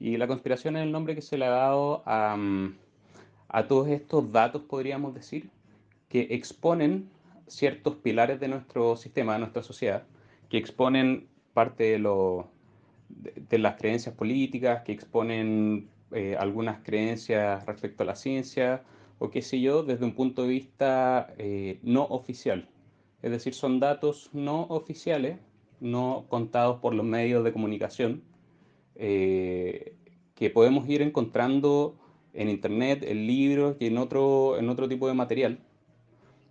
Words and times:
Y 0.00 0.16
la 0.16 0.26
conspiración 0.26 0.76
es 0.76 0.82
el 0.82 0.92
nombre 0.92 1.14
que 1.14 1.22
se 1.22 1.38
le 1.38 1.44
ha 1.44 1.50
dado 1.50 2.02
a, 2.06 2.34
mm, 2.36 2.74
a 3.48 3.66
todos 3.68 3.88
estos 3.88 4.32
datos, 4.32 4.62
podríamos 4.62 5.14
decir, 5.14 5.50
que 6.08 6.28
exponen 6.30 7.10
ciertos 7.46 7.96
pilares 7.96 8.40
de 8.40 8.48
nuestro 8.48 8.96
sistema, 8.96 9.34
de 9.34 9.40
nuestra 9.40 9.62
sociedad, 9.62 10.04
que 10.48 10.56
exponen 10.56 11.28
parte 11.52 11.84
de, 11.84 11.98
lo, 11.98 12.48
de, 13.08 13.58
las 13.58 13.76
creencias 13.76 14.14
políticas, 14.14 14.82
que 14.82 14.92
exponen 14.92 15.88
eh, 16.12 16.36
algunas 16.38 16.80
creencias 16.82 17.66
respecto 17.66 18.02
a 18.02 18.06
la 18.06 18.16
ciencia, 18.16 18.82
o 19.18 19.30
qué 19.30 19.42
sé 19.42 19.60
yo, 19.60 19.82
desde 19.82 20.04
un 20.04 20.14
punto 20.14 20.42
de 20.42 20.48
vista 20.48 21.34
eh, 21.38 21.78
no 21.82 22.04
oficial. 22.04 22.68
Es 23.22 23.30
decir, 23.30 23.52
son 23.52 23.80
datos 23.80 24.30
no 24.32 24.62
oficiales, 24.62 25.38
no 25.80 26.24
contados 26.28 26.80
por 26.80 26.94
los 26.94 27.04
medios 27.04 27.44
de 27.44 27.52
comunicación, 27.52 28.22
eh, 28.96 29.94
que 30.34 30.50
podemos 30.50 30.88
ir 30.88 31.02
encontrando 31.02 31.96
en 32.32 32.48
internet, 32.48 33.04
en 33.06 33.26
libros 33.26 33.76
y 33.80 33.86
en 33.86 33.98
otro, 33.98 34.58
en 34.58 34.68
otro 34.68 34.88
tipo 34.88 35.08
de 35.08 35.14
material. 35.14 35.58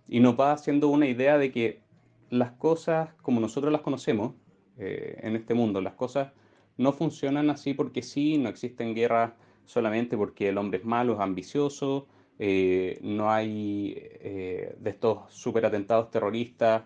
Y 0.08 0.20
nos 0.20 0.38
va 0.38 0.52
haciendo 0.52 0.88
una 0.88 1.06
idea 1.06 1.38
de 1.38 1.52
que 1.52 1.80
las 2.28 2.52
cosas 2.52 3.14
como 3.22 3.40
nosotros 3.40 3.72
las 3.72 3.82
conocemos 3.82 4.34
eh, 4.78 5.18
en 5.22 5.36
este 5.36 5.54
mundo, 5.54 5.80
las 5.80 5.94
cosas 5.94 6.32
no 6.76 6.92
funcionan 6.92 7.50
así 7.50 7.74
porque 7.74 8.02
sí, 8.02 8.38
no 8.38 8.48
existen 8.48 8.94
guerras 8.94 9.32
solamente 9.64 10.16
porque 10.16 10.48
el 10.48 10.58
hombre 10.58 10.78
es 10.78 10.84
malo, 10.84 11.14
es 11.14 11.20
ambicioso, 11.20 12.06
eh, 12.38 12.98
no 13.02 13.30
hay 13.30 13.92
de 13.92 14.90
estos 14.90 15.32
super 15.32 15.66
atentados 15.66 16.10
terroristas 16.10 16.84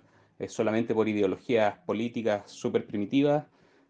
solamente 0.49 0.95
por 0.95 1.09
ideologías 1.09 1.79
políticas 1.87 2.51
súper 2.51 2.87
primitivas, 2.87 3.47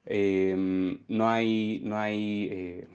no 0.06 1.28
hay, 1.30 1.80
no 1.82 1.98
hay 1.98 2.86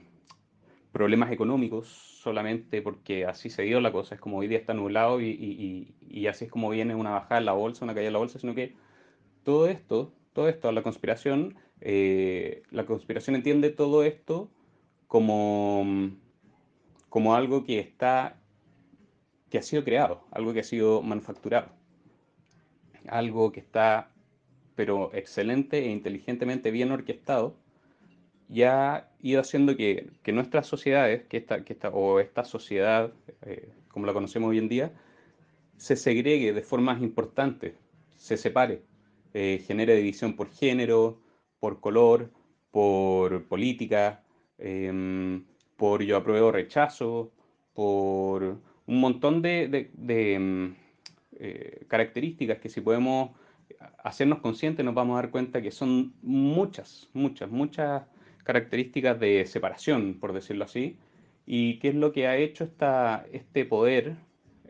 problemas 0.92 1.30
económicos 1.32 1.88
solamente 1.88 2.82
porque 2.82 3.24
así 3.24 3.48
se 3.50 3.62
dio 3.62 3.80
la 3.80 3.92
cosa, 3.92 4.14
es 4.14 4.20
como 4.20 4.38
hoy 4.38 4.48
día 4.48 4.58
está 4.58 4.74
nublado 4.74 5.20
y, 5.20 5.94
y, 6.08 6.26
así 6.26 6.44
es 6.44 6.50
como 6.50 6.70
viene 6.70 6.94
una 6.94 7.10
bajada 7.10 7.38
en 7.38 7.46
la 7.46 7.52
bolsa, 7.52 7.84
una 7.84 7.94
caída 7.94 8.08
en 8.08 8.12
la 8.12 8.18
bolsa, 8.18 8.38
sino 8.38 8.54
que 8.54 8.74
todo 9.44 9.68
esto, 9.68 10.12
todo 10.32 10.48
esto, 10.48 10.70
la 10.72 10.82
conspiración, 10.82 11.56
eh, 11.80 12.62
la 12.70 12.84
conspiración 12.84 13.36
entiende 13.36 13.70
todo 13.70 14.04
esto 14.04 14.50
como, 15.06 16.10
como 17.08 17.34
algo 17.34 17.64
que 17.64 17.78
está, 17.78 18.36
que 19.48 19.58
ha 19.58 19.62
sido 19.62 19.84
creado, 19.84 20.24
algo 20.30 20.52
que 20.52 20.60
ha 20.60 20.64
sido 20.64 21.02
manufacturado, 21.02 21.68
algo 23.08 23.50
que 23.52 23.60
está, 23.60 24.10
pero 24.80 25.10
excelente 25.12 25.76
e 25.84 25.90
inteligentemente 25.90 26.70
bien 26.70 26.90
orquestado 26.90 27.54
ya 28.48 28.94
ha 28.94 29.08
ido 29.20 29.42
haciendo 29.42 29.76
que, 29.76 30.08
nuestras 30.32 30.66
sociedades, 30.66 31.24
que 31.26 31.36
esta, 31.36 31.64
que 31.66 31.74
esta, 31.74 31.90
o 31.90 32.18
esta 32.18 32.44
sociedad, 32.44 33.12
eh, 33.42 33.68
como 33.88 34.06
la 34.06 34.14
conocemos 34.14 34.48
hoy 34.48 34.56
en 34.56 34.70
día, 34.70 34.90
se 35.76 35.96
segregue 35.96 36.54
de 36.54 36.62
formas 36.62 37.02
importantes, 37.02 37.74
se 38.16 38.38
separe, 38.38 38.80
eh, 39.34 39.62
genere 39.66 39.96
división 39.96 40.34
por 40.34 40.48
género, 40.50 41.20
por 41.58 41.80
color, 41.80 42.30
por 42.70 43.44
política, 43.48 44.24
em, 44.56 45.44
por 45.76 46.02
yo 46.02 46.16
apruebo 46.16 46.52
rechazo, 46.52 47.32
por 47.74 48.42
un 48.86 49.00
montón 49.00 49.42
de, 49.42 49.90
em, 50.08 50.74
eh, 51.38 51.84
características 51.86 52.58
que 52.60 52.70
si 52.70 52.80
podemos 52.80 53.32
hacernos 54.02 54.40
conscientes 54.40 54.84
nos 54.84 54.94
vamos 54.94 55.14
a 55.14 55.22
dar 55.22 55.30
cuenta 55.30 55.62
que 55.62 55.70
son 55.70 56.14
muchas, 56.22 57.08
muchas, 57.12 57.50
muchas 57.50 58.02
características 58.44 59.18
de 59.20 59.46
separación, 59.46 60.18
por 60.20 60.32
decirlo 60.32 60.64
así, 60.64 60.96
y 61.46 61.78
qué 61.78 61.88
es 61.88 61.94
lo 61.94 62.12
que 62.12 62.26
ha 62.26 62.36
hecho 62.36 62.64
esta, 62.64 63.26
este 63.32 63.64
poder, 63.64 64.16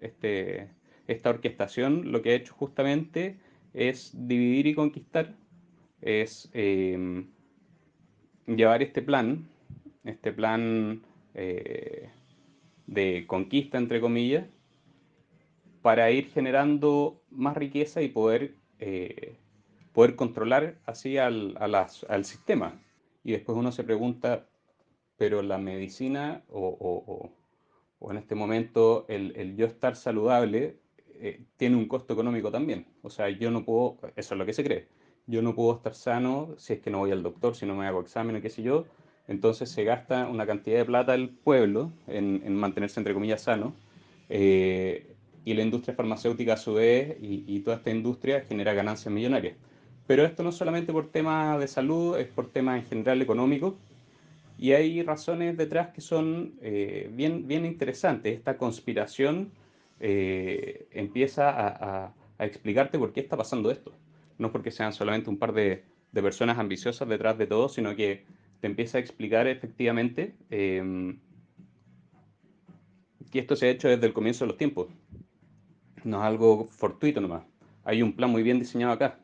este, 0.00 0.70
esta 1.06 1.30
orquestación, 1.30 2.12
lo 2.12 2.22
que 2.22 2.30
ha 2.30 2.34
hecho 2.34 2.54
justamente 2.54 3.36
es 3.74 4.12
dividir 4.14 4.66
y 4.66 4.74
conquistar, 4.74 5.34
es 6.00 6.50
em, 6.52 7.28
llevar 8.46 8.82
este 8.82 9.02
plan, 9.02 9.48
este 10.04 10.32
plan 10.32 11.02
eh, 11.34 12.10
de 12.86 13.24
conquista, 13.26 13.78
entre 13.78 14.00
comillas, 14.00 14.46
para 15.82 16.10
ir 16.10 16.26
generando 16.30 17.22
más 17.30 17.56
riqueza 17.56 18.02
y 18.02 18.08
poder, 18.08 18.54
eh, 18.80 19.36
poder 19.92 20.16
controlar 20.16 20.78
así 20.86 21.18
al, 21.18 21.56
al 21.58 22.24
sistema. 22.24 22.80
Y 23.22 23.32
después 23.32 23.56
uno 23.56 23.72
se 23.72 23.84
pregunta, 23.84 24.46
pero 25.16 25.42
la 25.42 25.58
medicina 25.58 26.42
o, 26.48 27.30
en 28.10 28.16
este 28.16 28.34
momento 28.34 29.04
el, 29.08 29.56
yo 29.56 29.66
estar 29.66 29.94
saludable 29.94 30.78
eh, 31.14 31.44
tiene 31.56 31.76
un 31.76 31.86
costo 31.86 32.14
económico 32.14 32.50
también. 32.50 32.86
O 33.02 33.10
sea, 33.10 33.28
yo 33.28 33.50
no 33.50 33.64
puedo, 33.64 33.98
eso 34.16 34.34
es 34.34 34.38
lo 34.38 34.46
que 34.46 34.54
se 34.54 34.64
cree, 34.64 34.88
yo 35.26 35.42
no 35.42 35.54
puedo 35.54 35.76
estar 35.76 35.94
sano 35.94 36.54
si 36.56 36.74
es 36.74 36.80
que 36.80 36.90
no 36.90 36.98
voy 36.98 37.10
al 37.10 37.22
doctor, 37.22 37.54
si 37.54 37.66
no 37.66 37.74
me 37.74 37.86
hago 37.86 38.00
exámenes, 38.00 38.42
qué 38.42 38.50
sé 38.50 38.62
yo. 38.62 38.86
Entonces 39.28 39.70
se 39.70 39.84
gasta 39.84 40.26
una 40.28 40.46
cantidad 40.46 40.78
de 40.78 40.84
plata 40.86 41.14
el 41.14 41.28
pueblo 41.28 41.92
en, 42.08 42.56
mantenerse, 42.56 42.98
entre 42.98 43.14
comillas, 43.14 43.42
sano. 43.42 43.74
Eh, 44.28 45.09
y 45.44 45.54
la 45.54 45.62
industria 45.62 45.94
farmacéutica 45.94 46.54
a 46.54 46.56
su 46.56 46.74
vez 46.74 47.16
y, 47.20 47.44
y 47.46 47.60
toda 47.60 47.76
esta 47.76 47.90
industria 47.90 48.42
genera 48.42 48.74
ganancias 48.74 49.12
millonarias. 49.12 49.56
Pero 50.10 50.24
esto 50.24 50.42
no 50.42 50.50
solamente 50.50 50.92
por 50.92 51.12
temas 51.12 51.60
de 51.60 51.68
salud, 51.68 52.18
es 52.18 52.26
por 52.26 52.50
temas 52.50 52.80
en 52.82 52.84
general 52.84 53.22
económicos. 53.22 53.74
Y 54.58 54.72
hay 54.72 55.02
razones 55.04 55.56
detrás 55.56 55.90
que 55.94 56.00
son 56.00 56.54
eh, 56.60 57.08
bien, 57.14 57.46
bien 57.46 57.64
interesantes. 57.64 58.36
Esta 58.36 58.58
conspiración 58.58 59.52
eh, 60.00 60.88
empieza 60.90 61.48
a, 61.48 62.12
explicarte 62.40 62.98
por 62.98 63.12
qué 63.12 63.20
está 63.20 63.36
pasando 63.36 63.70
esto. 63.70 63.92
No 64.36 64.50
porque 64.50 64.72
sean 64.72 64.92
solamente 64.92 65.30
un 65.30 65.38
par 65.38 65.52
de, 65.52 65.84
personas 66.12 66.58
ambiciosas 66.58 67.08
detrás 67.08 67.38
de 67.38 67.46
todo, 67.46 67.68
sino 67.68 67.94
que 67.94 68.24
te 68.60 68.66
empieza 68.66 68.98
a 68.98 69.00
explicar 69.00 69.46
efectivamente 69.46 70.34
em, 70.50 71.20
que 73.30 73.38
esto 73.38 73.54
se 73.54 73.66
ha 73.66 73.70
hecho 73.70 73.86
desde 73.86 74.08
el 74.08 74.12
comienzo 74.12 74.44
de 74.44 74.48
los 74.48 74.58
tiempos. 74.58 74.88
No 76.04 76.18
es 76.18 76.24
algo 76.24 76.68
fortuito 76.70 77.20
nomás. 77.20 77.42
Hay 77.84 78.02
un 78.02 78.12
plan 78.12 78.30
muy 78.30 78.42
bien 78.42 78.58
diseñado 78.58 78.92
acá. 78.92 79.18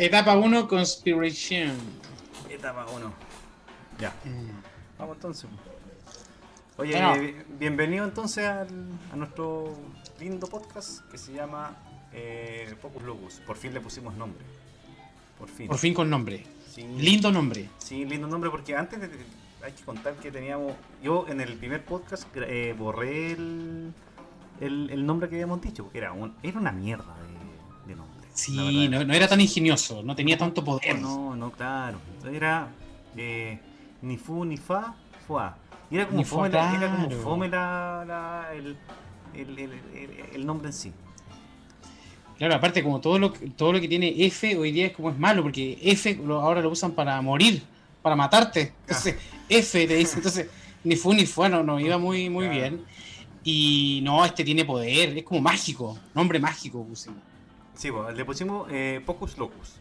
Etapa 0.00 0.36
1, 0.36 0.66
Conspiration. 0.66 1.70
Etapa 2.50 2.86
1. 2.86 3.12
Ya. 4.00 4.12
Mm. 4.24 4.98
Vamos 4.98 5.16
entonces. 5.16 5.48
Oye, 6.76 7.36
bienvenido 7.56 8.04
entonces 8.04 8.46
al, 8.46 8.68
a 9.12 9.16
nuestro 9.16 9.76
lindo 10.18 10.48
podcast 10.48 11.08
que 11.08 11.18
se 11.18 11.32
llama 11.32 11.76
eh, 12.12 12.74
Focus 12.82 13.02
Locus. 13.04 13.34
Por 13.46 13.56
fin 13.56 13.72
le 13.72 13.80
pusimos 13.80 14.14
nombre. 14.14 14.44
Por 15.38 15.48
fin. 15.48 15.68
Por 15.68 15.78
fin 15.78 15.94
con 15.94 16.10
nombre. 16.10 16.44
lindo 16.76 17.30
nombre. 17.30 17.68
Sí, 17.78 18.06
lindo 18.06 18.26
nombre 18.26 18.50
porque 18.50 18.74
antes 18.74 18.98
hay 19.62 19.72
que 19.72 19.84
contar 19.84 20.14
que 20.14 20.32
teníamos. 20.32 20.72
Yo 21.00 21.26
en 21.28 21.40
el 21.40 21.56
primer 21.58 21.84
podcast 21.84 22.26
eh, 22.34 22.74
borré 22.76 23.32
el, 23.32 23.92
el, 24.60 25.06
nombre 25.06 25.28
que 25.28 25.36
habíamos 25.36 25.60
dicho, 25.60 25.84
porque 25.84 25.98
era, 25.98 26.12
un, 26.12 26.34
era 26.42 26.58
una 26.58 26.72
mierda 26.72 27.14
de, 27.86 27.94
nombre. 27.94 28.28
Sí, 28.34 28.88
no, 28.88 29.00
era 29.00 29.28
tan 29.28 29.40
ingenioso, 29.40 30.02
no 30.02 30.14
tenía 30.14 30.36
tanto 30.38 30.64
poder. 30.64 31.00
No, 31.00 31.34
no, 31.34 31.50
claro. 31.50 31.98
Era 32.30 32.68
eh, 33.16 33.58
ni 34.02 34.16
fu 34.16 34.44
ni 34.44 34.56
fa, 34.56 34.94
fua. 35.26 35.56
Y 35.90 35.96
era 35.96 36.06
como 36.06 36.24
fome, 36.24 36.48
era 36.48 36.90
como 36.94 37.10
fome 37.10 37.48
la, 37.48 38.50
el, 38.52 38.76
el, 39.34 39.72
el, 40.34 40.46
nombre 40.46 40.68
en 40.68 40.72
sí. 40.72 40.92
Claro, 42.36 42.54
aparte 42.54 42.82
como 42.82 43.00
todo 43.00 43.18
lo, 43.18 43.32
todo 43.32 43.72
lo 43.72 43.80
que 43.80 43.88
tiene 43.88 44.14
F 44.26 44.56
hoy 44.56 44.70
día 44.70 44.86
es 44.86 44.92
como 44.92 45.10
es 45.10 45.18
malo, 45.18 45.42
porque 45.42 45.78
F 45.82 46.20
ahora 46.28 46.60
lo 46.60 46.70
usan 46.70 46.92
para 46.92 47.20
morir, 47.22 47.62
para 48.02 48.14
matarte. 48.14 48.74
Entonces, 48.82 49.16
F 49.48 49.86
te 49.86 49.96
dice, 49.96 50.16
entonces, 50.16 50.48
ni 50.84 50.94
fu 50.94 51.14
ni 51.14 51.24
fue, 51.24 51.48
no, 51.48 51.62
no 51.62 51.80
iba 51.80 51.96
muy, 51.96 52.28
muy 52.28 52.48
bien. 52.48 52.84
Y 53.50 54.00
no, 54.02 54.26
este 54.26 54.44
tiene 54.44 54.66
poder, 54.66 55.16
es 55.16 55.24
como 55.24 55.40
mágico, 55.40 55.98
nombre 56.14 56.38
mágico 56.38 56.84
pusimos. 56.84 57.18
Sí, 57.74 57.90
le 58.14 58.24
pusimos 58.26 58.68
eh, 58.70 59.00
Pocus 59.06 59.38
Locus. 59.38 59.80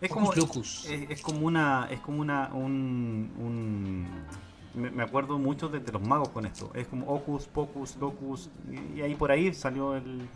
Es 0.00 0.10
como, 0.10 0.32
es, 0.32 1.10
es, 1.10 1.20
como 1.20 1.46
una. 1.46 1.88
Es 1.90 2.00
como 2.00 2.22
una. 2.22 2.48
Un, 2.54 3.30
un 3.38 4.08
me, 4.72 5.02
acuerdo 5.02 5.38
mucho 5.38 5.68
de, 5.68 5.80
los 5.92 6.00
magos 6.00 6.30
con 6.30 6.46
esto. 6.46 6.70
Es 6.74 6.86
como 6.86 7.06
Ocus, 7.06 7.46
Pocus, 7.48 7.96
Locus. 7.96 8.48
Y, 8.96 9.02
ahí 9.02 9.14
por 9.14 9.30
ahí 9.30 9.52
salió 9.52 9.94
el 9.94 10.26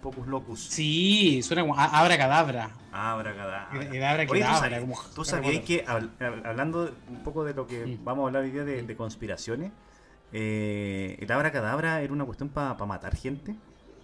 Pocus 0.00 0.26
Locus. 0.26 0.60
Sí, 0.60 1.42
suena 1.42 1.60
como 1.60 1.78
Abra 1.78 2.16
Cadabra. 2.16 2.70
Abra 2.90 3.36
Cadabra. 3.36 3.68
El, 3.92 4.02
Abra 4.02 4.26
Cadabra. 4.26 4.82
¿Tú 5.14 5.26
sabías 5.26 5.62
que, 5.62 5.84
hablando 5.86 6.90
un 7.10 7.22
poco 7.22 7.44
de 7.44 7.52
lo 7.52 7.66
que 7.66 7.84
mm. 7.84 8.04
vamos 8.04 8.22
a 8.22 8.26
hablar 8.28 8.44
hoy 8.44 8.50
día 8.50 8.64
de, 8.64 8.96
conspiraciones, 8.96 9.72
eh, 10.32 11.16
el 11.20 11.30
Abra 11.30 11.52
Cadabra 11.52 12.00
era 12.00 12.12
una 12.12 12.24
cuestión 12.24 12.48
para 12.48 12.74
matar 12.86 13.16
gente? 13.16 13.54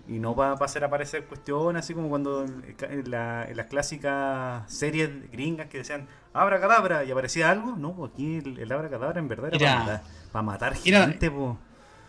Y 0.06 0.18
no 0.18 0.34
va, 0.34 0.52
a 0.52 0.54
hacer 0.54 0.84
aparecer 0.84 1.26
cuestiones 1.26 1.84
así 1.84 1.92
como 1.92 2.08
cuando 2.08 2.44
en, 2.44 3.10
las 3.10 3.66
clásicas 3.66 4.70
series 4.72 5.30
gringas 5.30 5.66
que 5.66 5.78
decían 5.78 6.08
abra 6.32 6.58
cadabra 6.60 7.04
y 7.04 7.10
aparecía 7.10 7.50
algo. 7.50 7.76
No, 7.76 8.04
aquí 8.06 8.38
el, 8.38 8.72
abra 8.72 8.88
cadabra 8.88 9.18
en 9.20 9.28
verdad 9.28 9.50
era, 9.52 10.02
para, 10.32 10.42
matar, 10.42 10.74
gente. 10.74 11.30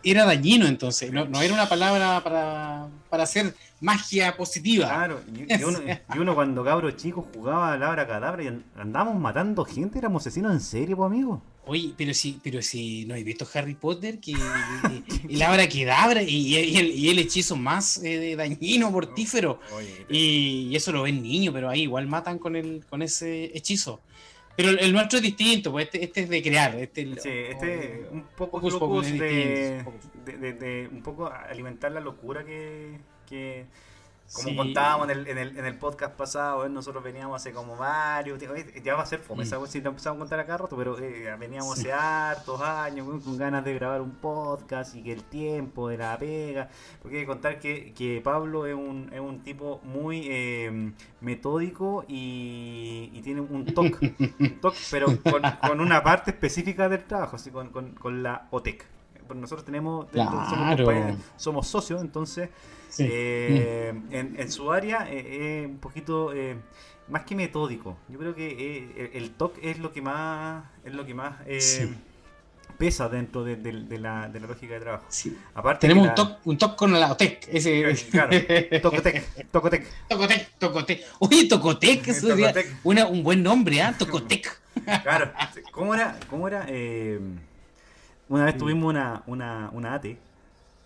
Era, 0.01 0.25
dañino 0.25 0.65
entonces, 0.65 1.11
no, 1.11 1.25
no, 1.25 1.41
era 1.41 1.53
una 1.53 1.67
palabra 1.67 2.21
para, 2.23 2.87
para 3.09 3.23
hacer 3.23 3.53
magia 3.81 4.37
positiva. 4.37 4.87
Claro, 4.87 5.19
y, 5.27 5.45
uno, 6.19 6.35
cuando 6.35 6.63
cabro 6.63 6.91
chico 6.91 7.27
jugaba 7.33 7.73
al 7.73 7.83
abra 7.83 8.07
cadabra 8.07 8.43
y 8.43 8.63
andábamos 8.77 9.19
matando 9.19 9.65
gente, 9.65 9.99
éramos 9.99 10.25
asesinos 10.25 10.53
en 10.53 10.61
serio, 10.61 10.95
pues 10.95 11.07
amigo. 11.07 11.41
Oye, 11.71 11.93
pero 11.95 12.15
si, 12.15 12.39
pero 12.43 12.63
si 12.63 13.05
no 13.05 13.13
he 13.13 13.23
visto 13.23 13.47
Harry 13.53 13.75
Potter, 13.75 14.19
que 14.19 14.33
el 15.29 15.39
abra 15.43 15.69
cadabra 15.69 16.23
y, 16.23 16.57
y, 16.57 17.09
el, 17.09 17.19
hechizo 17.19 17.55
más 17.55 18.03
eh, 18.03 18.35
dañino, 18.35 18.89
mortífero. 18.89 19.59
y, 20.09 20.75
eso 20.75 20.91
lo 20.91 21.03
ven 21.03 21.21
niños, 21.21 21.53
pero 21.53 21.69
ahí 21.69 21.83
igual 21.83 22.07
matan 22.07 22.39
con 22.39 22.55
el, 22.55 22.83
con 22.89 23.03
ese 23.03 23.55
hechizo. 23.55 24.01
Pero 24.57 24.71
el, 24.71 24.91
nuestro 24.91 25.17
es 25.17 25.23
distinto, 25.23 25.71
pues 25.71 25.85
este, 25.85 26.03
este 26.05 26.21
es 26.21 26.29
de 26.29 26.41
crear. 26.41 26.75
Este, 26.75 27.05
sí, 27.21 27.29
este 27.29 28.07
un 28.09 28.23
poco 28.35 28.59
de, 29.03 29.83
de, 30.25 30.89
un 30.91 31.03
poco 31.03 31.27
alimentar 31.27 31.91
la 31.91 31.99
locura 31.99 32.43
que, 32.43 32.97
que 33.27 33.67
como 34.33 34.55
contábamos 34.55 35.09
en 35.09 35.17
el, 35.17 35.27
en, 35.27 35.37
el, 35.37 35.57
en 35.57 35.65
el 35.65 35.77
podcast 35.77 36.15
pasado, 36.15 36.67
nosotros 36.69 37.03
veníamos 37.03 37.35
hace 37.35 37.51
como 37.51 37.75
varios, 37.75 38.39
ya 38.83 38.95
va 38.95 39.01
a 39.01 39.05
ser 39.05 39.19
fome, 39.19 39.43
mm. 39.43 39.67
si 39.67 39.81
lo 39.81 39.89
empezamos 39.89 40.17
a 40.17 40.19
contar 40.19 40.39
acá 40.39 40.57
rato, 40.57 40.77
pero 40.77 40.99
eh, 40.99 41.35
veníamos 41.39 41.79
hace 41.79 41.91
hartos 41.91 42.61
años 42.61 43.07
con 43.23 43.37
ganas 43.37 43.65
de 43.65 43.73
grabar 43.73 44.01
un 44.01 44.11
podcast 44.11 44.95
y 44.95 45.03
que 45.03 45.13
el 45.13 45.23
tiempo 45.23 45.89
de 45.89 45.97
la 45.97 46.17
pega, 46.17 46.69
porque 47.01 47.17
hay 47.17 47.23
que 47.23 47.27
contar 47.27 47.59
que, 47.59 47.93
que 47.93 48.21
Pablo 48.23 48.67
es 48.67 48.75
un, 48.75 49.09
es 49.11 49.19
un 49.19 49.41
tipo 49.41 49.81
muy 49.83 50.27
eh, 50.29 50.93
metódico 51.21 52.05
y, 52.07 53.09
y, 53.13 53.21
tiene 53.21 53.41
un 53.41 53.65
toque, 53.65 54.13
pero 54.91 55.07
con, 55.23 55.41
con, 55.67 55.79
una 55.79 56.03
parte 56.03 56.31
específica 56.31 56.87
del 56.87 57.03
trabajo, 57.05 57.35
así 57.35 57.49
con, 57.49 57.69
con, 57.69 57.93
con 57.93 58.21
la 58.21 58.47
OTEC. 58.51 58.98
Nosotros 59.35 59.65
tenemos, 59.65 60.07
somos, 60.11 61.17
somos 61.37 61.67
socios, 61.67 62.01
entonces 62.01 62.49
eh, 62.97 63.93
en, 64.11 64.51
su 64.51 64.71
área 64.71 65.07
eh, 65.09 65.61
es 65.63 65.67
un 65.67 65.77
poquito 65.77 66.33
eh, 66.33 66.57
más 67.07 67.23
que 67.23 67.35
metódico. 67.35 67.97
Yo 68.09 68.17
creo 68.17 68.35
que 68.35 69.11
el 69.13 69.31
TOC 69.31 69.57
es 69.61 69.79
lo 69.79 69.91
que 69.91 70.01
más 70.01 70.63
es 70.83 70.93
lo 70.93 71.05
que 71.05 71.13
más 71.13 71.35
pesa 72.77 73.09
dentro 73.09 73.43
de, 73.43 73.57
la, 73.99 74.29
lógica 74.29 74.73
de 74.73 74.79
trabajo. 74.79 75.05
Aparte 75.53 75.87
Tenemos 75.87 76.07
un, 76.07 76.15
TOC, 76.15 76.47
un 76.47 76.57
TOC 76.57 76.75
con 76.77 76.99
la 76.99 77.11
OTEC. 77.11 77.47
Ese... 77.51 77.83
Claro, 78.11 78.31
Tocotec, 78.81 79.51
Tocotec. 79.51 79.85
Tocotec, 80.07 80.49
Tocotec. 80.57 81.05
Oye, 81.19 81.47
Tocotec, 81.47 82.07
eso 82.07 82.27
sería 82.27 82.53
una, 82.83 83.05
un 83.05 83.21
buen 83.21 83.43
nombre, 83.43 83.81
¿ah? 83.81 83.93
Tocotec. 83.97 84.61
Claro, 85.03 85.31
¿cómo 85.71 85.93
era? 85.93 86.17
¿Cómo 86.29 86.47
era? 86.47 86.65
Una 88.29 88.45
vez 88.45 88.57
tuvimos 88.57 88.89
una, 88.89 89.23
una, 89.25 89.69
una 89.73 89.95
ATE 89.95 90.17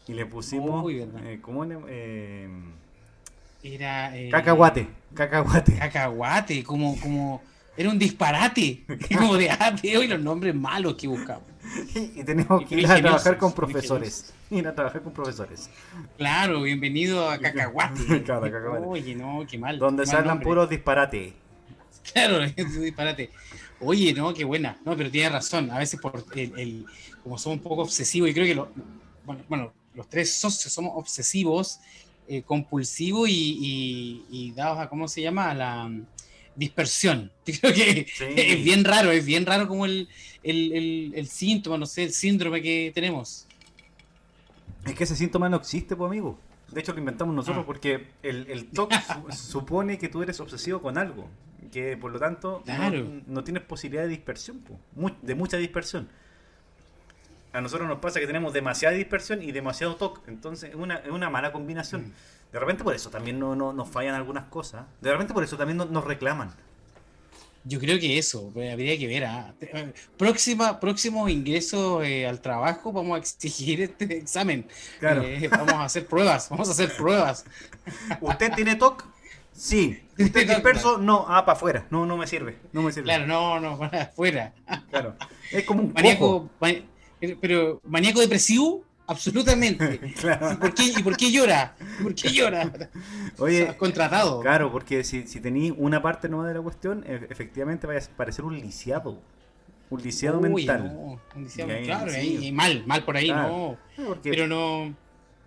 y 0.07 0.13
le 0.13 0.25
pusimos. 0.25 0.85
Eh, 0.91 1.39
¿Cómo 1.41 1.65
le.? 1.65 1.77
Eh, 1.87 2.49
era. 3.63 4.17
Eh, 4.17 4.29
cacahuate. 4.29 4.87
Cacahuate. 5.13 5.77
Cacahuate, 5.77 6.63
como. 6.63 6.99
como 6.99 7.41
era 7.75 7.89
un 7.89 7.97
disparate. 7.97 8.83
como 9.17 9.35
de 9.35 9.49
ah, 9.49 9.75
hoy 9.83 10.07
los 10.07 10.19
nombres 10.19 10.53
malos 10.55 10.95
que 10.95 11.07
buscamos. 11.07 11.43
y 11.95 12.23
tenemos 12.23 12.65
que 12.65 12.75
ir 12.75 12.87
a 12.87 12.97
trabajar 12.97 13.37
con 13.37 13.53
profesores. 13.53 14.33
Ir 14.49 14.67
a 14.67 14.75
trabajar 14.75 15.01
con 15.01 15.13
profesores. 15.13 15.69
Claro, 16.17 16.61
bienvenido 16.61 17.29
a 17.29 17.37
Cacahuate. 17.39 18.23
claro, 18.25 18.41
cacahuate. 18.41 18.85
Oye, 18.85 19.15
no, 19.15 19.45
qué 19.49 19.57
mal. 19.57 19.79
Donde 19.79 20.05
se 20.05 20.15
hablan 20.15 20.39
puros 20.39 20.69
disparate. 20.69 21.33
Claro, 22.11 22.43
es 22.43 22.53
un 22.57 22.83
disparate. 22.83 23.31
Oye, 23.79 24.13
no, 24.13 24.33
qué 24.33 24.43
buena. 24.43 24.77
No, 24.85 24.95
pero 24.95 25.09
tiene 25.09 25.29
razón. 25.29 25.71
A 25.71 25.79
veces 25.79 25.99
por 25.99 26.23
el, 26.35 26.59
el 26.59 26.85
como 27.23 27.37
somos 27.37 27.57
un 27.57 27.63
poco 27.63 27.81
obsesivos, 27.81 28.29
y 28.29 28.33
creo 28.33 28.45
que 28.45 28.55
lo, 28.55 28.69
bueno, 29.25 29.43
bueno 29.47 29.73
los 29.95 30.09
tres 30.09 30.35
socios 30.35 30.73
somos 30.73 30.93
obsesivos, 30.95 31.79
eh, 32.27 32.41
compulsivos 32.43 33.27
y, 33.29 34.53
dados 34.55 34.79
a, 34.79 34.89
¿cómo 34.89 35.07
se 35.07 35.21
llama? 35.21 35.51
A 35.51 35.53
la 35.53 35.87
mm, 35.87 36.05
dispersión. 36.55 37.31
Creo 37.45 37.73
que 37.73 38.07
es 38.35 38.63
bien 38.63 38.83
raro, 38.83 39.11
es 39.11 39.25
bien 39.25 39.45
raro 39.45 39.67
como 39.67 39.85
el, 39.85 40.07
síntoma, 41.29 41.77
no 41.77 41.85
sé, 41.85 42.03
el 42.03 42.13
síndrome 42.13 42.61
que 42.61 42.91
tenemos. 42.93 43.47
Es 44.85 44.93
que 44.93 45.03
ese 45.03 45.15
síntoma 45.15 45.49
no 45.49 45.57
existe, 45.57 45.95
pues 45.95 46.09
amigo. 46.09 46.37
De 46.71 46.79
hecho, 46.79 46.93
lo 46.93 46.99
inventamos 46.99 47.35
nosotros 47.35 47.63
ah. 47.63 47.67
porque 47.67 48.07
el, 48.23 48.47
el 48.49 48.67
TOC 48.67 48.93
supone 49.31 49.97
que 49.97 50.09
tú 50.09 50.23
eres 50.23 50.39
obsesivo 50.39 50.81
con 50.81 50.97
algo. 50.97 51.27
Que 51.71 51.97
por 51.97 52.11
lo 52.11 52.19
tanto 52.19 52.63
no, 53.27 53.43
tienes 53.43 53.63
posibilidad 53.63 54.03
de 54.03 54.09
dispersión, 54.09 54.63
de 55.21 55.35
mucha 55.35 55.57
dispersión 55.57 56.07
a 57.53 57.61
nosotros 57.61 57.87
nos 57.87 57.99
pasa 57.99 58.19
que 58.19 58.27
tenemos 58.27 58.51
demasiada 58.51 58.95
dispersión 58.95 59.41
y 59.41 59.51
demasiado 59.51 59.95
TOC. 59.95 60.27
Entonces 60.27 60.71
es 60.71 60.75
una, 60.75 60.97
es 60.97 61.11
una 61.11 61.29
mala 61.29 61.51
combinación. 61.51 62.07
Mm. 62.07 62.13
De 62.51 62.59
repente 62.59 62.83
por 62.83 62.93
eso 62.93 63.09
también 63.09 63.39
no, 63.39 63.55
no, 63.55 63.73
nos 63.73 63.87
fallan 63.89 64.15
algunas 64.15 64.45
cosas. 64.45 64.85
De 65.01 65.11
repente 65.11 65.33
por 65.33 65.43
eso 65.43 65.55
también 65.55 65.77
nos 65.77 66.03
reclaman. 66.03 66.51
Yo 67.65 67.79
creo 67.79 67.97
que 67.97 68.17
eso, 68.17 68.51
pues, 68.53 68.73
habría 68.73 68.97
que 68.97 69.07
ver. 69.07 69.23
¿ah? 69.25 69.53
Eh, 69.61 69.93
próxima, 70.17 70.79
próximo 70.79 71.29
ingreso 71.29 72.03
eh, 72.03 72.27
al 72.27 72.41
trabajo, 72.41 72.91
vamos 72.91 73.15
a 73.15 73.19
exigir 73.19 73.81
este 73.81 74.17
examen. 74.17 74.67
Claro. 74.99 75.23
Eh, 75.23 75.47
vamos 75.47 75.73
a 75.73 75.85
hacer 75.85 76.05
pruebas, 76.05 76.49
vamos 76.49 76.67
a 76.67 76.71
hacer 76.71 76.93
pruebas. 76.95 77.45
¿Usted 78.21 78.51
tiene 78.53 78.75
TOC? 78.75 79.05
Sí. 79.53 80.03
¿Usted 80.17 80.47
disperso? 80.47 80.97
No, 80.97 81.25
ah, 81.29 81.45
para 81.45 81.55
afuera. 81.55 81.85
No, 81.89 82.05
no 82.05 82.17
me 82.17 82.27
sirve. 82.27 82.57
No 82.73 82.81
me 82.81 82.91
sirve. 82.91 83.05
Claro, 83.05 83.27
no, 83.27 83.59
no, 83.59 83.77
para 83.77 84.03
afuera. 84.03 84.53
Claro. 84.89 85.15
Es 85.51 85.63
como 85.63 85.83
un 85.83 85.93
maníaco, 85.93 86.49
pero, 87.41 87.81
maníaco 87.85 88.19
depresivo, 88.19 88.83
absolutamente. 89.07 89.99
¿Y, 90.79 91.03
por 91.03 91.17
qué, 91.17 91.31
llora? 91.31 91.75
¿Por 92.01 92.15
qué 92.15 92.31
llora? 92.31 92.71
Oye, 93.37 93.75
contratado. 93.77 94.41
Claro, 94.41 94.71
porque 94.71 95.03
si, 95.03 95.27
si 95.27 95.39
tenéis 95.39 95.73
una 95.77 96.01
parte 96.01 96.29
nueva 96.29 96.47
de 96.47 96.53
la 96.55 96.61
cuestión, 96.61 97.03
e, 97.07 97.27
efectivamente 97.29 97.87
vaya 97.87 97.99
a 97.99 98.17
parecer 98.17 98.45
un 98.45 98.59
liciado. 98.59 99.19
Un 99.89 100.01
lisiado 100.01 100.41
mental. 100.41 101.19
un 101.35 101.43
lisiado, 101.43 101.71
claro, 101.83 102.11
y, 102.19 102.51
mal, 102.51 102.83
mal 102.87 103.03
por 103.03 103.17
ahí, 103.17 103.29
no. 103.29 103.77
pero 104.23 104.47
no. 104.47 104.95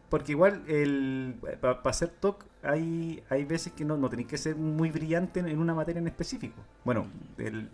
Porque 0.09 0.33
igual, 0.33 0.63
el 0.69 1.35
para 1.61 1.81
hacer 1.85 2.09
TOC 2.09 2.45
hay, 2.63 3.23
hay 3.29 3.45
veces 3.45 3.73
que 3.73 3.85
no, 3.85 3.97
no 3.97 4.09
tenéis 4.09 4.29
que 4.29 4.39
ser 4.39 4.55
muy 4.57 4.91
brillante 4.91 5.41
en, 5.41 5.59
una 5.59 5.75
materia 5.75 6.01
en 6.01 6.07
específico. 6.07 6.63
Bueno, 6.85 7.07
el, 7.39 7.69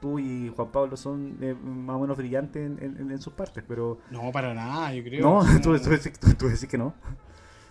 tú 0.00 0.18
y 0.18 0.52
Juan 0.54 0.68
Pablo 0.68 0.96
son 0.96 1.36
eh, 1.40 1.54
más 1.54 1.96
o 1.96 2.00
menos 2.00 2.16
brillantes 2.16 2.70
en, 2.80 3.18
sus 3.20 3.32
partes, 3.32 3.64
pero... 3.66 3.98
No, 4.10 4.30
para 4.32 4.52
nada, 4.52 4.92
yo 4.94 5.02
creo. 5.02 5.22
No, 5.22 5.44
tú, 5.62 5.78
tú, 5.78 6.48
decís, 6.48 6.66
que 6.68 6.78
no. 6.78 6.94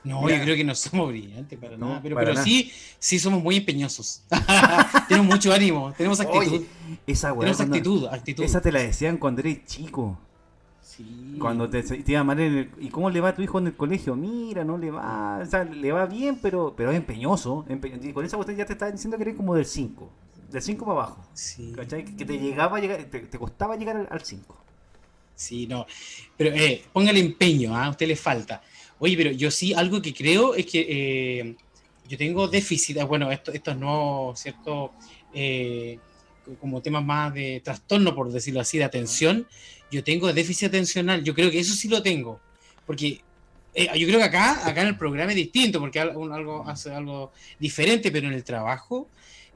No, 0.03 0.29
yo 0.29 0.39
creo 0.41 0.55
que 0.55 0.63
no 0.63 0.75
somos 0.75 1.09
brillantes 1.09 1.57
para 1.57 1.77
nada, 1.77 1.99
pero, 2.01 2.15
pero 2.15 2.35
sí, 2.37 2.71
sí 2.99 3.19
somos 3.19 3.41
muy 3.41 3.57
empeñosos. 3.57 4.23
tenemos 5.07 5.27
mucho 5.27 5.51
ánimo, 5.51 5.93
tenemos 5.97 6.19
actitud. 6.19 6.63
esa 7.07 7.33
tenemos 7.33 7.59
actitud, 7.59 8.07
actitud. 8.07 8.43
Esa 8.43 8.61
te 8.61 8.71
la 8.71 8.79
decían 8.79 9.17
cuando 9.17 9.41
eres 9.41 9.65
chico. 9.65 10.17
Sí. 10.81 11.37
Cuando 11.39 11.67
te, 11.67 11.81
te 11.81 12.11
iba 12.11 12.23
mal 12.23 12.39
en 12.39 12.57
el, 12.57 12.71
¿Y 12.79 12.89
cómo 12.89 13.09
le 13.09 13.19
va 13.19 13.29
a 13.29 13.35
tu 13.35 13.41
hijo 13.41 13.57
en 13.57 13.67
el 13.67 13.75
colegio? 13.75 14.15
Mira, 14.15 14.63
no 14.63 14.77
le 14.77 14.91
va. 14.91 15.39
O 15.41 15.45
sea, 15.45 15.63
le 15.63 15.91
va 15.91 16.05
bien, 16.05 16.37
pero, 16.41 16.73
pero 16.77 16.91
es 16.91 16.97
empeñoso. 16.97 17.65
y 18.01 18.13
con 18.13 18.23
esa 18.23 18.37
usted 18.37 18.55
ya 18.55 18.65
te 18.65 18.73
está 18.73 18.89
diciendo 18.89 19.17
que 19.17 19.23
eres 19.23 19.35
como 19.35 19.55
del 19.55 19.65
5 19.65 20.09
del 20.55 20.63
5 20.63 20.85
para 20.85 20.99
abajo. 20.99 21.27
Sí. 21.33 21.73
¿Cachai? 21.75 22.05
Que 22.05 22.25
te 22.25 22.39
llegaba 22.39 22.79
llegar, 22.79 23.03
te, 23.05 23.37
costaba 23.37 23.75
llegar 23.75 24.07
al 24.09 24.21
5. 24.21 24.63
Sí, 25.35 25.67
no. 25.67 25.85
Pero 26.37 26.55
eh, 26.55 26.83
póngale 26.93 27.19
empeño, 27.19 27.75
¿ah? 27.75 27.85
a 27.85 27.89
usted 27.89 28.07
le 28.07 28.15
falta. 28.15 28.63
Oye, 28.99 29.17
pero 29.17 29.31
yo 29.31 29.51
sí, 29.51 29.73
algo 29.73 30.01
que 30.01 30.13
creo 30.13 30.55
es 30.55 30.65
que 30.65 30.87
eh, 30.89 31.55
yo 32.07 32.17
tengo 32.17 32.47
déficit, 32.47 32.97
ah, 32.99 33.03
bueno, 33.03 33.31
esto, 33.31 33.51
esto 33.51 33.75
no, 33.75 34.33
¿cierto? 34.35 34.93
Eh, 35.33 35.99
como 36.61 36.81
temas 36.81 37.03
más 37.03 37.33
de 37.33 37.61
trastorno, 37.61 38.15
por 38.15 38.31
decirlo 38.31 38.61
así, 38.61 38.77
de 38.77 38.85
atención, 38.85 39.45
yo 39.91 40.03
tengo 40.03 40.31
déficit 40.31 40.69
atencional, 40.69 41.23
yo 41.23 41.33
creo 41.33 41.51
que 41.51 41.59
eso 41.59 41.73
sí 41.73 41.89
lo 41.89 42.01
tengo, 42.01 42.39
porque 42.85 43.21
yo 43.75 44.07
creo 44.07 44.19
que 44.19 44.23
acá, 44.23 44.65
acá 44.65 44.83
en 44.83 44.89
el 44.89 44.97
programa 44.97 45.31
es 45.31 45.35
distinto, 45.35 45.79
porque 45.81 45.99
algo, 45.99 46.63
hace 46.65 46.93
algo 46.93 47.33
diferente, 47.59 48.11
pero 48.11 48.27
en 48.27 48.33
el 48.33 48.43
trabajo 48.43 49.09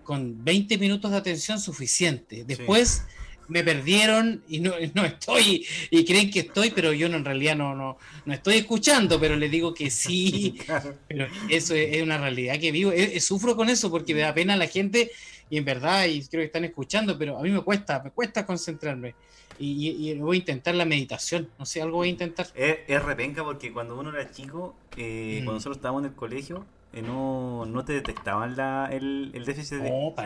con 0.04 0.44
20 0.44 0.78
minutos 0.78 1.12
de 1.12 1.18
atención 1.18 1.60
suficiente. 1.60 2.44
Después 2.46 3.04
me 3.48 3.64
perdieron 3.64 4.44
y 4.48 4.60
no, 4.60 4.74
no, 4.94 5.06
estoy, 5.06 5.66
y 5.90 6.06
creen 6.06 6.32
que 6.32 6.42
estoy, 6.42 6.72
pero 6.72 6.94
yo 6.94 7.10
no, 7.10 7.18
en 7.18 7.26
realidad 7.26 7.56
no, 7.56 7.76
no, 7.76 7.98
no 8.26 8.34
estoy 8.34 8.56
escuchando, 8.58 9.20
pero 9.20 9.36
les 9.36 9.52
digo 9.52 9.74
que 9.74 9.90
sí. 9.90 10.60
Pero 11.08 11.28
eso 11.50 11.74
es, 11.74 12.02
una 12.02 12.18
realidad 12.18 12.60
que 12.60 12.72
vivo. 12.72 12.92
sufro 13.20 13.56
con 13.56 13.70
eso 13.70 13.90
porque 13.90 14.14
me 14.14 14.22
da 14.22 14.34
pena 14.34 14.54
a 14.54 14.58
la 14.58 14.68
gente 14.68 15.12
y 15.50 15.58
en 15.58 15.66
verdad, 15.66 16.06
y 16.06 16.22
creo 16.28 16.42
que 16.42 16.46
están 16.46 16.64
escuchando, 16.64 17.18
pero 17.18 17.38
a 17.38 17.42
mí 17.42 17.50
me 17.50 17.62
cuesta, 17.62 18.02
me 18.04 18.12
cuesta 18.12 18.46
concentrarme. 18.46 19.16
Y, 19.58 20.14
voy 20.14 20.38
a 20.38 20.40
intentar 20.40 20.76
la 20.76 20.86
meditación, 20.86 21.50
no 21.58 21.66
sé, 21.66 21.82
algo 21.82 21.98
voy 21.98 22.08
a 22.08 22.12
intentar. 22.12 22.48
Es, 22.56 23.04
repenca 23.04 23.44
porque 23.44 23.74
cuando 23.74 24.00
uno 24.00 24.12
era 24.12 24.32
chico, 24.32 24.76
eh, 24.96 25.34
cuando 25.38 25.52
mm. 25.52 25.56
nosotros 25.56 25.78
estábamos 25.78 26.04
en 26.04 26.10
el 26.10 26.16
colegio, 26.16 26.58
eh, 26.60 26.79
no, 26.94 27.66
no 27.66 27.86
te 27.86 27.94
detectaban 27.94 28.56
la, 28.56 28.88
el, 28.92 29.32
el 29.34 29.46
déficit, 29.46 29.80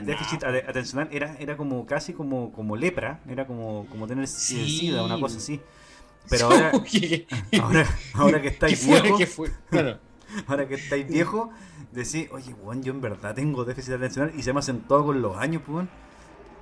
déficit 0.04 0.44
atencional, 0.44 1.10
era, 1.12 1.36
era 1.38 1.58
como 1.58 1.86
casi 1.86 2.14
como, 2.14 2.52
como 2.54 2.78
lepra, 2.78 3.20
era 3.28 3.46
como, 3.46 3.86
como 3.90 4.08
tener 4.08 4.28
sida, 4.28 5.04
una 5.04 5.20
cosa 5.20 5.38
así. 5.38 5.60
Pero 6.30 6.46
ahora, 6.52 6.72
ahora, 7.62 7.88
ahora, 8.14 8.42
que 8.42 8.48
estáis 8.48 8.86
viejo, 8.86 9.18
ahora 10.48 10.68
que 10.68 10.76
estáis 10.76 11.08
viejo, 11.08 11.52
decís, 11.92 12.30
oye, 12.32 12.54
bueno, 12.54 12.82
yo 12.82 12.94
en 12.94 13.02
verdad 13.02 13.36
tengo 13.36 13.66
déficit 13.66 13.96
atencional 13.96 14.34
y 14.36 14.44
se 14.44 14.54
me 14.54 14.60
hacen 14.60 14.82
todo 14.82 15.06
con 15.06 15.22
los 15.22 15.38
años, 15.38 15.62
pues. 15.66 15.88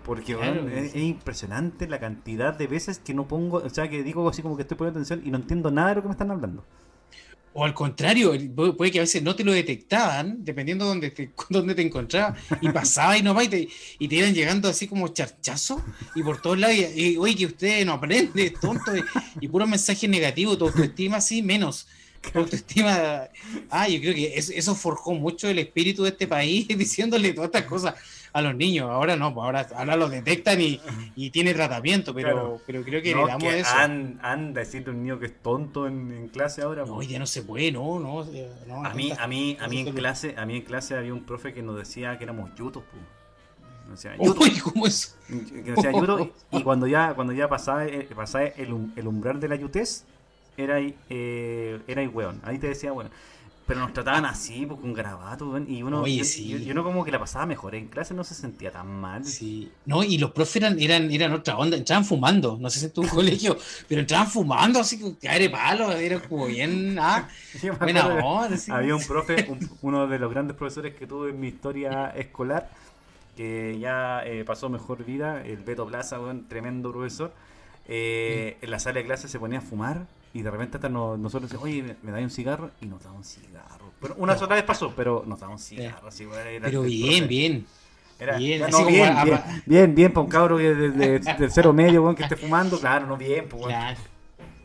Porque 0.03 0.35
es, 0.73 0.95
impresionante 0.95 1.87
la 1.87 1.99
cantidad 1.99 2.55
de 2.55 2.65
veces 2.65 2.97
que 2.97 3.13
no 3.13 3.27
pongo, 3.27 3.57
o 3.57 3.69
sea, 3.69 3.87
que 3.87 4.01
digo 4.01 4.27
así 4.27 4.41
como 4.41 4.55
que 4.55 4.63
estoy 4.63 4.75
poniendo 4.75 4.99
atención 4.99 5.21
y 5.23 5.29
no 5.29 5.37
entiendo 5.37 5.69
nada 5.69 5.89
de 5.89 5.95
lo 5.95 6.01
que 6.01 6.07
me 6.07 6.13
están 6.13 6.31
hablando. 6.31 6.65
O 7.53 7.65
al 7.65 7.73
contrario, 7.73 8.33
puede 8.55 8.91
que 8.91 8.99
a 8.99 9.01
veces 9.01 9.21
no 9.21 9.35
te 9.35 9.43
lo 9.43 9.51
detectaban, 9.51 10.43
dependiendo 10.45 10.85
de 10.85 10.89
dónde 10.89 11.11
te, 11.11 11.31
dónde 11.49 11.75
te 11.75 11.81
encontrabas, 11.81 12.39
y 12.61 12.69
pasaba 12.69 13.17
y 13.17 13.23
no 13.23 13.33
va, 13.33 13.43
y 13.43 13.49
te, 13.49 13.69
y 13.99 14.07
te 14.07 14.15
iban 14.15 14.33
llegando 14.33 14.69
así 14.69 14.87
como 14.87 15.09
charchazo, 15.09 15.83
y 16.15 16.23
por 16.23 16.41
todos 16.41 16.59
lados, 16.59 16.77
y, 16.95 17.17
oye, 17.17 17.35
que 17.35 17.45
usted 17.47 17.85
no 17.85 17.93
aprende, 17.93 18.51
tonto, 18.51 18.93
y, 19.41 19.47
puro 19.49 19.67
mensaje 19.67 20.07
negativo, 20.07 20.57
tu 20.57 20.67
autoestima 20.67 21.17
así, 21.17 21.41
menos. 21.41 21.87
Tu 22.31 22.37
autoestima. 22.37 23.23
Ah, 23.71 23.87
yo 23.89 23.99
creo 23.99 24.13
que 24.13 24.35
eso 24.35 24.75
forjó 24.75 25.13
mucho 25.13 25.49
el 25.49 25.57
espíritu 25.57 26.03
de 26.03 26.09
este 26.09 26.27
país, 26.27 26.67
diciéndole 26.77 27.33
todas 27.33 27.47
estas 27.47 27.65
cosas 27.65 27.95
a 28.33 28.41
los 28.41 28.55
niños. 28.55 28.89
Ahora 28.89 29.15
no, 29.15 29.33
pues 29.33 29.43
ahora, 29.43 29.67
ahora 29.75 29.95
lo 29.95 30.09
detectan 30.09 30.61
y, 30.61 30.79
y 31.15 31.29
tiene 31.29 31.53
tratamiento, 31.53 32.13
pero, 32.13 32.61
pero 32.65 32.83
creo 32.83 33.01
que 33.01 33.15
le 33.15 33.25
damos 33.25 33.53
eso. 33.53 33.75
Anda, 33.75 34.61
decirle 34.61 34.91
un 34.91 35.03
niño 35.03 35.19
que 35.19 35.27
es 35.27 35.41
tonto 35.41 35.87
en, 35.87 36.29
clase 36.29 36.61
ahora. 36.61 36.85
No, 36.85 37.01
ya 37.01 37.19
no 37.19 37.25
se 37.25 37.41
puede, 37.41 37.71
no, 37.71 37.99
no. 37.99 38.21
a 38.85 38.93
mí, 38.93 39.11
a 39.17 39.27
mí, 39.27 39.57
a 39.59 39.67
mí 39.67 39.79
en 39.79 39.93
clase, 39.93 40.35
a 40.37 40.45
mí 40.45 40.57
en 40.57 40.63
clase 40.63 40.95
había 40.95 41.13
un 41.13 41.23
profe 41.23 41.53
que 41.53 41.61
nos 41.61 41.77
decía 41.77 42.17
que 42.17 42.23
éramos 42.23 42.53
yutos, 42.55 42.83
Uy, 44.17 44.59
¿cómo 44.59 44.87
es? 44.87 45.17
Que 45.27 45.71
decía 45.71 45.91
yuto, 45.91 46.31
y 46.51 46.63
cuando 46.63 46.87
ya, 46.87 47.13
cuando 47.13 47.33
ya 47.33 47.49
pasaba, 47.49 47.85
eh, 47.85 48.07
pasaba 48.15 48.45
el, 48.45 48.91
el, 48.95 49.07
umbral 49.07 49.39
de 49.39 49.49
la 49.49 49.55
yutez, 49.55 50.05
era, 50.57 50.79
eh, 50.79 51.79
era 51.87 52.09
weón. 52.09 52.39
Ahí 52.43 52.57
te 52.57 52.67
decía, 52.67 52.91
bueno, 52.91 53.09
pero 53.71 53.79
nos 53.79 53.93
trataban 53.93 54.25
así, 54.25 54.65
pues, 54.65 54.81
con 54.81 54.91
garabato, 54.91 55.57
y 55.65 55.81
uno, 55.81 56.05
yo, 56.05 56.83
como 56.83 57.05
que 57.05 57.11
la 57.11 57.19
pasaba 57.19 57.45
mejor, 57.45 57.73
en 57.73 57.87
clase 57.87 58.13
no 58.13 58.25
se 58.25 58.35
sentía 58.35 58.69
tan 58.69 58.99
mal. 58.99 59.23
Sí, 59.23 59.71
no, 59.85 60.03
y 60.03 60.17
los 60.17 60.31
profes 60.31 60.57
eran, 60.57 60.77
eran, 60.77 61.09
eran 61.09 61.31
otra 61.31 61.57
onda, 61.57 61.77
entraban 61.77 62.03
fumando, 62.03 62.57
no 62.59 62.69
sé 62.69 62.79
si 62.79 62.85
en 62.87 62.91
tu 62.91 63.01
colegio, 63.07 63.57
pero 63.87 64.01
entraban 64.01 64.27
fumando 64.27 64.81
así 64.81 64.99
con 64.99 65.17
de 65.21 65.49
palo, 65.49 65.89
era 65.93 66.19
como 66.19 66.47
bien, 66.47 66.97
ah, 66.99 67.29
buena 67.79 68.09
Había 68.71 68.93
un 68.93 69.05
profe, 69.05 69.47
uno 69.81 70.05
de 70.05 70.19
los 70.19 70.29
grandes 70.29 70.57
profesores 70.57 70.93
que 70.95 71.07
tuve 71.07 71.29
en 71.29 71.39
mi 71.39 71.47
historia 71.47 72.09
escolar, 72.09 72.69
que 73.37 73.79
ya 73.79 74.21
eh, 74.25 74.43
pasó 74.43 74.67
mejor 74.67 75.05
vida, 75.05 75.45
el 75.45 75.63
Beto 75.63 75.87
Plaza, 75.87 76.19
un 76.19 76.49
tremendo 76.49 76.91
profesor, 76.91 77.33
eh, 77.87 78.57
en 78.61 78.69
la 78.69 78.79
sala 78.79 78.99
de 78.99 79.05
clase 79.05 79.29
se 79.29 79.39
ponía 79.39 79.59
a 79.59 79.61
fumar 79.61 80.07
y 80.33 80.41
de 80.41 80.51
repente 80.51 80.77
hasta 80.77 80.89
nosotros 80.89 81.43
decimos, 81.43 81.63
oye, 81.63 81.95
¿me, 82.01 82.11
da 82.11 82.19
un 82.19 82.29
cigarro? 82.29 82.71
Y 82.81 82.85
nos 82.85 83.03
da 83.03 83.11
un 83.11 83.23
cigarro. 83.23 83.91
Bueno, 83.99 84.15
una 84.19 84.37
sola 84.37 84.55
vez 84.55 84.63
pasó, 84.63 84.93
pero 84.95 85.23
nos 85.25 85.39
da 85.39 85.49
un 85.49 85.59
cigarro. 85.59 86.07
Así, 86.07 86.27
pero 86.61 86.81
bien, 86.83 87.27
bien. 87.27 87.65
Era, 88.19 88.37
bien, 88.37 88.63
bien, 88.69 89.15
bien, 89.25 89.41
bien, 89.65 89.95
bien, 89.95 90.13
para 90.13 90.23
un 90.23 90.29
cabro 90.29 90.57
de, 90.57 90.91
de, 90.91 91.49
cero 91.49 91.73
medio, 91.73 92.03
bueno, 92.03 92.15
que 92.15 92.23
esté 92.23 92.35
fumando, 92.35 92.79
claro, 92.79 93.07
no 93.07 93.17
bien, 93.17 93.49
pues, 93.49 93.65
Claro. 93.65 93.99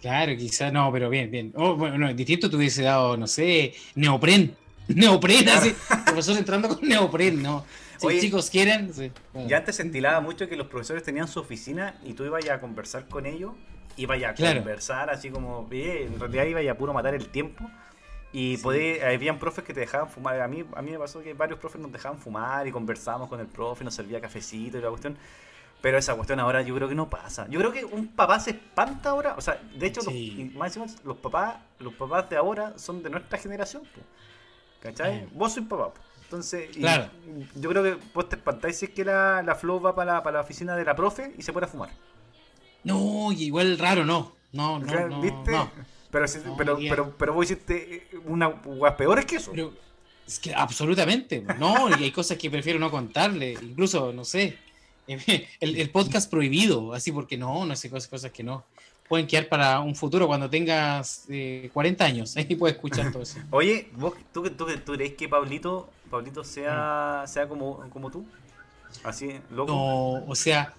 Claro, 0.02 0.36
quizás 0.36 0.72
no, 0.72 0.92
pero 0.92 1.08
bien, 1.08 1.30
bien. 1.30 1.52
Oh, 1.56 1.74
bueno, 1.74 2.12
distinto 2.12 2.50
te 2.50 2.56
hubiese 2.56 2.82
dado, 2.82 3.16
no 3.16 3.26
sé, 3.26 3.74
neopren. 3.94 4.54
Neopren, 4.88 5.48
así. 5.48 5.74
Profesor 6.04 6.36
entrando 6.36 6.68
con 6.68 6.86
neopren, 6.86 7.42
¿no? 7.42 7.64
Si 7.96 8.20
chicos 8.20 8.50
quieren. 8.50 8.94
Sí. 8.94 9.10
Ya 9.48 9.56
antes 9.56 9.76
se 9.76 9.82
entilaba 9.82 10.20
mucho 10.20 10.48
que 10.48 10.54
los 10.54 10.68
profesores 10.68 11.02
tenían 11.02 11.26
su 11.26 11.40
oficina 11.40 11.96
y 12.04 12.12
tú 12.12 12.24
ibas 12.24 12.48
a 12.48 12.60
conversar 12.60 13.08
con 13.08 13.26
ellos 13.26 13.52
iba 13.96 14.14
a 14.14 14.34
conversar 14.34 15.10
así 15.10 15.30
como, 15.30 15.68
en 15.70 16.18
realidad 16.20 16.44
iba 16.44 16.72
a 16.72 16.74
puro 16.74 16.92
matar 16.92 17.14
el 17.14 17.28
tiempo. 17.28 17.68
Y 18.32 18.58
podía, 18.58 19.08
habían 19.08 19.38
profes 19.38 19.64
que 19.64 19.72
te 19.72 19.80
dejaban 19.80 20.10
fumar. 20.10 20.40
A 20.40 20.48
mí, 20.48 20.64
a 20.74 20.82
mí 20.82 20.90
me 20.90 20.98
pasó 20.98 21.22
que 21.22 21.32
varios 21.32 21.58
profes 21.58 21.80
nos 21.80 21.90
dejaban 21.90 22.18
fumar 22.18 22.66
y 22.66 22.72
conversábamos 22.72 23.28
con 23.28 23.40
el 23.40 23.46
profe, 23.46 23.82
nos 23.82 23.94
servía 23.94 24.20
cafecito 24.20 24.76
y 24.76 24.82
la 24.82 24.90
cuestión. 24.90 25.16
Pero 25.80 25.96
esa 25.96 26.14
cuestión 26.14 26.40
ahora 26.40 26.62
yo 26.62 26.74
creo 26.74 26.88
que 26.88 26.94
no 26.94 27.08
pasa. 27.08 27.46
Yo 27.48 27.58
creo 27.60 27.72
que 27.72 27.84
un 27.84 28.08
papá 28.08 28.40
se 28.40 28.50
espanta 28.50 29.10
ahora. 29.10 29.34
O 29.38 29.40
sea, 29.40 29.60
de 29.74 29.86
hecho, 29.86 30.00
los, 30.02 31.04
los 31.04 31.16
papás 31.16 31.56
los 31.78 31.94
papás 31.94 32.28
de 32.28 32.36
ahora 32.36 32.74
son 32.76 33.02
de 33.02 33.10
nuestra 33.10 33.38
generación. 33.38 33.82
¿Cachai? 34.80 35.28
Vos 35.32 35.54
sois 35.54 35.66
papá. 35.66 35.92
Entonces, 36.24 36.70
yo 37.54 37.70
creo 37.70 37.82
que 37.84 37.98
vos 38.12 38.28
te 38.28 38.36
espantáis 38.36 38.76
si 38.76 38.86
es 38.86 38.90
que 38.90 39.04
la, 39.04 39.42
la 39.42 39.54
Flow 39.54 39.80
va 39.80 39.94
para 39.94 40.14
la, 40.14 40.22
para 40.22 40.38
la 40.38 40.40
oficina 40.42 40.74
de 40.74 40.84
la 40.84 40.96
profe 40.96 41.32
y 41.38 41.42
se 41.42 41.52
puede 41.52 41.68
fumar. 41.68 41.90
No, 42.86 43.32
igual 43.32 43.78
raro, 43.78 44.04
no. 44.04 44.32
No, 44.52 44.78
no, 44.78 45.08
no 45.08 45.20
¿Viste? 45.20 45.52
Pero, 46.10 46.26
pero, 46.56 46.78
pero, 46.78 47.14
pero, 47.18 47.34
vos 47.34 47.44
hiciste 47.44 48.06
una 48.26 48.62
peor 48.62 48.96
peores 48.96 49.24
que 49.26 49.36
eso. 49.36 49.52
es 50.24 50.38
que 50.38 50.54
absolutamente. 50.54 51.44
No, 51.58 51.90
y 51.90 52.04
hay 52.04 52.12
cosas 52.12 52.38
que 52.38 52.48
prefiero 52.48 52.78
no 52.78 52.88
contarle. 52.90 53.58
Incluso, 53.60 54.12
no 54.12 54.24
sé. 54.24 54.56
El, 55.60 55.90
podcast 55.90 56.30
prohibido, 56.30 56.92
así 56.92 57.10
porque 57.10 57.36
no, 57.36 57.66
no 57.66 57.74
sé 57.74 57.90
cosas, 57.90 58.08
cosas 58.08 58.30
que 58.30 58.44
no. 58.44 58.64
Pueden 59.08 59.26
quedar 59.26 59.48
para 59.48 59.80
un 59.80 59.96
futuro 59.96 60.28
cuando 60.28 60.48
tengas 60.48 61.26
40 61.72 62.04
eh, 62.04 62.08
años. 62.08 62.36
Ahí 62.36 62.54
puedes 62.54 62.76
escuchar 62.76 63.10
todo 63.10 63.22
eso. 63.22 63.38
Oye, 63.50 63.88
¿vos, 63.96 64.14
tú, 64.32 64.48
tú, 64.50 64.66
tú 64.84 64.92
crees 64.92 65.14
que 65.14 65.28
Pablito, 65.28 65.90
Pablito 66.08 66.44
sea, 66.44 67.24
sea 67.26 67.48
como, 67.48 67.88
como 67.90 68.12
tú? 68.12 68.24
Así, 69.02 69.40
loco. 69.50 69.72
No, 69.72 70.24
o 70.24 70.34
sea, 70.36 70.74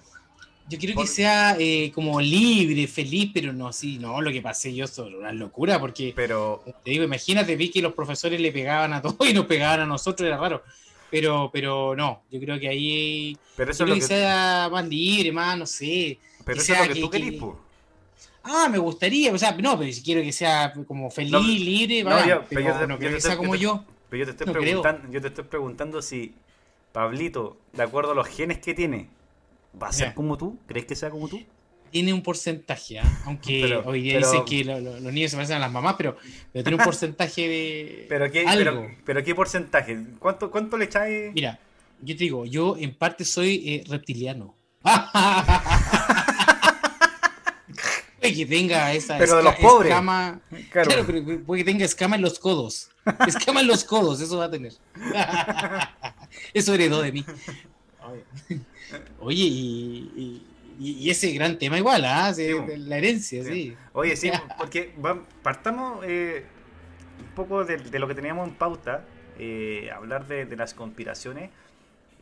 yo 0.68 0.78
quiero 0.78 1.00
que 1.00 1.06
sea 1.06 1.56
eh, 1.58 1.90
como 1.94 2.20
libre, 2.20 2.86
feliz, 2.86 3.30
pero 3.32 3.52
no 3.52 3.68
así, 3.68 3.98
no, 3.98 4.20
lo 4.20 4.30
que 4.30 4.42
pasé 4.42 4.74
yo 4.74 4.84
es 4.84 4.98
una 4.98 5.32
locura, 5.32 5.80
porque 5.80 6.12
pero, 6.14 6.62
te 6.84 6.90
digo, 6.90 7.04
imagínate, 7.04 7.56
vi 7.56 7.70
que 7.70 7.80
los 7.80 7.94
profesores 7.94 8.40
le 8.40 8.52
pegaban 8.52 8.92
a 8.92 9.02
todos 9.02 9.28
y 9.28 9.32
nos 9.32 9.46
pegaban 9.46 9.80
a 9.80 9.86
nosotros, 9.86 10.26
era 10.26 10.36
raro. 10.36 10.62
Pero, 11.10 11.48
pero 11.50 11.96
no, 11.96 12.22
yo 12.30 12.38
creo 12.38 12.60
que 12.60 12.68
ahí 12.68 13.36
pero 13.56 13.70
eso 13.70 13.86
que, 13.86 14.00
sea 14.02 14.68
más 14.70 14.86
libre, 14.86 15.32
más, 15.32 15.56
no 15.56 15.64
sé. 15.64 16.18
Pero 16.44 16.60
eso 16.60 16.74
es 16.74 16.88
lo 16.88 16.94
que, 16.94 17.00
tú 17.00 17.10
querís, 17.10 17.42
Ah, 18.42 18.68
me 18.70 18.78
gustaría, 18.78 19.32
o 19.32 19.38
sea, 19.38 19.52
no, 19.52 19.78
pero 19.78 19.92
si 19.92 20.02
quiero 20.02 20.22
que 20.22 20.32
sea 20.32 20.72
como 20.86 21.10
feliz, 21.10 21.60
libre, 21.60 22.02
no, 22.02 22.26
yo, 22.26 22.44
pero, 22.48 22.86
no 22.86 22.98
quiero 22.98 23.14
que 23.14 23.20
sea 23.20 23.36
como 23.36 23.54
yo. 23.54 23.84
Pero 24.10 24.24
yo 24.24 24.34
te 24.34 24.42
estoy 24.42 24.52
preguntando, 24.52 25.10
yo 25.10 25.20
te 25.20 25.28
estoy 25.28 25.44
preguntando 25.44 26.02
si 26.02 26.34
Pablito, 26.92 27.58
de 27.72 27.82
acuerdo 27.82 28.12
a 28.12 28.14
los 28.14 28.26
genes 28.26 28.58
que 28.58 28.74
tiene, 28.74 29.08
¿Va 29.80 29.88
a 29.88 29.92
ser 29.92 30.14
como 30.14 30.36
tú? 30.36 30.58
¿Crees 30.66 30.86
que 30.86 30.96
sea 30.96 31.10
como 31.10 31.28
tú? 31.28 31.40
Tiene 31.90 32.12
un 32.12 32.22
porcentaje, 32.22 32.98
¿ah? 32.98 33.22
aunque 33.24 33.74
hoy 33.84 34.02
día 34.02 34.18
dicen 34.18 34.44
que 34.44 34.62
los 34.62 35.00
niños 35.00 35.30
se 35.30 35.36
parecen 35.38 35.56
a 35.56 35.60
las 35.60 35.72
mamás, 35.72 35.94
pero, 35.96 36.16
tiene 36.52 36.74
un 36.74 36.78
porcentaje 36.84 37.48
de. 37.48 38.06
¿Pero 38.08 38.30
qué, 38.30 38.44
Pero, 39.04 39.24
qué 39.24 39.34
porcentaje? 39.34 39.98
¿Cuánto, 40.18 40.50
cuánto 40.50 40.76
le 40.76 40.84
echáis? 40.84 41.32
Mira, 41.32 41.58
yo 42.02 42.14
te 42.14 42.24
digo, 42.24 42.44
yo 42.44 42.76
en 42.78 42.94
parte 42.94 43.24
soy 43.24 43.62
eh, 43.66 43.84
reptiliano. 43.88 44.54
puede 48.20 48.34
que 48.34 48.46
tenga 48.46 48.92
esa 48.92 49.18
pero 49.18 49.36
de 49.36 49.42
los 49.44 49.54
pobres. 49.56 49.90
escama. 49.90 50.40
Claro. 50.70 51.04
pero 51.06 51.44
puede 51.44 51.64
que 51.64 51.70
tenga 51.70 51.84
escama 51.84 52.16
en 52.16 52.22
los 52.22 52.38
codos. 52.38 52.90
Escama 53.26 53.60
en 53.60 53.66
los 53.66 53.84
codos, 53.84 54.20
eso 54.20 54.38
va 54.38 54.44
a 54.46 54.50
tener. 54.50 54.72
eso 56.54 56.74
heredó 56.74 57.00
de 57.02 57.12
mí. 57.12 57.24
Oye, 59.20 59.44
y, 60.80 61.10
ese 61.10 61.32
gran 61.32 61.58
tema 61.58 61.76
igual, 61.76 62.04
¿ah? 62.04 62.32
la 62.36 62.98
herencia, 62.98 63.42
sí. 63.42 63.76
Oye, 63.92 64.16
sí, 64.16 64.30
porque 64.58 64.94
partamos 65.42 66.04
eh, 66.06 66.44
un 67.18 67.34
poco 67.34 67.64
de, 67.64 67.78
lo 67.98 68.06
que 68.06 68.14
teníamos 68.14 68.48
en 68.48 68.54
pauta, 68.54 69.04
eh, 69.38 69.90
hablar 69.92 70.26
de, 70.26 70.56
las 70.56 70.74
conspiraciones. 70.74 71.50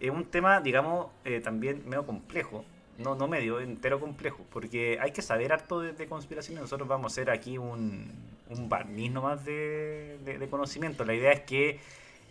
Es 0.01 0.11
un 0.11 0.25
tema, 0.25 0.61
digamos, 0.61 1.09
eh, 1.25 1.41
también 1.41 1.83
medio 1.87 2.07
complejo. 2.07 2.65
No, 2.99 3.15
no 3.15 3.29
medio, 3.29 3.61
entero 3.61 4.01
complejo, 4.01 4.47
porque 4.51 4.99
hay 5.03 5.11
que 5.11 5.21
saber 5.21 5.53
harto 5.53 5.81
de, 5.81 5.93
de 5.93 6.07
conspiraciones. 6.07 6.63
Nosotros 6.63 6.89
vamos 6.89 7.13
a 7.13 7.13
hacer 7.13 7.31
aquí 7.31 7.59
un, 7.59 8.11
un 8.49 8.69
barniz 8.71 9.13
nomás 9.13 9.45
de, 9.45 10.17
de 10.25 10.49
conocimiento. 10.49 11.05
La 11.05 11.13
idea 11.13 11.33
es 11.33 11.41
que 11.41 11.79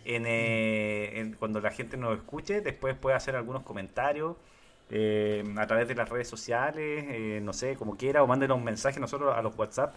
eh, 0.06 1.18
en, 1.20 1.32
cuando 1.34 1.60
la 1.60 1.70
gente 1.70 1.96
nos 1.96 2.16
escuche, 2.16 2.60
después 2.60 2.94
puede 2.96 3.16
hacer 3.16 3.34
algunos 3.36 3.62
comentarios 3.62 4.36
eh, 4.90 5.42
a 5.56 5.66
través 5.66 5.88
de 5.88 5.94
las 5.96 6.08
redes 6.08 6.28
sociales, 6.28 7.04
eh, 7.08 7.40
no 7.42 7.52
sé, 7.52 7.74
como 7.76 7.96
quiera, 7.96 8.22
o 8.22 8.26
mándenos 8.26 8.56
un 8.56 8.64
mensaje 8.64 9.00
nosotros 9.00 9.36
a 9.36 9.42
los 9.42 9.56
WhatsApp. 9.56 9.94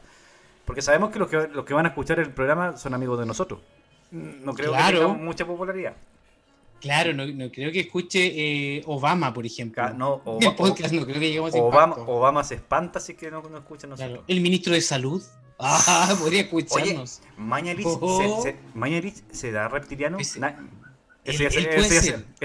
Porque 0.65 0.81
sabemos 0.81 1.11
que 1.11 1.19
los 1.19 1.27
que, 1.29 1.47
los 1.47 1.65
que 1.65 1.73
van 1.73 1.85
a 1.85 1.89
escuchar 1.89 2.19
el 2.19 2.31
programa 2.31 2.75
son 2.77 2.93
amigos 2.93 3.19
de 3.19 3.25
nosotros. 3.25 3.59
No 4.11 4.53
creo 4.53 4.71
que 4.71 4.77
tenga 4.77 5.07
mucha 5.09 5.45
popularidad. 5.45 5.93
Claro, 6.81 7.13
no, 7.13 7.51
creo 7.51 7.71
que 7.71 7.81
escuche 7.81 8.77
eh, 8.77 8.83
Obama, 8.85 9.33
por 9.33 9.45
ejemplo. 9.45 9.89
No, 9.93 10.21
Obama, 10.25 11.95
Obama, 11.97 12.43
se 12.43 12.55
espanta 12.55 12.99
si 12.99 13.15
que 13.15 13.29
no, 13.29 13.41
no 13.41 13.57
escucha 13.57 13.85
nosotros. 13.85 14.23
El 14.27 14.41
ministro 14.41 14.73
de 14.73 14.81
Salud. 14.81 15.21
Ah, 15.59 16.15
podría 16.19 16.41
escucharnos. 16.41 17.19
Oye, 17.21 17.31
Mañalich, 17.37 17.85
oh. 17.85 18.41
se, 18.41 18.55
se, 19.31 19.51
da 19.51 19.67
reptiliano. 19.67 20.17
Ese, 20.17 20.39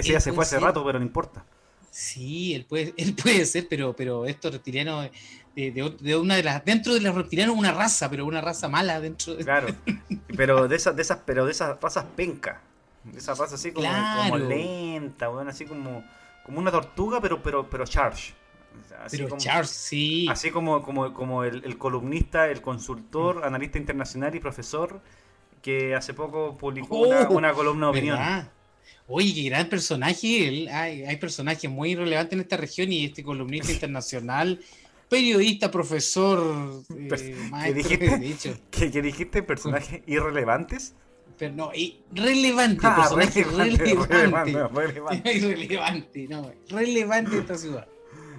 ya, 0.03 0.19
se, 0.19 0.33
fue 0.33 0.43
hace 0.43 0.59
rato, 0.59 0.83
pero 0.85 0.99
no 0.99 1.05
importa. 1.05 1.45
Sí, 1.89 2.53
él 2.53 2.65
puede, 2.65 2.93
él 2.97 3.15
puede 3.15 3.45
ser, 3.45 3.67
pero, 3.69 3.95
pero 3.95 4.25
estos 4.25 4.51
reptilianos 4.51 5.09
de, 5.55 6.17
una 6.17 6.35
de 6.35 6.43
las 6.43 6.65
dentro 6.65 6.93
de 6.93 6.99
los 6.99 7.15
reptilianos 7.15 7.55
una 7.55 7.71
raza, 7.71 8.09
pero 8.09 8.25
una 8.25 8.41
raza 8.41 8.67
mala 8.67 8.99
dentro 8.99 9.35
de 9.35 9.45
Claro. 9.45 9.67
Pero 10.35 10.67
de 10.67 10.75
esas 10.75 10.93
de 10.97 11.01
esas 11.01 11.19
pero 11.25 11.45
de 11.45 11.53
esas 11.53 11.79
razas 11.79 12.03
penca. 12.13 12.61
Esa 13.15 13.33
raza 13.35 13.55
así 13.55 13.71
como, 13.71 14.37
lenta, 14.37 15.29
bueno, 15.29 15.49
así 15.51 15.63
como, 15.63 16.03
como 16.43 16.59
una 16.59 16.71
tortuga, 16.71 17.21
pero, 17.21 17.41
pero, 17.41 17.69
pero 17.69 17.85
charge. 17.85 18.33
Así 19.03 19.17
pero 19.17 19.29
como, 19.29 19.41
Charles, 19.41 19.69
sí. 19.69 20.27
Así 20.29 20.51
como, 20.51 20.81
como, 20.83 21.13
como 21.13 21.43
el, 21.43 21.77
columnista, 21.77 22.49
el 22.49 22.61
consultor, 22.61 23.43
analista 23.43 23.77
internacional 23.77 24.33
y 24.35 24.39
profesor 24.39 25.01
que 25.61 25.95
hace 25.95 26.13
poco 26.13 26.55
publicó 26.57 26.99
una, 26.99 27.23
oh, 27.23 27.55
columna 27.55 27.87
de 27.87 27.89
opinión. 27.89 28.19
Oye, 29.07 29.33
qué 29.33 29.43
gran 29.49 29.67
personaje. 29.67 30.67
Hay, 30.71 31.03
hay, 31.03 31.17
personajes 31.17 31.69
muy 31.69 31.95
relevantes 31.95 32.33
en 32.33 32.41
esta 32.41 32.57
región 32.57 32.91
y 32.91 33.05
este 33.05 33.23
columnista 33.23 33.71
internacional, 33.71 34.59
periodista, 35.09 35.71
profesor, 35.71 36.83
eh, 36.95 37.35
maestro, 37.49 37.97
¿Qué 37.97 38.17
dijiste? 38.17 38.61
¿Qué, 38.71 39.01
dijiste? 39.01 39.43
¿Personajes 39.43 40.01
irrelevantes? 40.07 40.93
pero 41.37 41.53
no, 41.53 41.71
relevante, 42.13 42.79
ah, 42.83 42.95
personaje 42.95 43.43
relevante. 43.43 44.63
Relevante, 44.73 45.41
relevante. 45.41 46.27
no, 46.29 46.51
relevante 46.69 47.37
esta 47.39 47.57
ciudad. 47.57 47.87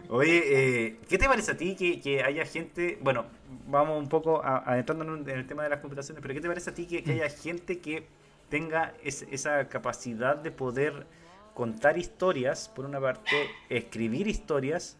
Oye, 0.08 0.86
eh, 0.86 0.96
¿qué 1.08 1.18
te 1.18 1.26
parece 1.26 1.52
a 1.52 1.56
ti 1.56 1.74
que, 1.74 2.22
haya 2.22 2.44
gente, 2.44 2.98
bueno, 3.02 3.26
vamos 3.66 3.98
un 3.98 4.08
poco 4.08 4.42
adentrándonos 4.44 5.26
en 5.26 5.38
el 5.38 5.46
tema 5.46 5.64
de 5.64 5.70
las 5.70 5.80
computaciones, 5.80 6.22
pero 6.22 6.34
¿qué 6.34 6.40
te 6.40 6.48
parece 6.48 6.70
a 6.70 6.74
ti 6.74 6.86
que, 6.86 7.10
haya 7.10 7.28
gente 7.28 7.80
que 7.80 8.06
tenga 8.48 8.94
esa 9.02 9.68
capacidad 9.68 10.36
de 10.36 10.52
poder 10.52 11.06
contar 11.54 11.98
historias, 11.98 12.68
por 12.68 12.84
una 12.84 13.00
parte, 13.00 13.48
escribir 13.68 14.28
historias 14.28 14.96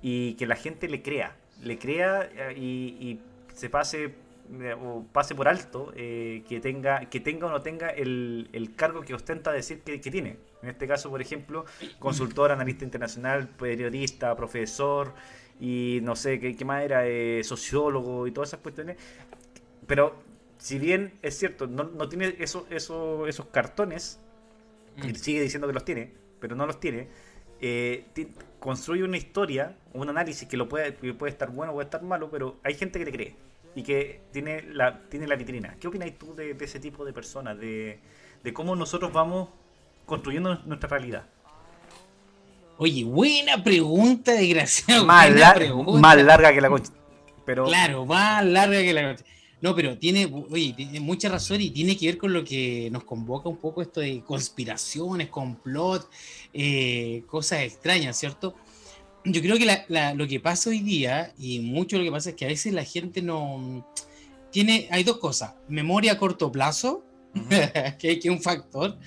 y 0.00 0.34
que 0.34 0.46
la 0.46 0.56
gente 0.56 0.88
le 0.88 1.02
crea, 1.02 1.36
le 1.62 1.78
crea 1.78 2.28
eh, 2.32 2.54
y 2.56 3.20
se 3.54 3.68
pase 3.68 4.14
o 4.82 5.04
pase 5.12 5.34
por 5.34 5.46
alto 5.48 5.92
eh, 5.94 6.42
que 6.48 6.60
tenga 6.60 7.08
que 7.08 7.20
tenga 7.20 7.46
o 7.46 7.50
no 7.50 7.62
tenga 7.62 7.88
el, 7.90 8.48
el 8.52 8.74
cargo 8.74 9.02
que 9.02 9.14
ostenta 9.14 9.52
decir 9.52 9.80
que, 9.82 9.98
tiene. 9.98 10.38
En 10.62 10.70
este 10.70 10.86
caso, 10.86 11.08
por 11.08 11.20
ejemplo, 11.20 11.64
consultor, 11.98 12.50
analista 12.50 12.84
internacional, 12.84 13.48
periodista, 13.48 14.34
profesor 14.34 15.14
y 15.60 16.00
no 16.02 16.16
sé 16.16 16.40
qué, 16.40 16.64
más 16.64 16.82
era, 16.82 17.06
eh, 17.06 17.42
sociólogo 17.44 18.26
y 18.26 18.32
todas 18.32 18.50
esas 18.50 18.60
cuestiones. 18.60 18.96
Pero 19.86 20.16
si 20.58 20.78
bien 20.78 21.14
es 21.22 21.38
cierto, 21.38 21.66
no, 21.66 21.84
no 21.84 22.08
tiene 22.08 22.34
eso, 22.38 22.66
eso, 22.70 23.26
esos 23.26 23.46
cartones, 23.46 24.20
y 25.02 25.12
mm. 25.12 25.14
sigue 25.14 25.40
diciendo 25.40 25.66
que 25.66 25.74
los 25.74 25.84
tiene, 25.84 26.12
pero 26.40 26.56
no 26.56 26.66
los 26.66 26.80
tiene, 26.80 27.08
construye 28.58 29.04
una 29.04 29.16
historia, 29.16 29.76
un 29.92 30.08
análisis 30.08 30.48
que 30.48 30.56
lo 30.56 30.68
puede, 30.68 30.92
puede 30.92 31.30
estar 31.30 31.50
bueno, 31.50 31.72
puede 31.72 31.84
estar 31.84 32.02
malo, 32.02 32.30
pero 32.30 32.58
hay 32.62 32.74
gente 32.74 32.98
que 32.98 33.04
le 33.04 33.12
cree 33.12 33.49
y 33.74 33.82
que 33.82 34.22
tiene 34.32 34.62
la, 34.62 35.00
tiene 35.08 35.26
la 35.26 35.36
vitrina. 35.36 35.76
¿Qué 35.80 35.88
opináis 35.88 36.18
tú 36.18 36.34
de, 36.34 36.56
ese 36.60 36.80
tipo 36.80 37.04
de 37.04 37.12
personas? 37.12 37.58
De, 37.58 38.00
cómo 38.52 38.74
nosotros 38.74 39.12
vamos 39.12 39.48
construyendo 40.06 40.60
nuestra 40.66 40.88
realidad. 40.88 41.26
Oye, 42.78 43.04
buena 43.04 43.62
pregunta, 43.62 44.32
desgraciado. 44.32 45.04
Más, 45.04 45.30
más 45.86 46.22
larga 46.22 46.52
que 46.52 46.60
la 46.60 46.68
concha. 46.68 46.92
Pero... 47.44 47.66
Claro, 47.66 48.06
más 48.06 48.44
larga 48.44 48.80
que 48.80 48.92
la 48.92 49.02
concha. 49.08 49.24
No, 49.60 49.74
pero 49.74 49.98
tiene, 49.98 50.30
oye, 50.50 50.72
tiene 50.74 51.00
mucha 51.00 51.28
razón 51.28 51.60
y 51.60 51.70
tiene 51.70 51.96
que 51.96 52.06
ver 52.06 52.16
con 52.16 52.32
lo 52.32 52.42
que 52.42 52.88
nos 52.90 53.04
convoca 53.04 53.48
un 53.50 53.58
poco 53.58 53.82
esto 53.82 54.00
de 54.00 54.22
conspiraciones, 54.22 55.28
complot, 55.28 56.10
eh, 56.54 57.24
cosas 57.26 57.60
extrañas, 57.60 58.18
¿cierto? 58.18 58.54
Yo 59.24 59.42
creo 59.42 59.58
que 59.58 60.14
lo 60.14 60.26
que 60.26 60.40
pasa 60.40 60.70
hoy 60.70 60.80
día, 60.80 61.32
y 61.38 61.60
mucho 61.60 61.98
lo 61.98 62.04
que 62.04 62.10
pasa 62.10 62.30
es 62.30 62.36
que 62.36 62.44
a 62.44 62.48
veces 62.48 62.72
la 62.72 62.84
gente 62.84 63.22
no 63.22 63.86
tiene, 64.50 64.88
hay 64.90 65.04
dos 65.04 65.18
cosas, 65.18 65.54
memoria 65.68 66.12
a 66.12 66.18
corto 66.18 66.50
plazo, 66.50 67.04
que, 67.98 68.12
es 68.12 68.24
un 68.26 68.40
factor, 68.40 68.98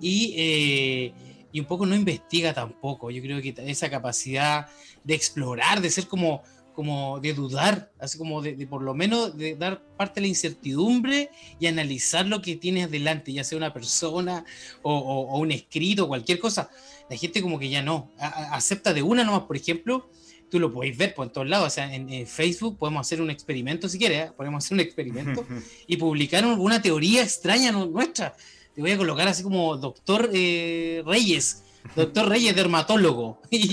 y, 0.00 0.34
eh, 0.36 1.12
y, 1.52 1.60
un 1.60 1.66
poco 1.66 1.86
no 1.86 1.94
investiga 1.94 2.54
tampoco. 2.54 3.10
Yo 3.10 3.22
creo 3.22 3.40
que 3.42 3.54
esa 3.66 3.90
capacidad 3.90 4.66
de 5.04 5.14
explorar, 5.14 5.80
de 5.80 5.90
ser 5.90 6.06
como, 6.08 6.42
como 6.74 7.20
de 7.20 7.34
dudar, 7.34 7.90
así 7.98 8.18
como 8.18 8.42
de, 8.42 8.66
por 8.66 8.82
lo 8.82 8.94
menos 8.94 9.36
de 9.36 9.54
dar 9.54 9.82
parte 9.96 10.20
de 10.20 10.22
la 10.22 10.28
incertidumbre 10.28 11.30
y 11.58 11.66
analizar 11.66 12.26
lo 12.26 12.40
que 12.40 12.56
tienes 12.56 12.86
adelante, 12.86 13.32
ya 13.32 13.44
sea 13.44 13.58
una 13.58 13.72
persona 13.72 14.44
o, 14.82 14.94
o 14.94 15.38
un 15.38 15.50
escrito, 15.52 16.08
cualquier 16.08 16.38
cosa 16.38 16.70
la 17.10 17.16
gente 17.16 17.42
como 17.42 17.58
que 17.58 17.68
ya 17.68 17.82
no, 17.82 18.08
acepta 18.18 18.94
de 18.94 19.02
una 19.02 19.24
nomás, 19.24 19.42
por 19.42 19.56
ejemplo, 19.56 20.08
tú 20.48 20.60
lo 20.60 20.72
podéis 20.72 20.96
ver 20.96 21.12
por 21.12 21.28
todos 21.30 21.48
lados, 21.48 21.66
o 21.66 21.70
sea, 21.70 21.92
en, 21.92 22.24
Facebook 22.26 22.78
podemos 22.78 23.04
hacer 23.04 23.20
un 23.20 23.30
experimento 23.30 23.88
si 23.88 23.98
quieres, 23.98 24.28
¿eh? 24.28 24.32
podemos 24.36 24.64
hacer 24.64 24.76
un 24.76 24.80
experimento 24.80 25.44
y 25.88 25.96
publicar 25.96 26.46
una 26.46 26.80
teoría 26.80 27.22
extraña 27.22 27.72
nuestra. 27.72 28.36
Te 28.74 28.80
voy 28.80 28.92
a 28.92 28.96
colocar 28.96 29.26
así 29.26 29.42
como 29.42 29.76
doctor 29.76 30.30
eh, 30.32 31.02
Reyes, 31.04 31.64
doctor 31.96 32.28
Reyes, 32.28 32.54
dermatólogo. 32.54 33.42
Y, 33.50 33.70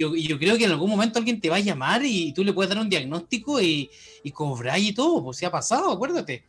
yo, 0.00 0.38
creo 0.38 0.56
que 0.56 0.64
en 0.64 0.70
algún 0.70 0.90
momento 0.90 1.18
alguien 1.18 1.40
te 1.40 1.50
va 1.50 1.56
a 1.56 1.60
llamar 1.60 2.02
y 2.04 2.32
tú 2.32 2.42
le 2.42 2.54
puedes 2.54 2.70
dar 2.70 2.78
un 2.80 2.88
diagnóstico 2.88 3.60
y, 3.60 3.90
y 4.22 4.30
cobrar 4.30 4.78
y 4.78 4.92
todo, 4.94 5.22
pues 5.22 5.36
se 5.36 5.44
ha 5.44 5.50
pasado, 5.50 5.90
acuérdate. 5.90 6.44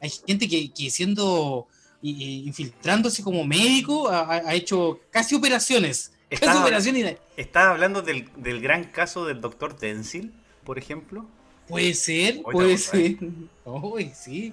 Hay 0.00 0.10
gente 0.26 0.48
que, 0.48 0.72
que 0.72 0.90
siendo 0.90 1.68
infiltrándose 2.02 3.22
como 3.22 3.44
médico, 3.44 4.08
ha, 4.10 4.54
hecho 4.54 5.00
casi 5.10 5.34
operaciones. 5.34 6.12
Está, 6.28 6.60
operaciones 6.60 7.16
¿Está 7.36 7.70
hablando 7.70 8.02
del, 8.02 8.28
gran 8.60 8.84
caso 8.84 9.24
del 9.24 9.40
doctor 9.40 9.78
Denzil, 9.78 10.32
por 10.64 10.78
ejemplo? 10.78 11.26
Puede 11.68 11.94
ser, 11.94 12.42
puede 12.42 12.76
ser. 12.76 13.16
sí. 14.14 14.52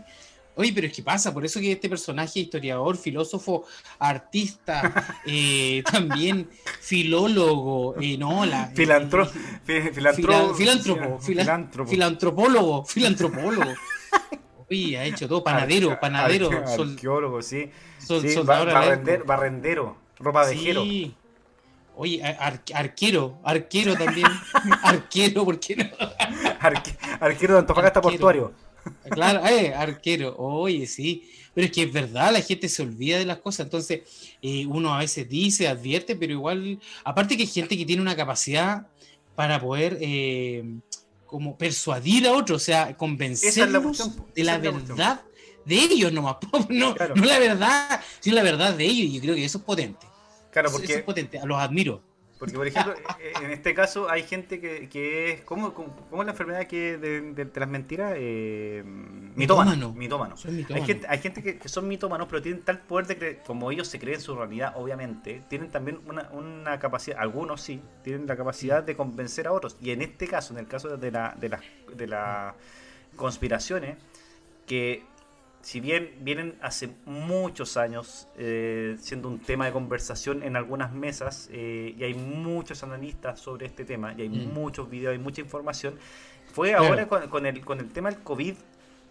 Oye, 0.62 0.72
pero 0.74 0.88
es 0.88 0.94
que 0.94 1.02
pasa, 1.02 1.34
por 1.34 1.44
eso 1.44 1.60
que 1.60 1.72
este 1.72 1.90
personaje, 1.90 2.40
historiador, 2.40 2.96
filósofo, 2.96 3.66
artista, 3.98 5.20
eh, 5.26 5.82
también 5.92 6.48
filólogo, 6.80 7.96
eh, 8.00 8.16
no, 8.18 8.46
la, 8.46 8.68
filantrópo, 8.68 9.32
filántropo, 10.54 11.20
filantropólogo, 11.88 12.86
filantropólogo. 12.86 13.74
Uy, 14.70 14.96
ha 14.96 15.04
hecho 15.04 15.28
todo, 15.28 15.44
panadero, 15.44 16.00
panadero. 16.00 16.50
arqueólogo, 16.52 17.42
sí. 17.42 17.72
barrendero, 19.26 19.98
ropa 20.20 20.46
de 20.46 20.54
Sí. 20.56 21.16
Oye, 21.96 22.24
arquero, 22.74 23.40
arquero 23.44 23.96
también. 23.96 24.28
arquero, 24.84 25.44
¿por 25.44 25.60
qué 25.60 25.76
no? 25.76 25.86
arquero 27.20 27.54
de 27.56 27.60
Antofagasta 27.60 28.00
Portuario. 28.02 28.54
Claro, 29.10 29.46
eh, 29.46 29.74
arquero. 29.74 30.36
Oye, 30.38 30.88
sí. 30.88 31.30
Pero 31.54 31.66
es 31.66 31.72
que 31.72 31.84
es 31.84 31.92
verdad, 31.92 32.32
la 32.32 32.42
gente 32.42 32.70
se 32.70 32.82
olvida 32.82 33.18
de 33.18 33.26
las 33.26 33.40
cosas. 33.40 33.66
Entonces, 33.66 34.02
eh, 34.42 34.66
uno 34.66 34.94
a 34.94 35.00
veces 35.00 35.28
dice, 35.28 35.68
advierte, 35.68 36.16
pero 36.16 36.32
igual, 36.32 36.80
aparte 37.04 37.36
que 37.36 37.44
hay 37.44 37.50
gente 37.50 37.78
que 37.78 37.86
tiene 37.86 38.02
una 38.02 38.16
capacidad 38.16 38.88
para 39.36 39.60
poder 39.60 39.98
eh, 40.02 40.64
como 41.26 41.58
persuadir 41.58 42.28
a 42.28 42.34
otros, 42.34 42.62
o 42.62 42.66
sea, 42.66 42.96
convencerlos 42.96 44.18
de 44.34 44.44
la, 44.44 44.58
verdad 44.58 45.22
de 45.66 45.76
ellos 45.76 46.12
nomás, 46.12 46.38
no, 46.70 46.96
no 47.16 47.26
la 47.26 47.40
verdad, 47.40 48.02
sino 48.20 48.36
la 48.36 48.44
verdad 48.44 48.74
de 48.74 48.86
ellos, 48.86 49.08
y 49.08 49.14
yo 49.16 49.22
creo 49.22 49.36
que 49.36 49.46
eso 49.46 49.58
es 49.58 49.64
potente. 49.64 50.08
Claro, 50.52 50.72
porque... 50.72 50.88
Eso 50.88 51.00
es 51.00 51.04
potente, 51.04 51.40
los 51.46 51.58
admiro. 51.58 52.02
Porque, 52.42 52.56
por 52.56 52.66
ejemplo, 52.68 52.96
eh, 53.20 53.34
en 53.44 53.52
este 53.52 53.76
caso 53.76 54.10
hay 54.10 54.24
gente 54.24 54.60
que, 54.60 54.90
que 54.90 55.32
es. 55.32 55.42
¿cómo, 55.42 55.76
¿cómo, 55.76 56.24
es 56.24 56.26
la 56.26 56.32
enfermedad 56.32 56.66
que 56.66 56.98
de, 56.98 57.22
de, 57.34 57.52
las 57.54 57.70
mentiras? 57.70 58.16
Eh, 58.18 58.82
mitómano. 59.36 59.94
Mitómano. 59.94 60.34
Hay 60.74 60.82
gente, 60.84 61.06
hay 61.08 61.20
gente 61.20 61.44
que, 61.44 61.70
son 61.70 61.88
mitómanos, 61.88 62.28
pero 62.28 62.42
tienen 62.42 62.64
tal 62.64 62.80
poder 62.80 63.06
de 63.06 63.18
creer, 63.18 63.44
como 63.46 63.70
ellos 63.70 63.88
se 63.88 64.00
creen 64.00 64.20
su 64.20 64.36
realidad, 64.36 64.74
obviamente, 64.76 65.44
tienen 65.50 65.70
también 65.70 66.00
una, 66.08 66.30
una 66.32 66.80
capacidad, 66.80 67.20
algunos 67.20 67.62
sí, 67.62 67.80
tienen 68.04 68.26
la 68.26 68.36
capacidad 68.36 68.82
de 68.82 68.96
convencer 68.96 69.46
a 69.46 69.52
otros. 69.52 69.78
Y 69.80 69.92
en 69.92 70.02
este 70.02 70.28
caso, 70.28 70.56
en 70.56 70.62
el 70.62 70.68
caso 70.68 70.98
de, 70.98 71.12
la, 71.12 71.36
de, 71.40 71.48
las, 71.48 71.62
de 71.96 72.08
las 72.08 72.56
conspiraciones, 73.16 73.98
que 74.66 75.04
si 75.62 75.80
bien 75.80 76.16
vienen 76.22 76.58
hace 76.62 76.90
muchos 77.06 77.78
años 77.78 78.28
eh, 78.38 78.98
siendo 79.00 79.28
un 79.28 79.40
tema 79.40 79.66
de 79.66 79.72
conversación 79.72 80.44
en 80.44 80.56
algunas 80.56 80.92
mesas, 80.92 81.50
eh, 81.52 81.96
y 81.98 82.04
hay 82.04 82.14
muchos 82.14 82.84
analistas 82.84 83.40
sobre 83.40 83.68
este 83.68 83.86
tema, 83.86 84.14
y 84.18 84.24
hay 84.24 84.30
mm. 84.30 84.54
muchos 84.54 84.90
videos, 84.90 85.14
hay 85.14 85.20
mucha 85.20 85.42
información, 85.42 85.96
fue 86.52 86.74
ahora 86.74 87.08
con, 87.08 87.46
el, 87.46 87.62
con 87.64 87.80
el 87.80 87.92
tema 87.92 88.10
del 88.10 88.20
COVID, 88.20 88.56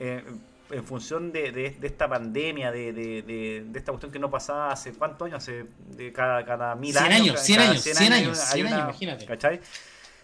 eh, 0.00 0.24
en 0.70 0.84
función 0.84 1.32
de, 1.32 1.76
esta 1.82 2.08
pandemia, 2.08 2.70
de, 2.70 3.64
esta 3.74 3.92
cuestión 3.92 4.12
que 4.12 4.18
no 4.18 4.30
pasaba 4.30 4.70
hace 4.70 4.92
cuántos 4.92 5.26
años, 5.26 5.42
hace 5.42 5.66
de 5.96 6.12
cada, 6.12 6.44
cada 6.44 6.74
mil 6.74 6.96
años. 6.96 7.40
100 7.40 7.60
años, 7.60 7.82
100 7.82 8.12
años, 8.12 8.38
100 8.38 8.66
años, 8.66 8.80
imagínate. 8.82 9.26
¿Cachai? 9.26 9.60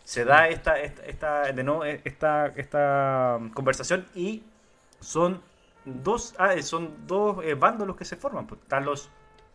Se 0.04 0.24
da 0.24 0.48
esta, 0.48 0.78
esta, 0.80 1.04
esta, 1.04 1.52
de 1.52 1.64
nuevo, 1.64 1.84
esta, 1.84 2.52
esta 2.54 3.40
conversación 3.54 4.06
y 4.14 4.44
son 5.00 5.42
dos, 5.86 6.34
ah, 6.38 6.60
son 6.62 7.06
dos 7.06 7.42
eh, 7.44 7.54
bandos 7.54 7.86
los 7.86 7.96
que 7.96 8.04
se 8.04 8.16
forman. 8.16 8.46
Pues, 8.46 8.60
están 8.60 8.84
los 8.84 9.08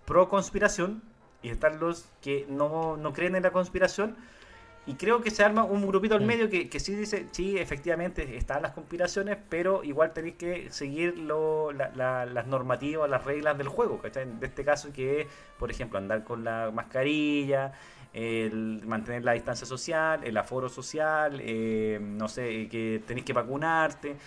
pro 0.05 0.27
conspiración 0.27 1.03
y 1.43 1.49
están 1.49 1.79
los 1.79 2.09
que 2.21 2.45
no, 2.49 2.97
no 2.97 3.13
creen 3.13 3.35
en 3.35 3.43
la 3.43 3.51
conspiración. 3.51 4.15
Y 4.87 4.95
creo 4.95 5.21
que 5.21 5.29
se 5.29 5.43
arma 5.43 5.63
un 5.63 5.85
grupito 5.85 6.15
al 6.15 6.21
medio 6.21 6.49
que, 6.49 6.67
que 6.67 6.79
sí 6.79 6.95
dice, 6.95 7.27
sí, 7.31 7.55
efectivamente 7.59 8.35
están 8.35 8.63
las 8.63 8.71
conspiraciones, 8.71 9.37
pero 9.47 9.83
igual 9.83 10.11
tenéis 10.11 10.35
que 10.35 10.71
seguir 10.71 11.19
lo, 11.19 11.71
las 11.71 12.47
normativas, 12.47 13.07
las 13.07 13.23
reglas 13.23 13.59
del 13.59 13.67
juego, 13.67 13.99
¿cachai? 13.99 14.25
De 14.39 14.47
este 14.47 14.65
caso 14.65 14.91
que 14.91 15.21
es, 15.21 15.27
por 15.59 15.69
ejemplo, 15.69 15.99
andar 15.99 16.23
con 16.23 16.43
la 16.43 16.71
mascarilla, 16.73 17.73
el 18.13 18.81
mantener 18.85 19.23
la 19.23 19.33
distancia 19.33 19.67
social, 19.67 20.21
el 20.23 20.35
aforo 20.35 20.67
social, 20.67 21.39
eh, 21.41 21.99
no 22.01 22.27
sé, 22.27 22.67
que 22.67 23.03
tenéis 23.05 23.25
que 23.25 23.33
vacunarte. 23.33 24.17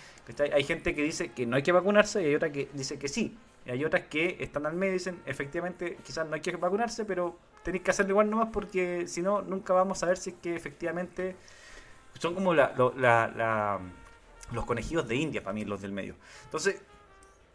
Hay 0.53 0.63
gente 0.63 0.95
que 0.95 1.03
dice 1.03 1.31
que 1.31 1.45
no 1.45 1.55
hay 1.55 1.63
que 1.63 1.71
vacunarse 1.71 2.21
y 2.21 2.25
hay 2.25 2.35
otra 2.35 2.51
que 2.51 2.69
dice 2.73 2.97
que 2.97 3.07
sí. 3.07 3.37
Y 3.65 3.71
hay 3.71 3.85
otras 3.85 4.03
que 4.03 4.37
están 4.39 4.65
al 4.65 4.75
medio 4.75 4.93
y 4.93 4.97
dicen, 4.97 5.21
efectivamente, 5.25 5.97
quizás 6.03 6.27
no 6.27 6.35
hay 6.35 6.41
que 6.41 6.55
vacunarse, 6.55 7.05
pero 7.05 7.37
tenéis 7.63 7.83
que 7.83 7.91
hacerlo 7.91 8.11
igual 8.11 8.29
nomás 8.29 8.49
porque 8.51 9.07
si 9.07 9.21
no, 9.21 9.41
nunca 9.41 9.73
vamos 9.73 10.01
a 10.03 10.07
ver 10.07 10.17
si 10.17 10.31
es 10.31 10.35
que 10.41 10.55
efectivamente 10.55 11.35
son 12.19 12.35
como 12.35 12.53
la, 12.53 13.79
los 14.51 14.65
conejillos 14.65 15.07
de 15.07 15.15
India 15.15 15.43
para 15.43 15.53
mí, 15.53 15.65
los 15.65 15.81
del 15.81 15.91
medio. 15.91 16.15
Entonces, 16.45 16.81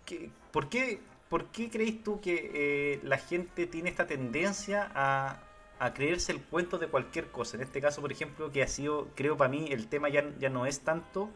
¿qué, 0.04 0.30
por, 0.50 0.68
qué, 0.68 1.00
¿por 1.28 1.46
qué 1.46 1.70
crees 1.70 2.02
tú 2.02 2.20
que 2.20 2.50
eh, 2.54 3.00
la 3.04 3.18
gente 3.18 3.66
tiene 3.66 3.90
esta 3.90 4.06
tendencia 4.06 4.90
a 4.94 5.40
a 5.80 5.94
creerse 5.94 6.30
el 6.30 6.42
cuento 6.42 6.78
de 6.78 6.88
cualquier 6.88 7.30
cosa. 7.30 7.56
En 7.56 7.62
este 7.62 7.80
caso, 7.80 8.02
por 8.02 8.12
ejemplo, 8.12 8.52
que 8.52 8.62
ha 8.62 8.68
sido, 8.68 9.08
creo 9.16 9.36
para 9.38 9.50
mí, 9.50 9.68
el 9.70 9.88
tema 9.88 10.10
ya, 10.10 10.24
ya 10.38 10.50
no 10.50 10.66
es 10.66 10.80
tanto 10.80 11.30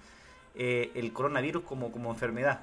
eh, 0.55 0.91
el 0.95 1.13
coronavirus 1.13 1.65
como, 1.65 1.91
como 1.91 2.11
enfermedad, 2.11 2.61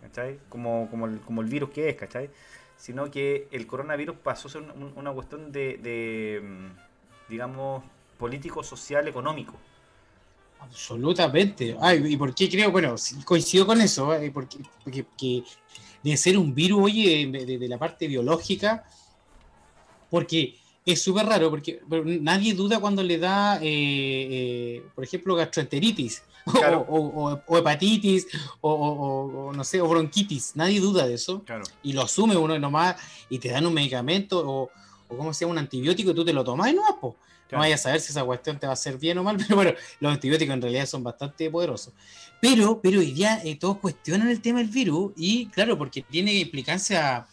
¿cachai? 0.00 0.38
Como, 0.48 0.88
como, 0.90 1.06
el, 1.42 1.48
virus 1.48 1.70
que 1.70 1.88
es, 1.88 1.96
¿cachai? 1.96 2.30
Sino 2.76 3.10
que 3.10 3.48
el 3.50 3.66
coronavirus 3.66 4.16
pasó 4.16 4.48
a 4.48 4.50
ser 4.50 4.62
una 4.96 5.12
cuestión 5.12 5.52
de, 5.52 6.40
mm, 6.42 7.30
digamos, 7.30 7.84
político, 8.18 8.62
social, 8.62 9.06
económico. 9.08 9.54
Absolutamente. 10.60 11.76
Ay, 11.80 12.12
¿Y 12.12 12.16
por 12.16 12.34
qué 12.34 12.48
creo? 12.48 12.70
Bueno, 12.70 12.94
coincido 13.24 13.66
con 13.66 13.80
eso, 13.80 14.14
¿eh? 14.14 14.30
porque, 14.32 14.58
de 16.02 16.16
ser 16.16 16.38
un 16.38 16.54
virus, 16.54 16.84
oye, 16.84 17.26
de, 17.26 17.58
de 17.58 17.68
la 17.68 17.78
parte 17.78 18.06
biológica, 18.06 18.84
porque 20.08 20.56
es 20.84 21.00
súper 21.00 21.26
raro 21.26 21.48
porque 21.50 21.80
nadie 21.88 22.54
duda 22.54 22.80
cuando 22.80 23.02
le 23.02 23.18
da, 23.18 23.58
eh, 23.58 23.60
eh, 23.62 24.82
por 24.94 25.04
ejemplo, 25.04 25.34
gastroenteritis 25.36 26.22
o, 26.88 27.40
hepatitis 27.56 28.26
o, 28.60 29.52
no 29.54 29.64
sé, 29.64 29.80
o 29.80 29.88
bronquitis. 29.88 30.56
Nadie 30.56 30.80
duda 30.80 31.06
de 31.06 31.14
eso. 31.14 31.44
Y 31.82 31.92
lo 31.92 32.02
asume 32.02 32.36
uno 32.36 32.58
nomás 32.58 32.96
y 33.28 33.38
te 33.38 33.50
dan 33.50 33.66
un 33.66 33.74
medicamento 33.74 34.42
o, 34.44 34.70
como 35.08 35.34
sea 35.34 35.46
un 35.46 35.58
antibiótico 35.58 36.10
y 36.10 36.14
tú 36.14 36.24
te 36.24 36.32
lo 36.32 36.44
tomas 36.44 36.70
y 36.70 36.74
no, 36.74 36.82
pues. 37.00 37.14
No 37.50 37.58
vayas 37.58 37.80
a 37.80 37.82
saber 37.82 38.00
si 38.00 38.12
esa 38.12 38.24
cuestión 38.24 38.58
te 38.58 38.66
va 38.66 38.72
a 38.72 38.74
hacer 38.74 38.96
bien 38.96 39.18
o 39.18 39.22
mal, 39.22 39.36
pero 39.46 39.56
bueno, 39.56 39.72
los 40.00 40.12
antibióticos 40.12 40.54
en 40.54 40.62
realidad 40.62 40.86
son 40.86 41.02
bastante 41.02 41.50
poderosos. 41.50 41.92
Pero, 42.40 42.80
pero 42.80 43.00
hoy 43.00 43.12
día 43.12 43.42
eh, 43.44 43.56
todos 43.56 43.76
cuestionan 43.76 44.28
el 44.28 44.40
tema 44.40 44.60
del 44.60 44.68
virus 44.68 45.12
y 45.18 45.46
claro, 45.48 45.76
porque 45.76 46.00
tiene 46.00 46.32
implicancia 46.32 47.26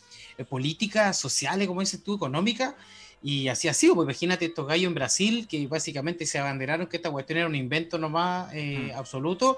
política, 0.49 1.13
sociales, 1.13 1.67
como 1.67 1.79
dices 1.79 2.03
tú, 2.03 2.15
económica, 2.15 2.75
y 3.21 3.49
así 3.49 3.67
ha 3.67 3.73
sido, 3.73 3.95
pues 3.95 4.05
imagínate 4.05 4.45
estos 4.45 4.65
gallos 4.65 4.87
en 4.87 4.93
Brasil 4.93 5.47
que 5.47 5.67
básicamente 5.67 6.25
se 6.25 6.39
abanderaron 6.39 6.87
que 6.87 6.97
esta 6.97 7.11
cuestión 7.11 7.39
era 7.39 7.47
un 7.47 7.55
invento 7.55 7.97
nomás 7.97 8.49
eh, 8.53 8.93
absoluto. 8.95 9.57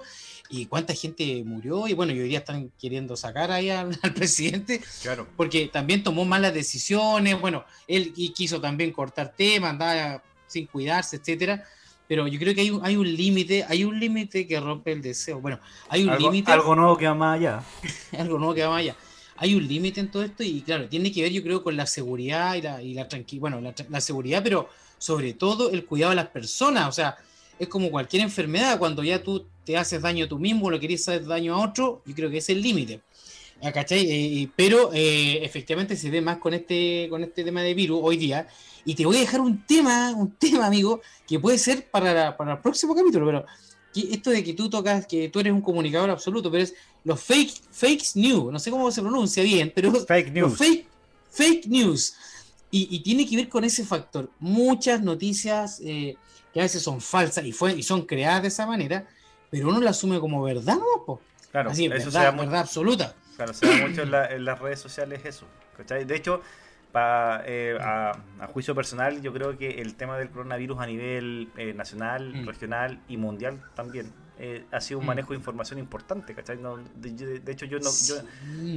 Y 0.50 0.66
cuánta 0.66 0.94
gente 0.94 1.44
murió. 1.46 1.88
Y 1.88 1.94
bueno, 1.94 2.12
y 2.12 2.20
hoy 2.20 2.28
día 2.28 2.40
están 2.40 2.72
queriendo 2.78 3.16
sacar 3.16 3.52
ahí 3.52 3.70
al, 3.70 3.98
presidente. 4.16 4.82
Claro. 5.02 5.28
Porque 5.38 5.68
también 5.68 6.04
tomó 6.04 6.26
malas 6.26 6.54
decisiones. 6.54 7.40
Bueno, 7.40 7.64
él 7.88 8.12
quiso 8.14 8.60
también 8.60 8.92
cortar 8.92 9.34
temas, 9.34 9.72
andaba 9.72 10.22
sin 10.48 10.66
cuidarse, 10.66 11.18
etcétera. 11.18 11.64
Pero 12.08 12.28
yo 12.28 12.38
creo 12.40 12.54
que 12.54 12.62
hay 12.62 12.72
un, 12.72 12.86
hay 12.86 12.98
un 12.98 13.16
límite, 13.16 13.64
hay 13.70 13.86
un 13.86 13.98
límite 13.98 14.46
que 14.46 14.60
rompe 14.60 14.92
el 14.92 15.02
deseo. 15.02 15.40
Bueno, 15.40 15.60
hay 15.88 16.04
un 16.04 16.18
límite. 16.18 16.52
Algo 16.52 16.76
nuevo 16.76 16.98
que 16.98 17.08
va 17.08 17.14
más 17.14 17.38
allá. 17.38 17.64
algo 18.20 18.38
nuevo 18.38 18.54
que 18.54 18.64
va 18.64 18.72
más 18.72 18.80
allá 18.80 18.96
hay 19.42 19.56
un 19.56 19.68
límite 19.68 20.00
en 20.00 20.12
todo 20.12 20.22
esto 20.24 20.44
y 20.44 20.62
claro, 20.62 20.88
tiene 20.88 21.12
que 21.12 21.24
ver 21.24 21.32
yo 21.32 21.42
creo 21.42 21.64
con 21.64 21.76
la 21.76 21.88
seguridad 21.88 22.54
y 22.54 22.62
la, 22.62 22.80
y 22.84 22.94
la 22.94 23.08
tranquilidad, 23.08 23.42
bueno, 23.42 23.74
la, 23.90 24.00
seguridad, 24.00 24.44
pero 24.44 24.70
sobre 25.00 25.34
todo 25.34 25.72
el 25.72 25.84
cuidado 25.86 26.12
de 26.12 26.18
las 26.18 26.28
personas, 26.28 26.88
o 26.88 26.92
sea, 26.92 27.18
es 27.58 27.68
como 27.68 27.90
cualquier 27.90 28.22
enfermedad, 28.22 28.78
cuando 28.78 29.04
ya 29.04 29.24
tú 29.24 29.48
te 29.66 29.78
haces 29.78 30.00
daño 30.00 30.26
a 30.26 30.28
tú 30.28 30.38
mismo, 30.38 30.70
lo 30.70 30.80
querés 30.80 31.10
hacer 31.10 31.26
daño 31.26 31.56
a 31.56 31.66
otro, 31.68 32.04
yo 32.06 32.14
creo 32.14 32.30
que 32.30 32.38
es 32.38 32.50
el 32.50 32.62
límite. 32.62 33.02
¿Cachai? 33.74 34.08
Eh, 34.10 34.50
pero 34.56 34.92
eh, 34.94 35.44
efectivamente 35.44 35.96
se 35.96 36.10
ve 36.10 36.22
más 36.22 36.38
con 36.38 36.54
este, 36.54 37.08
con 37.10 37.24
este 37.24 37.44
tema 37.44 37.62
de 37.62 37.76
virus 37.76 38.00
hoy 38.02 38.18
día. 38.18 38.48
Y 38.86 38.96
te 38.96 39.06
voy 39.06 39.18
a 39.18 39.20
dejar 39.20 39.40
un 39.42 39.66
tema, 39.68 40.12
un 40.12 40.32
tema, 40.36 40.66
amigo, 40.66 41.02
que 41.28 41.40
puede 41.40 41.60
ser 41.60 41.90
para, 41.90 42.36
para 42.38 42.54
el 42.54 42.60
próximo 42.60 42.96
capítulo, 42.96 43.26
pero 43.28 43.46
esto 43.94 44.30
de 44.30 44.44
que 44.44 44.54
tú 44.54 44.70
tocas, 44.70 45.06
que 45.06 45.30
tú 45.30 45.40
eres 45.40 45.54
un 45.54 45.62
comunicador 45.62 46.10
absoluto, 46.10 46.50
pero 46.52 46.64
es 46.64 46.74
los 47.04 47.22
fake, 47.22 47.54
fake 47.72 48.16
news, 48.16 48.52
no 48.52 48.60
sé 48.60 48.72
cómo 48.72 48.92
se 48.92 49.02
pronuncia 49.02 49.44
bien, 49.44 49.72
pero 49.74 49.92
fake 49.92 50.32
news. 50.32 50.58
Fake, 50.58 50.86
fake 51.32 51.68
news. 51.68 52.16
Y, 52.74 53.00
tiene 53.00 53.28
que 53.28 53.36
ver 53.36 53.50
con 53.50 53.66
ese 53.66 53.84
factor. 53.84 54.30
Muchas 54.40 55.02
noticias 55.02 55.82
eh, 55.84 56.16
que 56.54 56.60
a 56.62 56.64
veces 56.64 56.82
son 56.82 57.02
falsas 57.02 57.44
y, 57.44 57.52
fue, 57.52 57.74
y 57.74 57.84
son 57.84 58.06
creadas 58.06 58.44
de 58.44 58.48
esa 58.48 58.66
manera, 58.66 59.06
pero 59.50 59.68
uno 59.68 59.82
las 59.82 59.98
asume 59.98 60.22
como 60.22 60.42
verdad, 60.42 60.78
¿no? 60.78 61.20
Claro, 61.52 61.72
Así, 61.72 61.86
eso 61.88 62.06
verdad, 62.06 62.34
verdad 62.38 62.62
absoluta. 62.62 63.14
Claro, 63.36 63.54
se 63.54 63.66
da 63.66 63.88
mucho 63.88 64.04
en, 64.04 64.14
en, 64.14 64.46
las 64.46 64.60
redes 64.60 64.80
sociales 64.80 65.20
eso. 65.26 65.46
De 65.88 66.16
hecho, 66.16 66.42
eh, 66.94 67.78
a, 67.80 68.14
juicio 68.54 68.76
personal, 68.76 69.22
yo 69.22 69.32
creo 69.34 69.58
que 69.58 69.82
el 69.82 69.96
tema 69.96 70.18
del 70.18 70.30
coronavirus 70.30 70.80
a 70.80 70.86
nivel 70.86 71.50
eh, 71.58 71.74
nacional, 71.74 72.34
mm. 72.34 72.46
regional 72.46 73.00
y 73.08 73.18
mundial 73.18 73.62
también 73.76 74.12
eh, 74.40 74.66
ha 74.72 74.82
sido 74.82 75.00
un 75.00 75.06
mm. 75.06 75.08
manejo 75.08 75.30
de 75.30 75.38
información 75.38 75.80
importante, 75.80 76.34
¿cachai? 76.34 76.58
de, 76.96 77.52
hecho, 77.52 77.66
yo 77.66 77.80
no, 77.80 77.90
yo 78.08 78.16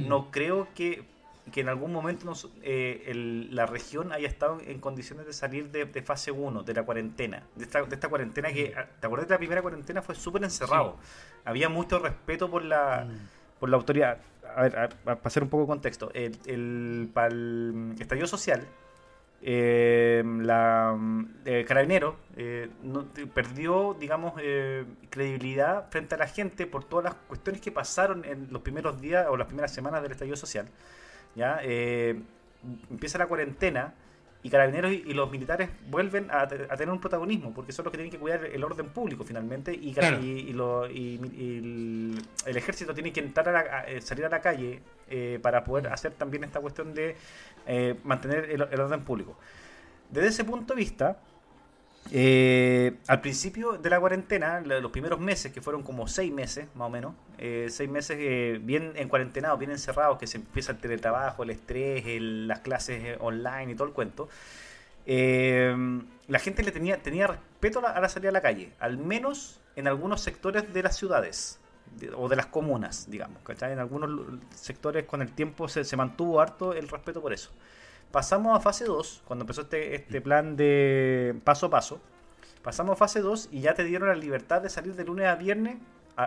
no 0.07 0.31
creo 0.31 0.67
que, 0.75 1.05
que, 1.51 1.61
en 1.61 1.69
algún 1.69 1.91
momento 1.91 2.25
nos, 2.25 2.49
la 2.63 3.65
región 3.65 4.11
haya 4.11 4.27
estado 4.27 4.59
en 4.61 4.79
condiciones 4.79 5.25
de 5.25 5.33
salir 5.33 5.71
de, 5.71 6.01
fase 6.01 6.31
1, 6.31 6.63
de 6.63 6.73
la 6.73 6.83
cuarentena. 6.83 7.43
De 7.55 7.65
esta, 7.65 7.83
de 7.83 7.95
esta 7.95 8.07
cuarentena 8.07 8.51
que, 8.53 8.69
mm. 8.69 8.99
¿te 8.99 9.07
acuerdas 9.07 9.27
de 9.27 9.33
la 9.33 9.39
primera 9.39 9.61
cuarentena? 9.61 10.01
Fue 10.01 10.15
súper 10.15 10.43
encerrado. 10.43 10.97
Había 11.43 11.69
mucho 11.69 11.99
respeto 11.99 12.49
por 12.49 12.63
la, 12.63 13.07
por 13.59 13.69
la 13.69 13.77
autoridad 13.77 14.19
a 14.55 14.61
ver, 14.63 14.89
para 15.03 15.19
hacer 15.23 15.43
un 15.43 15.49
poco 15.49 15.63
de 15.63 15.67
contexto, 15.67 16.11
el, 16.13 16.37
el, 16.45 17.09
para 17.13 17.27
el 17.27 17.95
estallido 17.99 18.27
social, 18.27 18.65
eh, 19.47 20.23
la 20.25 20.97
eh, 21.45 21.65
Carabinero 21.67 22.15
eh, 22.35 22.69
perdió, 23.33 23.95
digamos, 23.99 24.33
eh, 24.41 24.85
credibilidad 25.09 25.87
frente 25.91 26.15
a 26.15 26.17
la 26.17 26.27
gente 26.27 26.65
por 26.65 26.83
todas 26.83 27.05
las 27.05 27.13
cuestiones 27.27 27.61
que 27.61 27.71
pasaron 27.71 28.25
en 28.25 28.47
los 28.49 28.61
primeros 28.61 28.99
días 29.01 29.27
o 29.29 29.37
las 29.37 29.47
primeras 29.47 29.71
semanas 29.71 30.01
del 30.01 30.13
estallido 30.13 30.37
social. 30.37 30.67
¿ya? 31.35 31.59
empieza 32.89 33.17
la 33.19 33.27
cuarentena 33.27 33.93
y 34.45 34.49
Carabineros 34.51 34.91
y, 34.91 35.11
los 35.15 35.31
militares 35.31 35.71
vuelven 35.89 36.27
a, 36.29 36.47
tener 36.47 36.91
un 36.91 36.99
protagonismo, 36.99 37.51
porque 37.51 37.71
son 37.71 37.83
los 37.83 37.91
que 37.91 37.97
tienen 37.97 38.11
que 38.11 38.19
cuidar 38.19 38.45
el 38.45 38.63
orden 38.63 38.89
público 38.89 39.23
finalmente, 39.23 39.73
y, 39.73 39.95
el 42.45 42.55
ejército 42.55 42.93
tiene 42.93 43.11
que 43.11 43.21
entrar 43.21 43.55
a, 43.55 43.85
eh, 43.89 44.01
salir 44.01 44.23
a 44.23 44.29
la 44.29 44.41
calle 44.41 44.83
eh, 45.09 45.39
para 45.41 45.63
poder 45.63 45.87
hacer 45.87 46.11
también 46.11 46.43
esta 46.43 46.59
cuestión 46.59 46.93
de 46.93 47.15
eh, 47.65 47.95
mantener 48.03 48.51
el, 48.51 48.61
orden 48.61 49.03
público. 49.03 49.35
Desde 50.11 50.27
ese 50.27 50.43
punto 50.43 50.75
de 50.75 50.79
vista, 50.79 51.17
eh, 52.11 52.97
al 53.07 53.21
principio 53.21 53.73
de 53.73 53.89
la 53.89 53.99
cuarentena, 53.99 54.61
los 54.61 54.91
primeros 54.91 55.19
meses, 55.19 55.51
que 55.51 55.61
fueron 55.61 55.81
como 55.81 56.07
seis 56.07 56.31
meses 56.31 56.67
más 56.75 56.87
o 56.87 56.89
menos, 56.89 57.15
eh, 57.39 57.67
seis 57.69 57.89
meses 57.89 58.17
eh, 58.19 58.59
bien 58.61 58.93
en 58.95 59.09
cuarentenados, 59.09 59.57
bien 59.57 59.71
encerrados, 59.71 60.19
que 60.19 60.27
se 60.27 60.37
empieza 60.37 60.73
el 60.73 60.77
teletrabajo, 60.77 61.43
el 61.43 61.49
estrés, 61.49 62.03
las 62.21 62.59
clases 62.59 63.17
online 63.19 63.71
y 63.71 63.75
todo 63.75 63.87
el 63.87 63.93
cuento, 63.93 64.29
la 65.07 66.39
gente 66.39 66.63
le 66.63 66.71
tenía, 66.71 67.01
tenía 67.01 67.27
respeto 67.27 67.85
a 67.85 67.99
la, 67.99 68.09
salida 68.09 68.29
a 68.29 68.33
la 68.33 68.41
calle, 68.41 68.71
al 68.79 68.97
menos 68.97 69.61
en 69.75 69.87
algunos 69.87 70.21
sectores 70.21 70.73
de 70.73 70.83
las 70.83 70.95
ciudades. 70.95 71.59
o 72.17 72.27
de 72.27 72.35
las 72.35 72.47
comunas, 72.47 73.09
digamos. 73.09 73.41
¿cachai? 73.43 73.71
En 73.73 73.79
algunos 73.79 74.09
sectores 74.55 75.05
con 75.05 75.21
el 75.21 75.31
tiempo 75.31 75.67
se 75.67 75.95
mantuvo 75.95 76.41
harto 76.41 76.73
el 76.73 76.87
respeto 76.87 77.21
por 77.21 77.33
eso. 77.33 77.51
Pasamos 78.11 78.57
a 78.57 78.61
fase 78.61 78.85
2, 78.85 79.23
cuando 79.25 79.43
empezó 79.43 79.61
este, 79.61 79.95
este 79.95 80.21
plan 80.21 80.55
de 80.55 81.39
paso 81.43 81.67
a 81.67 81.69
paso. 81.69 82.01
Pasamos 82.63 82.93
a 82.93 82.95
fase 82.95 83.21
2 83.21 83.49
y 83.51 83.61
ya 83.61 83.73
te 83.73 83.83
dieron 83.83 84.09
la 84.09 84.15
libertad 84.15 84.61
de 84.61 84.69
salir 84.69 84.95
de 84.95 85.03
lunes 85.03 85.27
a 85.27 85.35
viernes, 85.35 85.77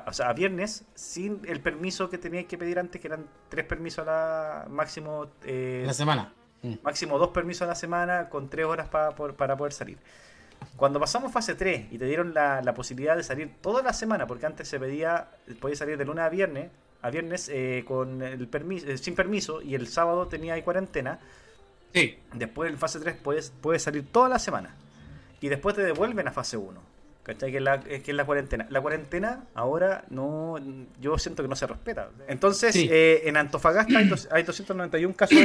o 0.06 0.12
sea, 0.12 0.28
a 0.28 0.32
viernes, 0.34 0.84
sin 0.94 1.40
el 1.46 1.60
permiso 1.60 2.10
que 2.10 2.18
tenías 2.18 2.44
que 2.44 2.58
pedir 2.58 2.78
antes, 2.78 3.00
que 3.00 3.08
eran 3.08 3.26
tres 3.48 3.64
permisos 3.64 4.06
a 4.06 4.10
la 4.10 4.66
máximo. 4.68 5.28
Eh, 5.44 5.84
la 5.86 5.94
semana. 5.94 6.32
Mm. 6.62 6.74
Máximo 6.82 7.18
dos 7.18 7.30
permisos 7.30 7.62
a 7.62 7.66
la 7.66 7.74
semana 7.74 8.28
con 8.28 8.48
tres 8.48 8.66
horas 8.66 8.88
para 8.88 9.14
poder 9.56 9.72
salir. 9.72 9.98
Cuando 10.76 11.00
pasamos 11.00 11.32
fase 11.32 11.54
3 11.54 11.88
y 11.90 11.98
te 11.98 12.04
dieron 12.04 12.34
la, 12.34 12.72
posibilidad 12.74 13.16
de 13.16 13.22
salir 13.22 13.52
toda 13.60 13.82
la 13.82 13.92
semana, 13.92 14.26
porque 14.26 14.46
antes 14.46 14.68
se 14.68 14.78
pedía, 14.78 15.28
podías 15.60 15.78
salir 15.78 15.98
de 15.98 16.04
lunes 16.04 16.24
a 16.24 16.28
viernes, 16.28 16.70
a 17.02 17.10
viernes 17.10 17.48
eh, 17.52 17.84
con 17.86 18.22
el 18.22 18.46
permiso, 18.48 18.86
eh, 18.86 18.98
sin 18.98 19.14
permiso 19.14 19.60
y 19.60 19.74
el 19.74 19.88
sábado 19.88 20.28
tenía 20.28 20.54
ahí 20.54 20.62
cuarentena. 20.62 21.18
Sí. 21.92 22.18
Después 22.35 22.70
en 22.70 22.79
fase 22.79 23.01
3 23.01 23.16
puedes, 23.22 23.53
puedes 23.61 23.83
salir 23.83 24.07
toda 24.11 24.29
la 24.29 24.38
semana. 24.38 24.74
Y 25.40 25.48
después 25.48 25.74
te 25.74 25.83
devuelven 25.83 26.29
a 26.29 26.33
fase 26.33 26.57
1. 26.57 26.81
¿Cachai? 27.22 27.51
Que 27.51 27.59
es, 27.59 27.62
la, 27.62 27.81
que 27.81 27.96
es 27.96 28.14
la 28.14 28.24
cuarentena. 28.24 28.66
La 28.70 28.81
cuarentena 28.81 29.44
ahora 29.55 30.05
no. 30.09 30.57
Yo 31.01 31.18
siento 31.18 31.42
que 31.42 31.48
no 31.48 31.57
se 31.57 31.66
respeta. 31.66 32.09
Entonces, 32.27 32.74
eh, 32.74 33.29
en 33.29 33.37
Antofagasta 33.37 33.98
hay, 33.98 34.11
hay 34.31 34.42
291 34.44 35.14
casos, 35.14 35.38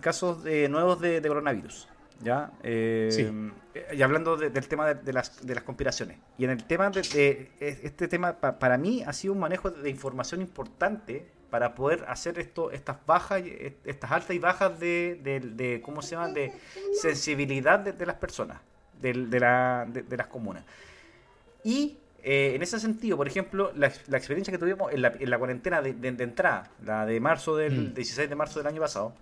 casos 0.00 0.38
nuevos 0.70 1.00
de, 1.00 1.20
coronavirus. 1.20 1.86
¿Ya? 2.22 2.50
Eh, 2.62 3.52
y 3.92 4.02
hablando 4.02 4.36
del 4.36 4.68
tema 4.68 4.94
de, 4.94 5.12
las, 5.12 5.46
de 5.46 5.54
las 5.54 5.62
conspiraciones. 5.64 6.18
Y 6.38 6.44
en 6.44 6.50
el 6.50 6.64
tema 6.64 6.90
de, 6.90 7.50
este 7.60 8.08
tema, 8.08 8.32
para 8.34 8.78
mí, 8.78 9.02
ha 9.06 9.12
sido 9.12 9.34
un 9.34 9.40
manejo 9.40 9.70
de 9.70 9.90
información 9.90 10.40
importante 10.40 11.26
para 11.50 11.74
poder 11.74 12.04
hacer 12.08 12.38
esto, 12.38 12.70
estas 12.70 12.96
bajas, 13.06 13.42
estas 13.84 14.10
altas 14.10 14.30
y 14.30 14.38
bajas 14.38 14.78
de, 14.78 15.80
¿cómo 15.84 16.02
se 16.02 16.10
llama? 16.12 16.28
De 16.28 16.52
sensibilidad 17.00 17.78
de, 17.78 18.06
las 18.06 18.16
personas, 18.16 18.60
de, 19.00 19.14
la, 19.14 19.86
de, 19.88 20.16
las 20.16 20.26
comunas. 20.26 20.64
Y 21.64 21.98
eh, 22.22 22.52
en 22.54 22.62
ese 22.62 22.78
sentido, 22.78 23.16
por 23.16 23.26
ejemplo, 23.26 23.72
la, 23.74 23.86
experiencia 23.86 24.52
que 24.52 24.58
tuvimos 24.58 24.92
en 24.92 25.02
la, 25.02 25.14
en 25.18 25.30
la 25.30 25.38
cuarentena 25.38 25.80
de, 25.80 26.08
entrada, 26.22 26.70
la 26.84 27.06
de 27.06 27.20
marzo 27.20 27.56
del 27.56 27.94
16 27.94 28.26
mm. 28.26 28.30
de 28.30 28.36
marzo 28.36 28.58
del 28.60 28.66
año 28.66 28.80
pasado, 28.80 29.14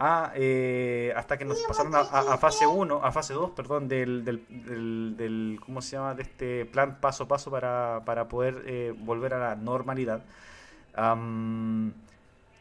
a, 0.00 0.32
eh, 0.36 1.12
hasta 1.16 1.36
que 1.36 1.44
nos 1.44 1.60
pasaron 1.62 1.94
a, 1.94 2.38
fase 2.38 2.66
1, 2.66 3.00
a 3.04 3.12
fase 3.12 3.34
2, 3.34 3.50
perdón, 3.50 3.88
del, 3.88 4.24
del, 4.24 5.16
del, 5.16 5.60
¿cómo 5.64 5.82
se 5.82 5.96
llama? 5.96 6.14
De 6.14 6.22
este 6.22 6.66
plan 6.66 7.00
paso 7.00 7.24
a 7.24 7.28
paso 7.28 7.50
para, 7.50 8.02
para 8.04 8.28
poder 8.28 8.62
eh, 8.66 8.94
volver 8.96 9.34
a 9.34 9.38
la 9.38 9.56
normalidad 9.56 10.22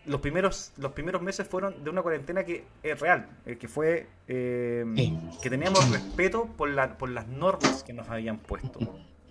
los 0.08 0.22
primeros 0.22 0.72
los 0.78 0.92
primeros 0.94 1.22
meses 1.22 1.48
fueron 1.48 1.84
de 1.84 1.90
una 1.90 2.02
cuarentena 2.02 2.44
que 2.44 2.66
es 2.82 3.00
real, 3.00 3.28
eh, 3.46 3.58
que 3.58 3.68
fue 3.68 4.08
eh, 4.28 4.86
que 5.42 5.50
teníamos 5.50 5.90
respeto 5.92 6.46
por, 6.58 6.70
la, 6.70 6.98
por 6.98 7.10
las 7.10 7.28
normas 7.28 7.84
que 7.84 7.94
nos 7.94 8.10
habían 8.10 8.38
puesto. 8.38 8.80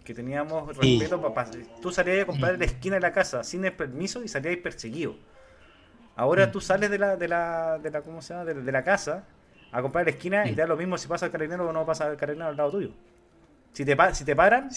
Que 0.04 0.14
teníamos 0.14 0.76
respeto 0.76 1.20
para, 1.34 1.50
Tú 1.82 1.90
salías 1.90 2.22
a 2.22 2.26
comprar 2.26 2.54
en 2.54 2.60
la 2.60 2.66
esquina 2.66 2.94
de 2.94 3.00
la 3.00 3.12
casa 3.12 3.42
sin 3.42 3.64
el 3.64 3.72
permiso 3.72 4.22
y 4.22 4.28
salías 4.28 4.56
perseguido. 4.58 5.16
Ahora 6.14 6.52
tú 6.52 6.60
sales 6.60 6.90
de 6.90 6.98
la, 6.98 7.16
de 7.16 7.26
la, 7.26 7.78
de 7.78 7.90
la, 7.90 8.02
¿cómo 8.02 8.22
se 8.22 8.32
llama? 8.32 8.44
De, 8.44 8.72
la 8.72 8.84
casa 8.84 9.24
a 9.72 9.82
comprar 9.82 10.02
en 10.02 10.06
la 10.06 10.10
esquina 10.12 10.48
y 10.48 10.54
te 10.54 10.60
da 10.60 10.66
lo 10.66 10.76
mismo 10.76 10.96
si 10.96 11.08
pasa 11.08 11.26
el 11.26 11.32
carabinero 11.32 11.68
o 11.68 11.72
no 11.72 11.84
pasa 11.84 12.08
el 12.08 12.16
carabinero 12.16 12.50
al 12.50 12.56
lado 12.56 12.70
tuyo. 12.70 12.90
Si 13.72 13.84
te, 13.84 13.96
si 14.14 14.24
te 14.24 14.36
paran, 14.36 14.70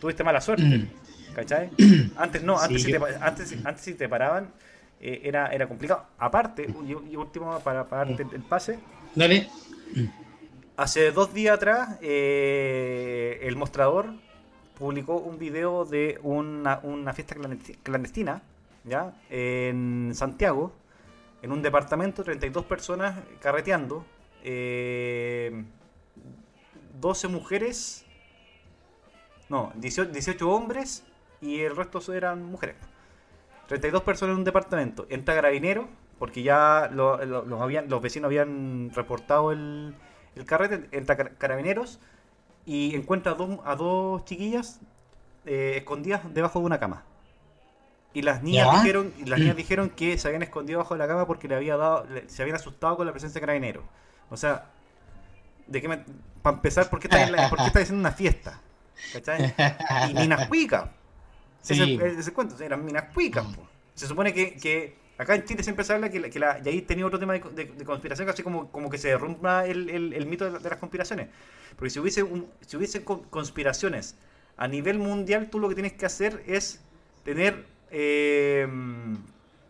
tuviste 0.00 0.24
mala 0.24 0.40
suerte. 0.40 0.88
¿Cachai? 1.34 1.70
Antes 2.16 2.42
no, 2.42 2.58
antes, 2.58 2.82
si, 2.82 2.92
te, 2.92 2.98
antes, 3.20 3.56
antes 3.64 3.84
si 3.84 3.94
te 3.94 4.08
paraban 4.08 4.50
eh, 5.00 5.22
era, 5.24 5.48
era 5.48 5.66
complicado. 5.66 6.04
Aparte, 6.18 6.66
y, 6.86 7.16
último 7.16 7.58
para 7.60 7.88
pagarte 7.88 8.26
el, 8.32 8.42
pase. 8.42 8.78
Dale. 9.14 9.48
Hace 10.76 11.10
dos 11.10 11.32
días 11.32 11.56
atrás, 11.56 11.98
eh, 12.02 13.40
el 13.42 13.56
mostrador 13.56 14.12
publicó 14.78 15.16
un 15.16 15.38
video 15.38 15.84
de 15.84 16.18
una, 16.22 16.80
una 16.82 17.12
fiesta 17.12 17.34
clandestina, 17.82 18.42
¿ya? 18.84 19.14
En 19.28 20.12
Santiago, 20.14 20.72
en 21.42 21.52
un 21.52 21.62
departamento, 21.62 22.24
32 22.24 22.64
personas 22.64 23.18
carreteando, 23.40 24.04
eh, 24.42 25.64
12 26.98 27.28
mujeres, 27.28 28.04
no, 29.48 29.72
18, 29.76 30.12
18 30.12 30.50
hombres 30.50 31.04
y 31.40 31.60
el 31.60 31.76
resto 31.76 32.00
eran 32.12 32.44
mujeres. 32.44 32.76
32 33.68 34.02
personas 34.02 34.34
en 34.34 34.38
un 34.38 34.44
departamento. 34.44 35.06
Entra 35.10 35.34
carabinero, 35.34 35.88
porque 36.18 36.42
ya 36.42 36.90
los, 36.92 37.20
habían, 37.60 37.88
los 37.88 38.02
vecinos 38.02 38.26
habían 38.26 38.90
reportado 38.94 39.52
el, 39.52 39.94
el 40.34 40.44
carrete. 40.44 40.88
Entra 40.90 41.16
carabineros 41.16 42.00
y 42.66 42.94
encuentra 42.94 43.32
a 43.32 43.34
dos, 43.36 43.58
a 43.64 43.76
dos 43.76 44.24
chiquillas 44.24 44.80
eh, 45.46 45.74
escondidas 45.78 46.22
debajo 46.34 46.58
de 46.60 46.66
una 46.66 46.78
cama. 46.78 47.04
Y 48.12 48.22
las 48.22 48.42
niñas 48.42 48.82
dijeron, 48.82 49.14
y 49.18 49.24
las 49.24 49.38
niñas 49.38 49.56
dijeron 49.56 49.90
que 49.90 50.18
se 50.18 50.28
habían 50.28 50.42
escondido 50.42 50.78
debajo 50.78 50.94
de 50.94 50.98
la 50.98 51.06
cama 51.06 51.26
porque 51.26 51.48
le 51.48 51.54
había 51.54 51.76
dado, 51.76 52.06
se 52.26 52.42
habían 52.42 52.56
asustado 52.56 52.96
con 52.96 53.06
la 53.06 53.12
presencia 53.12 53.40
de 53.40 53.46
carabineros. 53.46 53.84
O 54.30 54.36
sea, 54.36 54.66
de 55.66 55.80
qué 55.80 55.88
para 56.42 56.56
empezar, 56.56 56.90
¿por 56.90 56.98
qué 56.98 57.06
está, 57.06 57.80
haciendo 57.80 58.00
una 58.00 58.12
fiesta? 58.12 58.60
¿Cachai? 59.12 59.54
Y 60.10 60.14
ni 60.14 60.24
una 60.24 60.48
cuica. 60.48 60.90
Sí. 61.62 61.98
Ese, 62.02 62.32
cuento, 62.32 62.62
eran 62.62 62.84
minas 62.84 63.04
cuicas. 63.14 63.46
Mm. 63.46 63.54
Se 63.94 64.06
supone 64.06 64.32
que, 64.32 64.56
que, 64.56 64.94
acá 65.18 65.34
en 65.34 65.44
Chile 65.44 65.62
siempre 65.62 65.84
se 65.84 65.92
habla 65.92 66.10
que, 66.10 66.30
que 66.30 66.38
la, 66.38 66.60
y 66.64 66.68
ahí 66.68 66.82
tenía 66.82 67.06
otro 67.06 67.18
tema 67.18 67.34
de, 67.34 67.68
conspiración, 67.84 68.28
así 68.28 68.42
como, 68.42 68.70
como 68.70 68.88
que 68.88 68.98
se 68.98 69.08
derrumba 69.08 69.66
el, 69.66 69.90
el, 69.90 70.26
mito 70.26 70.50
de, 70.50 70.68
las 70.68 70.78
conspiraciones. 70.78 71.28
Porque 71.76 71.90
si 71.90 71.98
hubiese, 71.98 72.22
un, 72.22 72.48
si 72.66 72.76
hubiese 72.76 73.04
conspiraciones 73.04 74.16
a 74.56 74.68
nivel 74.68 74.98
mundial, 74.98 75.48
tú 75.50 75.58
lo 75.58 75.68
que 75.68 75.74
tienes 75.74 75.92
que 75.92 76.06
hacer 76.06 76.42
es 76.46 76.80
tener... 77.24 77.66
Eh, 77.90 78.66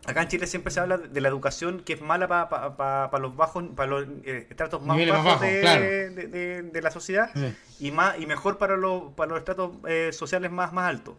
acá 0.05 0.21
en 0.21 0.27
Chile 0.27 0.47
siempre 0.47 0.71
se 0.71 0.79
habla 0.79 0.97
de 0.97 1.21
la 1.21 1.27
educación 1.27 1.81
que 1.81 1.93
es 1.93 2.01
mala 2.01 2.27
para 2.27 3.19
los 3.19 3.35
bajos, 3.35 3.63
para 3.75 3.89
los 3.89 4.07
eh, 4.23 4.47
estratos 4.49 4.81
más 4.83 4.97
bajos, 5.07 5.41
de, 5.41 6.63
de, 6.63 6.81
la 6.81 6.91
sociedad 6.91 7.31
y 7.79 7.91
más 7.91 8.19
y 8.19 8.25
mejor 8.25 8.57
para 8.57 8.77
los, 8.77 9.13
para 9.13 9.29
los 9.29 9.39
estratos 9.39 9.71
eh, 9.87 10.09
sociales 10.11 10.51
más, 10.51 10.73
más 10.73 10.89
altos. 10.89 11.15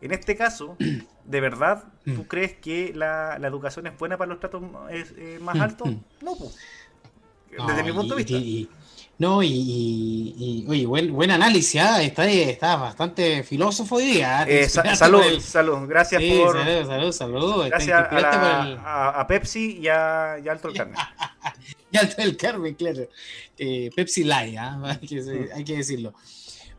En 0.00 0.12
este 0.12 0.36
caso, 0.36 0.76
¿de 1.24 1.40
verdad 1.40 1.84
tú 2.04 2.22
mm. 2.22 2.28
crees 2.28 2.54
que 2.54 2.92
la, 2.94 3.36
educación 3.36 3.86
es 3.86 3.98
buena 3.98 4.16
para 4.16 4.30
los 4.30 4.40
tratos 4.40 4.62
eh, 4.90 5.38
más 5.40 5.56
mm, 5.56 5.62
altos? 5.62 5.88
Mm. 5.88 6.24
No, 6.24 6.36
pues. 6.36 6.56
Desde 7.66 7.82
mi 7.82 7.92
punto 7.92 8.14
de 8.14 8.24
vista. 8.24 8.70
no, 9.18 9.42
y, 9.42 10.66
oye, 10.68 10.84
buen, 10.84 11.12
buen 11.12 11.30
análisis, 11.30 11.80
¿ah? 11.80 12.02
está, 12.02 12.28
está 12.28 12.76
bastante 12.76 13.42
filósofo 13.44 13.96
hoy 13.96 14.04
día. 14.06 14.40
¿ah? 14.40 14.44
Eh, 14.46 14.68
salud, 14.68 15.40
salud, 15.40 15.88
gracias 15.88 16.22
por. 16.22 16.52
Salud, 16.52 16.86
salud, 16.86 17.12
salud. 17.12 17.66
Gracias 17.68 17.98
a, 17.98 19.20
a, 19.20 19.26
Pepsi 19.26 19.78
y 19.80 19.88
a, 19.88 20.34
Alto 20.34 20.68
el 20.68 20.74
Carmen. 20.74 20.96
y 21.90 21.96
Alto 21.96 22.22
el 22.22 22.36
Carmen, 22.36 22.74
claro. 22.74 23.08
Eh, 23.56 23.90
Pepsi 23.96 24.24
Light, 24.24 24.58
hay 25.54 25.64
que 25.64 25.76
decirlo. 25.76 26.12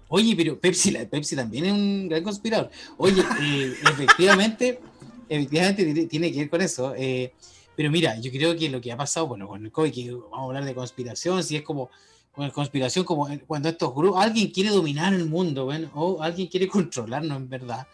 Oye, 0.10 0.36
pero 0.36 0.60
Pepsi, 0.60 0.92
Pepsi 1.10 1.36
también 1.36 1.66
es 1.66 1.72
un 1.74 2.08
gran 2.08 2.24
conspirador. 2.24 2.70
Oye, 2.98 3.22
eh, 3.42 3.74
efectivamente, 3.92 4.80
efectivamente 5.30 6.06
tiene 6.08 6.32
que 6.32 6.40
ver 6.40 6.50
con 6.50 6.62
eso. 6.62 6.94
Eh, 6.96 7.34
pero 7.76 7.92
mira, 7.92 8.20
yo 8.20 8.32
creo 8.32 8.56
que 8.56 8.70
lo 8.70 8.82
que 8.82 8.92
ha 8.92 8.98
pasado, 8.98 9.28
bueno, 9.28 9.48
con 9.48 9.64
el 9.64 9.72
COVID, 9.72 9.94
que 9.94 10.12
vamos 10.12 10.40
a 10.40 10.44
hablar 10.44 10.66
de 10.66 10.74
conspiración, 10.74 11.44
si 11.44 11.58
es 11.58 11.62
como 11.62 11.90
con 12.32 12.50
conspiración, 12.52 13.04
como 13.04 13.28
cuando 13.48 13.70
estos 13.70 13.94
grupos, 13.96 14.24
alguien 14.24 14.52
quiere 14.52 14.70
dominar 14.70 15.14
el 15.14 15.26
mundo, 15.26 15.66
bueno, 15.66 15.90
o 15.96 16.22
alguien 16.22 16.48
quiere 16.48 16.68
controlarnos 16.68 17.36
en 17.36 17.50
verdad. 17.50 17.88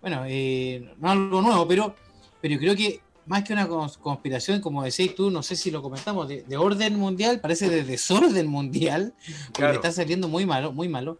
Bueno, 0.00 0.24
eh, 0.26 0.92
no 0.98 1.10
algo 1.10 1.40
nuevo, 1.40 1.66
pero, 1.66 1.94
pero 2.40 2.54
yo 2.54 2.60
creo 2.60 2.76
que 2.76 3.00
más 3.26 3.44
que 3.44 3.52
una 3.52 3.68
conspiración, 3.68 4.60
como 4.60 4.82
decís 4.82 5.14
tú, 5.14 5.30
no 5.30 5.42
sé 5.42 5.56
si 5.56 5.70
lo 5.70 5.82
comentamos, 5.82 6.28
de, 6.28 6.56
orden 6.56 6.96
mundial, 6.98 7.40
parece 7.40 7.68
de 7.68 7.84
desorden 7.84 8.46
mundial, 8.46 9.14
porque 9.52 9.72
está 9.72 9.92
saliendo 9.92 10.28
muy 10.28 10.44
malo, 10.44 10.72
muy 10.72 10.88
malo, 10.88 11.18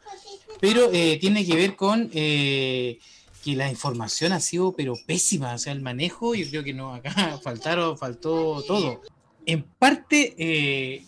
pero 0.60 0.90
eh, 0.92 1.18
tiene 1.20 1.44
que 1.44 1.56
ver 1.56 1.76
con 1.76 2.10
eh, 2.12 2.98
que 3.42 3.56
la 3.56 3.70
información 3.70 4.32
ha 4.32 4.40
sido 4.40 4.72
pero 4.72 4.94
pésima, 5.06 5.54
o 5.54 5.58
sea, 5.58 5.72
el 5.72 5.82
manejo, 5.82 6.34
yo 6.34 6.48
creo 6.48 6.64
que 6.64 6.74
no, 6.74 6.94
acá 6.94 7.38
faltaron, 7.42 7.98
faltó 7.98 8.62
todo. 8.66 9.02
En 9.46 9.62
parte, 9.62 10.34
eh, 10.38 11.04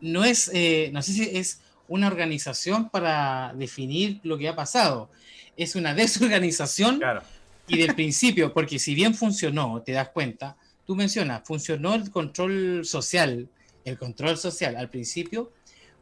no 0.00 0.24
es, 0.24 0.48
no 0.92 1.02
sé 1.02 1.12
si 1.12 1.22
es 1.22 1.60
una 1.88 2.06
organización 2.06 2.88
para 2.88 3.52
definir 3.54 4.20
lo 4.22 4.38
que 4.38 4.48
ha 4.48 4.56
pasado, 4.56 5.10
es 5.56 5.76
una 5.76 5.94
desorganización. 5.94 6.98
Claro 6.98 7.22
y 7.66 7.78
del 7.78 7.94
principio, 7.94 8.52
porque 8.52 8.78
si 8.78 8.94
bien 8.94 9.14
funcionó, 9.14 9.82
te 9.82 9.92
das 9.92 10.08
cuenta, 10.10 10.56
tú 10.86 10.96
mencionas, 10.96 11.42
funcionó 11.44 11.94
el 11.94 12.10
control 12.10 12.84
social, 12.84 13.48
el 13.84 13.98
control 13.98 14.36
social 14.36 14.76
al 14.76 14.90
principio, 14.90 15.52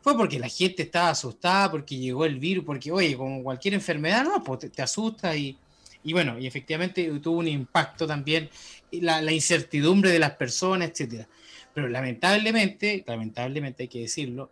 fue 0.00 0.16
porque 0.16 0.38
la 0.38 0.48
gente 0.48 0.82
estaba 0.82 1.10
asustada, 1.10 1.70
porque 1.70 1.96
llegó 1.96 2.24
el 2.24 2.38
virus, 2.38 2.64
porque, 2.64 2.90
oye, 2.90 3.16
como 3.16 3.42
cualquier 3.42 3.74
enfermedad, 3.74 4.24
no, 4.24 4.42
pues 4.42 4.70
te, 4.72 4.82
asusta 4.82 5.36
y, 5.36 5.56
Y 6.02 6.12
bueno, 6.12 6.38
y 6.38 6.46
efectivamente 6.46 7.06
tuvo 7.20 7.38
un 7.38 7.48
impacto 7.48 8.06
también 8.06 8.48
la, 8.92 9.20
la 9.20 9.32
incertidumbre 9.32 10.10
de 10.10 10.18
las 10.18 10.32
personas, 10.32 10.90
etcétera. 10.90 11.28
Pero 11.74 11.88
lamentablemente, 11.88 13.04
lamentablemente 13.06 13.84
hay 13.84 13.88
que 13.88 14.00
decirlo, 14.00 14.50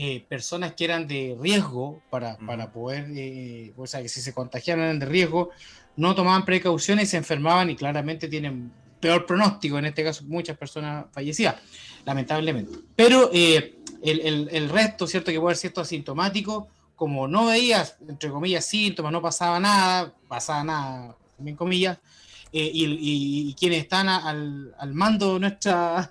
eh, 0.00 0.24
personas 0.28 0.74
que 0.74 0.84
eran 0.84 1.08
de 1.08 1.36
riesgo 1.40 2.00
para, 2.08 2.38
para 2.38 2.70
poder, 2.70 3.06
eh, 3.16 3.72
o 3.76 3.84
sea, 3.84 4.00
que 4.00 4.08
si 4.08 4.20
se 4.20 4.32
contagiaron 4.32 4.84
eran 4.84 5.00
de 5.00 5.06
riesgo, 5.06 5.50
no 5.96 6.14
tomaban 6.14 6.44
precauciones, 6.44 7.10
se 7.10 7.16
enfermaban 7.16 7.68
y 7.68 7.74
claramente 7.74 8.28
tienen 8.28 8.70
peor 9.00 9.26
pronóstico, 9.26 9.76
en 9.76 9.86
este 9.86 10.04
caso 10.04 10.22
muchas 10.26 10.56
personas 10.56 11.06
fallecidas, 11.10 11.56
lamentablemente. 12.04 12.78
Pero 12.94 13.28
eh, 13.32 13.77
el, 14.02 14.20
el, 14.20 14.48
el, 14.52 14.68
resto, 14.68 15.06
¿cierto? 15.06 15.30
Que 15.30 15.40
puede 15.40 15.54
ser 15.56 15.60
cierto 15.62 15.80
asintomático, 15.80 16.68
como 16.96 17.28
no 17.28 17.46
veías, 17.46 17.96
entre 18.08 18.30
comillas, 18.30 18.64
síntomas, 18.64 19.12
no 19.12 19.22
pasaba 19.22 19.60
nada, 19.60 20.12
pasaba 20.26 20.64
nada, 20.64 21.16
en 21.44 21.56
comillas, 21.56 21.98
eh, 22.52 22.70
y, 22.72 23.50
y, 23.50 23.54
quienes 23.54 23.82
están 23.82 24.08
al, 24.08 24.74
al 24.78 24.94
mando 24.94 25.38
de, 25.38 25.56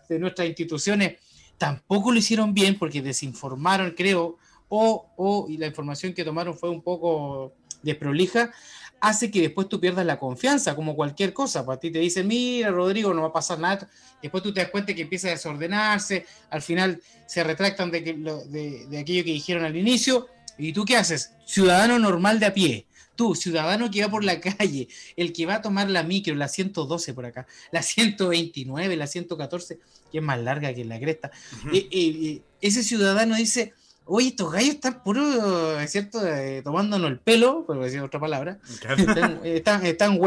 de 0.09 0.19
nuestras 0.19 0.47
instituciones 0.47 1.17
tampoco 1.57 2.11
lo 2.11 2.19
hicieron 2.19 2.53
bien 2.53 2.77
porque 2.77 3.01
desinformaron, 3.01 3.91
creo, 3.91 4.37
o, 4.69 5.07
o 5.17 5.47
y 5.49 5.57
la 5.57 5.67
información 5.67 6.13
que 6.13 6.23
tomaron 6.23 6.55
fue 6.55 6.69
un 6.69 6.81
poco 6.81 7.53
desprolija, 7.81 8.51
hace 8.99 9.29
que 9.31 9.41
después 9.41 9.69
tú 9.69 9.79
pierdas 9.79 10.05
la 10.05 10.17
confianza, 10.17 10.75
como 10.75 10.95
cualquier 10.95 11.33
cosa. 11.33 11.65
Para 11.65 11.79
ti 11.79 11.91
te 11.91 11.99
dicen, 11.99 12.27
mira, 12.27 12.71
Rodrigo, 12.71 13.13
no 13.13 13.21
va 13.21 13.27
a 13.29 13.33
pasar 13.33 13.59
nada. 13.59 13.87
Después 14.21 14.43
tú 14.43 14.53
te 14.53 14.61
das 14.61 14.69
cuenta 14.69 14.93
que 14.93 15.03
empieza 15.03 15.27
a 15.27 15.31
desordenarse, 15.31 16.25
al 16.49 16.61
final 16.61 17.01
se 17.25 17.43
retractan 17.43 17.91
de, 17.91 18.01
de, 18.01 18.87
de 18.87 18.99
aquello 18.99 19.23
que 19.23 19.31
dijeron 19.31 19.65
al 19.65 19.75
inicio. 19.75 20.27
¿Y 20.57 20.73
tú 20.73 20.85
qué 20.85 20.97
haces? 20.97 21.33
Ciudadano 21.45 21.99
normal 21.99 22.39
de 22.39 22.45
a 22.47 22.53
pie 22.53 22.87
tú, 23.17 23.35
ciudadano 23.35 23.91
que 23.91 24.01
va 24.01 24.09
por 24.09 24.23
la 24.23 24.39
calle, 24.57 24.87
el 25.17 25.33
que 25.33 25.45
va 25.45 25.55
a 25.55 25.61
tomar 25.61 25.89
la 25.89 26.03
micro, 26.03 26.33
la 26.35 26.47
112 26.47 27.13
por 27.13 27.25
acá, 27.25 27.45
la 27.71 27.81
129, 27.81 28.95
la 28.95 29.07
114, 29.07 29.79
que 30.09 30.19
es 30.19 30.23
más 30.23 30.39
larga 30.39 30.73
que 30.73 30.85
la 30.85 30.97
cresta, 30.97 31.31
eh, 31.73 31.89
eh, 31.91 32.41
ese 32.61 32.83
ciudadano 32.83 33.35
dice, 33.35 33.73
oye, 34.07 34.29
estos 34.29 34.51
gallos 34.51 34.75
están 34.75 35.03
puro, 35.03 35.79
es 35.79 35.91
cierto, 35.91 36.25
eh, 36.25 36.61
tomándonos 36.63 37.11
el 37.11 37.19
pelo, 37.19 37.65
por 37.65 37.79
decir 37.81 38.01
otra 38.01 38.19
palabra, 38.19 38.59
están, 38.69 39.45
están, 39.45 39.85
están 39.85 40.19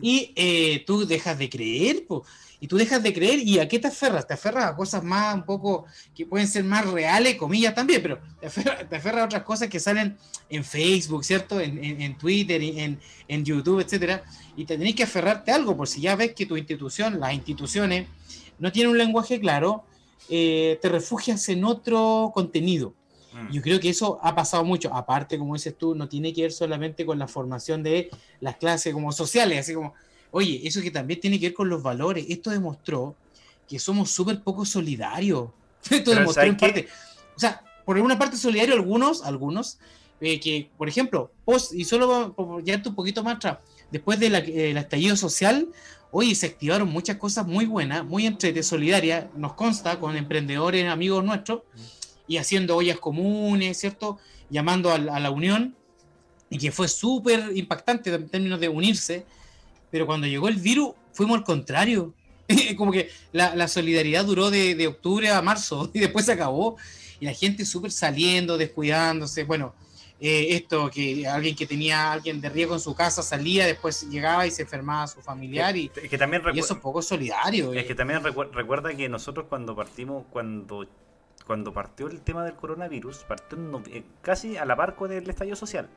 y 0.00 0.78
tú 0.80 1.06
dejas 1.06 1.38
de 1.38 1.48
creer, 1.48 2.04
pues 2.08 2.22
y 2.64 2.66
tú 2.66 2.78
dejas 2.78 3.02
de 3.02 3.12
creer 3.12 3.40
y 3.40 3.58
a 3.58 3.68
qué 3.68 3.78
te 3.78 3.88
aferras? 3.88 4.26
Te 4.26 4.32
aferras 4.32 4.64
a 4.64 4.74
cosas 4.74 5.04
más 5.04 5.34
un 5.34 5.44
poco 5.44 5.84
que 6.14 6.24
pueden 6.24 6.48
ser 6.48 6.64
más 6.64 6.86
reales, 6.86 7.36
comillas 7.36 7.74
también, 7.74 8.00
pero 8.00 8.18
te 8.40 8.46
aferras, 8.46 9.20
a 9.20 9.24
otras 9.26 9.42
cosas 9.42 9.68
que 9.68 9.78
salen 9.78 10.16
en 10.48 10.64
Facebook, 10.64 11.26
¿cierto? 11.26 11.60
En, 11.60 11.76
en, 11.84 12.00
en 12.00 12.16
Twitter, 12.16 12.62
en, 12.62 12.98
en, 13.28 13.44
YouTube, 13.44 13.80
etcétera, 13.80 14.22
y 14.56 14.64
te 14.64 14.78
tenés 14.78 14.94
que 14.94 15.02
aferrarte 15.02 15.52
a 15.52 15.56
algo, 15.56 15.76
por 15.76 15.88
si 15.88 16.00
ya 16.00 16.16
ves 16.16 16.32
que 16.34 16.46
tu 16.46 16.56
institución, 16.56 17.20
las 17.20 17.34
instituciones, 17.34 18.08
no 18.58 18.72
tienen 18.72 18.92
un 18.92 18.96
lenguaje 18.96 19.38
claro, 19.38 19.84
eh, 20.28 20.78
te 20.80 20.88
refugias 20.88 21.48
en 21.48 21.64
otro 21.64 22.30
contenido. 22.34 22.94
Mm. 23.32 23.52
Yo 23.52 23.62
creo 23.62 23.80
que 23.80 23.88
eso 23.88 24.18
ha 24.22 24.34
pasado 24.34 24.64
mucho. 24.64 24.92
Aparte, 24.94 25.38
como 25.38 25.54
dices 25.54 25.76
tú, 25.76 25.94
no 25.94 26.08
tiene 26.08 26.32
que 26.32 26.42
ver 26.42 26.52
solamente 26.52 27.04
con 27.04 27.18
la 27.18 27.26
formación 27.26 27.82
de 27.82 28.10
las 28.40 28.56
clases 28.56 28.92
como 28.92 29.12
sociales, 29.12 29.60
así 29.60 29.74
como 29.74 29.94
Oye, 30.36 30.62
eso 30.64 30.82
que 30.82 30.90
también 30.90 31.20
tiene 31.20 31.38
que 31.38 31.46
ver 31.46 31.54
con 31.54 31.68
los 31.68 31.80
valores. 31.80 32.26
Esto 32.28 32.50
demostró 32.50 33.14
que 33.68 33.78
somos 33.78 34.10
súper 34.10 34.42
poco 34.42 34.64
solidarios. 34.64 35.50
Esto 35.88 36.10
demostró 36.10 36.42
en 36.42 36.56
parte. 36.56 36.88
O 37.36 37.38
sea, 37.38 37.62
por 37.84 37.96
una 37.98 38.18
parte 38.18 38.36
solidario 38.36 38.74
algunos, 38.74 39.22
algunos, 39.22 39.78
eh, 40.20 40.40
que, 40.40 40.68
por 40.76 40.88
ejemplo, 40.88 41.30
post, 41.44 41.72
y 41.72 41.84
solo 41.84 42.34
ya 42.64 42.82
un 42.84 42.94
poquito 42.96 43.22
más 43.22 43.36
atrás, 43.36 43.58
después 43.92 44.18
del 44.18 44.32
de 44.32 44.70
eh, 44.70 44.76
estallido 44.76 45.14
social, 45.14 45.68
oye, 46.14 46.34
se 46.34 46.46
activaron 46.46 46.88
muchas 46.88 47.16
cosas 47.16 47.46
muy 47.46 47.66
buenas, 47.66 48.04
muy 48.04 48.26
entre 48.26 48.62
solidarias, 48.62 49.26
nos 49.36 49.54
consta, 49.54 49.98
con 50.00 50.16
emprendedores, 50.16 50.86
amigos 50.88 51.24
nuestros, 51.24 51.62
y 52.26 52.36
haciendo 52.36 52.76
ollas 52.76 52.98
comunes, 52.98 53.78
¿cierto? 53.78 54.18
Llamando 54.48 54.90
a, 54.90 54.94
a 54.94 55.20
la 55.20 55.30
unión, 55.30 55.76
y 56.50 56.58
que 56.58 56.72
fue 56.72 56.88
súper 56.88 57.50
impactante 57.54 58.14
en 58.14 58.28
términos 58.28 58.60
de 58.60 58.68
unirse 58.68 59.26
pero 59.94 60.06
cuando 60.06 60.26
llegó 60.26 60.48
el 60.48 60.56
virus 60.56 60.90
fuimos 61.12 61.38
al 61.38 61.44
contrario. 61.44 62.12
Como 62.76 62.90
que 62.90 63.10
la, 63.30 63.54
la 63.54 63.68
solidaridad 63.68 64.24
duró 64.24 64.50
de, 64.50 64.74
de, 64.74 64.88
octubre 64.88 65.30
a 65.30 65.40
marzo 65.40 65.88
y 65.94 66.00
después 66.00 66.26
se 66.26 66.32
acabó. 66.32 66.76
Y 67.20 67.26
la 67.26 67.32
gente 67.32 67.64
súper 67.64 67.92
saliendo, 67.92 68.58
descuidándose. 68.58 69.44
Bueno, 69.44 69.72
eh, 70.20 70.48
esto 70.50 70.90
que 70.90 71.26
alguien 71.26 71.56
que 71.56 71.66
tenía 71.66 72.12
alguien 72.12 72.40
de 72.40 72.48
riesgo 72.48 72.74
en 72.74 72.80
su 72.80 72.94
casa 72.94 73.22
salía, 73.22 73.66
después 73.66 74.08
llegaba 74.08 74.46
y 74.46 74.50
se 74.50 74.62
enfermaba 74.62 75.02
a 75.02 75.06
su 75.08 75.20
familiar. 75.20 75.76
Y, 75.76 75.90
es 75.94 76.08
que 76.08 76.18
también 76.18 76.42
y 76.52 76.58
eso 76.58 76.74
es 76.74 76.80
poco 76.80 77.02
solidario. 77.02 77.72
Es 77.72 77.82
eh. 77.82 77.86
que 77.86 77.94
también 77.94 78.22
recu 78.22 78.44
recuerda 78.44 78.94
que 78.94 79.08
nosotros 79.08 79.46
cuando 79.48 79.74
partimos, 79.74 80.24
cuando 80.30 80.86
cuando 81.46 81.72
partió 81.74 82.06
el 82.06 82.22
tema 82.22 82.44
del 82.44 82.54
coronavirus, 82.54 83.24
partió 83.24 83.58
eh, 83.92 84.02
casi 84.22 84.56
a 84.56 84.64
la 84.64 84.76
par 84.76 84.96
con 84.96 85.12
el 85.12 85.28
estallido 85.28 85.56
social. 85.56 85.88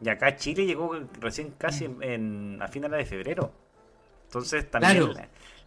Y 0.00 0.08
acá 0.08 0.36
Chile 0.36 0.64
llegó 0.64 0.98
recién 1.20 1.52
casi 1.58 1.88
mm. 1.88 2.02
en, 2.02 2.62
a 2.62 2.68
finales 2.68 2.98
de 2.98 3.04
febrero. 3.04 3.52
Entonces 4.24 4.70
también 4.70 5.12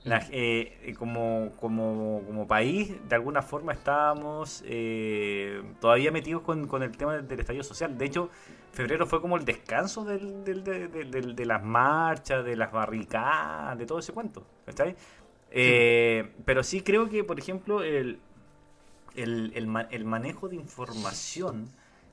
eh, 0.06 0.96
como, 0.98 1.52
como, 1.60 2.24
como, 2.26 2.48
país, 2.48 2.92
de 3.08 3.16
alguna 3.16 3.42
forma 3.42 3.74
estábamos 3.74 4.64
eh, 4.66 5.62
todavía 5.80 6.12
metidos 6.12 6.42
con, 6.42 6.68
con, 6.68 6.82
el 6.84 6.96
tema 6.98 7.18
del, 7.18 7.40
estallido 7.40 7.64
social. 7.64 7.98
De 7.98 8.06
hecho, 8.06 8.30
febrero 8.72 9.06
fue 9.06 9.22
como 9.22 9.38
el 9.38 9.46
descanso 9.46 10.04
del, 10.04 10.44
del, 10.44 10.64
del, 10.64 11.36
de 11.36 11.46
las 11.46 11.64
marchas, 11.64 12.44
de 12.44 12.56
las 12.56 12.72
barricadas, 12.72 13.78
de 13.78 13.86
todo 13.86 14.00
ese 14.00 14.14
cuento. 14.14 14.46
Eh, 15.52 16.32
pero 16.46 16.64
sí 16.64 16.82
creo 16.82 17.10
que, 17.10 17.24
por 17.24 17.38
ejemplo, 17.38 17.84
el, 17.84 18.20
el, 19.16 19.52
el, 19.56 19.88
el 19.92 20.06
manejo 20.06 20.50
de 20.50 20.56
información 20.56 21.70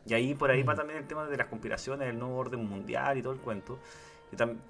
y 0.08 0.14
ahí 0.14 0.34
por 0.34 0.50
ahí 0.50 0.62
va 0.62 0.74
mm. 0.74 0.76
también 0.76 0.98
el 0.98 1.06
tema 1.06 1.26
de 1.26 1.36
las 1.36 1.46
conspiraciones, 1.48 2.08
el 2.08 2.18
nuevo 2.18 2.36
orden 2.36 2.64
mundial 2.64 3.18
y 3.18 3.22
todo 3.22 3.32
el 3.32 3.40
cuento. 3.40 3.78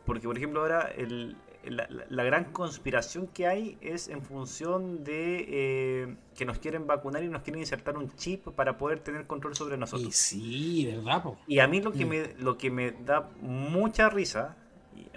Porque, 0.04 0.26
por 0.26 0.36
ejemplo, 0.36 0.60
ahora 0.60 0.90
el, 0.96 1.36
la, 1.64 2.24
gran 2.24 2.44
conspiración 2.52 3.26
que 3.26 3.46
hay 3.46 3.78
es 3.80 4.08
en 4.08 4.22
función 4.22 5.04
de 5.04 5.44
eh, 5.48 6.16
que 6.36 6.44
nos 6.44 6.58
quieren 6.58 6.86
vacunar 6.86 7.22
y 7.22 7.28
nos 7.28 7.42
quieren 7.42 7.60
insertar 7.60 7.96
un 7.96 8.14
chip 8.16 8.48
para 8.48 8.78
poder 8.78 9.00
tener 9.00 9.26
control 9.26 9.56
sobre 9.56 9.76
nosotros. 9.76 10.08
Y 10.08 10.12
sí, 10.12 10.86
¿verdad? 10.86 11.24
Y 11.46 11.58
a 11.58 11.66
mí 11.66 11.80
lo 11.80 11.92
que, 11.92 12.04
mm. 12.04 12.08
me, 12.08 12.34
lo 12.38 12.56
que 12.56 12.70
me 12.70 12.92
da 12.92 13.28
mucha 13.40 14.08
risa, 14.08 14.56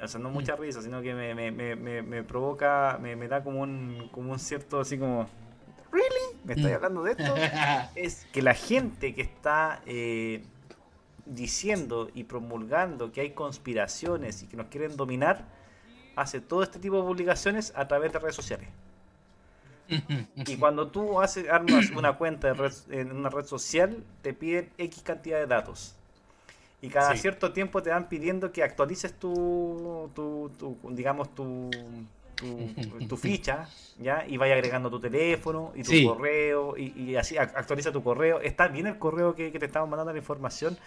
o 0.02 0.08
sea, 0.08 0.20
no 0.20 0.30
mm. 0.30 0.34
mucha 0.34 0.56
risa, 0.56 0.82
sino 0.82 1.02
que 1.02 1.14
me, 1.14 1.36
me, 1.36 1.52
me, 1.52 2.02
me 2.02 2.24
provoca, 2.24 2.98
me, 3.02 3.16
da 3.28 3.44
como 3.44 3.62
un, 3.62 4.10
como 4.12 4.32
un 4.32 4.40
cierto, 4.40 4.80
así 4.80 4.98
como, 4.98 5.28
¿really? 5.92 6.40
¿Me 6.44 6.54
estoy 6.54 6.72
mm. 6.72 6.76
hablando 6.76 7.04
de 7.04 7.12
esto? 7.12 7.36
es 7.96 8.26
que 8.32 8.42
la 8.42 8.56
gente 8.56 9.14
que 9.14 9.22
está 9.22 9.82
eh, 9.86 10.44
diciendo 11.26 12.10
y 12.14 12.24
promulgando 12.24 13.12
que 13.12 13.22
hay 13.22 13.32
conspiraciones 13.32 14.44
y 14.44 14.48
que 14.48 14.58
nos 14.58 14.68
quieren 14.68 14.98
dominar, 14.98 15.61
hace 16.16 16.42
todo 16.42 16.64
este 16.64 16.80
tipo 16.80 16.98
de 16.98 17.04
publicaciones 17.04 17.74
a 17.76 17.88
través 17.88 18.14
de 18.14 18.20
redes 18.20 18.36
sociales. 18.36 18.68
Y 20.48 20.56
cuando 20.56 20.88
tú 20.88 21.22
haces, 21.22 21.50
armas 21.50 21.90
una 21.90 22.14
cuenta 22.14 22.56
en 22.90 23.12
una 23.12 23.30
red 23.30 23.46
social, 23.46 24.04
te 24.22 24.34
piden 24.34 24.70
X 24.78 25.02
cantidad 25.04 25.40
de 25.40 25.48
datos. 25.48 25.96
Y 26.82 26.90
cada 26.90 27.16
cierto 27.16 27.54
tiempo 27.54 27.84
te 27.84 27.92
van 27.92 28.10
pidiendo 28.10 28.52
que 28.52 28.64
actualices 28.64 29.14
tu, 29.14 30.10
tu, 30.16 30.50
tu 30.58 30.78
digamos, 30.90 31.34
tu, 31.36 31.70
tu, 33.08 33.18
ficha, 33.18 33.68
¿ya? 34.00 34.26
Y 34.28 34.38
vaya 34.38 34.56
agregando 34.56 34.90
tu 34.90 35.00
teléfono 35.00 35.74
y 35.76 35.84
tu 35.84 36.08
correo, 36.08 36.76
y, 36.78 37.16
así 37.16 37.38
actualiza 37.38 37.92
tu 37.92 38.04
correo. 38.04 38.42
Está 38.42 38.68
bien 38.68 38.88
el 38.88 38.98
correo 38.98 39.36
que, 39.36 39.52
te 39.52 39.66
estamos 39.66 39.90
mandando 39.90 40.12
la 40.12 40.18
información, 40.18 40.78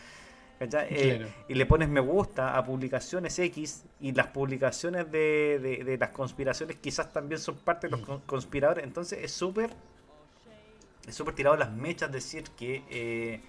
eh, 0.60 1.26
y 1.48 1.54
le 1.54 1.66
pones 1.66 1.88
me 1.88 2.00
gusta 2.00 2.56
a 2.56 2.64
publicaciones 2.64 3.38
X, 3.38 3.84
y 4.00 4.12
las 4.12 4.28
publicaciones 4.28 5.10
de, 5.10 5.96
las 5.98 6.10
conspiraciones 6.10 6.76
quizás 6.76 7.12
también 7.12 7.40
son 7.40 7.56
parte 7.56 7.88
de 7.88 7.96
los 7.96 8.08
mm. 8.08 8.22
conspiradores. 8.26 8.84
Entonces 8.84 9.18
es 9.22 9.32
súper 9.32 9.70
es 11.06 11.14
súper 11.14 11.34
tirado 11.34 11.56
las 11.56 11.70
mechas 11.70 12.10
decir 12.10 12.44
que 12.56 12.82
eh, 12.88 13.40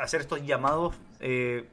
hacer 0.00 0.22
estos 0.22 0.44
llamados 0.44 0.96
eh, 1.20 1.68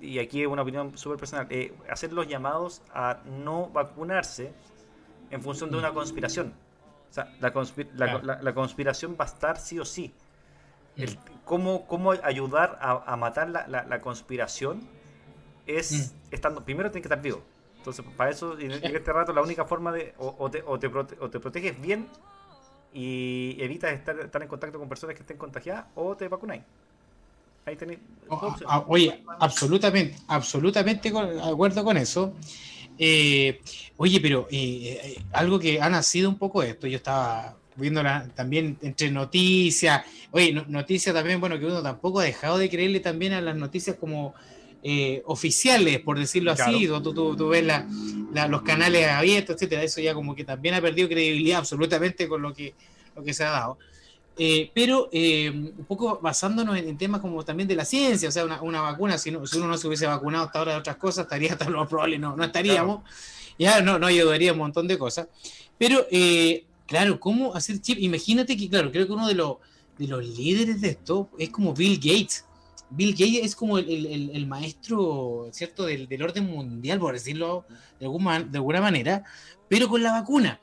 y 0.00 0.18
aquí 0.18 0.42
es 0.42 0.48
una 0.48 0.62
opinión 0.62 0.96
súper 0.96 1.18
personal, 1.18 1.46
eh, 1.50 1.72
hacer 1.90 2.12
los 2.12 2.26
llamados 2.28 2.82
a 2.94 3.20
no 3.24 3.68
vacunarse 3.68 4.52
en 5.30 5.42
función 5.42 5.70
de 5.70 5.76
una 5.76 5.92
conspiración. 5.92 6.54
O 7.10 7.12
sea, 7.12 7.32
la, 7.40 8.38
la, 8.42 8.54
conspiración 8.54 9.16
va 9.18 9.24
a 9.24 9.28
estar 9.28 9.58
sí 9.58 9.78
o 9.78 9.84
sí. 9.84 10.12
Mm. 10.96 11.02
El, 11.02 11.18
cómo, 11.48 11.86
cómo 11.86 12.12
ayudar 12.12 12.78
a, 12.80 13.16
matar 13.16 13.48
la, 13.48 14.00
conspiración 14.00 14.86
es 15.66 16.12
mm. 16.30 16.34
estando. 16.34 16.64
Primero 16.64 16.90
tiene 16.90 17.02
que 17.02 17.08
estar 17.08 17.20
vivo. 17.20 17.42
Entonces, 17.78 18.04
para 18.16 18.30
eso, 18.30 18.58
en, 18.58 18.72
este 18.72 19.12
rato, 19.12 19.32
la 19.32 19.42
única 19.42 19.64
forma 19.64 19.90
de. 19.90 20.14
O, 20.18 20.50
te, 20.50 20.62
o, 20.64 20.78
te, 20.78 20.86
o 20.86 21.30
te 21.30 21.40
proteges 21.40 21.80
bien 21.80 22.06
y 22.92 23.56
evitas 23.58 23.92
estar, 23.92 24.18
estar 24.20 24.42
en 24.42 24.48
contacto 24.48 24.78
con 24.78 24.88
personas 24.88 25.16
que 25.16 25.22
estén 25.22 25.38
contagiadas 25.38 25.86
o 25.94 26.16
te 26.16 26.28
vacunáis. 26.28 26.62
Ahí 27.64 27.76
tenéis. 27.76 28.00
Oh, 28.28 28.54
ah, 28.66 28.84
oye, 28.86 29.24
absolutamente, 29.40 30.16
absolutamente 30.28 31.10
de 31.10 31.42
acuerdo 31.42 31.82
con 31.82 31.96
eso. 31.96 32.34
Eh, 32.98 33.60
oye, 33.96 34.20
pero 34.20 34.48
eh, 34.50 35.16
eh, 35.16 35.22
algo 35.32 35.58
que 35.58 35.80
ha 35.80 35.88
nacido 35.88 36.28
un 36.28 36.36
poco 36.36 36.62
esto, 36.62 36.86
yo 36.86 36.96
estaba 36.96 37.57
viendo 37.78 38.02
también 38.34 38.78
entre 38.82 39.10
noticias, 39.10 40.04
oye, 40.30 40.52
noticias 40.68 41.14
también, 41.14 41.40
bueno, 41.40 41.58
que 41.58 41.66
uno 41.66 41.82
tampoco 41.82 42.20
ha 42.20 42.24
dejado 42.24 42.58
de 42.58 42.68
creerle 42.68 43.00
también 43.00 43.32
a 43.32 43.40
las 43.40 43.56
noticias 43.56 43.96
como 43.98 44.34
oficiales, 45.24 46.00
por 46.00 46.18
decirlo 46.18 46.52
así, 46.52 46.86
tú, 46.86 47.36
tú, 47.36 47.48
ves 47.48 47.64
los 48.48 48.62
canales 48.62 49.08
abiertos, 49.08 49.56
etcétera, 49.56 49.82
eso 49.82 50.00
ya 50.00 50.14
como 50.14 50.34
que 50.34 50.44
también 50.44 50.74
ha 50.74 50.80
perdido 50.80 51.08
credibilidad 51.08 51.58
absolutamente 51.58 52.28
con 52.28 52.40
lo 52.40 52.54
que, 52.54 52.74
lo 53.16 53.22
que 53.22 53.34
se 53.34 53.44
ha 53.44 53.50
dado. 53.50 53.78
Eh, 54.40 54.70
pero 54.72 55.08
eh, 55.10 55.50
un 55.50 55.84
poco 55.84 56.20
basándonos 56.22 56.78
en, 56.78 56.96
temas 56.96 57.20
como 57.20 57.44
también 57.44 57.66
de 57.66 57.74
la 57.74 57.84
ciencia, 57.84 58.28
o 58.28 58.32
sea, 58.32 58.44
una, 58.44 58.80
vacuna, 58.80 59.18
si, 59.18 59.30
uno 59.30 59.66
no 59.66 59.76
se 59.76 59.88
hubiese 59.88 60.06
vacunado 60.06 60.44
hasta 60.44 60.60
ahora 60.60 60.72
de 60.72 60.78
otras 60.78 60.96
cosas, 60.96 61.24
estaría 61.24 61.52
hasta 61.54 61.68
lo 61.68 61.88
probable, 61.88 62.20
no, 62.20 62.36
no 62.36 62.44
estaríamos, 62.44 63.02
ya 63.58 63.80
no, 63.80 63.98
no 63.98 64.06
ayudaría 64.06 64.52
un 64.52 64.58
montón 64.58 64.86
de 64.86 64.96
cosas. 64.96 65.26
Pero, 65.76 66.06
eh, 66.12 66.64
claro, 66.88 67.20
¿cómo 67.20 67.54
hacer 67.54 67.80
chip? 67.80 67.98
Imagínate 68.00 68.56
que, 68.56 68.68
claro, 68.68 68.90
creo 68.90 69.06
que 69.06 69.12
uno 69.12 69.28
de, 69.28 69.34
los 69.34 69.58
de 69.96 70.08
los 70.08 70.26
líderes 70.26 70.80
de 70.80 70.88
esto 70.88 71.30
es 71.38 71.50
como 71.50 71.72
Bill 71.74 71.96
Gates. 71.96 72.44
Bill 72.90 73.12
Gates 73.12 73.44
es 73.44 73.54
como 73.54 73.78
el, 73.78 74.46
maestro, 74.46 75.48
¿cierto?, 75.52 75.84
del, 75.84 76.08
del, 76.08 76.22
orden 76.22 76.46
mundial, 76.46 76.98
por 76.98 77.12
decirlo 77.12 77.66
de 78.00 78.06
alguna, 78.06 78.40
de 78.40 78.58
alguna 78.58 78.80
manera, 78.80 79.22
pero 79.68 79.88
con 79.88 80.02
la 80.02 80.12
vacuna. 80.12 80.58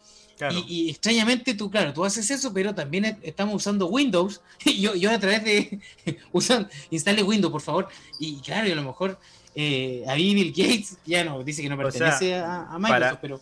Y, 0.68 0.90
extrañamente 0.90 1.54
tú, 1.54 1.70
claro, 1.70 1.94
tú 1.94 2.04
haces 2.04 2.30
eso, 2.30 2.52
pero 2.54 2.76
también 2.76 3.18
estamos 3.22 3.56
usando 3.56 3.88
Windows. 3.88 4.42
Y 4.66 4.82
yo, 4.82 4.96
yo 4.96 5.12
a 5.12 5.20
través 5.20 5.44
de 5.44 5.80
usan, 6.32 6.68
instale 6.90 7.24
Windows, 7.24 7.52
por 7.52 7.62
favor. 7.62 7.88
Y 8.20 8.38
claro, 8.40 8.68
y 8.68 8.72
a 8.72 8.76
lo 8.76 8.84
mejor 8.84 9.18
eh, 9.54 10.04
ahí 10.08 10.34
Bill 10.34 10.52
Gates 10.52 10.98
ya 11.06 11.24
no 11.24 11.42
dice 11.44 11.62
que 11.62 11.70
no 11.70 11.78
pertenece 11.78 12.36
a, 12.36 12.78
Microsoft, 12.80 13.20
pero. 13.22 13.42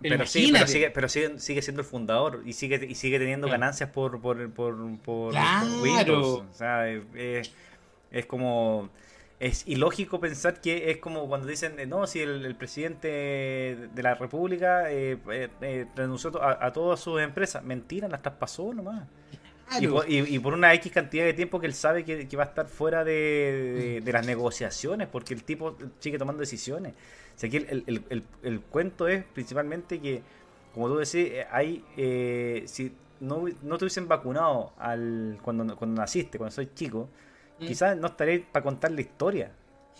Pero, 0.00 0.26
sí, 0.26 0.50
pero, 0.52 0.66
sigue, 0.66 0.90
pero 0.90 1.08
sigue, 1.08 1.38
sigue, 1.38 1.62
siendo 1.62 1.82
el 1.82 1.86
fundador 1.86 2.42
y 2.46 2.54
sigue, 2.54 2.86
y 2.88 2.94
sigue 2.94 3.18
teniendo 3.18 3.48
ganancias 3.48 3.90
por, 3.90 4.20
por, 4.20 4.50
por, 4.50 4.98
por, 5.00 5.34
Windows. 5.82 6.44
O 6.50 6.54
sea, 6.54 6.88
es 6.88 8.26
como 8.26 8.90
es 9.40 9.66
ilógico 9.66 10.20
pensar 10.20 10.60
que 10.60 10.90
es 10.90 10.98
como 10.98 11.26
cuando 11.26 11.46
dicen, 11.46 11.80
eh, 11.80 11.86
no, 11.86 12.06
si 12.06 12.20
el, 12.20 12.54
presidente 12.56 13.08
de 13.92 14.02
la 14.02 14.14
República 14.14 14.92
eh, 14.92 15.18
eh, 15.62 15.86
renunció 15.96 16.30
a, 16.42 16.70
todas 16.72 17.00
sus 17.00 17.20
empresas. 17.22 17.64
Mentira, 17.64 18.06
las 18.06 18.20
traspasó 18.20 18.74
nomás. 18.74 19.08
Y 19.80 19.86
por, 19.86 20.04
y, 20.10 20.38
por, 20.40 20.52
una 20.52 20.74
X 20.74 20.92
cantidad 20.92 21.24
de 21.24 21.32
tiempo 21.32 21.58
que 21.58 21.66
él 21.66 21.74
sabe 21.74 22.04
que, 22.04 22.36
va 22.36 22.42
a 22.42 22.46
estar 22.46 22.66
fuera 22.66 23.02
de, 23.02 24.02
las 24.04 24.26
negociaciones, 24.26 25.08
porque 25.08 25.32
el 25.32 25.42
tipo 25.42 25.78
sigue 26.00 26.18
tomando 26.18 26.40
decisiones. 26.40 26.92
O 27.40 27.46
sea, 27.46 27.48
aquí 27.48 27.56
el, 27.66 28.60
cuento 28.70 29.08
es 29.08 29.24
principalmente 29.24 29.98
que, 29.98 30.22
como 30.74 30.88
tú 30.88 30.98
decís, 30.98 31.32
hay 31.50 31.84
si 32.66 32.92
no, 33.20 33.44
no 33.62 33.78
te 33.78 33.84
hubiesen 33.84 34.08
vacunado 34.08 34.72
al, 34.78 35.38
cuando, 35.42 35.76
cuando 35.76 36.00
naciste, 36.00 36.36
cuando 36.36 36.54
soy 36.54 36.70
chico, 36.74 37.08
Mm. 37.60 37.66
quizás 37.66 37.96
no 37.96 38.08
estaré 38.08 38.40
para 38.40 38.64
contar 38.64 38.90
la 38.90 39.00
historia. 39.00 39.52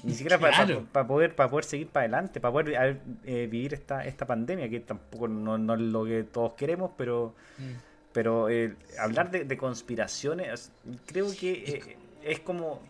Ni 0.02 0.14
siquiera 0.14 0.38
para, 0.38 1.06
poder 1.06 1.36
para 1.36 1.50
poder 1.50 1.64
seguir 1.66 1.88
para 1.88 2.04
adelante, 2.04 2.40
para 2.40 2.52
poder 2.52 3.00
eh, 3.24 3.46
vivir 3.50 3.74
esta, 3.74 4.02
esta 4.06 4.26
pandemia, 4.26 4.66
que 4.70 4.80
tampoco 4.80 5.28
no, 5.28 5.74
es 5.74 5.80
lo 5.80 6.06
que 6.06 6.24
todos 6.24 6.54
queremos, 6.54 6.92
pero 6.96 7.34
mm. 7.58 7.72
pero 8.12 8.48
eh, 8.48 8.76
hablar 8.98 9.30
de, 9.30 9.56
conspiraciones, 9.58 10.72
creo 11.06 11.26
que 11.38 11.52
eh, 11.52 11.96
es 12.22 12.40
como... 12.40 12.80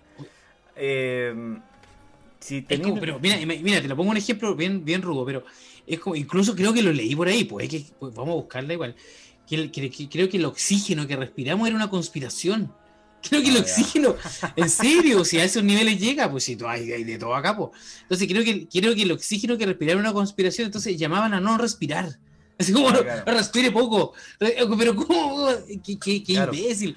si 2.41 2.63
pero 2.63 3.21
mira, 3.21 3.83
te 3.83 3.89
lo 3.89 3.97
pongo 3.97 4.11
un 4.11 4.17
ejemplo 4.17 4.55
bien, 4.55 4.85
bien 4.85 5.03
rudo, 5.03 5.25
pero 5.27 5.45
es 5.87 6.01
como, 6.01 6.17
incluso 6.17 6.57
creo 6.57 6.73
que 6.73 6.83
lo 6.83 6.93
leí 6.93 7.15
por 7.15 7.29
ahí, 7.29 7.45
pues, 7.45 7.69
que, 7.69 7.85
pues, 7.99 8.15
vamos 8.15 8.33
a 8.33 8.37
buscarla 8.37 8.73
igual. 8.73 8.97
que, 9.47 10.09
creo 10.11 10.29
que 10.29 10.37
el 10.39 10.45
oxígeno 10.45 11.07
que 11.07 11.17
respiramos 11.17 11.67
era 11.67 11.77
una 11.77 11.91
conspiración. 11.91 12.73
Creo 13.29 13.43
que 13.43 13.51
el 13.51 13.59
oxígeno, 13.59 14.17
en 14.57 14.71
serio, 14.71 15.27
si 15.27 15.39
a 15.39 15.45
esos 15.45 15.63
niveles 15.63 16.01
llega, 16.01 16.31
pues 16.31 16.45
si 16.45 16.57
hay, 16.67 16.91
hay 16.91 17.05
de 17.05 17.19
todo 17.19 17.35
acá, 17.35 17.55
pues. 17.55 17.71
Entonces 18.01 18.27
creo 18.27 18.43
que, 18.43 18.67
creo 18.67 18.95
que 18.95 19.03
el 19.03 19.13
oxígeno 19.13 19.59
que 19.59 19.67
respiraba 19.67 20.01
una 20.01 20.15
conspiración, 20.15 20.65
entonces 20.65 20.97
llamaban 20.97 21.35
a 21.35 21.41
no 21.41 21.59
respirar. 21.59 22.19
Así 22.59 22.73
como, 22.73 22.91
no, 22.91 23.03
respire 23.27 23.71
poco. 23.73 24.15
Pero 24.39 24.97
¿cómo? 24.97 25.49
Qué, 25.85 25.99
qué, 25.99 26.25
qué 26.25 26.33
imbécil. 26.33 26.97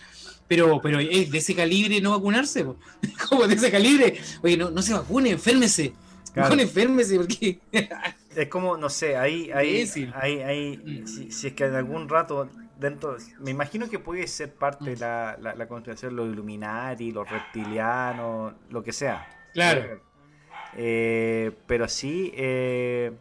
Pero, 0.54 0.80
pero 0.82 1.00
de 1.00 1.30
ese 1.34 1.56
calibre 1.56 2.00
no 2.00 2.12
vacunarse, 2.12 2.64
pues. 2.64 2.78
como 3.30 3.48
de 3.48 3.56
ese 3.56 3.72
calibre. 3.72 4.20
Oye, 4.44 4.56
no, 4.56 4.70
no 4.70 4.84
se 4.84 4.94
vacune, 4.94 5.32
enférmese. 5.32 5.94
No 6.36 6.54
enférmese, 6.54 7.18
porque... 7.18 7.60
es 8.36 8.48
como, 8.50 8.78
no 8.78 8.90
sé, 8.90 9.18
ahí, 9.18 9.50
ahí, 9.52 9.90
ahí, 10.16 10.40
ahí 10.42 11.04
si, 11.08 11.32
si, 11.32 11.48
es 11.48 11.54
que 11.54 11.66
en 11.66 11.76
algún 11.76 12.08
rato 12.08 12.50
dentro, 12.80 13.18
me 13.40 13.50
imagino 13.50 13.90
que 13.90 13.98
puede 13.98 14.28
ser 14.28 14.54
parte 14.54 14.92
de 14.92 14.98
la, 14.98 15.38
la, 15.40 15.68
conspiración, 15.68 16.16
los 16.16 16.32
Illuminati, 16.32 17.12
los 17.12 17.28
reptilianos, 17.28 18.54
lo 18.70 18.84
que 18.84 18.92
sea. 18.92 19.28
Claro. 19.54 20.02
Eh, 20.76 21.52
pero 21.66 21.88
sí, 21.88 22.32
eh, 22.36 23.12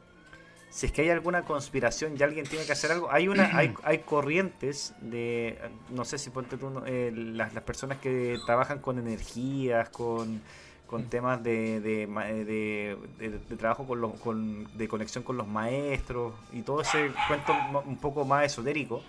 si 0.72 0.86
es 0.86 0.92
que 0.92 1.02
hay 1.02 1.10
alguna 1.10 1.42
conspiración 1.42 2.14
y 2.18 2.22
alguien 2.22 2.46
tiene 2.46 2.64
que 2.64 2.72
hacer 2.72 2.90
algo, 2.90 3.12
hay 3.12 3.28
una, 3.28 3.56
hay, 3.56 3.72
hay 3.84 3.98
corrientes 3.98 4.94
de, 5.00 5.58
no 5.90 6.04
sé 6.04 6.18
si 6.18 6.30
ponte 6.30 6.56
tú, 6.56 6.82
eh, 6.86 7.12
las, 7.14 7.54
las, 7.54 7.62
personas 7.62 7.98
que 7.98 8.38
trabajan 8.46 8.80
con 8.80 8.98
energías, 8.98 9.88
con, 9.90 10.42
con 10.86 11.04
temas 11.04 11.42
de, 11.42 11.80
de, 11.80 12.06
de, 12.08 13.38
de 13.48 13.56
trabajo 13.56 13.86
con, 13.86 14.00
los, 14.00 14.14
con 14.14 14.76
de 14.76 14.88
conexión 14.88 15.22
con 15.22 15.36
los 15.36 15.46
maestros 15.46 16.32
y 16.52 16.62
todo 16.62 16.80
ese 16.80 17.12
cuento 17.28 17.54
un 17.84 17.98
poco 17.98 18.24
más 18.24 18.46
esotérico 18.46 19.02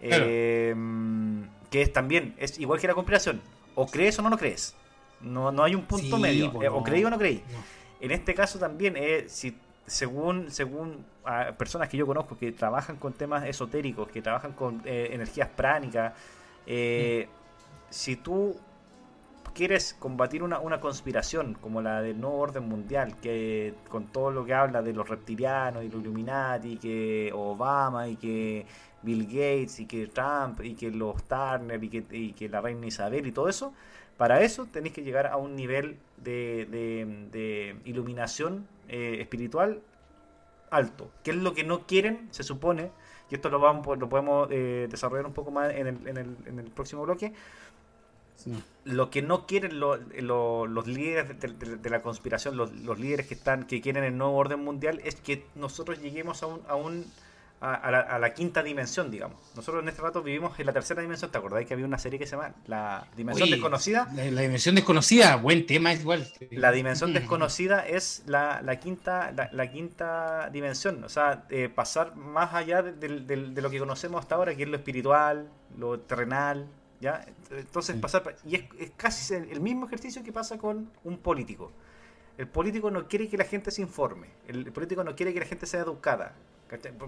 Em, 0.00 1.48
que 1.70 1.82
es 1.82 1.92
también, 1.92 2.34
es 2.38 2.58
igual 2.58 2.80
que 2.80 2.86
la 2.86 2.94
conspiración. 2.94 3.40
O 3.74 3.86
crees 3.86 4.18
o 4.18 4.22
no 4.22 4.30
lo 4.30 4.38
crees. 4.38 4.74
No, 5.20 5.52
no 5.52 5.64
hay 5.64 5.74
un 5.74 5.82
punto 5.82 6.18
medio. 6.18 6.52
Pues 6.52 6.68
o 6.70 6.82
creí 6.82 7.04
o 7.04 7.10
no 7.10 7.18
creí. 7.18 7.42
En 8.00 8.10
este 8.10 8.34
caso 8.34 8.58
también, 8.58 8.94
eh, 8.96 9.24
si 9.28 9.56
según, 9.86 10.50
según 10.50 11.04
personas 11.56 11.88
que 11.88 11.96
yo 11.96 12.06
conozco 12.06 12.36
que 12.36 12.52
trabajan 12.52 12.96
con 12.96 13.12
temas 13.12 13.44
esotéricos, 13.44 14.08
que 14.08 14.22
trabajan 14.22 14.52
con 14.52 14.82
eh, 14.84 15.10
energías 15.12 15.48
pránicas, 15.48 16.12
eh, 16.66 17.28
si 17.90 18.16
tú 18.16 18.56
quieres 19.54 19.94
combatir 19.98 20.42
una, 20.42 20.58
una, 20.58 20.80
conspiración 20.80 21.54
como 21.54 21.80
la 21.80 22.02
del 22.02 22.20
nuevo 22.20 22.38
orden 22.38 22.68
mundial, 22.68 23.16
que 23.20 23.74
con 23.88 24.06
todo 24.08 24.30
lo 24.30 24.44
que 24.44 24.52
habla 24.52 24.82
de 24.82 24.92
los 24.92 25.08
reptilianos 25.08 25.82
y 25.82 25.88
los 25.88 26.02
Illuminati, 26.02 26.76
que 26.76 27.30
Obama 27.34 28.08
y 28.08 28.16
que 28.16 28.66
Bill 29.02 29.24
Gates 29.24 29.80
y 29.80 29.86
que 29.86 30.08
Trump 30.08 30.60
y 30.62 30.74
que 30.74 30.90
los 30.90 31.22
Turner 31.24 31.82
y 31.82 31.88
que, 31.88 32.04
y 32.10 32.32
que 32.32 32.48
la 32.48 32.60
reina 32.60 32.86
Isabel 32.86 33.26
y 33.26 33.32
todo 33.32 33.48
eso, 33.48 33.72
para 34.16 34.42
eso 34.42 34.66
tenéis 34.66 34.94
que 34.94 35.02
llegar 35.02 35.26
a 35.26 35.36
un 35.36 35.56
nivel 35.56 35.98
de, 36.16 36.66
de, 37.32 37.76
iluminación 37.84 38.66
eh, 38.88 39.18
espiritual 39.20 39.82
alto, 40.70 41.10
que 41.22 41.30
es 41.30 41.36
lo 41.36 41.54
que 41.54 41.64
no 41.64 41.86
quieren, 41.86 42.28
se 42.30 42.42
supone, 42.42 42.90
y 43.30 43.34
esto 43.34 43.50
lo, 43.50 43.58
vamos, 43.58 43.98
lo 43.98 44.08
podemos 44.08 44.48
eh, 44.50 44.88
desarrollar 44.90 45.26
un 45.26 45.32
poco 45.32 45.50
más 45.50 45.72
en 45.72 45.86
el, 45.86 46.08
en 46.08 46.16
el, 46.16 46.36
en 46.46 46.58
el 46.58 46.70
próximo 46.70 47.02
bloque. 47.02 47.32
Lo 48.84 49.10
que 49.10 49.22
no 49.22 49.46
quieren 49.46 49.80
los 49.80 50.86
líderes 50.86 51.40
de, 51.58 51.90
la 51.90 52.02
conspiración, 52.02 52.56
los, 52.56 52.72
los, 52.72 52.98
líderes 52.98 53.26
que 53.26 53.34
están 53.34 53.66
que 53.66 53.80
quieren 53.80 54.04
el 54.04 54.16
nuevo 54.16 54.36
orden 54.36 54.62
mundial, 54.62 55.00
es 55.04 55.16
que 55.16 55.46
nosotros 55.54 56.00
lleguemos 56.00 56.42
a 56.42 56.46
un, 56.46 56.60
a 56.68 56.76
un 56.76 57.06
a, 57.60 58.18
la, 58.18 58.34
quinta 58.34 58.62
dimensión, 58.62 59.10
digamos. 59.10 59.38
Nosotros 59.54 59.82
en 59.82 59.88
este 59.88 60.02
rato 60.02 60.22
vivimos 60.22 60.58
en 60.60 60.66
la 60.66 60.72
tercera 60.72 61.00
dimensión. 61.00 61.30
¿Te 61.30 61.38
acordáis 61.38 61.66
que 61.66 61.74
había 61.74 61.86
una 61.86 61.98
serie 61.98 62.18
que 62.18 62.26
se 62.26 62.36
llama 62.36 62.54
La 62.66 63.06
Dimensión 63.16 63.50
Desconocida? 63.50 64.08
La, 64.14 64.42
Dimensión 64.42 64.74
Desconocida, 64.74 65.36
buen 65.36 65.66
tema 65.66 65.92
igual. 65.92 66.30
La 66.50 66.70
Dimensión 66.70 67.12
Desconocida 67.12 67.86
es 67.86 68.22
la, 68.26 68.60
quinta 68.80 69.32
la, 69.52 69.70
quinta 69.70 70.50
dimensión. 70.50 71.02
O 71.04 71.08
sea, 71.08 71.46
eh, 71.48 71.70
pasar 71.74 72.14
más 72.16 72.52
allá 72.54 72.82
de, 72.82 73.08
lo 73.08 73.70
que 73.70 73.78
conocemos 73.78 74.20
hasta 74.20 74.34
ahora, 74.34 74.54
que 74.54 74.64
es 74.64 74.68
lo 74.68 74.76
espiritual, 74.76 75.48
lo 75.78 76.00
terrenal. 76.00 76.66
¿ya? 77.00 77.24
Entonces, 77.50 77.96
pasar. 77.96 78.36
Y 78.44 78.56
es, 78.56 78.64
es 78.78 78.90
casi 78.96 79.34
el 79.34 79.60
mismo 79.60 79.86
ejercicio 79.86 80.22
que 80.22 80.32
pasa 80.32 80.58
con 80.58 80.90
un 81.04 81.18
político. 81.18 81.72
El 82.36 82.48
político 82.48 82.90
no 82.90 83.08
quiere 83.08 83.28
que 83.28 83.38
la 83.38 83.44
gente 83.44 83.70
se 83.70 83.80
informe. 83.80 84.28
El 84.46 84.70
político 84.72 85.02
no 85.02 85.16
quiere 85.16 85.32
que 85.32 85.40
la 85.40 85.46
gente 85.46 85.64
sea 85.64 85.80
educada. 85.80 86.34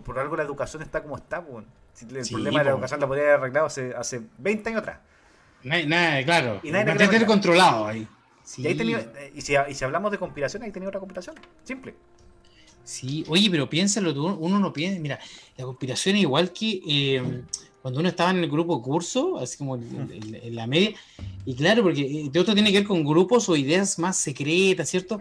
Por, 0.04 0.18
algo 0.18 0.36
la 0.36 0.44
educación 0.44 0.82
está 0.82 1.02
como 1.02 1.16
está, 1.16 1.38
el 1.38 2.28
problema 2.28 2.58
de 2.60 2.64
la 2.64 2.70
educación 2.70 3.00
la 3.00 3.06
podría 3.06 3.24
haber 3.24 3.40
arreglado 3.40 3.66
hace, 3.66 3.94
hace 3.96 4.22
20 4.38 4.70
años 4.70 4.82
atrás. 4.82 4.98
Nada, 5.62 6.24
claro. 6.24 6.60
Y 6.62 6.70
nadie 6.70 7.26
controlado 7.26 7.86
ahí. 7.86 8.06
Y, 8.56 8.66
eh, 8.66 9.32
y, 9.34 9.40
si, 9.42 9.54
y, 9.68 9.74
si, 9.74 9.84
hablamos 9.84 10.10
de 10.10 10.18
conspiración, 10.18 10.62
ahí 10.62 10.70
tenía 10.70 10.88
otra 10.88 11.00
conspiración. 11.00 11.36
Simple. 11.64 11.94
Sí, 12.82 13.22
oye, 13.28 13.50
pero 13.50 13.68
piénsalo, 13.68 14.36
uno 14.36 14.58
no 14.58 14.72
piensa, 14.72 14.98
mira, 14.98 15.18
la 15.58 15.64
conspiración 15.66 16.16
es 16.16 16.22
igual 16.22 16.52
que, 16.52 16.80
eh, 16.88 17.42
cuando 17.82 18.00
uno 18.00 18.08
estaba 18.08 18.30
en 18.30 18.38
el 18.38 18.50
grupo 18.50 18.80
curso, 18.80 19.38
así 19.38 19.58
como 19.58 19.76
en, 19.76 20.54
la 20.54 20.66
media, 20.66 20.94
y 21.44 21.54
claro, 21.54 21.82
porque 21.82 22.00
eh, 22.00 22.30
de 22.32 22.40
otro 22.40 22.54
tiene 22.54 22.72
que 22.72 22.78
ver 22.78 22.86
con 22.86 23.04
grupos 23.04 23.50
o 23.50 23.56
ideas 23.56 23.98
más 23.98 24.16
secretas, 24.16 24.88
¿cierto? 24.88 25.20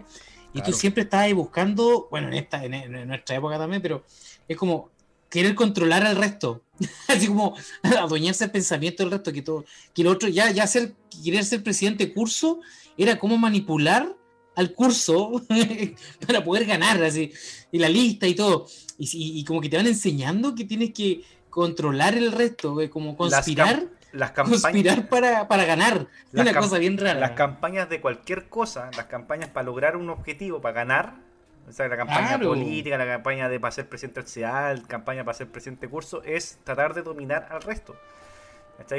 Y 0.54 0.62
tú 0.62 0.72
siempre 0.72 1.02
estabas 1.04 1.32
buscando, 1.34 2.08
bueno, 2.10 2.28
en, 2.28 2.34
esta, 2.34 2.64
en, 2.64 3.06
nuestra 3.06 3.36
época 3.36 3.58
también, 3.58 3.82
pero 3.82 4.04
es 4.46 4.56
como 4.56 4.90
querer 5.28 5.54
controlar 5.54 6.04
al 6.04 6.16
resto, 6.16 6.62
así 7.08 7.26
como 7.26 7.54
adueñarse 7.82 8.44
el 8.44 8.50
pensamiento 8.50 9.02
del 9.02 9.12
resto, 9.12 9.32
que 9.32 9.42
todo, 9.42 9.64
que 9.94 10.02
el 10.02 10.08
otro, 10.08 10.28
ya, 10.28 10.50
ya 10.50 10.66
ser, 10.66 10.94
querer 11.22 11.44
ser 11.44 11.62
presidente 11.62 12.06
de 12.06 12.14
curso, 12.14 12.60
era 12.96 13.18
como 13.18 13.36
manipular 13.36 14.14
al 14.56 14.72
curso 14.72 15.44
para 16.26 16.42
poder 16.42 16.64
ganar, 16.64 17.02
así, 17.02 17.30
y 17.70 17.78
la 17.78 17.88
lista 17.88 18.26
y 18.26 18.34
todo. 18.34 18.66
Y, 18.98 19.38
y, 19.38 19.44
como 19.44 19.60
que 19.60 19.68
te 19.68 19.76
van 19.76 19.86
enseñando 19.86 20.54
que 20.56 20.64
tienes 20.64 20.92
que 20.92 21.22
controlar 21.50 22.16
el 22.16 22.32
resto, 22.32 22.76
como 22.90 23.16
conspirar. 23.16 23.88
Las, 24.12 24.30
campañas, 24.32 24.62
conspirar 24.62 25.08
para, 25.08 25.48
para 25.48 25.64
ganar. 25.64 26.06
una 26.32 26.54
cosa 26.54 26.78
bien 26.78 26.98
rara. 26.98 27.18
Las 27.18 27.32
campañas 27.32 27.88
de 27.88 28.00
cualquier 28.00 28.48
cosa, 28.48 28.90
las 28.96 29.06
campañas 29.06 29.50
para 29.50 29.66
lograr 29.66 29.96
un 29.96 30.10
objetivo, 30.10 30.60
para 30.60 30.74
ganar, 30.74 31.14
o 31.68 31.72
sea, 31.72 31.88
la 31.88 31.96
campaña 31.96 32.38
política, 32.38 32.96
la 32.96 33.06
campaña 33.06 33.48
de 33.48 33.60
para 33.60 33.72
ser 33.72 33.88
presidente 33.88 34.22
la 34.40 34.74
campaña 34.86 35.24
para 35.24 35.36
ser 35.36 35.48
presidente 35.48 35.86
de 35.86 35.90
curso, 35.90 36.22
es 36.24 36.58
tratar 36.64 36.94
de 36.94 37.02
dominar 37.02 37.48
al 37.50 37.62
resto. 37.62 37.94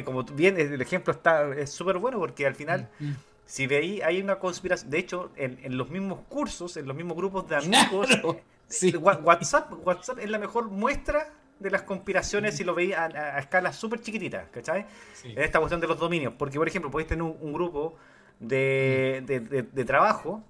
Como 0.04 0.24
bien, 0.24 0.60
el 0.60 0.82
ejemplo 0.82 1.14
está 1.14 1.56
es 1.56 1.72
súper 1.72 1.98
bueno 1.98 2.20
porque 2.20 2.46
al 2.46 2.54
final, 2.54 2.90
mm, 3.00 3.06
mm. 3.06 3.16
si 3.46 3.66
veis, 3.66 4.04
hay 4.04 4.22
una 4.22 4.38
conspiración. 4.38 4.92
De 4.92 5.00
hecho, 5.00 5.32
en, 5.38 5.78
los 5.78 5.90
mismos 5.90 6.20
cursos, 6.28 6.76
en 6.78 6.86
los 6.86 6.96
mismos 6.96 7.16
grupos 7.16 7.48
de 7.48 7.56
amigos, 7.58 8.10
eh, 8.12 8.98
WhatsApp, 8.98 9.72
WhatsApp 9.86 10.20
es 10.20 10.30
la 10.30 10.38
mejor 10.38 10.70
muestra 10.70 11.34
de 11.60 11.70
las 11.70 11.82
conspiraciones 11.84 12.56
si 12.56 12.64
lo 12.64 12.74
veis 12.74 12.96
a, 12.96 13.06
a, 13.06 13.40
escalas 13.40 13.76
súper 13.76 14.02
chiquititas, 14.02 14.48
¿cachai? 14.50 14.86
En 15.24 15.42
esta 15.42 15.60
cuestión 15.60 15.82
de 15.82 15.88
los 15.88 16.00
dominios. 16.00 16.34
Porque, 16.38 16.58
por 16.58 16.68
ejemplo, 16.68 16.90
podéis 16.90 17.10
tener 17.10 17.24
un, 17.24 17.54
grupo 17.54 17.96
de, 18.40 19.24
de, 19.72 19.86
trabajo, 19.86 20.44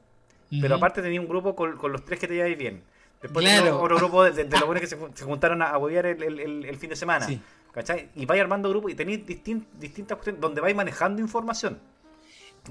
pero 0.61 0.75
aparte 0.75 1.01
tenía 1.01 1.19
un 1.19 1.27
grupo 1.27 1.55
con, 1.55 1.77
los 1.91 2.05
tres 2.05 2.19
que 2.19 2.27
te 2.27 2.35
lleváis 2.35 2.57
bien. 2.57 2.83
Después 3.21 3.45
claro. 3.45 3.81
otro 3.81 3.97
grupo 3.97 4.23
de, 4.23 4.45
los 4.45 4.61
buenos 4.65 4.81
que 4.81 4.87
se, 4.87 5.25
juntaron 5.25 5.61
a 5.61 5.77
huevear 5.77 6.05
el, 6.05 6.23
el, 6.23 6.65
el, 6.65 6.77
fin 6.77 6.89
de 6.89 6.95
semana. 6.95 7.27
¿Cachai? 7.71 8.09
Y 8.15 8.25
vais 8.25 8.41
armando 8.41 8.69
grupos 8.69 8.91
y 8.91 8.95
tenéis 8.95 9.25
distintas 9.25 10.17
cuestiones 10.17 10.41
donde 10.41 10.61
vais 10.61 10.75
manejando 10.75 11.21
información. 11.21 11.79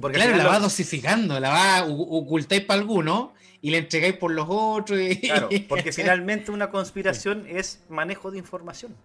Porque 0.01 0.17
claro, 0.17 0.37
la 0.37 0.47
va 0.47 0.59
dosificando, 0.59 1.41
la 1.41 1.51
va 1.51 1.85
ocultáis 1.85 2.63
para 2.65 2.81
alguno 2.81 3.33
y 3.61 3.71
la 3.71 3.79
entregáis 3.79 4.15
por 4.15 4.31
los 4.31 4.47
otros. 4.49 4.99
Claro, 5.21 5.49
porque 5.69 5.93
finalmente 5.93 6.51
una 6.51 6.71
conspiración 6.71 7.47
es 7.49 7.83
manejo 7.89 8.31
de 8.31 8.39
información. 8.39 8.97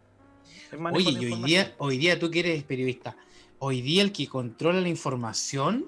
Oye, 0.92 1.12
y 1.12 1.32
hoy 1.32 1.44
día, 1.44 1.76
hoy 1.78 1.98
día 1.98 2.18
tú 2.18 2.32
que 2.32 2.40
eres 2.40 2.64
periodista, 2.64 3.16
hoy 3.60 3.82
día 3.82 4.02
el 4.02 4.12
que 4.12 4.28
controla 4.28 4.82
la 4.82 4.90
información 4.90 5.86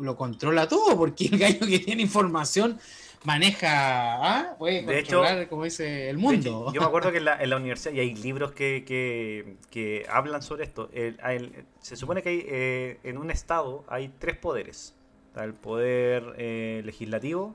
lo 0.00 0.16
controla 0.16 0.68
todo, 0.68 0.96
porque 0.96 1.26
el 1.26 1.38
gallo 1.38 1.66
que 1.66 1.78
tiene 1.80 2.02
información 2.02 2.78
maneja, 3.24 3.68
¿ah? 4.14 4.56
puede 4.58 4.84
controlar, 4.84 5.48
como 5.48 5.64
dice, 5.64 6.08
el 6.08 6.18
mundo. 6.18 6.72
yo 6.72 6.80
me 6.80 6.86
acuerdo 6.86 7.10
que 7.10 7.18
en 7.18 7.24
la, 7.24 7.56
universidad, 7.56 7.92
y 7.92 8.00
hay 8.00 8.14
libros 8.14 8.52
que, 8.52 8.84
que, 9.70 10.06
hablan 10.08 10.42
sobre 10.42 10.64
esto, 10.64 10.90
se 11.80 11.96
supone 11.96 12.22
que 12.22 12.28
hay, 12.28 12.44
eh, 12.46 13.00
en 13.02 13.18
un 13.18 13.30
estado 13.30 13.84
hay 13.88 14.12
tres 14.18 14.36
poderes. 14.36 14.94
el 15.36 15.54
poder 15.54 16.34
eh, 16.38 16.82
legislativo, 16.84 17.54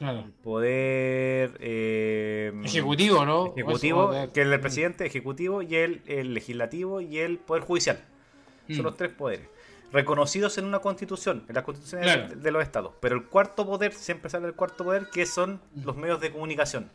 el 0.00 0.32
poder 0.42 1.56
eh, 1.60 2.52
ejecutivo, 2.64 3.24
¿no? 3.26 3.52
Ejecutivo, 3.54 4.10
que 4.32 4.40
es 4.40 4.46
el 4.46 4.60
presidente, 4.60 5.04
ejecutivo, 5.06 5.62
y 5.62 5.76
el, 5.76 6.02
legislativo 6.34 7.00
y 7.00 7.18
el 7.18 7.38
poder 7.38 7.62
judicial. 7.64 8.00
Son 8.68 8.80
mm. 8.80 8.82
los 8.82 8.96
tres 8.96 9.12
poderes 9.12 9.46
reconocidos 9.92 10.56
en 10.58 10.66
una 10.66 10.78
constitución, 10.78 11.44
en 11.48 11.54
las 11.54 11.64
constituciones 11.64 12.42
de, 12.42 12.50
los 12.50 12.62
estados. 12.62 12.92
Pero 13.00 13.16
el 13.16 13.24
cuarto 13.24 13.66
poder, 13.66 13.92
siempre 13.92 14.30
sale 14.30 14.46
el 14.46 14.54
cuarto 14.54 14.84
poder, 14.84 15.08
que 15.10 15.26
son 15.26 15.60
mm. 15.74 15.84
los 15.84 15.96
medios 15.96 16.20
de 16.20 16.30
comunicación. 16.30 16.90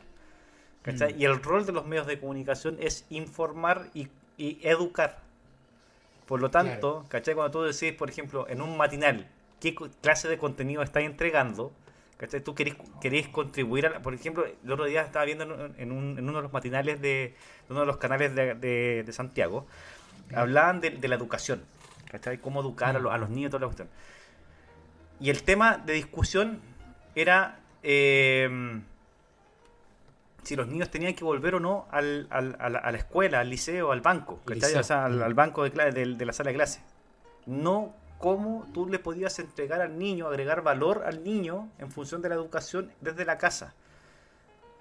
Mm. 0.85 1.19
Y 1.19 1.25
el 1.25 1.41
rol 1.41 1.65
de 1.65 1.71
los 1.71 1.85
medios 1.85 2.07
de 2.07 2.19
comunicación 2.19 2.77
es 2.79 3.05
informar 3.09 3.89
y, 3.93 4.09
educar. 4.37 5.19
Por 6.25 6.41
lo 6.41 6.49
tanto, 6.49 7.05
¿cachai? 7.07 7.35
Cuando 7.35 7.51
tú 7.51 7.63
decís, 7.63 7.93
por 7.93 8.09
ejemplo, 8.09 8.47
en 8.49 8.61
un 8.61 8.75
matinal, 8.77 9.27
qué 9.59 9.75
clase 10.01 10.27
de 10.27 10.37
contenido 10.37 10.81
estás 10.81 11.03
entregando, 11.03 11.71
¿cachai? 12.17 12.41
Tú 12.41 12.55
querés, 12.55 13.27
contribuir 13.29 13.87
a... 13.87 14.01
por 14.01 14.13
ejemplo, 14.13 14.45
el 14.45 14.71
otro 14.71 14.85
día 14.85 15.01
estaba 15.01 15.25
viendo 15.25 15.43
en, 15.77 15.91
uno 15.91 16.37
de 16.37 16.41
los 16.41 16.53
matinales 16.53 17.01
de, 17.01 17.35
uno 17.69 17.81
de 17.81 17.85
los 17.85 17.97
canales 17.97 18.35
de, 18.35 19.05
Santiago, 19.11 19.67
hablaban 20.33 20.81
de 20.81 21.07
la 21.07 21.15
educación 21.15 21.63
¿cachai? 22.15 22.37
Cómo 22.37 22.61
educar 22.61 22.95
a, 22.95 22.99
los, 22.99 23.13
a 23.13 23.17
los 23.17 23.29
niños, 23.29 23.51
toda 23.51 23.61
la 23.61 23.67
cuestión. 23.67 23.89
Y 25.19 25.29
el 25.29 25.43
tema 25.43 25.77
de 25.77 25.93
discusión 25.93 26.61
era 27.13 27.59
eh, 27.83 28.81
si 30.43 30.55
los 30.55 30.67
niños 30.67 30.89
tenían 30.89 31.13
que 31.13 31.23
volver 31.23 31.55
o 31.55 31.59
no 31.59 31.87
al, 31.91 32.27
al, 32.29 32.57
a, 32.59 32.69
la, 32.69 32.97
escuela, 32.97 33.39
al 33.39 33.49
liceo, 33.49 33.91
al 33.91 34.01
banco, 34.01 34.41
¿cachai? 34.45 34.75
O 34.75 34.83
sea, 34.83 35.05
al, 35.05 35.33
banco 35.33 35.63
de, 35.63 35.91
de, 35.91 36.25
la 36.25 36.33
sala 36.33 36.49
de 36.49 36.55
clase. 36.55 36.81
No 37.45 37.95
cómo 38.17 38.65
tú 38.73 38.87
le 38.87 38.99
podías 38.99 39.37
entregar 39.39 39.81
al 39.81 39.97
niño, 39.97 40.27
agregar 40.27 40.61
valor 40.61 41.03
al 41.05 41.23
niño 41.23 41.69
en 41.79 41.91
función 41.91 42.21
de 42.21 42.29
la 42.29 42.35
educación 42.35 42.91
desde 43.01 43.25
la 43.25 43.37
casa. 43.37 43.75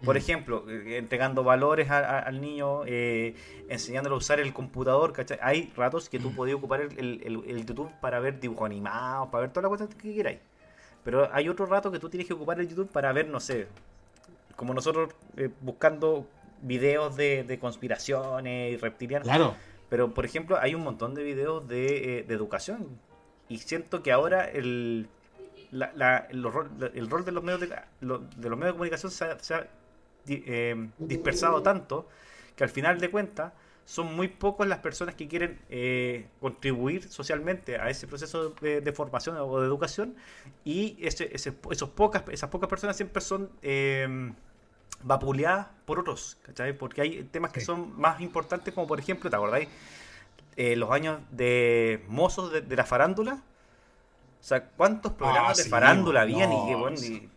Por 0.04 0.16
ejemplo, 0.16 0.68
eh, 0.68 0.98
entregando 0.98 1.44
valores 1.44 1.90
al 1.90 2.40
niño, 2.40 2.84
eh, 2.86 3.34
enseñándole 3.68 4.14
a 4.14 4.18
usar 4.18 4.40
el 4.40 4.52
computador, 4.52 5.12
¿cachai? 5.12 5.38
Hay 5.40 5.72
ratos 5.76 6.08
que 6.08 6.18
tú 6.18 6.34
podías 6.34 6.56
ocupar 6.56 6.80
el, 6.80 7.64
YouTube 7.66 7.90
para 8.00 8.20
ver 8.20 8.38
dibujos 8.38 8.66
animados, 8.66 9.28
para 9.28 9.42
ver 9.42 9.50
todas 9.52 9.70
las 9.70 9.78
cosas 9.78 9.94
que 9.94 10.14
queráis. 10.14 10.40
Pero 11.04 11.28
hay 11.32 11.48
otro 11.48 11.66
rato 11.66 11.90
que 11.90 11.98
tú 11.98 12.08
tienes 12.08 12.26
que 12.26 12.34
ocupar 12.34 12.60
el 12.60 12.68
YouTube 12.68 12.90
para 12.90 13.12
ver, 13.12 13.28
no 13.28 13.40
sé, 13.40 13.66
como 14.56 14.74
nosotros 14.74 15.10
eh, 15.36 15.50
buscando 15.60 16.26
videos 16.62 17.16
de, 17.16 17.58
conspiraciones 17.60 18.72
y 18.72 18.76
reptilianos. 18.76 19.26
Claro. 19.26 19.54
Pero, 19.88 20.12
por 20.12 20.24
ejemplo, 20.24 20.58
hay 20.60 20.74
un 20.74 20.82
montón 20.82 21.14
de 21.14 21.22
videos 21.22 21.68
de, 21.68 22.20
educación. 22.28 22.98
Y 23.48 23.58
siento 23.58 24.02
que 24.02 24.12
ahora 24.12 24.48
el, 24.48 25.08
el, 25.72 26.42
rol 26.42 27.24
de 27.24 27.32
los 27.32 27.44
medios 27.44 27.60
de, 27.60 27.68
los 28.00 28.20
medios 28.40 28.60
de 28.60 28.72
comunicación 28.72 29.12
se 29.12 29.54
ha 29.54 29.68
eh, 30.26 30.88
dispersado 30.98 31.62
tanto 31.62 32.08
que 32.56 32.64
al 32.64 32.70
final 32.70 32.98
de 32.98 33.10
cuentas 33.10 33.52
son 33.84 34.16
muy 34.16 34.28
pocos 34.28 34.66
las 34.66 34.78
personas 34.78 35.14
que 35.14 35.28
quieren 35.28 35.60
eh, 35.68 36.28
contribuir 36.40 37.06
socialmente 37.08 37.76
a 37.76 37.90
ese 37.90 38.06
proceso 38.06 38.50
de, 38.50 38.92
formación 38.92 39.36
o 39.36 39.60
de 39.60 39.66
educación 39.66 40.14
y 40.64 40.96
ese, 41.00 41.30
esos 41.34 41.88
pocas, 41.90 42.24
esas 42.30 42.48
pocas 42.48 42.68
personas 42.68 42.96
siempre 42.96 43.20
son 43.20 43.50
eh, 43.60 44.32
vapuleadas 45.02 45.66
por 45.84 45.98
otros, 45.98 46.38
Porque 46.78 47.02
hay 47.02 47.24
temas 47.24 47.52
que 47.52 47.60
son 47.60 47.98
más 48.00 48.20
importantes 48.20 48.72
como 48.72 48.86
por 48.86 48.98
ejemplo, 48.98 49.28
¿te 49.28 49.36
acordáis? 49.36 49.68
Eh, 50.56 50.76
los 50.76 50.90
años 50.90 51.20
de 51.30 52.04
mozos 52.08 52.52
de, 52.52 52.76
la 52.76 52.84
farándula. 52.84 53.42
O 54.40 54.46
sea, 54.46 54.68
¿cuántos 54.68 55.12
programas 55.12 55.58
ah, 55.58 55.62
de 55.62 55.68
farándula 55.68 56.22
habían? 56.22 56.52
y, 56.52 56.74
bueno, 56.74 57.00
y 57.00 57.28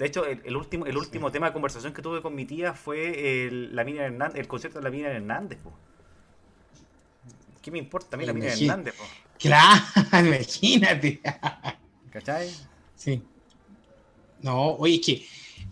de 0.00 0.06
hecho, 0.06 0.24
el, 0.24 0.56
último, 0.56 0.86
el 0.86 0.96
último 0.96 1.30
tema 1.30 1.48
de 1.48 1.52
conversación 1.52 1.92
que 1.92 2.00
tuve 2.00 2.22
con 2.22 2.34
mi 2.34 2.46
tía 2.46 2.72
fue 2.72 3.46
el, 3.46 3.76
la 3.76 3.84
Mina 3.84 4.04
Hernández, 4.04 4.40
el 4.40 4.48
concierto 4.48 4.78
de 4.78 4.84
la 4.84 4.90
Mina 4.90 5.08
Hernández. 5.08 5.58
Po. 5.58 5.74
¿Qué 7.60 7.70
me 7.70 7.78
importa 7.78 8.16
a 8.16 8.18
mí 8.18 8.24
la 8.24 8.32
Mina 8.32 8.52
Hernández? 8.52 8.94
Po? 8.94 9.04
Claro, 9.38 9.82
imagínate. 10.26 11.20
¿Cachai? 12.10 12.50
Sí. 12.94 13.22
No, 14.40 14.70
oye, 14.76 14.94
es 14.94 15.04
que, 15.04 15.26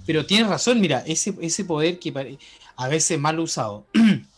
pero 0.07 0.26
tienes 0.26 0.49
razón, 0.49 0.78
mira, 0.78 1.03
ese, 1.07 1.34
ese 1.40 1.64
poder 1.64 1.99
que 1.99 2.38
a 2.76 2.88
veces 2.88 3.18
mal 3.18 3.40
usado, 3.40 3.86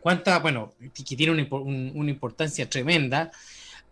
cuánta, 0.00 0.38
bueno, 0.38 0.72
que 0.94 1.16
tiene 1.16 1.32
una, 1.32 1.46
una 1.50 2.10
importancia 2.10 2.68
tremenda, 2.68 3.30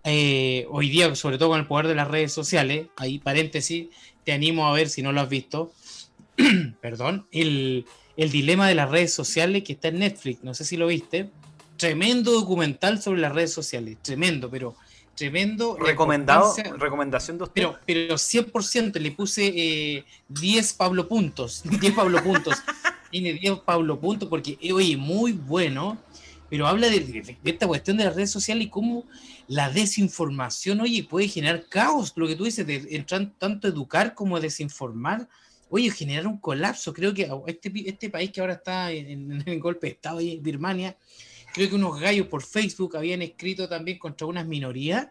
eh, 0.05 0.67
hoy 0.71 0.89
día, 0.89 1.15
sobre 1.15 1.39
todo 1.39 1.51
con 1.51 1.61
el 1.61 1.67
poder 1.67 1.89
de 1.89 1.95
las 1.95 2.09
redes 2.09 2.33
sociales, 2.33 2.87
ahí 2.97 3.19
paréntesis, 3.19 3.89
te 4.25 4.33
animo 4.33 4.67
a 4.67 4.73
ver 4.73 4.89
si 4.89 5.03
no 5.03 5.13
lo 5.13 5.21
has 5.21 5.29
visto, 5.29 5.73
perdón, 6.81 7.27
el, 7.31 7.85
dilema 8.17 8.69
de 8.69 8.75
las 8.75 8.91
redes 8.91 9.13
sociales 9.13 9.65
que 9.65 9.75
está 9.75 9.89
en 9.89 9.99
Netflix, 9.99 10.43
no 10.43 10.55
sé 10.55 10.65
si 10.65 10.77
lo 10.77 10.87
viste, 10.87 11.31
tremendo 11.77 12.33
documental 12.33 13.03
sobre 13.03 13.21
las 13.21 13.33
redes 13.33 13.53
sociales, 13.53 13.99
tremendo, 14.03 14.51
pero 14.51 14.77
tremendo. 15.15 15.77
Recomendado, 15.77 16.55
recomendación 16.79 17.39
de 17.39 17.45
usted. 17.45 17.55
Pero, 17.55 17.79
pero 17.85 18.15
100% 18.15 18.99
le 19.01 19.11
puse 19.11 20.05
10 20.29 20.71
eh, 20.71 20.75
Pablo 20.79 21.07
puntos, 21.07 21.63
10 21.81 21.95
Pablo 21.95 22.23
puntos, 22.23 22.57
tiene 23.11 23.33
10 23.35 23.61
Pablo 23.61 24.01
puntos 24.01 24.29
porque, 24.29 24.59
oye, 24.73 24.97
muy 24.97 25.33
bueno, 25.33 25.99
pero 26.51 26.67
habla 26.67 26.89
de, 26.89 27.37
esta 27.45 27.67
cuestión 27.67 27.97
de 27.97 28.05
las 28.05 28.15
redes 28.15 28.31
sociales 28.31 28.67
y 28.67 28.71
cómo 28.71 29.07
la 29.49 29.71
desinformación, 29.71 30.81
oye, 30.81 31.05
puede 31.05 31.29
generar 31.29 31.67
caos, 31.69 32.13
lo 32.17 32.27
que 32.27 32.37
tú 32.37 32.45
dices, 32.45 32.67
de 32.67 33.05
tanto 33.39 33.69
educar 33.69 34.15
como 34.15 34.41
desinformar, 34.41 35.29
oye, 35.71 35.91
generar 35.91 36.27
un 36.27 36.39
colapso. 36.39 36.93
Creo 36.93 37.13
que 37.13 37.31
este, 37.47 37.73
este 37.87 38.11
país 38.11 38.31
que 38.31 38.41
ahora 38.41 38.55
está 38.55 38.91
en, 38.93 39.43
el 39.47 39.61
golpe 39.61 39.89
de 39.89 39.93
Estado, 39.95 40.21
en 40.21 40.43
Birmania, 40.43 40.97
creo 41.53 41.69
que 41.69 41.75
unos 41.75 42.01
gallos 42.01 42.27
por 42.29 42.43
Facebook 42.43 42.97
habían 42.97 43.23
escrito 43.23 43.69
también 43.69 43.99
contra 43.99 44.27
unas 44.27 44.47
minorías, 44.47 45.09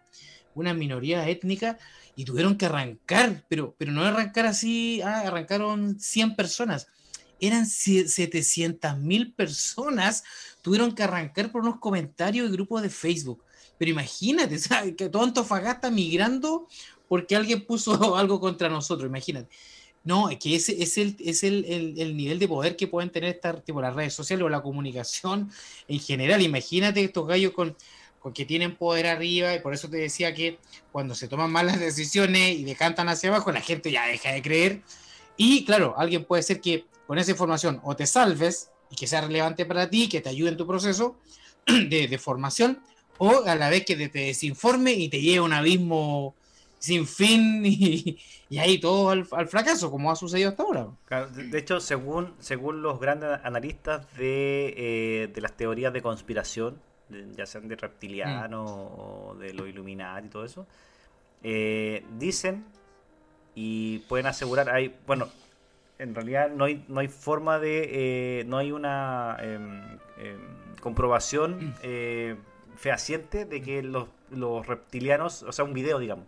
unas 0.56 0.76
minorías 0.76 1.28
étnicas, 1.28 1.78
y 2.16 2.26
tuvieron 2.26 2.58
que 2.58 2.66
arrancar, 2.66 3.46
pero, 3.48 3.76
pero 3.78 3.92
no 3.92 4.04
arrancar 4.04 4.48
así, 4.48 5.02
ah, 5.04 5.22
arrancaron 5.28 6.00
100 6.00 6.36
personas, 6.36 6.88
eran 7.40 7.66
700 7.66 8.98
mil 8.98 9.34
personas, 9.34 10.24
tuvieron 10.62 10.94
que 10.94 11.04
arrancar 11.04 11.52
por 11.52 11.62
unos 11.62 11.80
comentarios 11.80 12.50
de 12.50 12.56
grupos 12.56 12.82
de 12.82 12.90
Facebook. 12.90 13.44
Pero 13.78 13.92
imagínate, 13.92 14.58
¿sabes? 14.60 14.96
que 14.96 15.10
todo 15.10 15.24
Antofagasta 15.24 15.92
migrando 15.92 16.68
porque 17.08 17.36
alguien 17.36 17.66
puso 17.66 18.16
algo 18.18 18.40
contra 18.40 18.70
nosotros, 18.70 19.10
imagínate. 19.10 19.50
No, 20.04 20.30
es 20.30 20.40
que 20.40 20.56
ese 20.56 20.82
es 20.82 20.98
el, 20.98 21.18
es 21.20 21.44
el, 21.44 21.66
el, 21.98 22.16
nivel 22.16 22.40
de 22.40 22.48
poder 22.48 22.78
que 22.78 22.88
pueden 22.88 23.10
tener 23.10 23.36
estas, 23.36 23.62
tipo, 23.66 23.82
las 23.82 23.94
redes 23.94 24.14
sociales 24.14 24.46
o 24.46 24.48
la 24.48 24.62
comunicación 24.62 25.52
en 25.90 26.00
general. 26.00 26.42
Imagínate 26.42 27.04
estos 27.04 27.28
gallos 27.28 27.52
con, 27.52 27.76
con 28.20 28.32
que 28.32 28.46
tienen 28.46 28.78
poder 28.78 29.08
arriba, 29.08 29.54
y 29.54 29.60
por 29.60 29.74
eso 29.74 29.90
te 29.90 29.98
decía 29.98 30.34
que 30.34 30.60
cuando 30.94 31.14
se 31.14 31.28
toman 31.28 31.52
malas 31.52 31.78
decisiones 31.78 32.58
y 32.58 32.64
decantan 32.64 33.10
hacia 33.10 33.30
abajo, 33.30 33.52
la 33.52 33.60
gente 33.60 33.92
ya 33.92 34.06
deja 34.06 34.32
de 34.32 34.42
creer. 34.42 34.82
Y 35.36 35.66
claro, 35.66 35.94
alguien 35.98 36.24
puede 36.24 36.42
ser 36.42 36.62
que 36.62 36.86
con 37.08 37.18
esa 37.18 37.32
información 37.32 37.80
o 37.84 37.96
te 37.96 38.06
salves 38.06 38.70
y 38.92 38.96
que 38.96 39.08
sea 39.08 39.22
relevante 39.22 39.66
para 39.66 39.90
ti, 39.90 40.08
que 40.08 40.22
te 40.22 40.30
ayude 40.30 40.50
en 40.50 40.58
tu 40.58 40.68
proceso 40.68 41.18
de, 41.66 42.08
de 42.08 42.18
formación, 42.18 42.80
o 43.18 43.44
a 43.46 43.56
la 43.56 43.70
vez 43.70 43.86
que 43.86 43.96
te, 43.96 44.10
desinforme 44.10 44.92
y 44.94 45.10
te 45.10 45.22
lleve 45.22 45.38
a 45.38 45.44
un 45.44 45.54
abismo 45.54 46.36
sin 46.80 47.08
fin 47.08 47.64
y, 47.66 48.18
ahí 48.60 48.80
todo 48.80 49.10
al, 49.10 49.26
fracaso, 49.26 49.90
como 49.90 50.12
ha 50.12 50.16
sucedido 50.16 50.50
hasta 50.50 50.64
ahora. 50.64 50.88
de, 51.34 51.58
hecho, 51.58 51.80
según, 51.80 52.34
según 52.40 52.82
los 52.82 53.00
grandes 53.00 53.40
analistas 53.44 54.06
de, 54.18 54.74
eh, 54.78 55.28
de 55.34 55.42
las 55.42 55.58
teorías 55.58 55.92
de 55.92 56.02
conspiración, 56.02 56.80
ya 57.36 57.46
sean 57.46 57.68
de 57.68 57.76
reptiliano 57.76 58.64
mm. 58.64 59.00
o 59.00 59.36
de 59.40 59.54
lo 59.54 59.66
iluminado 59.66 60.26
y 60.26 60.30
todo 60.30 60.46
eso, 60.46 60.68
eh, 61.44 62.04
dicen 62.18 62.66
y 63.56 64.00
pueden 64.00 64.28
asegurar, 64.28 64.70
hay, 64.70 64.96
bueno, 65.08 65.30
en 66.00 66.16
realidad 66.16 66.50
no 66.50 66.66
hay, 66.66 66.86
no 66.88 67.00
hay 67.00 67.08
forma 67.08 67.60
de, 67.60 68.40
eh, 68.40 68.44
no 68.46 68.58
hay 68.58 68.72
una 68.72 69.38
em, 69.40 69.98
em, 70.18 70.76
comprobación 70.82 71.74
mm 71.82 72.38
fehaciente 72.78 73.46
de 73.46 73.62
que 73.62 73.84
los, 73.84 74.08
los 74.32 74.66
reptilianos, 74.66 75.44
o 75.44 75.52
sea, 75.52 75.66
un 75.66 75.74
video, 75.74 76.00
digamos, 76.00 76.26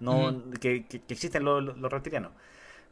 no 0.00 0.42
que, 0.60 0.84
que, 0.86 1.00
existen 1.08 1.44
los, 1.44 1.76
los, 1.76 1.92
reptilianos. 1.92 2.32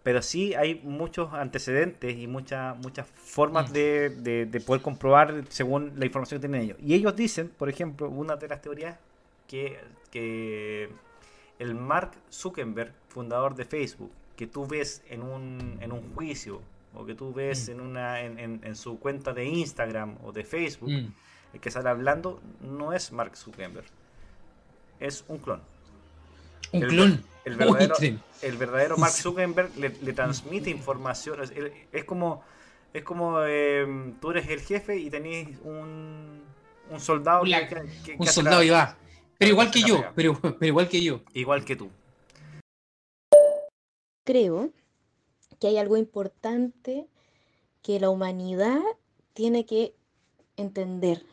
Pero 0.02 0.22
sí 0.22 0.54
hay 0.54 0.80
muchos 0.84 1.32
antecedentes 1.34 2.16
y 2.16 2.26
muchas 2.26 2.76
muchas 2.78 3.06
formas 3.06 3.72
de, 3.72 4.10
de, 4.10 4.60
poder 4.60 4.80
comprobar 4.80 5.44
según 5.48 5.92
la 5.96 6.06
información 6.06 6.40
que 6.40 6.48
tienen 6.48 6.62
ellos. 6.62 6.78
Y 6.80 6.94
ellos 6.94 7.16
dicen, 7.16 7.48
por 7.48 7.68
ejemplo, 7.68 8.08
una 8.08 8.36
de 8.36 8.48
las 8.48 8.62
teorías 8.62 8.98
que, 9.46 9.78
que 10.10 10.88
el 11.58 11.74
Mark 11.74 12.12
Zuckerberg, 12.30 12.92
fundador 13.08 13.54
de 13.56 13.64
Facebook, 13.64 14.10
que 14.40 14.46
tú 14.46 14.66
ves 14.66 15.02
en 15.10 15.22
un, 15.22 15.76
en 15.82 15.92
un 15.92 16.14
juicio 16.14 16.62
o 16.94 17.04
que 17.04 17.14
tú 17.14 17.30
ves 17.30 17.68
en, 17.68 17.78
una, 17.78 18.22
en, 18.22 18.38
en, 18.64 18.74
su 18.74 18.98
cuenta 18.98 19.34
de 19.34 19.44
Instagram 19.44 20.16
o 20.24 20.32
de 20.32 20.44
Facebook, 20.44 20.88
el 21.52 21.60
que 21.60 21.70
sale 21.70 21.90
hablando 21.90 22.40
no 22.62 22.94
es 22.94 23.12
Mark 23.12 23.36
Zuckerberg, 23.36 23.84
es 24.98 25.26
un 25.28 25.36
clon. 25.40 25.60
Un 26.72 26.80
clon. 26.80 27.24
El 27.44 27.56
verdadero, 27.56 27.94
el 28.40 28.56
verdadero 28.56 28.96
Mark 28.96 29.12
Zuckerberg 29.12 29.76
le, 29.76 29.90
transmite 30.14 30.70
información. 30.78 31.38
Es, 31.92 32.04
como, 32.04 32.42
es 32.94 33.04
como 33.04 33.42
em, 33.42 34.14
tú 34.22 34.30
eres 34.30 34.48
el 34.48 34.62
jefe 34.62 34.96
y 34.96 35.10
tenés 35.10 35.48
un, 35.64 36.40
un 36.88 36.98
soldado. 36.98 37.42
un 37.42 38.26
soldado 38.26 38.62
y 38.62 38.70
va. 38.70 38.96
Pero 39.36 39.50
igual 39.50 39.70
que 39.70 39.82
yo, 39.82 40.02
pero, 40.14 40.40
pero 40.40 40.66
igual 40.66 40.88
que 40.88 41.02
yo. 41.02 41.20
Igual 41.34 41.62
que 41.62 41.76
tú. 41.76 41.90
Creo 44.30 44.70
que 45.58 45.66
hay 45.66 45.76
algo 45.76 45.96
importante 45.96 47.08
que 47.82 47.98
la 47.98 48.10
humanidad 48.10 48.78
tiene 49.34 49.66
que 49.66 49.92
entender 50.56 51.26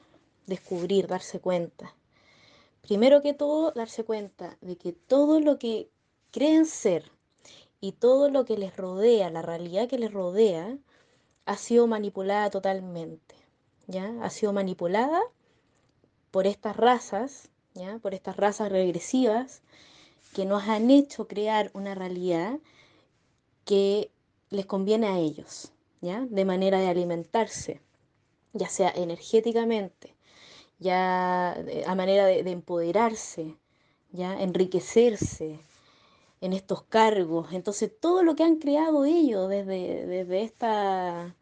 descubrir, 0.47 1.05
darse 1.05 1.39
cuenta. 1.39 1.93
Primero 2.81 3.21
que 3.21 3.35
todo, 3.35 3.71
darse 3.71 4.03
cuenta 4.03 4.57
de 4.61 4.77
que 4.77 4.93
todo 4.93 5.39
lo 5.39 5.59
que 5.59 5.91
creen 6.31 6.65
ser 6.65 7.11
y 7.81 7.91
todo 7.91 8.31
lo 8.31 8.45
que 8.45 8.57
les 8.57 8.75
rodea, 8.75 9.29
la 9.29 9.43
realidad 9.43 9.87
que 9.87 9.99
les 9.99 10.11
rodea, 10.11 10.75
ha 11.45 11.57
sido 11.57 11.85
manipulada 11.85 12.49
totalmente. 12.49 13.35
¿ya? 13.85 14.11
Ha 14.23 14.31
sido 14.31 14.53
manipulada 14.53 15.21
por 16.31 16.47
estas 16.47 16.75
razas, 16.75 17.51
¿ya? 17.75 17.99
por 17.99 18.15
estas 18.15 18.37
razas 18.37 18.71
regresivas 18.71 19.61
que 20.33 20.45
nos 20.45 20.63
han 20.63 20.89
hecho 20.89 21.27
crear 21.27 21.69
una 21.75 21.93
realidad 21.93 22.57
que 23.67 24.09
les 24.49 24.65
conviene 24.65 25.07
a 25.07 25.19
ellos, 25.19 25.73
¿ya? 25.99 26.25
de 26.29 26.45
manera 26.45 26.79
de 26.79 26.87
alimentarse, 26.87 27.81
ya 28.53 28.69
sea 28.69 28.91
energéticamente, 28.95 30.15
ya 30.79 31.51
a 31.85 31.95
manera 31.95 32.25
de, 32.25 32.49
empoderarse, 32.49 33.55
ya 34.13 34.41
enriquecerse 34.41 35.59
en 36.39 36.53
estos 36.53 36.83
cargos. 36.83 37.51
Entonces, 37.51 37.91
todo 37.99 38.23
lo 38.23 38.37
que 38.37 38.43
han 38.43 38.55
creado 38.55 39.03
ellos 39.03 39.49
desde, 39.49 40.05
desde, 40.05 40.43
esta, 40.43 41.35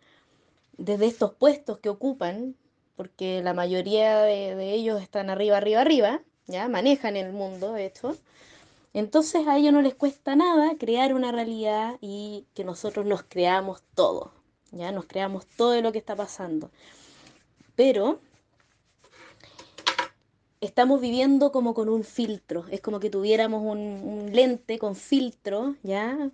desde 0.77 1.05
estos 1.05 1.33
puestos 1.33 1.77
que 1.77 1.89
ocupan, 1.89 2.55
porque 2.95 3.43
la 3.43 3.53
mayoría 3.53 4.21
de, 4.21 4.73
ellos 4.73 4.99
están 4.99 5.29
arriba, 5.29 5.57
arriba, 5.57 5.81
arriba, 5.81 6.21
ya 6.47 6.67
manejan 6.69 7.17
el 7.17 7.33
mundo, 7.33 7.73
de 7.73 7.85
hecho. 7.85 8.17
Entonces 8.95 9.45
a 9.45 9.57
ellos 9.57 9.73
no 9.73 9.81
les 9.81 9.93
cuesta 9.93 10.37
nada 10.37 10.77
crear 10.79 11.13
una 11.13 11.33
realidad 11.33 11.97
y 11.99 12.45
que 12.53 12.63
nosotros 12.63 13.05
nos 13.05 13.23
creamos 13.23 13.83
todo, 13.93 14.31
ya 14.71 14.93
nos 14.93 15.05
creamos 15.05 15.45
todo 15.45 15.81
lo 15.81 15.91
que 15.91 15.97
está 15.97 16.15
pasando. 16.15 16.71
Pero 17.75 18.21
estamos 20.61 21.01
viviendo 21.01 21.51
como 21.51 21.73
con 21.73 21.89
un 21.89 22.05
filtro, 22.05 22.63
es 22.71 22.79
como 22.79 23.01
que 23.01 23.09
tuviéramos 23.09 23.63
un, 23.63 24.29
lente 24.31 24.79
con 24.79 24.95
filtro, 24.95 25.75
¿ya? 25.83 26.31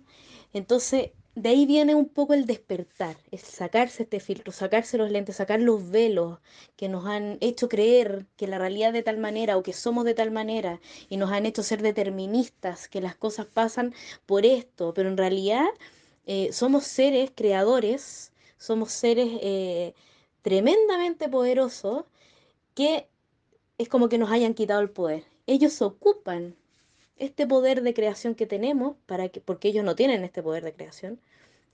Entonces, 0.52 1.10
de 1.34 1.48
ahí 1.48 1.64
viene 1.66 1.94
un 1.94 2.08
poco 2.08 2.34
el 2.34 2.46
despertar, 2.46 3.16
es 3.30 3.40
sacarse 3.42 4.02
este 4.02 4.20
filtro, 4.20 4.52
sacarse 4.52 4.98
los 4.98 5.10
lentes, 5.10 5.36
sacar 5.36 5.60
los 5.60 5.90
velos 5.90 6.38
que 6.76 6.88
nos 6.88 7.06
han 7.06 7.38
hecho 7.40 7.68
creer 7.68 8.26
que 8.36 8.46
la 8.46 8.58
realidad 8.58 8.92
de 8.92 9.02
tal 9.02 9.18
manera 9.18 9.56
o 9.56 9.62
que 9.62 9.72
somos 9.72 10.04
de 10.04 10.14
tal 10.14 10.30
manera 10.30 10.80
y 11.08 11.16
nos 11.16 11.30
han 11.32 11.46
hecho 11.46 11.62
ser 11.62 11.80
deterministas, 11.82 12.86
que 12.88 13.00
las 13.00 13.16
cosas 13.16 13.46
pasan 13.46 13.94
por 14.26 14.44
esto, 14.44 14.92
pero 14.94 15.08
en 15.08 15.16
realidad 15.16 15.66
eh, 16.26 16.52
somos 16.52 16.84
seres 16.84 17.30
creadores, 17.34 18.32
somos 18.58 18.92
seres 18.92 19.28
eh, 19.42 19.94
tremendamente 20.42 21.28
poderosos 21.28 22.04
que 22.74 23.08
es 23.78 23.88
como 23.88 24.08
que 24.08 24.18
nos 24.18 24.30
hayan 24.30 24.54
quitado 24.54 24.80
el 24.80 24.90
poder. 24.90 25.24
Ellos 25.46 25.82
ocupan 25.82 26.56
este 27.16 27.46
poder 27.46 27.82
de 27.82 27.94
creación 27.94 28.34
que 28.34 28.46
tenemos, 28.46 28.96
para 29.06 29.28
que, 29.28 29.40
porque 29.40 29.68
ellos 29.68 29.84
no 29.84 29.94
tienen 29.94 30.24
este 30.24 30.42
poder 30.42 30.64
de 30.64 30.74
creación, 30.74 31.20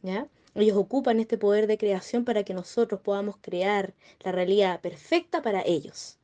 ¿ya? 0.03 0.29
Ellos 0.55 0.77
ocupan 0.77 1.21
este 1.21 1.39
poder 1.39 1.67
de 1.67 1.79
creación 1.79 2.25
para 2.25 2.45
que 2.45 2.55
nosotros 2.55 3.01
podamos 3.01 3.37
crear 3.41 3.95
la 4.21 4.33
realidad 4.33 4.81
perfecta 4.81 5.43
para 5.43 5.63
ellos. 5.65 6.19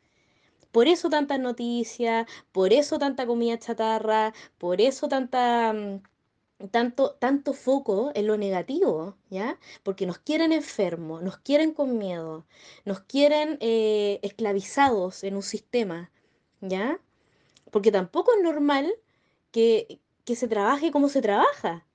Por 0.72 0.88
eso 0.88 1.08
tantas 1.08 1.38
noticias, 1.38 2.26
por 2.52 2.72
eso 2.72 2.98
tanta 2.98 3.26
comida 3.26 3.58
chatarra, 3.58 4.34
por 4.58 4.80
eso 4.80 5.08
tanta 5.08 5.72
mm, 5.72 6.00
tanto, 6.70 7.14
tanto 7.18 7.52
foco 7.52 8.12
en 8.14 8.26
lo 8.26 8.36
negativo, 8.36 9.16
¿ya? 9.30 9.58
Porque 9.82 10.06
nos 10.06 10.18
quieren 10.18 10.52
enfermos, 10.52 11.22
nos 11.22 11.38
quieren 11.38 11.72
con 11.72 11.98
miedo, 11.98 12.46
nos 12.84 13.00
quieren 13.00 13.58
eh, 13.60 14.20
esclavizados 14.22 15.24
en 15.24 15.36
un 15.36 15.42
sistema, 15.42 16.10
¿ya? 16.60 17.00
Porque 17.70 17.92
tampoco 17.92 18.32
es 18.36 18.42
normal 18.42 18.94
que, 19.54 20.00
se 20.34 20.48
trabaje 20.48 20.90
como 20.90 21.08
se 21.08 21.22
trabaja, 21.22 21.86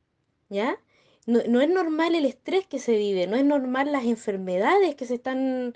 ¿ya? 0.49 0.79
No, 1.25 1.61
es 1.61 1.69
normal 1.69 2.15
el 2.15 2.25
estrés 2.25 2.65
que 2.65 2.79
se 2.79 2.97
vive, 2.97 3.27
no 3.27 3.35
es 3.35 3.45
normal 3.45 3.91
las 3.91 4.05
enfermedades 4.05 4.95
que 4.95 5.05
se 5.05 5.15
están, 5.15 5.75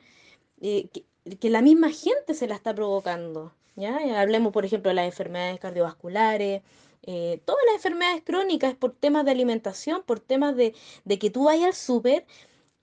eh, 0.61 0.87
que, 0.93 1.05
que, 1.37 1.49
la 1.49 1.61
misma 1.61 1.89
gente 1.91 2.33
se 2.33 2.47
la 2.47 2.55
está 2.55 2.73
provocando, 2.73 3.53
¿ya? 3.75 3.99
Hablemos, 4.21 4.53
por 4.53 4.65
ejemplo, 4.65 4.89
de 4.89 4.95
las 4.95 5.05
enfermedades 5.05 5.59
cardiovasculares, 5.59 6.63
eh, 7.05 7.41
todas 7.45 7.61
las 7.67 7.75
enfermedades 7.75 8.23
crónicas 8.23 8.75
por 8.75 8.93
temas 8.93 9.25
de 9.25 9.31
alimentación, 9.31 10.03
por 10.03 10.21
temas 10.21 10.55
de, 10.55 10.73
que 11.19 11.29
tú 11.29 11.45
vayas 11.45 11.67
al 11.67 11.73
súper 11.73 12.25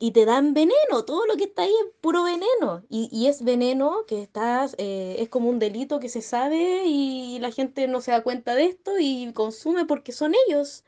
y 0.01 0.13
te 0.13 0.25
dan 0.25 0.55
veneno, 0.55 1.05
todo 1.05 1.27
lo 1.27 1.37
que 1.37 1.45
está 1.45 1.63
ahí 1.63 1.71
es 1.71 1.95
puro 2.01 2.25
veneno. 2.25 2.83
Y, 2.89 3.27
es 3.29 3.45
veneno 3.45 4.07
que 4.09 4.23
estás, 4.23 4.75
eh, 4.79 5.17
es 5.21 5.29
como 5.29 5.51
un 5.51 5.59
delito 5.61 6.01
que 6.01 6.09
se 6.09 6.23
sabe 6.23 6.85
y 6.87 7.39
la 7.41 7.53
gente 7.53 7.87
no 7.87 8.01
se 8.01 8.11
da 8.13 8.23
cuenta 8.23 8.55
de 8.55 8.65
esto 8.67 8.93
y 8.99 9.33
consume 9.35 9.85
porque 9.87 10.13
son 10.13 10.35
ellos, 10.49 10.85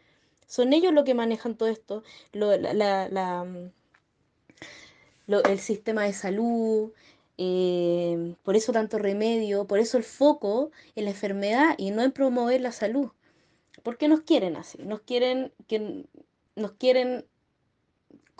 son 0.46 0.72
ellos 0.72 0.92
los 0.94 1.04
que 1.04 1.14
manejan 1.14 1.56
todo 1.56 1.68
esto, 1.68 2.02
lo, 2.32 2.56
la, 2.56 2.74
la, 2.74 3.46
el 5.26 5.58
sistema 5.58 6.04
de 6.04 6.12
salud, 6.12 6.92
Eh, 7.38 8.36
por 8.44 8.56
eso 8.56 8.72
tanto 8.72 8.98
remedio, 8.98 9.66
por 9.66 9.78
eso 9.78 9.96
el 9.98 10.04
foco 10.04 10.70
en 10.94 11.04
la 11.06 11.10
enfermedad 11.10 11.74
y 11.78 11.90
no 11.90 12.02
en 12.02 12.12
promover 12.12 12.60
la 12.60 12.72
salud. 12.72 13.10
¿Por 13.82 13.96
qué 13.98 14.08
nos 14.08 14.22
quieren 14.22 14.56
así? 14.56 14.78
Nos 14.84 15.00
quieren 15.02 15.52
que 15.68 16.06
nos 16.56 16.72
quieren 16.72 17.26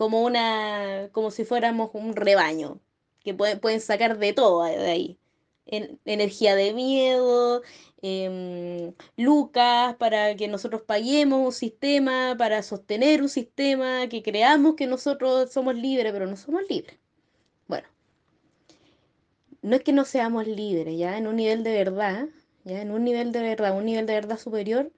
como 0.02 0.22
una 0.24 1.10
como 1.12 1.30
si 1.30 1.44
fuéramos 1.44 1.90
un 1.94 2.16
rebaño, 2.16 2.80
que 3.22 3.34
pueden, 3.34 3.80
sacar 3.80 4.18
de 4.18 4.32
todo 4.32 4.64
de 4.64 4.90
ahí. 4.90 5.18
energía 6.04 6.56
de 6.56 6.74
miedo, 6.74 7.62
em, 8.02 8.94
lucas 9.16 9.94
para 9.96 10.34
que 10.36 10.48
nosotros 10.48 10.82
paguemos 10.82 11.40
un 11.46 11.52
sistema, 11.52 12.34
para 12.36 12.62
sostener 12.64 13.22
un 13.22 13.28
sistema, 13.28 14.08
que 14.08 14.22
creamos 14.24 14.74
que 14.74 14.86
nosotros 14.88 15.52
somos 15.52 15.76
libres, 15.76 16.12
pero 16.12 16.26
no 16.26 16.36
somos 16.36 16.62
libres. 16.68 16.98
Bueno, 17.68 17.88
no 19.62 19.76
es 19.76 19.82
que 19.82 19.92
no 19.92 20.04
seamos 20.04 20.46
libres, 20.48 20.98
ya 20.98 21.16
en 21.18 21.26
un 21.28 21.36
nivel 21.36 21.62
de 21.64 21.72
verdad, 21.72 22.28
ya 22.64 22.82
en 22.82 22.90
un 22.90 23.04
nivel 23.04 23.32
de 23.32 23.42
verdad, 23.42 23.76
un 23.76 23.86
nivel 23.86 24.06
de 24.06 24.14
verdad 24.14 24.38
superior, 24.38 24.90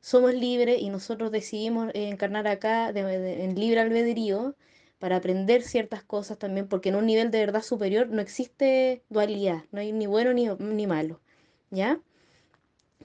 somos 0.00 0.34
libres 0.34 0.80
y 0.80 0.90
nosotros 0.90 1.30
decidimos 1.30 1.90
encarnar 1.94 2.48
acá 2.48 2.90
en 2.90 3.54
libre 3.54 3.80
albedrío 3.80 4.54
para 4.98 5.16
aprender 5.16 5.62
ciertas 5.62 6.02
cosas 6.04 6.38
también, 6.38 6.68
porque 6.68 6.90
en 6.90 6.96
un 6.96 7.06
nivel 7.06 7.30
de 7.30 7.40
verdad 7.40 7.62
superior 7.62 8.08
no 8.08 8.20
existe 8.20 9.02
dualidad, 9.08 9.64
no 9.72 9.80
hay 9.80 9.92
ni 9.92 10.06
bueno 10.06 10.32
ni, 10.34 10.46
ni 10.58 10.86
malo, 10.86 11.20
¿ya? 11.70 12.00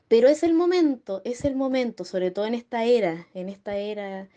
Pero 0.07 0.27
es 0.27 0.43
el 0.43 0.53
momento, 0.53 1.21
es 1.25 1.45
el 1.45 1.55
momento, 1.55 2.05
sobre 2.05 2.31
todo 2.31 2.45
en 2.45 2.53
esta 2.53 2.83
era, 2.83 3.27
en 3.33 3.49
esta 3.49 3.77
era 3.77 4.29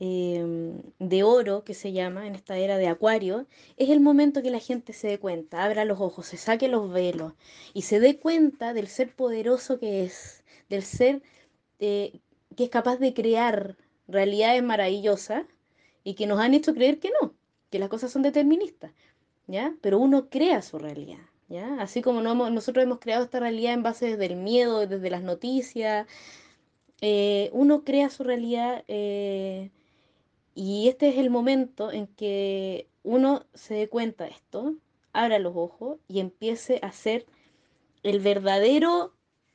em, 0.00 0.82
de 0.98 1.22
oro 1.22 1.64
que 1.64 1.74
se 1.74 1.92
llama, 1.92 2.26
en 2.26 2.34
esta 2.34 2.56
era 2.58 2.78
de 2.78 2.88
acuario, 2.88 3.46
es 3.76 3.90
el 3.90 4.00
momento 4.00 4.42
que 4.42 4.50
la 4.50 4.58
gente 4.60 4.92
se 4.92 5.08
dé 5.08 5.18
cuenta, 5.18 5.64
abra 5.64 5.84
los 5.84 6.00
ojos, 6.00 6.26
se 6.26 6.36
saque 6.36 6.68
los 6.68 6.90
velos 6.92 7.34
y 7.74 7.82
se 7.82 8.00
dé 8.00 8.18
cuenta 8.18 8.72
del 8.74 8.88
ser 8.88 9.14
poderoso 9.14 9.78
que 9.78 10.04
es, 10.04 10.42
del 10.68 10.82
ser 10.82 11.22
eh, 11.86 12.20
que 12.56 12.64
es 12.64 12.70
capaz 12.70 12.96
de 12.96 13.12
crear 13.12 13.76
realidades 14.08 14.62
maravillosas 14.62 15.44
y 16.02 16.14
que 16.14 16.26
nos 16.26 16.40
han 16.40 16.54
hecho 16.54 16.72
creer 16.72 16.98
que 16.98 17.10
no, 17.20 17.34
que 17.68 17.78
las 17.78 17.90
cosas 17.90 18.10
son 18.10 18.22
deterministas, 18.22 18.92
¿ya? 19.46 19.74
Pero 19.82 19.98
uno 19.98 20.30
crea 20.30 20.62
su 20.62 20.78
realidad, 20.78 21.18
¿ya? 21.50 21.76
Así 21.80 22.00
como 22.00 22.22
nosotros 22.22 22.82
hemos 22.82 23.00
creado 23.00 23.24
esta 23.24 23.38
realidad 23.38 23.74
en 23.74 23.82
base 23.82 24.06
desde 24.06 24.24
el 24.24 24.36
miedo, 24.36 24.86
desde 24.86 25.10
las 25.10 25.22
noticias, 25.22 26.06
eh, 27.02 27.50
uno 27.52 27.84
crea 27.84 28.08
su 28.08 28.24
realidad 28.24 28.82
eh, 28.88 29.70
y 30.54 30.88
este 30.88 31.08
es 31.10 31.18
el 31.18 31.28
momento 31.28 31.92
en 31.92 32.06
que 32.06 32.88
uno 33.02 33.44
se 33.52 33.74
dé 33.74 33.88
cuenta 33.90 34.24
de 34.24 34.30
esto, 34.30 34.74
abra 35.12 35.38
los 35.38 35.54
ojos 35.54 35.98
y 36.08 36.20
empiece 36.20 36.78
a 36.80 36.92
ser 36.92 37.26
el 38.02 38.20
verdadero 38.20 39.12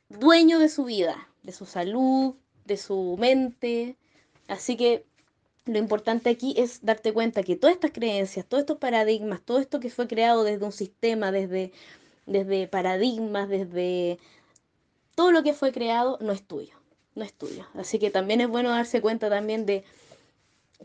dueño 0.08 0.60
de 0.60 0.68
su 0.68 0.84
vida, 0.84 1.29
de 1.42 1.52
su 1.52 1.66
salud, 1.66 2.34
de 2.64 2.76
su 2.76 3.16
mente. 3.18 3.96
Así 4.48 4.76
que 4.76 5.04
lo 5.66 5.78
importante 5.78 6.30
aquí 6.30 6.54
es 6.56 6.84
darte 6.84 7.12
cuenta 7.12 7.42
que 7.42 7.56
todas 7.56 7.74
estas 7.74 7.92
creencias, 7.92 8.46
todos 8.46 8.62
estos 8.62 8.78
paradigmas, 8.78 9.40
todo 9.42 9.58
esto 9.58 9.80
que 9.80 9.90
fue 9.90 10.08
creado 10.08 10.44
desde 10.44 10.64
un 10.64 10.72
sistema, 10.72 11.32
desde, 11.32 11.72
desde 12.26 12.66
paradigmas, 12.68 13.48
desde 13.48 14.18
todo 15.14 15.32
lo 15.32 15.42
que 15.42 15.52
fue 15.52 15.72
creado, 15.72 16.18
no 16.20 16.32
es 16.32 16.42
tuyo, 16.42 16.74
no 17.14 17.24
es 17.24 17.32
tuyo. 17.32 17.66
Así 17.74 17.98
que 17.98 18.10
también 18.10 18.40
es 18.40 18.48
bueno 18.48 18.70
darse 18.70 19.00
cuenta 19.00 19.28
también 19.28 19.66
de 19.66 19.84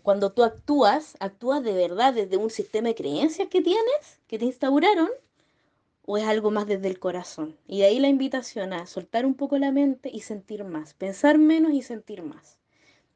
cuando 0.04 0.32
tú 0.32 0.44
actúas, 0.44 1.16
actúas 1.20 1.64
de 1.64 1.74
verdad 1.74 2.14
desde 2.14 2.38
un 2.38 2.50
sistema 2.50 2.90
de 2.90 2.96
creencias 2.96 3.48
que 3.48 3.62
tienes, 3.62 4.20
que 4.28 4.38
te 4.38 4.46
instauraron, 4.46 5.10
o 6.06 6.18
es 6.18 6.26
algo 6.26 6.52
más 6.52 6.68
desde 6.68 6.88
el 6.88 7.00
corazón. 7.00 7.58
Y 7.68 7.80
de 7.80 7.86
ahí 7.86 8.00
la 8.00 8.08
invitación 8.08 8.74
a 8.74 8.86
soltar 8.86 9.26
un 9.26 9.36
poco 9.36 9.58
la 9.58 9.72
mente 9.72 10.10
y 10.14 10.22
sentir 10.22 10.64
más, 10.64 10.94
pensar 10.94 11.38
menos 11.38 11.74
y 11.74 11.82
sentir 11.82 12.22
más. 12.24 12.60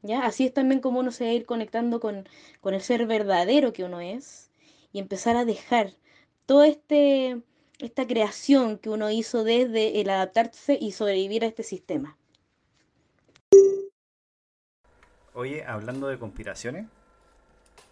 ¿Ya? 0.02 0.24
Así 0.24 0.46
es 0.46 0.54
también 0.54 0.80
como 0.80 1.00
uno 1.00 1.12
se 1.12 1.24
va 1.24 1.30
a 1.30 1.34
ir 1.34 1.44
conectando 1.44 2.00
con, 2.00 2.28
con 2.60 2.74
el 2.74 2.80
ser 2.80 3.06
verdadero 3.06 3.72
que 3.72 3.84
uno 3.84 4.00
es 4.00 4.50
y 4.92 4.98
empezar 4.98 5.36
a 5.36 5.44
dejar 5.44 5.92
toda 6.46 6.66
este, 6.66 7.42
esta 7.78 8.06
creación 8.06 8.78
que 8.78 8.88
uno 8.88 9.10
hizo 9.10 9.44
desde 9.44 10.00
el 10.00 10.10
adaptarse 10.10 10.78
y 10.80 10.92
sobrevivir 10.92 11.44
a 11.44 11.48
este 11.48 11.62
sistema. 11.62 12.16
Oye, 15.34 15.64
hablando 15.64 16.08
de 16.08 16.18
conspiraciones, 16.18 16.86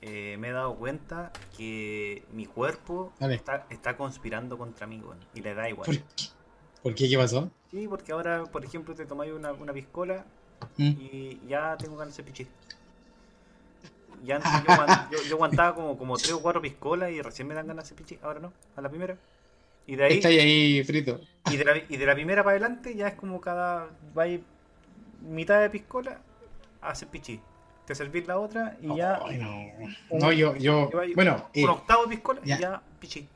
eh, 0.00 0.36
me 0.38 0.48
he 0.48 0.52
dado 0.52 0.76
cuenta 0.76 1.32
que 1.56 2.22
mi 2.32 2.46
cuerpo 2.46 3.12
está, 3.20 3.66
está, 3.68 3.96
conspirando 3.96 4.56
contra 4.56 4.86
mí, 4.86 5.02
y 5.34 5.40
le 5.40 5.54
da 5.54 5.68
igual. 5.68 5.86
¿Por 6.82 6.94
qué? 6.94 7.08
qué? 7.08 7.18
pasó? 7.18 7.50
Sí, 7.70 7.88
porque 7.88 8.12
ahora, 8.12 8.44
por 8.44 8.64
ejemplo, 8.64 8.94
te 8.94 9.06
tomáis 9.06 9.32
una, 9.32 9.52
una 9.52 9.72
piscola 9.72 10.24
¿Mm? 10.76 10.92
y 11.00 11.40
ya 11.48 11.76
tengo 11.76 11.96
ganas 11.96 12.16
de 12.16 12.22
pichir. 12.22 12.46
Y 14.24 14.30
antes 14.30 14.50
yo, 15.28 15.34
aguantaba 15.34 15.74
como, 15.74 15.98
como 15.98 16.16
tres 16.16 16.32
o 16.32 16.42
cuatro 16.42 16.62
piscolas 16.62 17.10
y 17.10 17.20
recién 17.20 17.48
me 17.48 17.54
dan 17.54 17.66
ganas 17.66 17.88
de 17.88 17.96
pichir, 17.96 18.20
ahora 18.22 18.38
no, 18.38 18.52
a 18.76 18.80
la 18.80 18.88
primera. 18.88 19.16
Y 19.84 19.96
de 19.96 20.04
ahí. 20.04 20.12
Está 20.14 20.28
ahí 20.28 20.84
frito. 20.84 21.20
Y 21.50 21.56
de, 21.56 21.64
la, 21.64 21.76
y 21.76 21.96
de 21.96 22.06
la 22.06 22.14
primera 22.14 22.44
para 22.44 22.56
adelante 22.56 22.94
ya 22.94 23.08
es 23.08 23.14
como 23.14 23.40
cada. 23.40 23.88
Va 24.16 24.26
mitad 25.22 25.60
de 25.60 25.70
piscola, 25.70 26.20
hace 26.80 27.06
pichí 27.06 27.40
te 27.88 27.94
servís 27.94 28.26
la 28.26 28.38
otra 28.38 28.76
y 28.82 28.94
ya. 28.94 29.18
no. 29.38 30.18
no, 30.18 30.30
yo, 30.30 30.54
yo. 30.56 30.90
Bueno, 31.14 31.48
un 31.54 31.62
eh, 31.62 31.66
octavo 31.66 32.02
de 32.02 32.08
piscola 32.10 32.40
y 32.44 32.48
ya 32.48 32.82
pichí. 33.00 33.26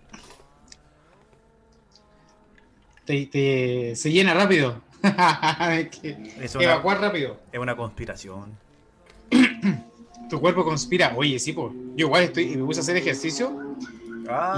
Te, 3.07 3.97
se 3.97 4.13
llena 4.13 4.35
rápido. 4.35 4.83
es 5.03 6.55
una, 6.55 6.65
evacuar 6.65 7.01
rápido. 7.01 7.41
Es 7.51 7.59
una 7.59 7.75
conspiración. 7.75 8.59
tu 10.29 10.39
cuerpo 10.39 10.65
conspira. 10.65 11.15
Oye, 11.17 11.39
sí, 11.39 11.55
pues. 11.55 11.73
Yo 11.97 12.07
igual 12.07 12.25
estoy 12.25 12.53
y 12.53 12.57
me 12.57 12.65
puse 12.67 12.81
a 12.81 12.83
hacer 12.83 12.99
ejercicio. 12.99 13.77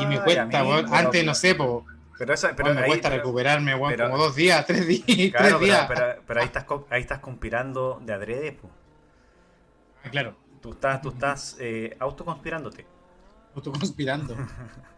y 0.00 0.06
me 0.06 0.20
cuesta, 0.22 0.48
antes 0.90 1.24
no 1.24 1.36
sé, 1.36 1.54
pues. 1.54 1.84
Pero, 2.18 2.34
pero 2.56 2.74
me 2.74 2.84
cuesta 2.84 3.10
recuperarme, 3.10 3.78
como 3.78 4.18
dos 4.18 4.34
días, 4.34 4.66
tres 4.66 4.88
días. 4.88 5.04
tres 5.06 5.60
días. 5.60 5.86
Pero, 5.86 6.22
pero, 6.26 6.40
ahí, 6.40 6.46
estás, 6.46 6.66
ahí 6.90 7.00
estás 7.00 7.20
conspirando 7.20 8.00
de 8.04 8.12
adrede, 8.12 8.52
pues. 8.60 8.72
Ah, 10.04 10.10
claro. 10.10 10.36
Tú 10.60 10.72
estás, 10.72 11.02
tú 11.02 11.08
estás 11.10 11.56
eh, 11.60 11.96
autoconspirándote. 11.98 12.86
Autoconspirando. 13.54 14.36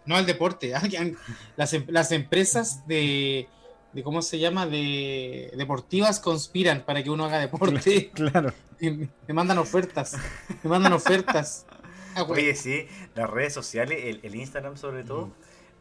no 0.04 0.16
al 0.16 0.26
deporte. 0.26 0.72
Las, 1.56 1.72
em, 1.72 1.86
las 1.88 2.12
empresas 2.12 2.86
de, 2.86 3.48
de, 3.92 4.02
¿cómo 4.02 4.22
se 4.22 4.38
llama? 4.38 4.66
De 4.66 5.52
deportivas 5.56 6.20
conspiran 6.20 6.84
para 6.84 7.02
que 7.02 7.10
uno 7.10 7.24
haga 7.24 7.38
deporte. 7.38 8.10
Claro. 8.14 8.52
Me 8.80 9.34
mandan 9.34 9.58
ofertas. 9.58 10.16
Me 10.62 10.70
mandan 10.70 10.92
ofertas. 10.92 11.66
Ah, 12.14 12.22
Oye, 12.28 12.54
sí, 12.54 12.86
las 13.14 13.28
redes 13.28 13.52
sociales, 13.52 14.18
el, 14.22 14.34
Instagram 14.34 14.76
sobre 14.76 15.04
todo. 15.04 15.30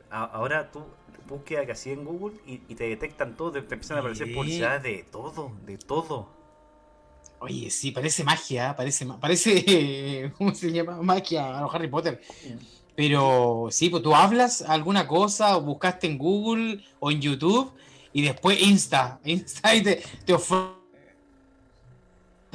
ahora 0.09 0.71
tú 0.71 0.84
buscas 1.28 1.67
así 1.69 1.91
en 1.91 2.03
Google 2.05 2.38
y, 2.45 2.57
te 2.76 2.86
detectan 2.86 3.36
todo, 3.36 3.51
te, 3.51 3.59
empiezan 3.59 3.97
a 3.97 3.99
aparecer 4.01 4.34
publicidades 4.34 4.84
de 4.84 5.05
todo, 5.09 5.51
de 5.65 5.78
todo. 5.78 6.35
Oye, 7.40 7.70
sí, 7.70 7.92
parece 7.92 8.24
magia, 8.24 8.76
parece, 8.76 9.06
parece, 9.20 10.32
¿cómo 10.38 10.54
se 10.54 10.72
llama? 10.72 11.02
Magia 11.02 11.60
a 11.60 11.66
Harry 11.66 11.88
Potter. 11.88 12.22
Pero 12.96 13.68
sí, 13.72 13.90
pues 13.90 14.02
tú 14.02 14.16
hablas 14.16 14.62
alguna 14.62 15.08
cosa 15.08 15.58
o 15.58 15.62
buscaste 15.62 16.08
en 16.08 16.18
Google 16.18 16.84
o 17.00 17.12
en 17.12 17.22
YouTube 17.22 17.72
y 18.14 18.22
después 18.22 18.62
Insta, 18.62 19.20
Insta 19.26 19.76
y 19.76 19.84
te, 19.84 20.04
te 20.26 20.34
ofrece 20.34 20.76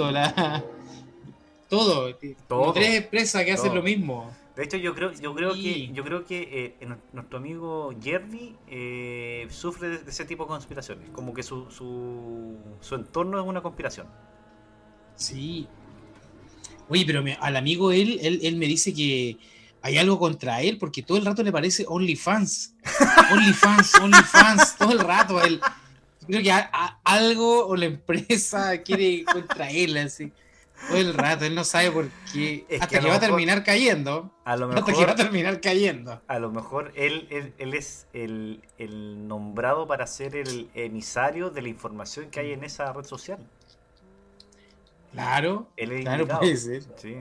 todo, 1.68 2.16
todo. 2.48 2.72
tres 2.72 2.94
empresas 2.94 3.44
que 3.44 3.52
hacen 3.52 3.74
lo 3.74 3.82
mismo. 3.82 4.30
De 4.56 4.64
hecho, 4.64 4.76
yo 4.78 4.94
creo, 4.94 5.12
yo 5.12 5.34
creo 5.34 5.54
que, 5.54 5.88
yo 5.92 6.04
creo 6.04 6.24
que 6.24 6.76
eh, 6.80 6.88
nuestro 7.12 7.38
amigo 7.38 7.94
Jerry 8.02 8.56
eh, 8.66 9.46
sufre 9.50 9.88
de, 9.88 10.10
ese 10.10 10.24
tipo 10.24 10.44
de 10.44 10.48
conspiraciones, 10.48 11.10
como 11.10 11.34
que 11.34 11.42
su, 11.42 11.70
su, 11.70 12.56
su 12.80 12.94
entorno 12.94 13.38
es 13.40 13.46
una 13.46 13.62
conspiración. 13.62 14.06
Sí. 15.20 15.68
Oye, 16.88 17.04
pero 17.06 17.22
al 17.40 17.56
amigo 17.56 17.92
él, 17.92 18.18
él, 18.42 18.56
me 18.56 18.66
dice 18.66 18.94
que 18.94 19.36
hay 19.82 19.98
algo 19.98 20.18
contra 20.18 20.62
él 20.62 20.78
porque 20.78 21.02
todo 21.02 21.18
el 21.18 21.26
rato 21.26 21.42
le 21.42 21.52
parece 21.52 21.84
OnlyFans. 21.86 22.74
OnlyFans, 23.32 23.94
OnlyFans, 23.96 24.76
todo 24.76 24.92
el 24.92 24.98
rato. 24.98 25.42
Él, 25.44 25.60
creo 26.26 26.42
que 26.42 26.52
algo 27.04 27.66
o 27.66 27.76
la 27.76 27.84
empresa 27.84 28.78
quiere 28.82 29.24
contra 29.24 29.70
él, 29.70 29.98
así. 29.98 30.32
Todo 30.88 30.96
el 30.96 31.12
rato, 31.12 31.44
él 31.44 31.54
no 31.54 31.64
sabe 31.64 31.90
por 31.90 32.08
qué. 32.32 32.64
hasta 32.80 33.00
que, 33.00 33.06
va 33.06 33.16
a 33.16 33.20
terminar 33.20 33.62
cayendo. 33.62 34.34
A 34.46 34.56
lo 34.56 34.68
mejor, 34.68 34.80
hasta 34.80 34.92
que 34.94 35.04
va 35.04 35.12
a 35.12 35.16
terminar 35.16 35.60
cayendo. 35.60 36.22
A 36.26 36.38
lo 36.38 36.50
mejor 36.50 36.92
él, 36.96 37.52
él, 37.58 37.74
es 37.74 38.06
el, 38.14 38.62
el 38.78 39.28
nombrado 39.28 39.86
para 39.86 40.06
ser 40.06 40.34
el 40.34 40.70
emisario 40.74 41.50
de 41.50 41.60
la 41.60 41.68
información 41.68 42.30
que 42.30 42.40
hay 42.40 42.52
en 42.52 42.64
esa 42.64 42.90
red 42.94 43.04
social. 43.04 43.46
Claro, 45.12 45.68
claro 46.02 46.28
puede 46.28 46.56
ser. 46.56 46.82
Sí. 46.96 47.16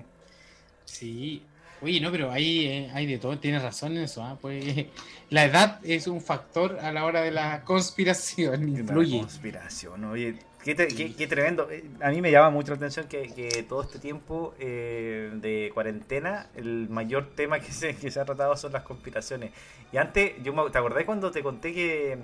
Sí. 0.86 1.44
Oye, 1.82 2.02
no, 2.02 2.12
pero 2.12 2.32
ahí 2.32 2.66
eh, 2.66 2.92
hay 2.94 3.06
de 3.06 3.18
todo, 3.20 3.38
tienes 3.40 3.62
razón 3.62 3.96
en 3.96 4.04
eso. 4.04 4.24
¿ah? 4.24 4.38
Pues, 4.40 4.66
la 5.30 5.46
edad 5.46 5.80
es 5.84 6.08
un 6.08 6.22
factor 6.22 6.80
a 6.80 6.92
la 6.92 7.06
hora 7.06 7.22
de 7.22 7.32
la 7.32 7.64
conspiración, 7.64 8.70
influye. 8.70 9.20
conspiración, 9.20 10.04
oye, 10.06 10.36
qué, 10.64 10.76
qué, 11.18 11.28
tremendo. 11.28 11.70
Eh, 11.72 11.84
a 12.02 12.10
mí 12.10 12.22
me 12.22 12.32
llama 12.32 12.50
mucho 12.50 12.72
la 12.72 12.78
atención 12.78 13.08
que, 13.08 13.28
que 13.34 13.64
todo 13.64 13.82
este 13.82 14.00
tiempo 14.00 14.54
eh, 14.60 15.32
de 15.34 15.72
cuarentena, 15.74 16.48
el 16.56 16.90
mayor 16.90 17.30
tema 17.36 17.60
que 17.60 17.72
se, 17.72 17.96
que 17.96 18.12
se 18.12 18.20
ha 18.20 18.26
tratado 18.26 18.56
son 18.58 18.74
las 18.74 18.84
conspiraciones. 18.84 19.52
Y 19.92 19.98
antes, 19.98 20.34
yo 20.44 20.54
me, 20.54 20.70
¿te 20.70 20.78
acordás 20.78 21.06
cuando 21.06 21.32
te 21.32 21.42
conté 21.42 21.74
que 21.74 22.18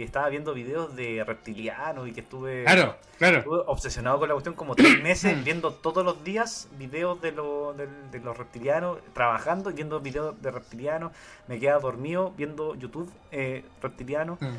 que 0.00 0.04
estaba 0.04 0.30
viendo 0.30 0.54
videos 0.54 0.96
de 0.96 1.22
reptilianos 1.24 2.08
y 2.08 2.12
que 2.12 2.20
estuve, 2.20 2.64
claro, 2.64 2.96
claro. 3.18 3.64
obsesionado 3.66 4.18
con 4.18 4.28
la 4.28 4.34
cuestión 4.34 4.54
como 4.54 4.74
tres 4.74 5.02
meses 5.02 5.44
viendo 5.44 5.74
todos 5.74 6.02
los 6.04 6.24
días 6.24 6.68
videos 6.78 7.20
de, 7.20 7.32
de, 7.32 8.20
los 8.20 8.38
reptilianos, 8.38 8.96
trabajando, 9.12 9.70
viendo 9.70 10.00
videos 10.00 10.40
de 10.40 10.50
reptilianos, 10.50 11.12
me 11.48 11.58
quedaba 11.58 11.80
dormido 11.80 12.32
viendo 12.36 12.74
YouTube 12.76 13.10
eh, 13.30 13.62
reptiliano 13.82 14.38
mm. 14.40 14.56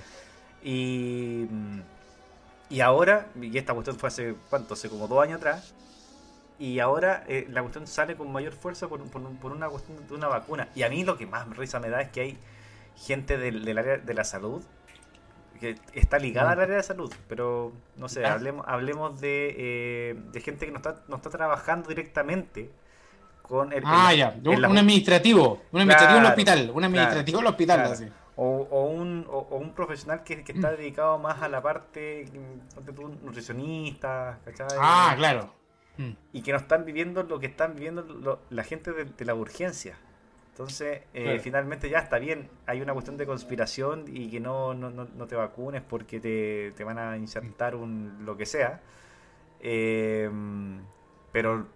y, 0.64 1.48
y 2.72 2.82
ahora, 2.82 3.28
y 3.40 3.58
esta 3.58 3.74
cuestión 3.74 3.98
fue 3.98 4.08
hace 4.08 4.36
cuánto, 4.50 4.74
hace 4.74 4.90
como 4.90 5.08
dos 5.08 5.22
años 5.22 5.38
atrás, 5.38 5.76
y 6.58 6.80
ahora 6.80 7.24
eh, 7.28 7.48
la 7.50 7.62
cuestión 7.62 7.86
sale 7.86 8.16
con 8.16 8.32
mayor 8.32 8.54
fuerza 8.54 8.88
por, 8.88 9.04
por, 9.10 9.52
una 9.52 9.68
cuestión 9.68 10.08
de 10.08 10.14
una 10.14 10.28
vacuna. 10.28 10.70
Y 10.76 10.84
a 10.84 10.90
mí 10.90 11.04
lo 11.04 11.18
que 11.18 11.26
más 11.26 11.48
risa 11.58 11.80
me 11.80 11.90
da 11.90 12.02
es 12.02 12.10
que 12.10 12.22
hay 12.22 12.38
gente 12.96 13.38
del, 13.38 13.66
del 13.66 13.78
área 13.78 13.98
de 13.98 14.14
la 14.14 14.24
salud 14.24 14.64
que 15.60 15.76
está 15.94 16.18
ligada 16.18 16.50
mm. 16.50 16.54
al 16.54 16.60
área 16.62 16.78
de 16.78 16.84
salud, 16.84 17.14
pero 17.28 17.72
no 17.96 18.10
sé, 18.10 18.26
ah. 18.26 18.34
hablemos, 18.34 18.66
hablemos 18.68 19.22
de, 19.22 19.56
eh, 19.58 20.16
de 20.32 20.42
gente 20.42 20.66
que 20.66 20.72
no 20.72 20.78
está, 20.78 21.04
no 21.08 21.18
está 21.18 21.30
trabajando 21.30 21.90
directamente 21.90 22.72
con 23.44 23.72
el... 23.72 23.84
Ah, 23.86 24.14
ya, 24.14 24.36
un, 24.44 24.66
administrativo, 24.66 25.62
un 25.72 25.82
administrativo 25.82 26.18
en 26.18 26.26
el 26.26 26.32
hospital, 26.32 26.72
un 26.74 26.84
administrativo 26.84 27.40
en 27.40 27.46
el 27.46 27.52
hospital, 27.52 28.14
O, 28.36 28.68
o, 28.72 28.86
un, 28.86 29.26
o, 29.30 29.58
un 29.58 29.74
profesional 29.74 30.24
que, 30.24 30.44
que 30.44 30.54
está 30.54 30.72
mm. 30.72 30.78
dedicado 30.78 31.20
más 31.20 31.42
a 31.42 31.50
la 31.50 31.62
parte, 31.62 32.26
nutricionista, 33.24 34.40
¿cachai? 34.46 34.68
Ah, 34.80 35.14
claro. 35.18 35.54
Mm. 35.98 36.12
Y 36.34 36.42
que 36.42 36.52
no 36.52 36.58
están 36.58 36.86
viviendo 36.86 37.24
lo 37.24 37.40
que 37.40 37.48
están 37.48 37.76
viviendo 37.76 38.42
la 38.50 38.64
gente 38.64 38.94
de, 38.94 39.06
de 39.06 39.26
la 39.26 39.36
urgencia. 39.36 39.98
Entonces, 40.52 41.02
eh, 41.14 41.40
finalmente 41.40 41.90
ya 41.90 42.00
está 42.00 42.20
bien, 42.20 42.50
hay 42.66 42.82
una 42.82 42.94
cuestión 42.94 43.18
de 43.18 43.26
conspiración 43.26 44.06
y 44.08 44.30
que 44.30 44.40
no, 44.40 44.74
no, 44.74 44.90
no, 44.92 45.28
te 45.28 45.36
vacunes 45.36 45.82
porque 45.82 46.20
te, 46.20 46.74
te, 46.76 46.84
van 46.84 47.00
a 47.00 47.18
insertar 47.18 47.74
un 47.74 48.26
lo 48.26 48.36
que 48.36 48.46
sea. 48.46 48.82
Eh, 49.62 50.30
pero 51.32 51.68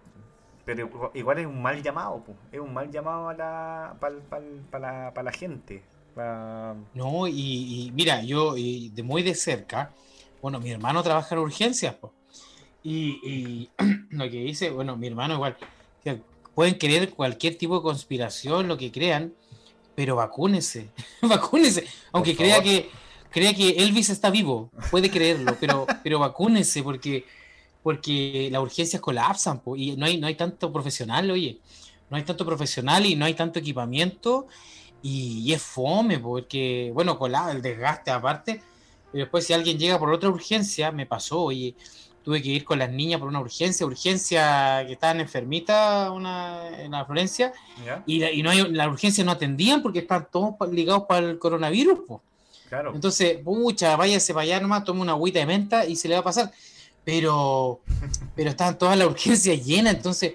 pero 0.66 1.10
igual 1.14 1.38
es 1.38 1.46
un 1.46 1.62
mal 1.62 1.80
llamado, 1.80 2.24
es 2.50 2.58
un 2.58 2.74
mal 2.74 2.90
llamado 2.90 3.28
a 3.28 3.34
la, 3.34 3.96
para 4.00 4.80
la, 4.80 5.22
la 5.22 5.32
gente. 5.32 5.84
No, 6.94 7.28
y, 7.28 7.92
mira, 7.94 8.22
yo 8.22 8.54
de 8.54 9.02
muy 9.02 9.22
de 9.22 9.34
cerca, 9.34 9.92
bueno, 10.40 10.60
mi 10.60 10.70
hermano 10.70 11.02
trabaja 11.02 11.34
en 11.34 11.40
urgencias, 11.40 11.96
y, 12.82 13.18
y 13.22 13.70
lo 14.10 14.24
que 14.30 14.42
dice, 14.42 14.70
bueno, 14.70 14.96
mi 14.96 15.08
hermano 15.08 15.34
igual, 15.34 15.56
pueden 16.54 16.74
creer 16.74 17.10
cualquier 17.10 17.56
tipo 17.56 17.76
de 17.76 17.82
conspiración, 17.82 18.66
lo 18.66 18.78
que 18.78 18.90
crean, 18.90 19.34
pero 19.94 20.16
vacúnese, 20.16 20.88
vacúnese, 21.22 21.86
aunque 22.12 22.34
crea 22.34 22.62
que 22.62 22.88
crea 23.30 23.52
que 23.52 23.70
Elvis 23.70 24.08
está 24.08 24.30
vivo, 24.30 24.70
puede 24.90 25.10
creerlo, 25.10 25.54
pero 25.60 25.86
pero 26.02 26.18
vacúnese 26.18 26.82
porque 26.82 27.24
porque 27.82 28.48
las 28.50 28.62
urgencias 28.62 29.02
colapsan 29.02 29.60
y 29.76 29.96
no 29.96 30.06
hay 30.06 30.16
no 30.16 30.26
hay 30.26 30.34
tanto 30.34 30.72
profesional, 30.72 31.30
oye, 31.30 31.58
no 32.08 32.16
hay 32.16 32.22
tanto 32.22 32.46
profesional 32.46 33.04
y 33.04 33.16
no 33.16 33.26
hay 33.26 33.34
tanto 33.34 33.58
equipamiento 33.58 34.46
y, 35.02 35.52
es 35.52 35.62
fome 35.62 36.18
porque 36.18 36.90
bueno, 36.92 37.18
colapsa 37.18 37.52
el 37.52 37.62
desgaste 37.62 38.10
aparte, 38.10 38.62
y 39.12 39.18
después 39.18 39.46
si 39.46 39.52
alguien 39.52 39.78
llega 39.78 39.98
por 39.98 40.12
otra 40.12 40.28
urgencia, 40.28 40.90
me 40.90 41.06
pasó, 41.06 41.42
oye, 41.42 41.74
tuve 42.26 42.42
que 42.42 42.48
ir 42.48 42.64
con 42.64 42.80
las 42.80 42.90
niñas 42.90 43.20
por 43.20 43.28
una 43.28 43.38
urgencia, 43.38 43.86
urgencia 43.86 44.82
que 44.84 44.94
estaban 44.94 45.20
enfermitas 45.20 46.10
una, 46.10 46.82
en 46.82 46.90
la 46.90 47.04
Florencia, 47.04 47.52
y, 48.04 48.42
no 48.42 48.50
hay, 48.50 48.68
la 48.72 48.88
urgencia 48.88 49.22
no 49.22 49.30
atendían 49.30 49.80
porque 49.80 50.00
están 50.00 50.26
todos 50.30 50.54
ligados 50.72 51.04
para 51.08 51.30
el 51.30 51.38
coronavirus. 51.38 52.00
Claro. 52.68 52.92
Entonces, 52.96 53.38
pucha, 53.44 53.94
váyase 53.94 54.34
para 54.34 54.42
allá 54.42 54.60
nomás, 54.60 54.82
tome 54.82 55.02
una 55.02 55.12
agüita 55.12 55.38
de 55.38 55.46
menta 55.46 55.86
y 55.86 55.94
se 55.94 56.08
le 56.08 56.14
va 56.14 56.20
a 56.22 56.24
pasar. 56.24 56.50
Pero, 57.04 57.80
pero 58.34 58.50
estaban 58.50 58.76
todas 58.76 58.98
las 58.98 59.06
urgencias 59.06 59.64
llenas, 59.64 59.94
entonces 59.94 60.34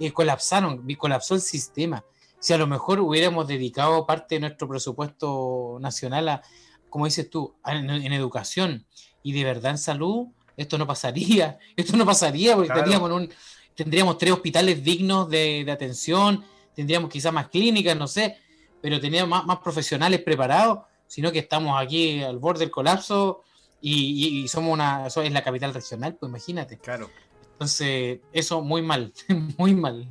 eh, 0.00 0.12
colapsaron, 0.12 0.84
colapsó 0.96 1.36
el 1.36 1.40
sistema. 1.40 2.02
Si 2.40 2.52
a 2.52 2.58
lo 2.58 2.66
mejor 2.66 3.00
hubiéramos 3.00 3.48
dedicado 3.48 4.06
parte 4.06 4.36
de 4.36 4.40
nuestro 4.40 4.68
presupuesto 4.68 5.78
nacional 5.80 6.28
a, 6.28 6.42
como 6.88 7.04
dices 7.04 7.28
tú, 7.28 7.54
en 7.64 8.12
educación 8.12 8.86
y 9.22 9.32
de 9.32 9.44
verdad 9.44 9.72
en 9.72 9.78
salud, 9.78 10.28
esto 10.58 10.76
no 10.76 10.86
pasaría, 10.86 11.58
esto 11.76 11.96
no 11.96 12.04
pasaría 12.04 12.54
porque 12.54 12.80
un, 12.80 13.30
tendríamos 13.74 14.18
tres 14.18 14.32
hospitales 14.32 14.82
dignos 14.82 15.30
de, 15.30 15.66
atención, 15.70 16.44
tendríamos 16.74 17.08
quizás 17.08 17.32
más 17.32 17.48
clínicas, 17.48 17.96
no 17.96 18.06
sé, 18.08 18.36
pero 18.82 19.00
teníamos 19.00 19.46
más, 19.46 19.58
profesionales 19.58 20.20
preparados, 20.20 20.80
sino 21.06 21.32
que 21.32 21.38
estamos 21.38 21.80
aquí 21.80 22.22
al 22.22 22.38
borde 22.38 22.60
del 22.60 22.70
colapso 22.70 23.42
y, 23.80 24.46
somos 24.48 24.72
una, 24.72 25.06
eso 25.06 25.22
es 25.22 25.32
la 25.32 25.42
capital 25.42 25.72
regional, 25.72 26.16
pues 26.16 26.28
imagínate. 26.28 26.78
Claro. 26.78 27.08
Entonces, 27.52 28.18
eso 28.32 28.60
muy 28.60 28.82
mal, 28.82 29.12
muy 29.56 29.74
mal. 29.74 30.08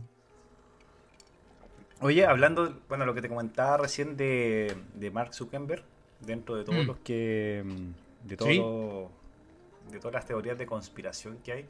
Oye, 2.02 2.26
hablando, 2.26 2.82
bueno, 2.88 3.06
lo 3.06 3.14
que 3.14 3.22
te 3.22 3.30
comentaba 3.30 3.78
recién 3.78 4.18
de, 4.18 4.76
Mark 5.12 5.34
Zuckerberg, 5.34 5.84
dentro 6.22 6.56
de 6.56 6.64
todos 6.64 6.84
mm. 6.84 6.88
los 6.88 6.98
que, 7.00 7.64
de 8.24 8.38
todos 8.38 9.12
de 9.92 10.00
todas 10.00 10.14
las 10.14 10.26
teorías 10.26 10.58
de 10.58 10.66
conspiración 10.66 11.40
que 11.44 11.52
hay. 11.54 11.66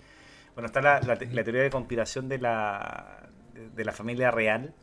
Bueno, 0.56 0.68
está 0.68 0.82
la, 0.82 1.00
la, 1.02 1.44
teoría 1.44 1.62
de 1.62 1.70
conspiración 1.70 2.28
de 2.28 2.40
la, 2.40 3.30
de, 3.76 3.86
la 3.86 3.92
familia 3.92 4.32
real 4.32 4.74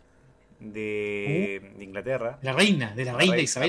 de, 0.61 1.73
uh. 1.77 1.83
Inglaterra. 1.83 2.39
La 2.43 2.53
reina, 2.53 2.95
de 2.95 3.05
la, 3.05 3.15
reina 3.15 3.39
Isabel. 3.39 3.69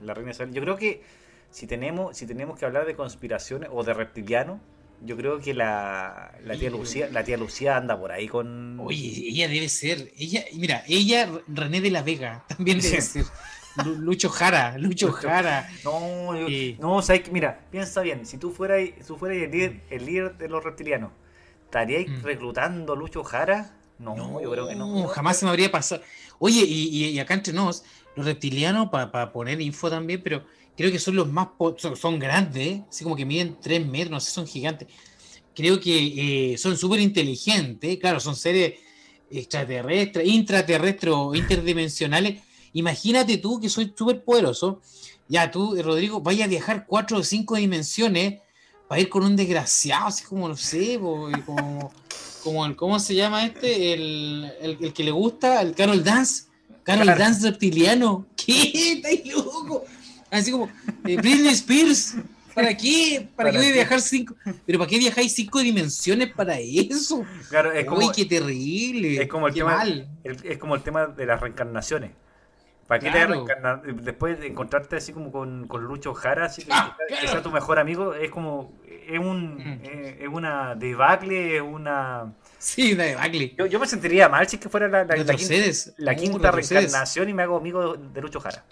La 0.00 0.14
reina, 0.14 0.32
Isabel. 0.32 0.52
Yo 0.52 0.62
creo 0.62 0.76
que 0.76 1.02
si 1.50 1.66
tenemos, 1.66 2.16
si 2.16 2.26
tenemos 2.26 2.58
que 2.58 2.64
hablar 2.66 2.86
de 2.86 2.96
conspiraciones 2.96 3.70
o 3.72 3.84
de 3.84 3.94
reptilianos, 3.94 4.60
yo 5.02 5.16
creo 5.16 5.40
que 5.40 5.54
la, 5.54 6.32
la, 6.44 6.56
tía 6.56 6.70
Lucía, 6.70 7.08
la 7.12 7.24
tía 7.24 7.36
Lucía 7.36 7.76
anda 7.76 7.98
por 7.98 8.12
ahí 8.12 8.28
con. 8.28 8.78
Oye, 8.80 9.28
ella 9.28 9.48
debe 9.48 9.68
ser. 9.68 10.12
Ella, 10.16 10.44
mira, 10.54 10.84
ella, 10.86 11.30
René 11.48 11.80
de 11.80 11.90
la 11.90 12.02
Vega, 12.02 12.44
también 12.48 12.80
debe 12.80 13.00
ser. 13.00 13.24
Lucho 13.84 14.28
Jara, 14.28 14.78
Lucho 14.78 15.10
Jara. 15.12 15.68
No, 15.84 16.32
no, 16.78 17.02
sabes 17.02 17.30
mira, 17.32 17.66
piensa 17.70 18.02
bien, 18.02 18.24
si 18.24 18.38
tú 18.38 18.52
fueras, 18.52 18.88
tú 19.06 19.16
fueras 19.16 19.38
el, 19.38 19.50
líder, 19.50 19.80
el 19.90 20.06
líder 20.06 20.38
de 20.38 20.48
los 20.48 20.62
reptilianos, 20.62 21.10
¿estaríais 21.64 22.08
mm. 22.08 22.22
reclutando 22.22 22.92
a 22.92 22.96
Lucho 22.96 23.24
Jara? 23.24 23.76
No, 23.98 24.40
yo 24.40 24.50
creo 24.50 24.68
que 24.68 24.74
no. 24.74 25.06
Jamás 25.08 25.38
se 25.38 25.44
me 25.44 25.50
habría 25.50 25.70
pasado. 25.70 26.02
Oye, 26.38 26.64
y, 26.66 27.18
acá 27.18 27.34
entre 27.34 27.52
nos, 27.52 27.84
los 28.16 28.26
reptilianos, 28.26 28.90
para 28.90 29.32
poner 29.32 29.60
info 29.60 29.90
también, 29.90 30.20
pero 30.22 30.44
creo 30.76 30.90
que 30.90 30.98
son 30.98 31.16
los 31.16 31.30
más. 31.30 31.48
Son, 31.96 32.18
grandes, 32.18 32.66
¿eh? 32.66 32.84
así 32.88 33.04
como 33.04 33.16
que 33.16 33.24
miden 33.24 33.56
3 33.60 33.86
metros, 33.86 34.10
no 34.10 34.20
sé, 34.20 34.30
son 34.30 34.46
gigantes. 34.46 34.88
Creo 35.54 35.78
que 35.78 36.52
eh, 36.52 36.58
son 36.58 36.76
súper 36.76 37.00
inteligentes, 37.00 37.98
claro, 37.98 38.18
son 38.20 38.34
seres 38.34 38.74
extraterrestres, 39.30 40.26
intraterrestres 40.26 41.14
o 41.14 41.34
interdimensionales 41.34 42.40
Imagínate 42.74 43.38
tú 43.38 43.60
que 43.60 43.68
soy 43.68 43.92
súper 43.96 44.22
poderoso. 44.22 44.82
Ya 45.28 45.50
tú, 45.50 45.80
Rodrigo, 45.80 46.20
vaya 46.20 46.44
a 46.44 46.48
viajar 46.48 46.86
cuatro 46.86 47.18
o 47.18 47.22
cinco 47.22 47.54
dimensiones 47.56 48.40
para 48.88 49.00
ir 49.00 49.08
con 49.08 49.24
un 49.24 49.36
desgraciado, 49.36 50.08
así 50.08 50.24
como, 50.24 50.48
no 50.48 50.56
sé, 50.56 50.98
como, 50.98 51.92
como 52.42 52.66
el, 52.66 52.76
¿cómo 52.76 52.98
se 52.98 53.14
llama 53.14 53.46
este? 53.46 53.94
El, 53.94 54.52
el, 54.60 54.92
que 54.92 55.04
le 55.04 55.12
gusta, 55.12 55.62
el 55.62 55.74
Carol 55.74 56.04
Dance. 56.04 56.44
Carol 56.82 57.06
Dance 57.06 57.48
reptiliano. 57.48 58.26
¿Qué? 58.36 58.72
¿Estás 58.92 59.24
loco? 59.26 59.84
Así 60.34 60.50
como, 60.50 60.68
eh, 61.06 61.16
Britney 61.16 61.52
Spears. 61.52 62.16
¿Para 62.54 62.76
qué? 62.76 63.28
¿Para, 63.34 63.50
qué 63.50 63.58
voy 63.58 63.66
a 63.66 63.72
viajar 63.72 64.00
cinco? 64.00 64.36
¿Pero 64.66 64.78
para 64.78 64.88
qué 64.88 64.98
viajáis 64.98 65.32
cinco 65.32 65.58
dimensiones 65.58 66.32
para 66.32 66.58
eso? 66.58 67.24
Claro, 67.48 67.72
es 67.72 67.84
como, 67.84 68.06
Uy, 68.06 68.12
qué 68.14 68.24
terrible. 68.24 69.22
Es 69.22 69.28
como 69.28 69.48
el, 69.48 69.54
tema, 69.54 69.84
es 70.22 70.58
como 70.58 70.76
el 70.76 70.82
tema 70.82 71.06
de 71.06 71.26
las 71.26 71.40
reencarnaciones. 71.40 72.12
¿Para 72.86 73.00
qué 73.00 73.10
te 73.10 73.92
Después 73.92 74.38
de 74.38 74.48
encontrarte 74.48 74.96
así 74.96 75.12
como 75.12 75.32
con, 75.32 75.66
con 75.66 75.82
Lucho 75.84 76.14
Jara, 76.14 76.46
así 76.46 76.62
que, 76.62 76.72
ah, 76.72 76.96
sea 77.28 77.42
tu 77.42 77.50
mejor 77.50 77.78
amigo, 77.78 78.14
es 78.14 78.30
como. 78.30 78.72
Es, 79.08 79.18
un, 79.18 79.56
mm. 79.56 79.80
eh, 79.82 80.18
es 80.22 80.28
una 80.28 80.74
debacle, 80.74 81.56
es 81.56 81.62
una. 81.62 82.34
Sí, 82.58 82.92
una 82.92 83.04
debacle. 83.04 83.54
Yo, 83.56 83.66
yo 83.66 83.80
me 83.80 83.86
sentiría 83.86 84.28
mal 84.28 84.48
si 84.48 84.58
que 84.58 84.68
fuera 84.68 84.86
la, 84.88 85.04
la, 85.04 85.16
la 85.16 86.14
quinta, 86.14 86.50
reencarnación 86.50 87.28
y 87.28 87.34
me 87.34 87.42
hago 87.42 87.56
amigo 87.56 87.94
de 87.94 88.20
Lucho 88.20 88.40
Jara. 88.40 88.64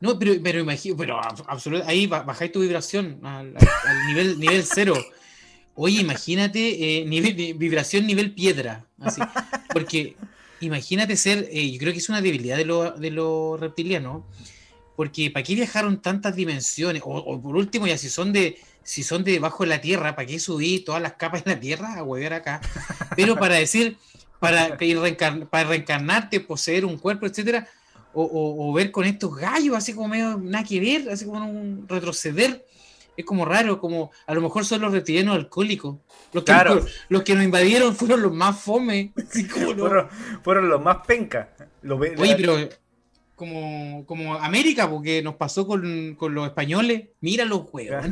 No, 0.00 0.18
pero, 0.18 0.34
pero 0.42 0.60
imagino, 0.60 0.96
pero 0.96 1.20
absolutamente, 1.20 1.90
ahí 1.90 2.06
bajáis 2.06 2.52
tu 2.52 2.60
vibración 2.60 3.18
al, 3.22 3.54
nivel, 4.08 4.38
nivel 4.38 4.62
cero. 4.64 4.94
Oye, 5.74 6.00
imagínate, 6.00 7.00
eh, 7.00 7.04
nivel, 7.04 7.54
vibración 7.54 8.06
nivel 8.06 8.34
piedra, 8.34 8.84
así. 9.00 9.20
Porque 9.72 10.16
imagínate 10.60 11.16
ser, 11.16 11.48
eh, 11.50 11.70
yo 11.70 11.78
creo 11.78 11.92
que 11.92 11.98
es 11.98 12.08
una 12.08 12.20
debilidad 12.20 12.56
de 12.56 12.64
los 12.64 12.98
de 13.00 13.10
los 13.10 13.58
reptilianos, 13.58 14.24
porque 14.96 15.30
¿para 15.30 15.42
qué 15.42 15.54
viajaron 15.54 16.00
tantas 16.00 16.34
dimensiones? 16.36 17.02
O, 17.04 17.40
por 17.40 17.56
último, 17.56 17.86
ya 17.86 17.98
si 17.98 18.08
son 18.08 18.32
de 18.32 18.58
si 18.82 19.02
son 19.02 19.24
de 19.24 19.32
debajo 19.32 19.64
de 19.64 19.70
la 19.70 19.80
tierra, 19.80 20.14
¿para 20.14 20.26
qué 20.26 20.38
subir 20.38 20.84
todas 20.84 21.02
las 21.02 21.14
capas 21.14 21.44
de 21.44 21.54
la 21.54 21.60
tierra 21.60 21.94
a 21.94 22.02
huevear 22.02 22.34
acá? 22.34 22.60
Pero 23.16 23.36
para 23.36 23.56
decir, 23.56 23.96
para, 24.38 24.78
para 25.50 25.68
reencarnarte, 25.68 26.40
poseer 26.40 26.84
un 26.84 26.96
cuerpo, 26.98 27.26
etcétera, 27.26 27.68
o, 28.16 28.72
ver 28.72 28.90
con 28.90 29.04
estos 29.04 29.36
gallos, 29.36 29.76
así 29.76 29.92
como 29.92 30.08
medio 30.08 30.38
nada 30.38 30.64
que 30.64 30.80
ver, 30.80 31.10
así 31.10 31.24
como 31.26 31.44
un 31.44 31.86
retroceder. 31.88 32.64
Es 33.16 33.24
como 33.24 33.46
raro, 33.46 33.80
como 33.80 34.10
a 34.26 34.34
lo 34.34 34.42
mejor 34.42 34.64
son 34.64 34.82
los 34.82 34.92
reptilianos 34.92 35.36
alcohólicos. 35.36 35.96
Los 36.32 36.44
que, 36.44 36.52
los 37.08 37.22
que 37.22 37.34
nos 37.34 37.44
invadieron 37.44 37.96
fueron 37.96 38.20
los 38.22 38.32
más 38.32 38.60
fome. 38.60 39.12
fueron, 40.42 40.68
los 40.68 40.82
más 40.82 40.98
penca. 41.06 41.50
Oye, 42.18 42.36
pero 42.36 42.68
como, 43.34 44.04
como 44.04 44.34
América, 44.34 44.90
porque 44.90 45.22
nos 45.22 45.36
pasó 45.36 45.66
con, 45.66 46.14
con 46.16 46.34
los 46.34 46.46
españoles. 46.46 47.08
Mira 47.20 47.46
los 47.46 47.60
juegos. 47.60 48.04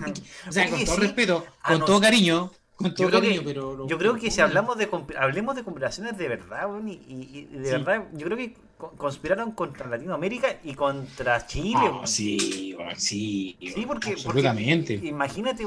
O 0.49 0.53
sea, 0.53 0.71
con 0.71 0.85
todo 0.85 0.97
respeto, 0.97 1.45
ah, 1.63 1.73
con 1.73 1.85
todo 1.85 2.01
cariño, 2.01 2.51
yo 2.81 3.99
creo 3.99 4.17
que, 4.17 4.31
si 4.31 4.41
hablamos 4.41 4.77
de 4.77 4.89
hablemos 5.19 5.55
de 5.55 5.63
conspiraciones 5.63 6.19
de 6.19 6.29
verdad, 6.29 6.69
y, 6.85 7.45
de 7.45 7.71
verdad, 7.71 8.05
yo 8.13 8.27
creo 8.27 8.37
que 8.37 8.57
conspiraron 8.97 9.53
contra 9.53 9.87
Latinoamérica 9.87 10.59
y 10.65 10.75
contra 10.75 11.47
Chile. 11.47 11.79
Ah, 11.83 12.03
sí, 12.07 12.77
sí, 12.97 13.57
sí, 13.61 13.85
porque, 13.87 14.13
absolutamente. 14.13 14.95
imagínate, 14.95 15.67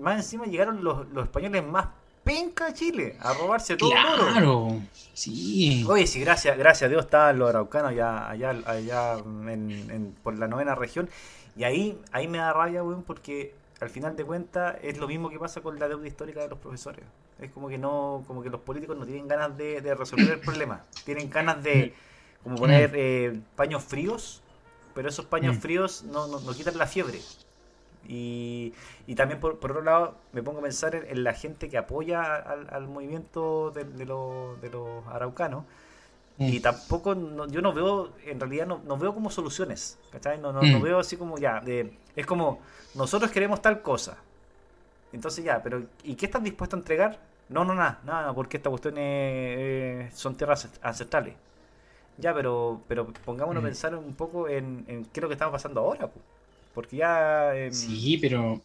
más 0.00 0.16
encima 0.16 0.46
llegaron 0.46 0.82
los, 0.82 1.06
españoles 1.22 1.64
más 1.64 1.86
penca 2.24 2.66
a 2.66 2.74
Chile 2.74 3.16
a 3.20 3.32
robarse 3.32 3.76
todo 3.76 3.90
claro, 3.90 4.80
sí. 5.14 5.84
Oye, 5.88 6.06
sí, 6.06 6.20
gracias, 6.20 6.58
gracias 6.58 6.88
a 6.88 6.90
Dios 6.90 7.04
estaban 7.06 7.38
los 7.38 7.48
araucanos 7.48 7.92
allá, 7.92 8.28
allá, 8.28 8.50
allá 8.66 9.16
por 10.22 10.38
la 10.38 10.46
novena 10.46 10.74
región. 10.74 11.08
Y 11.56 11.64
ahí, 11.64 11.98
ahí 12.12 12.28
me 12.28 12.38
da 12.38 12.52
rabia, 12.52 12.82
weón, 12.82 13.02
porque 13.02 13.54
al 13.80 13.90
final 13.90 14.16
de 14.16 14.24
cuentas 14.24 14.76
es 14.82 14.98
lo 14.98 15.08
mismo 15.08 15.30
que 15.30 15.38
pasa 15.38 15.60
con 15.60 15.78
la 15.78 15.88
deuda 15.88 16.06
histórica 16.06 16.40
de 16.40 16.48
los 16.48 16.58
profesores. 16.58 17.04
Es 17.40 17.50
como 17.52 17.68
que 17.68 17.78
no, 17.78 18.24
como 18.26 18.42
que 18.42 18.50
los 18.50 18.60
políticos 18.60 18.96
no 18.96 19.06
tienen 19.06 19.28
ganas 19.28 19.56
de, 19.56 19.80
resolver 19.94 20.30
el 20.30 20.40
problema. 20.40 20.84
Tienen 21.04 21.30
ganas 21.30 21.62
de 21.62 21.94
como 22.42 22.56
poner 22.56 22.92
eh, 22.94 23.40
paños 23.56 23.84
fríos, 23.84 24.42
pero 24.94 25.08
esos 25.08 25.24
paños 25.26 25.56
mm. 25.56 25.60
fríos 25.60 26.02
no, 26.04 26.26
no, 26.26 26.52
quitan 26.52 26.78
la 26.78 26.86
fiebre. 26.86 27.20
Y, 28.06 28.72
y 29.06 29.14
también 29.16 29.38
por, 29.38 29.58
por, 29.58 29.72
otro 29.72 29.82
lado 29.82 30.16
me 30.32 30.42
pongo 30.42 30.60
a 30.60 30.62
pensar 30.62 30.94
en, 30.94 31.24
la 31.24 31.34
gente 31.34 31.68
que 31.68 31.76
apoya 31.76 32.34
al, 32.34 32.88
movimiento 32.88 33.70
de, 33.70 33.84
de, 33.84 34.06
de 34.06 34.70
los 34.70 35.06
araucanos 35.08 35.64
y 36.38 36.58
mm. 36.58 36.62
tampoco, 36.62 37.16
yo 37.48 37.60
no 37.60 37.72
veo, 37.72 38.12
en 38.24 38.38
realidad 38.38 38.66
no, 38.66 38.96
veo 38.96 39.12
como 39.12 39.28
soluciones, 39.28 39.98
¿cachai? 40.12 40.38
No, 40.38 40.52
no, 40.52 40.62
mm. 40.62 40.80
veo 40.80 41.00
así 41.00 41.16
como 41.16 41.36
ya, 41.36 41.60
de, 41.60 41.98
es 42.14 42.26
como, 42.26 42.60
nosotros 42.94 43.32
queremos 43.32 43.60
tal 43.60 43.82
cosa. 43.82 44.18
Entonces 45.12 45.44
ya, 45.44 45.60
pero 45.62 45.82
¿y 46.04 46.14
qué 46.14 46.26
están 46.26 46.44
dispuestos 46.44 46.76
a 46.76 46.80
entregar? 46.80 47.18
No, 47.48 47.64
no, 47.64 47.74
nada, 47.74 48.00
nada, 48.04 48.32
porque 48.34 48.58
estas 48.58 48.70
cuestiones 48.70 50.14
son 50.14 50.36
tierras 50.36 50.68
ancestrales. 50.80 51.34
Ya, 52.18 52.34
pero 52.34 52.82
pero 52.88 53.06
pongámonos 53.24 53.62
a 53.62 53.64
mm. 53.64 53.68
pensar 53.70 53.94
un 53.94 54.14
poco 54.14 54.48
en, 54.48 54.84
qué 54.86 55.20
es 55.20 55.22
lo 55.22 55.28
que 55.28 55.34
estamos 55.34 55.52
pasando 55.52 55.80
ahora, 55.80 56.10
porque 56.74 56.96
ya... 56.96 57.56
Em, 57.56 57.72
sí, 57.72 58.18
pero... 58.18 58.60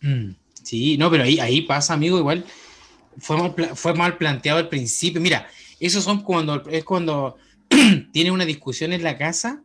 sí, 0.54 0.98
no, 0.98 1.10
pero 1.10 1.24
ahí, 1.24 1.40
ahí 1.40 1.62
pasa, 1.62 1.94
amigo, 1.94 2.18
igual 2.18 2.46
fue 3.18 3.38
mal, 3.38 3.54
fue 3.76 3.94
mal 3.94 4.18
planteado 4.18 4.60
al 4.60 4.70
principio. 4.70 5.22
Mira, 5.22 5.48
esos 5.80 6.04
son 6.04 6.22
cuando 6.22 6.64
es 6.70 6.84
cuando 6.84 7.38
tiene 8.12 8.32
una 8.32 8.46
discusión 8.46 8.94
en 8.94 9.04
la 9.04 9.18
casa 9.18 9.62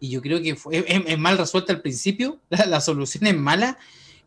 y 0.00 0.10
yo 0.10 0.20
creo 0.20 0.42
que 0.42 0.56
fue, 0.56 0.84
es, 0.86 1.18
mal 1.18 1.38
resuelta 1.38 1.72
al 1.72 1.80
principio, 1.80 2.40
la, 2.50 2.80
solución 2.80 3.26
es 3.26 3.36
mala 3.36 3.78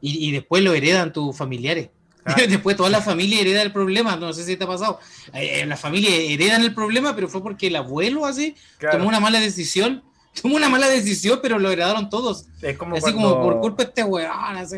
y, 0.02 0.32
después 0.32 0.64
lo 0.64 0.74
heredan 0.74 1.12
tus 1.12 1.36
familiares. 1.36 1.90
Después 2.50 2.76
toda 2.76 2.90
la 2.90 3.02
familia 3.02 3.42
hereda 3.42 3.62
el 3.62 3.72
problema, 3.72 4.16
no 4.16 4.34
sé 4.34 4.44
si 4.44 4.58
te 4.58 4.64
ha 4.64 4.68
pasado. 4.68 5.00
Eh, 5.34 5.62
eh, 5.62 5.66
la 5.66 5.78
familia 5.78 6.10
heredan 6.16 6.64
el 6.64 6.74
problema, 6.74 7.16
pero 7.16 7.28
fue 7.28 7.42
porque 7.42 7.68
el 7.68 7.76
abuelo 7.76 8.26
así 8.26 8.56
tomó 8.92 9.08
una 9.08 9.20
mala 9.20 9.40
decisión 9.40 10.04
tomó 10.42 10.58
una 10.58 10.68
mala 10.68 10.90
decisión, 10.90 11.40
pero 11.42 11.60
lo 11.60 11.72
heredaron 11.72 12.10
todos. 12.10 12.48
Es 12.62 12.78
como 12.78 12.98
Así 12.98 13.14
como 13.14 13.42
por 13.42 13.62
culpa 13.62 13.84
de 13.84 13.90
este 13.90 14.04
weón. 14.04 14.32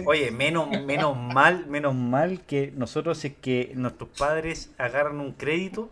Oye, 0.06 0.30
menos, 0.30 0.70
menos 0.86 1.18
mal, 1.34 1.66
menos 1.68 1.96
mal 1.96 2.42
que 2.42 2.72
nosotros 2.76 3.26
es 3.26 3.34
que 3.42 3.72
nuestros 3.76 4.10
padres 4.18 4.70
agarran 4.78 5.20
un 5.20 5.32
crédito 5.32 5.90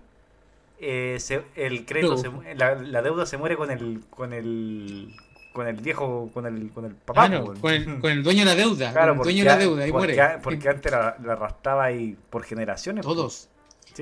eh, 0.79 1.17
el 1.55 1.85
crédito, 1.85 2.21
la, 2.55 3.01
deuda 3.01 3.25
se 3.25 3.37
muere 3.37 3.55
con 3.55 3.71
el, 3.71 4.03
con 4.09 4.33
el, 4.33 5.15
con 5.55 5.67
el 5.67 5.77
viejo, 5.77 6.29
con 6.33 6.45
el, 6.45 6.69
con 6.69 6.85
el 6.85 6.93
papá. 6.93 7.29
con, 7.61 7.71
el, 7.71 8.21
dueño 8.21 8.41
de 8.41 8.45
la 8.45 8.55
deuda. 8.55 8.91
Claro, 8.91 9.15
dueño 9.15 9.43
de 9.43 9.49
la 9.49 9.57
deuda 9.57 9.87
y 9.87 9.91
porque, 9.91 10.21
Porque 10.43 10.69
antes 10.69 10.91
la, 10.91 11.15
arrastraba 11.29 11.85
ahí 11.85 12.15
por 12.29 12.43
generaciones. 12.43 13.03
Todos. 13.03 13.49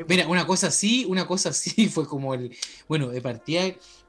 Mira, 0.08 0.28
una 0.28 0.48
cosa 0.48 0.68
así, 0.68 1.06
una 1.08 1.28
cosa 1.28 1.50
así 1.50 1.88
fue 1.94 2.08
como 2.08 2.34
el, 2.34 2.58
bueno, 2.88 3.10
de 3.10 3.22
partida, 3.22 3.62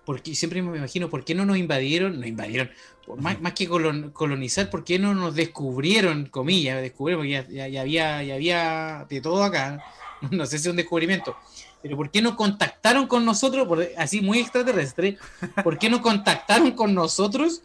porque 0.07 0.34
siempre 0.34 0.62
me 0.62 0.78
imagino, 0.78 1.11
¿por 1.11 1.24
qué 1.24 1.34
no 1.34 1.45
nos 1.45 1.59
invadieron? 1.59 2.18
Nos 2.18 2.26
invadieron, 2.26 2.70
más, 3.18 3.38
más 3.42 3.53
que 3.53 3.68
colonizar, 3.68 4.70
¿por 4.70 4.82
qué 4.82 4.99
no 4.99 5.14
nos 5.14 5.34
descubrieron, 5.34 6.26
comillas, 6.26 6.80
descubrieron, 6.80 7.24
porque 7.24 7.55
ya, 7.55 7.68
ya, 7.68 7.80
había, 7.82 8.22
ya 8.22 8.34
había 8.34 9.07
de 9.09 9.20
todo 9.20 9.45
acá, 9.45 9.84
no 10.30 10.47
sé 10.47 10.59
si 10.59 10.68
es 10.68 10.70
un 10.70 10.76
descubrimiento, 10.76 11.36
pero 11.85 11.99
¿por 11.99 12.11
qué 12.11 12.22
no 12.22 12.35
contactaron 12.35 13.07
con 13.07 13.26
nosotros, 13.26 13.68
así 13.99 14.22
muy 14.22 14.39
extraterrestre, 14.39 15.18
¿por 15.62 15.76
qué 15.76 15.91
no 15.91 16.01
contactaron 16.01 16.70
con 16.70 16.95
nosotros 16.95 17.61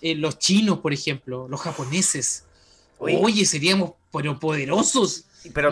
eh, 0.00 0.14
los 0.14 0.38
chinos, 0.38 0.78
por 0.78 0.92
ejemplo, 0.92 1.48
los 1.48 1.60
japoneses? 1.60 2.44
Oye, 2.98 3.44
seríamos 3.44 3.94
pero 4.12 4.38
poderosos. 4.38 5.24
Pero, 5.52 5.70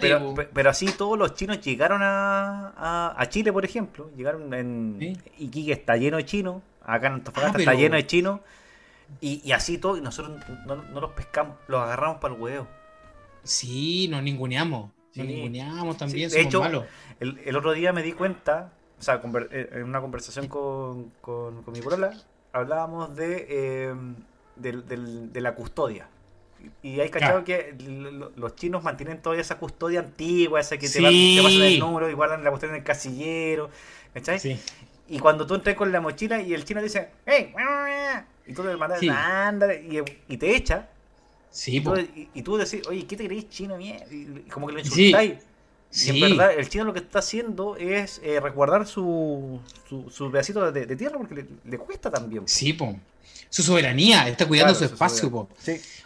pero, 0.00 0.34
pero, 0.52 0.70
así 0.70 0.86
todos 0.86 1.18
los 1.18 1.34
chinos 1.34 1.60
llegaron 1.60 2.00
a, 2.00 3.12
a, 3.16 3.28
Chile, 3.28 3.52
por 3.52 3.64
ejemplo. 3.64 4.08
Llegaron 4.16 4.54
en 4.54 5.20
Iquique, 5.36 5.72
está 5.72 5.96
lleno 5.96 6.18
de 6.18 6.24
chinos. 6.24 6.62
Acá 6.84 7.08
en 7.08 7.14
Antofagasta 7.14 7.58
ah, 7.58 7.60
está 7.60 7.74
lleno 7.74 7.96
de 7.96 8.06
chinos. 8.06 8.40
Y, 9.20 9.50
así 9.50 9.78
todo, 9.78 9.96
y 9.96 10.00
nosotros 10.00 10.40
no, 10.64 11.00
los 11.00 11.10
pescamos, 11.10 11.56
los 11.66 11.80
agarramos 11.80 12.18
para 12.18 12.34
el 12.34 12.40
huevo. 12.40 12.68
Sí, 13.42 14.06
nos 14.08 14.22
ninguneamos. 14.22 14.92
Nos 15.14 15.26
ninguneamos 15.26 15.96
también, 15.98 16.30
de 16.30 16.40
hecho, 16.40 16.62
el, 17.20 17.56
otro 17.56 17.72
día 17.72 17.92
me 17.92 18.02
di 18.02 18.12
cuenta, 18.12 18.72
o 18.98 19.02
sea, 19.02 19.20
eh, 19.50 19.70
en 19.72 19.84
una 19.84 20.00
conversación 20.00 20.48
con, 20.48 21.10
con, 21.20 21.64
mi 21.72 21.80
polola, 21.80 22.12
hablábamos 22.52 23.14
de, 23.14 23.88
em, 23.88 24.16
de, 24.56 25.40
la 25.40 25.54
custodia. 25.54 26.08
Y 26.82 27.00
hay 27.00 27.10
cachado 27.10 27.44
que 27.44 27.74
los 28.36 28.54
chinos 28.54 28.84
mantienen 28.84 29.20
todavía 29.20 29.42
esa 29.42 29.58
custodia 29.58 30.00
antigua, 30.00 30.60
esa 30.60 30.78
que 30.78 30.88
te, 30.88 31.02
va, 31.02 31.08
te 31.08 31.40
pasan 31.42 31.62
el 31.62 31.78
número 31.78 32.08
y 32.08 32.14
guardan 32.14 32.44
la 32.44 32.50
custodia 32.50 32.74
en 32.74 32.80
el 32.80 32.84
casillero. 32.84 33.68
¿Cachai? 34.14 34.60
Y 35.08 35.18
cuando 35.18 35.46
tú 35.46 35.54
entras 35.56 35.76
con 35.76 35.92
la 35.92 36.00
mochila 36.00 36.40
y 36.40 36.54
el 36.54 36.64
chino 36.64 36.80
dice, 36.80 37.10
¡Hey! 37.26 37.52
Y 38.46 38.54
tú 38.54 38.64
le 38.64 38.76
mandas, 38.76 39.00
anda, 39.02 39.74
y, 39.74 40.02
y, 40.28 40.36
te 40.36 40.56
echa. 40.56 40.88
Sí, 41.52 41.76
y, 41.76 41.80
tú, 41.80 41.94
y, 42.34 42.42
tú 42.42 42.56
decís, 42.56 42.80
oye, 42.88 43.06
¿qué 43.06 43.16
te 43.16 43.26
crees 43.26 43.48
chino? 43.50 43.78
Y 43.78 43.94
como 44.50 44.66
que 44.66 44.72
lo 44.72 44.80
insultáis. 44.80 45.34
Y 45.94 46.08
en 46.08 46.20
verdad, 46.20 46.54
el 46.56 46.68
chino 46.68 46.84
lo 46.84 46.94
que 46.94 47.00
está 47.00 47.18
haciendo 47.18 47.76
es 47.76 48.20
eh, 48.24 48.40
resguardar 48.40 48.86
su, 48.86 49.60
su, 50.10 50.30
pedacito 50.30 50.72
de, 50.72 50.96
tierra 50.96 51.18
porque 51.18 51.44
le, 51.64 51.78
cuesta 51.78 52.10
también. 52.10 52.44
Sí, 52.46 52.72
po. 52.72 52.98
Su 53.50 53.62
soberanía, 53.62 54.26
está 54.26 54.48
cuidando 54.48 54.74
su, 54.74 54.84
espacio, 54.84 55.30
po. 55.30 55.48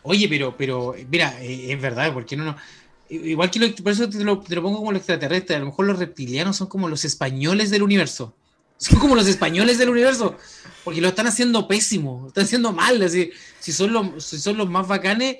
Oye, 0.02 0.28
pero, 0.28 0.56
pero, 0.56 0.96
mira, 1.08 1.40
eh, 1.40 1.72
es 1.72 1.80
verdad, 1.80 2.12
porque 2.12 2.36
no, 2.36 2.44
no. 2.44 2.56
Igual 3.08 3.48
que 3.52 3.60
lo, 3.60 3.72
por 3.76 3.92
eso 3.92 4.10
te 4.10 4.24
lo, 4.24 4.40
te 4.40 4.56
lo, 4.56 4.62
pongo 4.62 4.78
como 4.78 4.90
lo 4.90 4.98
extraterrestre. 4.98 5.54
A 5.54 5.60
lo 5.60 5.66
mejor 5.66 5.86
los 5.86 6.00
reptilianos 6.00 6.56
son 6.56 6.66
como 6.66 6.88
los 6.88 7.04
españoles 7.04 7.70
del 7.70 7.84
universo. 7.84 8.34
Son 8.78 8.98
como 8.98 9.14
los 9.14 9.28
españoles 9.28 9.78
del 9.78 9.90
universo. 9.90 10.36
Porque 10.86 11.00
lo 11.00 11.08
están 11.08 11.26
haciendo 11.26 11.66
pésimo, 11.66 12.20
lo 12.22 12.28
están 12.28 12.44
haciendo 12.44 12.72
mal. 12.72 13.02
Así, 13.02 13.32
si, 13.58 13.72
son 13.72 13.92
los, 13.92 14.24
si 14.24 14.38
son 14.38 14.56
los 14.56 14.70
más 14.70 14.86
bacanes, 14.86 15.38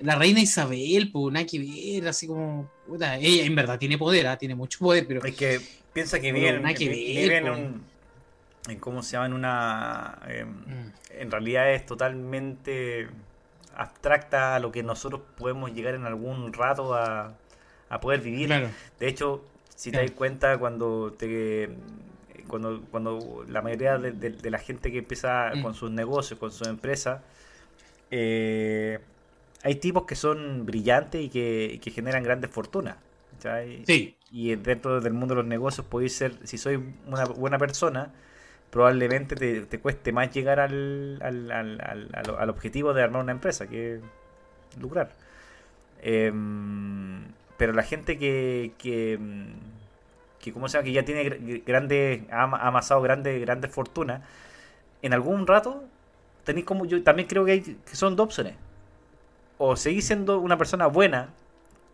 la 0.00 0.16
reina 0.16 0.40
Isabel, 0.40 1.12
pues 1.12 1.32
nada 1.32 1.46
que 1.46 1.60
ver, 1.60 2.08
así 2.08 2.26
como. 2.26 2.68
ella 2.90 3.44
en 3.44 3.54
verdad 3.54 3.78
tiene 3.78 3.96
poder, 3.96 4.26
¿ah? 4.26 4.36
tiene 4.36 4.56
mucho 4.56 4.80
poder, 4.80 5.06
pero. 5.06 5.24
Es 5.24 5.36
que 5.36 5.60
piensa 5.92 6.18
que 6.18 6.32
viven, 6.32 6.66
en, 6.66 7.80
en, 8.68 8.78
¿Cómo 8.80 9.04
se 9.04 9.12
llama? 9.12 9.26
En 9.26 9.32
una. 9.34 10.18
Em, 10.26 10.48
mm. 10.48 10.92
En 11.10 11.30
realidad 11.30 11.72
es 11.72 11.86
totalmente 11.86 13.06
abstracta 13.76 14.56
a 14.56 14.58
lo 14.58 14.72
que 14.72 14.82
nosotros 14.82 15.20
podemos 15.36 15.72
llegar 15.72 15.94
en 15.94 16.06
algún 16.06 16.52
rato 16.52 16.92
a, 16.92 17.36
a 17.88 18.00
poder 18.00 18.20
vivir. 18.20 18.52
De 18.98 19.06
hecho, 19.06 19.44
si 19.76 19.92
te 19.92 19.98
das 19.98 20.10
cuenta, 20.10 20.58
cuando 20.58 21.12
te. 21.12 21.70
Cuando, 22.48 22.82
cuando 22.90 23.44
la 23.48 23.62
mayoría 23.62 23.98
de, 23.98 24.50
la 24.50 24.58
gente 24.58 24.90
que 24.90 24.98
empieza 24.98 25.52
mm. 25.54 25.62
con 25.62 25.74
sus 25.74 25.90
negocios, 25.90 26.38
con 26.38 26.50
sus 26.50 26.66
empresas, 26.66 27.20
eh, 28.10 28.98
hay 29.62 29.74
tipos 29.76 30.04
que 30.04 30.14
son 30.14 30.66
brillantes 30.66 31.22
y 31.22 31.28
que, 31.28 31.90
generan 31.92 32.22
grandes 32.22 32.50
fortunas. 32.50 32.96
Sí. 33.86 34.16
Y 34.32 34.56
dentro 34.56 35.00
del 35.00 35.12
mundo 35.12 35.34
de 35.34 35.42
los 35.42 35.48
negocios 35.48 35.86
podéis 35.86 36.14
ser, 36.16 36.34
si 36.44 36.58
sois 36.58 36.80
una 37.06 37.24
buena 37.24 37.58
persona, 37.58 38.12
probablemente 38.70 39.36
te, 39.62 39.78
cueste 39.78 40.12
más 40.12 40.30
llegar 40.32 40.60
al, 40.60 41.18
al, 41.22 41.50
al, 41.50 42.10
al, 42.38 42.50
objetivo 42.50 42.92
de 42.92 43.02
armar 43.02 43.22
una 43.22 43.32
empresa, 43.32 43.66
que 43.66 44.00
lucrar. 44.80 45.12
Em, 46.02 47.24
pero 47.56 47.72
la 47.72 47.82
gente 47.82 48.18
que, 48.18 48.72
que, 48.78 49.18
que, 50.40 50.52
¿cómo 50.52 50.68
se 50.68 50.78
llama? 50.78 50.84
que 50.84 50.92
ya 50.92 51.04
tiene 51.04 51.62
grandes, 51.66 52.22
ha 52.30 52.42
amasado 52.42 53.00
grandes, 53.02 53.40
grandes 53.40 53.70
fortunas, 53.70 54.22
en 55.02 55.12
algún 55.12 55.46
rato 55.46 55.84
tenéis 56.44 56.66
como 56.66 56.86
yo 56.86 57.02
también 57.02 57.28
creo 57.28 57.44
que, 57.44 57.52
hay, 57.52 57.60
que 57.60 57.94
son 57.94 58.16
dos 58.16 58.26
opciones. 58.26 58.54
O 59.58 59.76
seguís 59.76 60.06
siendo 60.06 60.38
una 60.38 60.56
persona 60.56 60.86
buena, 60.86 61.30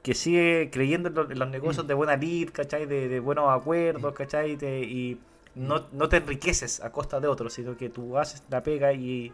que 0.02 0.14
sigue 0.14 0.68
creyendo 0.70 1.08
en 1.08 1.38
los, 1.38 1.48
negocios 1.48 1.86
de 1.86 1.94
buena 1.94 2.16
lead, 2.16 2.50
¿cachai? 2.52 2.86
De, 2.86 3.20
buenos 3.20 3.50
acuerdos, 3.50 4.14
¿cachai? 4.14 4.52
y 4.52 5.18
no, 5.54 5.86
no, 5.92 6.08
te 6.08 6.18
enriqueces 6.18 6.80
a 6.82 6.90
costa 6.90 7.20
de 7.20 7.28
otros, 7.28 7.52
sino 7.52 7.76
que 7.76 7.88
tú 7.88 8.18
haces 8.18 8.42
la 8.50 8.62
pega 8.62 8.92
y, 8.92 9.32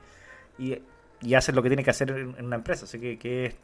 y, 0.58 1.34
haces 1.34 1.54
lo 1.54 1.62
que 1.62 1.70
tiene 1.70 1.84
que 1.84 1.90
hacer 1.90 2.10
en, 2.10 2.44
una 2.44 2.56
empresa. 2.56 2.84
Así 2.84 3.00
que, 3.00 3.18
que 3.18 3.46
es 3.46 3.54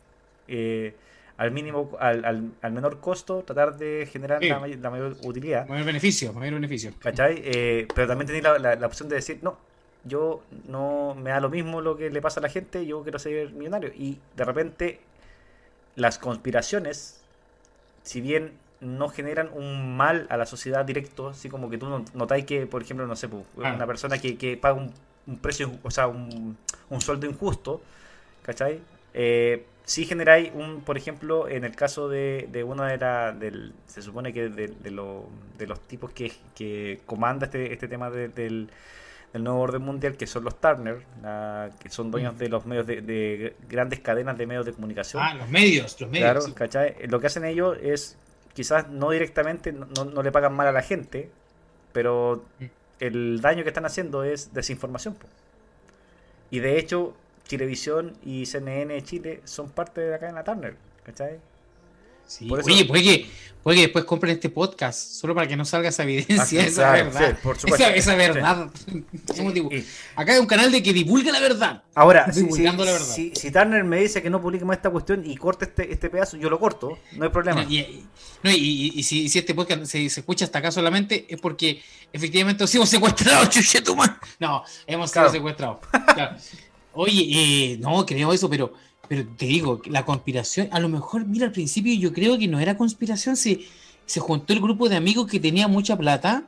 eh, 0.48 0.94
al 1.36 1.50
mínimo, 1.50 1.96
al, 2.00 2.24
al, 2.62 2.72
menor 2.72 3.00
costo, 3.00 3.42
tratar 3.42 3.76
de 3.76 4.08
generar 4.10 4.42
la, 4.42 4.58
mayor 4.90 5.16
utilidad. 5.22 5.68
Mayor 5.68 5.84
beneficio, 5.84 6.32
mayor 6.32 6.54
beneficio. 6.54 6.92
¿Cachai? 6.98 7.42
Eh, 7.44 7.86
pero 7.94 8.08
también 8.08 8.26
tenéis 8.26 8.44
la, 8.44 8.76
la, 8.76 8.86
opción 8.86 9.08
de 9.08 9.16
decir, 9.16 9.40
no, 9.42 9.58
yo 10.04 10.42
no 10.66 11.14
me 11.14 11.30
da 11.30 11.40
lo 11.40 11.50
mismo 11.50 11.80
lo 11.82 11.96
que 11.96 12.08
le 12.08 12.22
pasa 12.22 12.40
a 12.40 12.42
la 12.42 12.48
gente, 12.48 12.86
yo 12.86 13.02
quiero 13.02 13.18
ser 13.18 13.50
millonario. 13.50 13.90
Y 13.94 14.18
de 14.34 14.44
repente 14.44 15.00
las 15.94 16.18
conspiraciones, 16.18 17.20
si 18.02 18.22
bien 18.22 18.52
no 18.80 19.08
generan 19.08 19.50
un 19.52 19.96
mal 19.96 20.26
a 20.30 20.38
la 20.38 20.46
sociedad 20.46 20.86
directo, 20.86 21.28
así 21.28 21.50
como 21.50 21.68
que 21.68 21.76
tú 21.76 22.04
notáis 22.14 22.46
que, 22.46 22.66
por 22.66 22.82
ejemplo, 22.82 23.06
no 23.06 23.16
sé, 23.16 23.28
pues, 23.28 23.44
una 23.56 23.86
persona 23.86 24.18
que, 24.18 24.38
que 24.38 24.56
paga 24.56 24.74
un, 24.74 25.38
precio, 25.38 25.72
o 25.82 25.90
sea, 25.90 26.06
un, 26.06 26.56
un 26.88 27.00
sueldo 27.00 27.26
injusto, 27.26 27.82
¿cachai? 28.42 28.80
Eh, 29.18 29.64
si 29.84 30.04
generáis 30.04 30.50
un, 30.52 30.82
por 30.82 30.98
ejemplo, 30.98 31.48
en 31.48 31.64
el 31.64 31.74
caso 31.74 32.08
de, 32.08 32.48
de 32.52 32.64
una 32.64 32.86
de 32.88 32.98
las, 32.98 33.34
se 33.86 34.02
supone 34.02 34.32
que 34.32 34.50
de, 34.50 34.68
de, 34.68 34.90
los 34.90 35.80
tipos 35.88 36.10
que, 36.12 36.32
que 36.54 37.00
comanda 37.06 37.46
este, 37.46 37.72
este 37.72 37.88
tema 37.88 38.10
del 38.10 38.68
el 39.32 39.44
nuevo 39.44 39.60
orden 39.60 39.82
mundial, 39.82 40.16
que 40.16 40.26
son 40.26 40.44
los 40.44 40.60
Turner, 40.60 41.02
que 41.80 41.88
son 41.90 42.10
dueños 42.10 42.38
de 42.38 42.48
los 42.48 42.66
medios 42.66 42.86
de, 42.86 43.54
grandes 43.68 44.00
cadenas 44.00 44.36
de 44.36 44.46
medios 44.46 44.66
de 44.66 44.72
comunicación. 44.72 45.22
Ah, 45.22 45.34
los 45.34 45.48
medios, 45.48 46.00
los 46.00 46.10
medios. 46.10 46.44
Claro, 46.44 46.54
¿cachai? 46.54 47.06
Lo 47.08 47.20
que 47.20 47.26
hacen 47.28 47.44
ellos 47.44 47.76
es, 47.82 48.16
quizás 48.54 48.88
no 48.88 49.10
directamente, 49.10 49.72
no, 49.72 50.22
le 50.22 50.32
pagan 50.32 50.54
mal 50.54 50.66
a 50.66 50.72
la 50.72 50.82
gente, 50.82 51.30
pero 51.92 52.44
mm. 52.58 52.64
el 53.00 53.40
daño 53.40 53.62
que 53.62 53.68
están 53.68 53.86
haciendo 53.86 54.24
es 54.24 54.52
desinformación. 54.52 55.16
Y 56.50 56.60
de 56.60 56.78
hecho, 56.78 57.14
Chilevisión 57.46 58.16
y 58.24 58.46
CNN 58.46 59.02
Chile 59.02 59.40
son 59.44 59.70
parte 59.70 60.00
de 60.00 60.10
la 60.10 60.18
cadena 60.18 60.44
Turner, 60.44 60.76
¿cachai? 61.04 61.38
Oye, 62.50 62.84
puede 62.84 63.02
que, 63.04 63.26
puede 63.62 63.76
que 63.76 63.82
después 63.82 64.04
compren 64.04 64.32
este 64.32 64.50
podcast 64.50 64.98
solo 64.98 65.32
para 65.34 65.46
que 65.46 65.56
no 65.56 65.64
salga 65.64 65.90
esa 65.90 66.02
evidencia, 66.02 66.66
esa 66.66 66.90
verdad. 66.90 67.38
esa, 67.94 68.16
verdad. 68.16 68.70
acá 70.16 70.32
hay 70.32 70.38
un 70.40 70.46
canal 70.46 70.72
de 70.72 70.82
que 70.82 70.92
divulga 70.92 71.30
la 71.30 71.38
verdad. 71.38 71.82
Ahora, 71.94 72.32
si, 72.32 72.44
Si, 73.32 73.50
Turner 73.52 73.84
me 73.84 74.00
dice 74.00 74.22
que 74.22 74.28
no 74.28 74.42
publique 74.42 74.64
más 74.64 74.78
esta 74.78 74.90
cuestión 74.90 75.22
y 75.24 75.36
corte 75.36 75.66
este, 75.66 75.92
este 75.92 76.10
pedazo, 76.10 76.36
yo 76.36 76.50
lo 76.50 76.58
corto, 76.58 76.98
no 77.12 77.24
hay 77.24 77.30
problema. 77.30 77.64
Y, 77.68 78.06
y, 78.42 79.02
si, 79.04 79.28
si, 79.28 79.38
este 79.38 79.54
podcast 79.54 79.84
se, 79.84 80.04
escucha 80.06 80.44
hasta 80.44 80.58
acá 80.58 80.72
solamente 80.72 81.26
es 81.28 81.40
porque 81.40 81.80
efectivamente 82.12 82.64
nos 82.64 82.74
hemos 82.74 82.88
secuestrado, 82.88 83.48
No, 84.40 84.64
hemos 84.86 85.10
sido 85.12 85.30
secuestrados. 85.30 85.78
Oye, 86.96 87.28
eh, 87.30 87.78
no 87.78 88.04
creo 88.04 88.32
eso, 88.32 88.50
pero 88.50 88.72
pero 89.08 89.26
te 89.36 89.46
digo, 89.46 89.80
la 89.86 90.04
conspiración, 90.04 90.68
a 90.72 90.80
lo 90.80 90.88
mejor, 90.88 91.26
mira, 91.26 91.46
al 91.46 91.52
principio 91.52 91.94
yo 91.94 92.12
creo 92.12 92.38
que 92.38 92.48
no 92.48 92.60
era 92.60 92.76
conspiración, 92.76 93.36
se, 93.36 93.60
se 94.04 94.20
juntó 94.20 94.52
el 94.52 94.60
grupo 94.60 94.88
de 94.88 94.96
amigos 94.96 95.26
que 95.30 95.40
tenía 95.40 95.68
mucha 95.68 95.96
plata, 95.96 96.46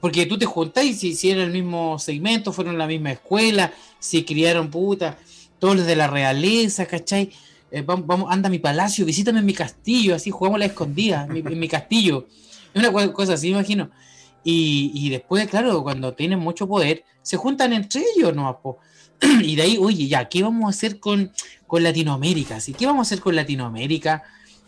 porque 0.00 0.26
tú 0.26 0.38
te 0.38 0.46
juntás 0.46 0.84
y 0.84 0.94
si, 0.94 1.14
si 1.14 1.30
el 1.30 1.50
mismo 1.50 1.98
segmento, 1.98 2.52
fueron 2.52 2.74
a 2.76 2.78
la 2.78 2.86
misma 2.86 3.12
escuela, 3.12 3.72
se 3.98 4.24
criaron 4.24 4.70
puta, 4.70 5.18
todos 5.58 5.76
los 5.76 5.86
de 5.86 5.96
la 5.96 6.06
realeza, 6.06 6.86
¿cachai? 6.86 7.30
Eh, 7.70 7.82
vamos, 7.82 8.26
anda 8.30 8.48
a 8.48 8.50
mi 8.50 8.58
palacio, 8.58 9.04
visítame 9.04 9.40
en 9.40 9.46
mi 9.46 9.54
castillo, 9.54 10.14
así 10.14 10.30
jugamos 10.30 10.58
la 10.58 10.66
escondida, 10.66 11.28
en 11.32 11.58
mi, 11.58 11.68
castillo. 11.68 12.26
Es 12.74 12.82
una 12.82 13.12
cosa 13.12 13.34
así, 13.34 13.48
imagino. 13.48 13.90
Y, 14.42 14.90
y, 14.94 15.10
después, 15.10 15.46
claro, 15.48 15.82
cuando 15.82 16.14
tienen 16.14 16.38
mucho 16.38 16.66
poder, 16.66 17.04
se 17.22 17.36
juntan 17.36 17.74
entre 17.74 18.02
ellos, 18.16 18.34
¿no? 18.34 18.48
y 19.42 19.56
de 19.56 19.62
ahí, 19.62 19.78
oye, 19.78 20.08
ya, 20.08 20.28
¿qué 20.28 20.42
vamos 20.42 20.66
a 20.66 20.70
hacer 20.70 20.98
con, 20.98 21.30
con 21.66 21.82
Latinoamérica? 21.82 22.60
¿sí? 22.60 22.72
¿Qué 22.72 22.86
vamos 22.86 23.00
a 23.00 23.08
hacer 23.08 23.22
con 23.22 23.36
Latinoamérica? 23.36 24.22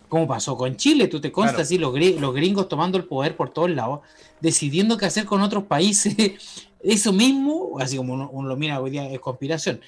¿Cómo 0.09 0.27
pasó 0.27 0.57
con 0.57 0.77
Chile? 0.77 1.09
Tú 1.09 1.21
te 1.21 1.33
constas, 1.33 1.63
así, 1.63 1.79
los, 1.79 1.95
los 2.21 2.35
gringos 2.35 2.69
tomando 2.69 2.99
el 2.99 3.05
poder 3.05 3.35
por 3.35 3.51
todos 3.51 3.71
lados, 3.71 4.01
decidiendo 4.41 4.99
qué 4.99 5.07
hacer 5.07 5.25
con 5.25 5.41
otros 5.41 5.65
países. 5.65 6.15
Eso 6.83 7.13
mismo, 7.13 7.79
así 7.79 7.97
como 7.97 8.15
uno, 8.15 8.49
lo 8.49 8.57
mira 8.57 8.81
hoy 8.81 8.91
día, 8.91 9.11
es 9.11 9.21
conspiración. 9.21 9.81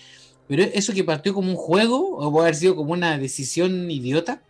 Pero 0.46 0.62
eso 0.62 0.92
que 0.92 1.02
partió 1.02 1.34
como 1.34 1.50
un 1.50 1.56
juego, 1.56 2.18
o 2.18 2.30
puede 2.30 2.46
haber 2.46 2.54
sido 2.54 2.76
como 2.76 2.92
una 2.92 3.18
decisión 3.18 3.90
idiota, 3.90 4.42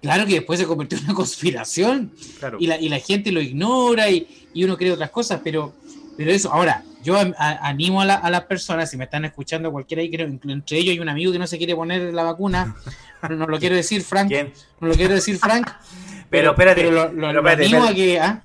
claro 0.00 0.26
que 0.26 0.34
después 0.34 0.58
se 0.58 0.66
convirtió 0.66 0.98
en 0.98 1.04
una 1.04 1.14
conspiración. 1.14 2.10
Y, 2.58 2.66
la, 2.66 2.80
y 2.80 2.88
la 2.88 2.98
gente 2.98 3.30
lo 3.30 3.40
ignora 3.40 4.10
y, 4.10 4.26
y 4.52 4.64
uno 4.64 4.76
cree 4.76 4.90
otras 4.92 5.10
cosas, 5.10 5.40
pero, 5.44 5.74
pero 6.16 6.30
eso, 6.30 6.52
ahora, 6.52 6.82
yo 7.02 7.16
animo 7.38 8.00
a, 8.00 8.30
las 8.30 8.44
personas, 8.46 8.90
si 8.90 8.96
me 8.96 9.04
están 9.04 9.24
escuchando 9.24 9.70
cualquiera 9.70 10.02
ahí, 10.02 10.10
creo, 10.10 10.26
entre 10.26 10.78
ellos 10.78 10.92
hay 10.92 10.98
un 10.98 11.08
amigo 11.08 11.30
que 11.30 11.38
no 11.38 11.46
se 11.46 11.56
quiere 11.58 11.76
poner 11.76 12.12
la 12.12 12.24
vacuna, 12.24 12.74
no, 13.30 13.46
lo 13.46 13.58
quiero 13.58 13.76
decir 13.76 14.02
Frank, 14.02 14.32
no 14.80 14.88
lo 14.88 14.94
quiero 14.94 15.14
decir 15.14 15.38
Frank, 15.38 15.70
pero, 16.30 16.50
espérate, 16.50 16.90
lo, 16.90 17.02
animo 17.48 17.84
a 17.84 17.94
que... 17.94 18.18
¿ah? 18.18 18.42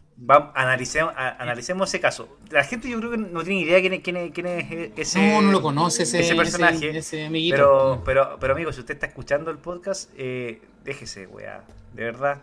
analicemos, 0.54 1.14
analicemos 1.18 1.90
ese 1.90 2.00
caso. 2.00 2.38
La 2.52 2.64
gente 2.64 2.88
yo 2.88 3.00
creo 3.00 3.10
que 3.10 3.18
no 3.18 3.44
tiene 3.44 3.62
idea 3.62 3.82
quién 3.82 3.94
es, 3.94 4.02
quién 4.02 4.32
quién 4.32 4.46
es 4.46 4.92
ese, 4.96 5.20
no, 5.20 5.42
no 5.42 5.52
lo 5.52 5.64
conoce 5.64 6.04
ese, 6.04 6.36
personaje. 6.36 6.96
Ese, 6.96 7.26
amiguito. 7.26 7.56
Pero, 7.56 8.04
pero, 8.06 8.38
pero 8.40 8.54
amigo, 8.54 8.72
si 8.72 8.82
usted 8.82 8.94
está 8.94 9.08
escuchando 9.08 9.50
el 9.50 9.58
podcast, 9.58 10.12
eh, 10.18 10.62
déjese, 10.84 11.26
weá, 11.26 11.64
de 11.94 12.04
verdad. 12.04 12.42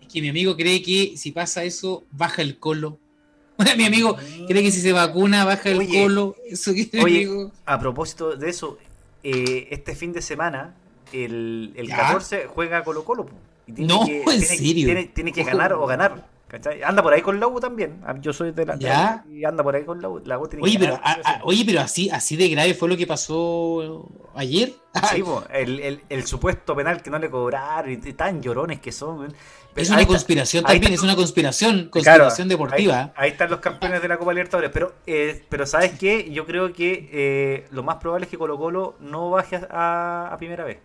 Es 0.00 0.08
que 0.08 0.22
mi 0.22 0.30
amigo 0.30 0.56
cree 0.56 0.82
que 0.82 1.18
si 1.18 1.32
pasa 1.32 1.64
eso, 1.64 2.04
baja 2.10 2.40
el 2.40 2.58
colo 2.58 2.98
mi 3.76 3.84
amigo 3.84 4.16
cree 4.46 4.62
que 4.62 4.70
si 4.70 4.80
se 4.80 4.92
vacuna 4.92 5.44
baja 5.44 5.70
el 5.70 5.88
colo. 5.88 6.36
Eso 6.46 6.72
oye, 7.02 7.50
a 7.66 7.78
propósito 7.80 8.36
de 8.36 8.50
eso, 8.50 8.78
eh, 9.22 9.68
este 9.70 9.94
fin 9.94 10.12
de 10.12 10.22
semana, 10.22 10.74
el, 11.12 11.72
el 11.76 11.88
14 11.88 12.46
juega 12.46 12.84
Colo 12.84 13.04
Colo. 13.04 13.26
Y 13.66 13.72
tiene 13.72 13.92
no, 13.92 14.06
que, 14.06 14.22
en 14.22 14.40
serio. 14.42 15.08
Tiene, 15.12 15.32
que 15.32 15.44
ganar 15.44 15.72
o 15.72 15.86
ganar. 15.86 16.26
Anda 16.84 17.02
por 17.02 17.12
ahí 17.12 17.20
con 17.20 17.38
la 17.38 17.46
U 17.46 17.60
también. 17.60 18.00
Ah, 18.06 18.14
yo 18.18 18.32
soy 18.32 18.52
de 18.52 18.64
la. 18.64 18.76
¿Ya? 18.76 19.24
Y 19.30 19.44
anda 19.44 19.62
por 19.62 19.74
ahí 19.74 19.84
con 19.84 20.00
la 20.00 20.08
U. 20.08 20.22
oye, 20.60 20.78
pero, 20.78 20.98
oye, 21.42 21.62
pero 21.66 21.80
así, 21.80 22.08
así 22.08 22.36
de 22.36 22.48
grave 22.48 22.72
fue 22.72 22.88
lo 22.88 22.96
que 22.96 23.06
pasó 23.06 24.08
ayer. 24.34 24.72
Sí, 25.12 25.22
el, 25.50 25.78
el, 25.78 26.00
el, 26.08 26.26
supuesto 26.26 26.74
penal 26.74 27.00
que 27.02 27.08
no 27.08 27.20
le 27.20 27.30
cobraron 27.30 27.92
y 27.92 28.12
tan 28.14 28.42
llorones 28.42 28.80
que 28.80 28.90
son. 28.90 29.32
Es 29.76 29.90
una 29.90 30.04
conspiración 30.04 30.64
también, 30.64 30.92
es 30.92 31.02
una 31.02 31.14
conspiración, 31.14 31.88
conspiración 31.88 32.48
deportiva. 32.48 33.12
Ahí, 33.14 33.30
están 33.30 33.48
los 33.48 33.60
campeones 33.60 34.02
de 34.02 34.08
la 34.08 34.16
Copa 34.18 34.32
Libertadores, 34.32 34.70
pero, 34.72 34.94
eh, 35.06 35.44
pero 35.48 35.66
¿sabes 35.66 35.96
qué? 35.96 36.30
Yo 36.32 36.46
creo 36.46 36.72
que 36.72 37.08
eh, 37.12 37.66
lo 37.70 37.84
más 37.84 37.96
probable 37.96 38.24
es 38.24 38.30
que 38.30 38.38
Colo 38.38 38.58
Colo 38.58 38.96
no 38.98 39.30
baje 39.30 39.60
a, 39.70 40.34
primera 40.36 40.64
vez. 40.64 40.78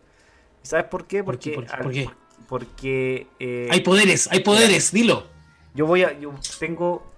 ¿Sabes 0.62 0.86
por 0.86 1.08
qué? 1.08 1.24
Porque, 1.24 1.54
¿Por 1.54 1.92
qué? 1.92 2.08
porque 2.48 3.28
eh, 3.40 3.68
hay 3.72 3.82
poderes, 3.82 4.30
hay 4.32 4.42
poderes, 4.42 4.92
dilo. 4.92 5.33
Yo 5.74 5.86
voy 5.86 6.04
a, 6.04 6.18
yo 6.20 6.34
tengo 6.60 7.14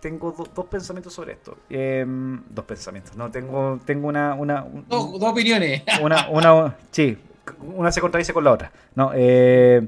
tengo 0.00 0.32
dos 0.32 0.66
pensamientos 0.66 1.14
sobre 1.14 1.34
esto. 1.34 1.56
Em, 1.70 2.42
dos 2.50 2.64
pensamientos, 2.64 3.16
no, 3.16 3.30
tengo, 3.30 3.78
tengo 3.84 4.08
una... 4.08 4.34
una 4.34 4.66
dos, 4.88 5.22
opiniones. 5.22 5.82
Una, 6.02 6.28
una, 6.28 6.76
sí, 6.90 7.16
una 7.60 7.92
se 7.92 8.00
contradice 8.00 8.32
con 8.32 8.42
la 8.42 8.50
otra. 8.50 8.72
No, 8.96 9.12
eh, 9.14 9.86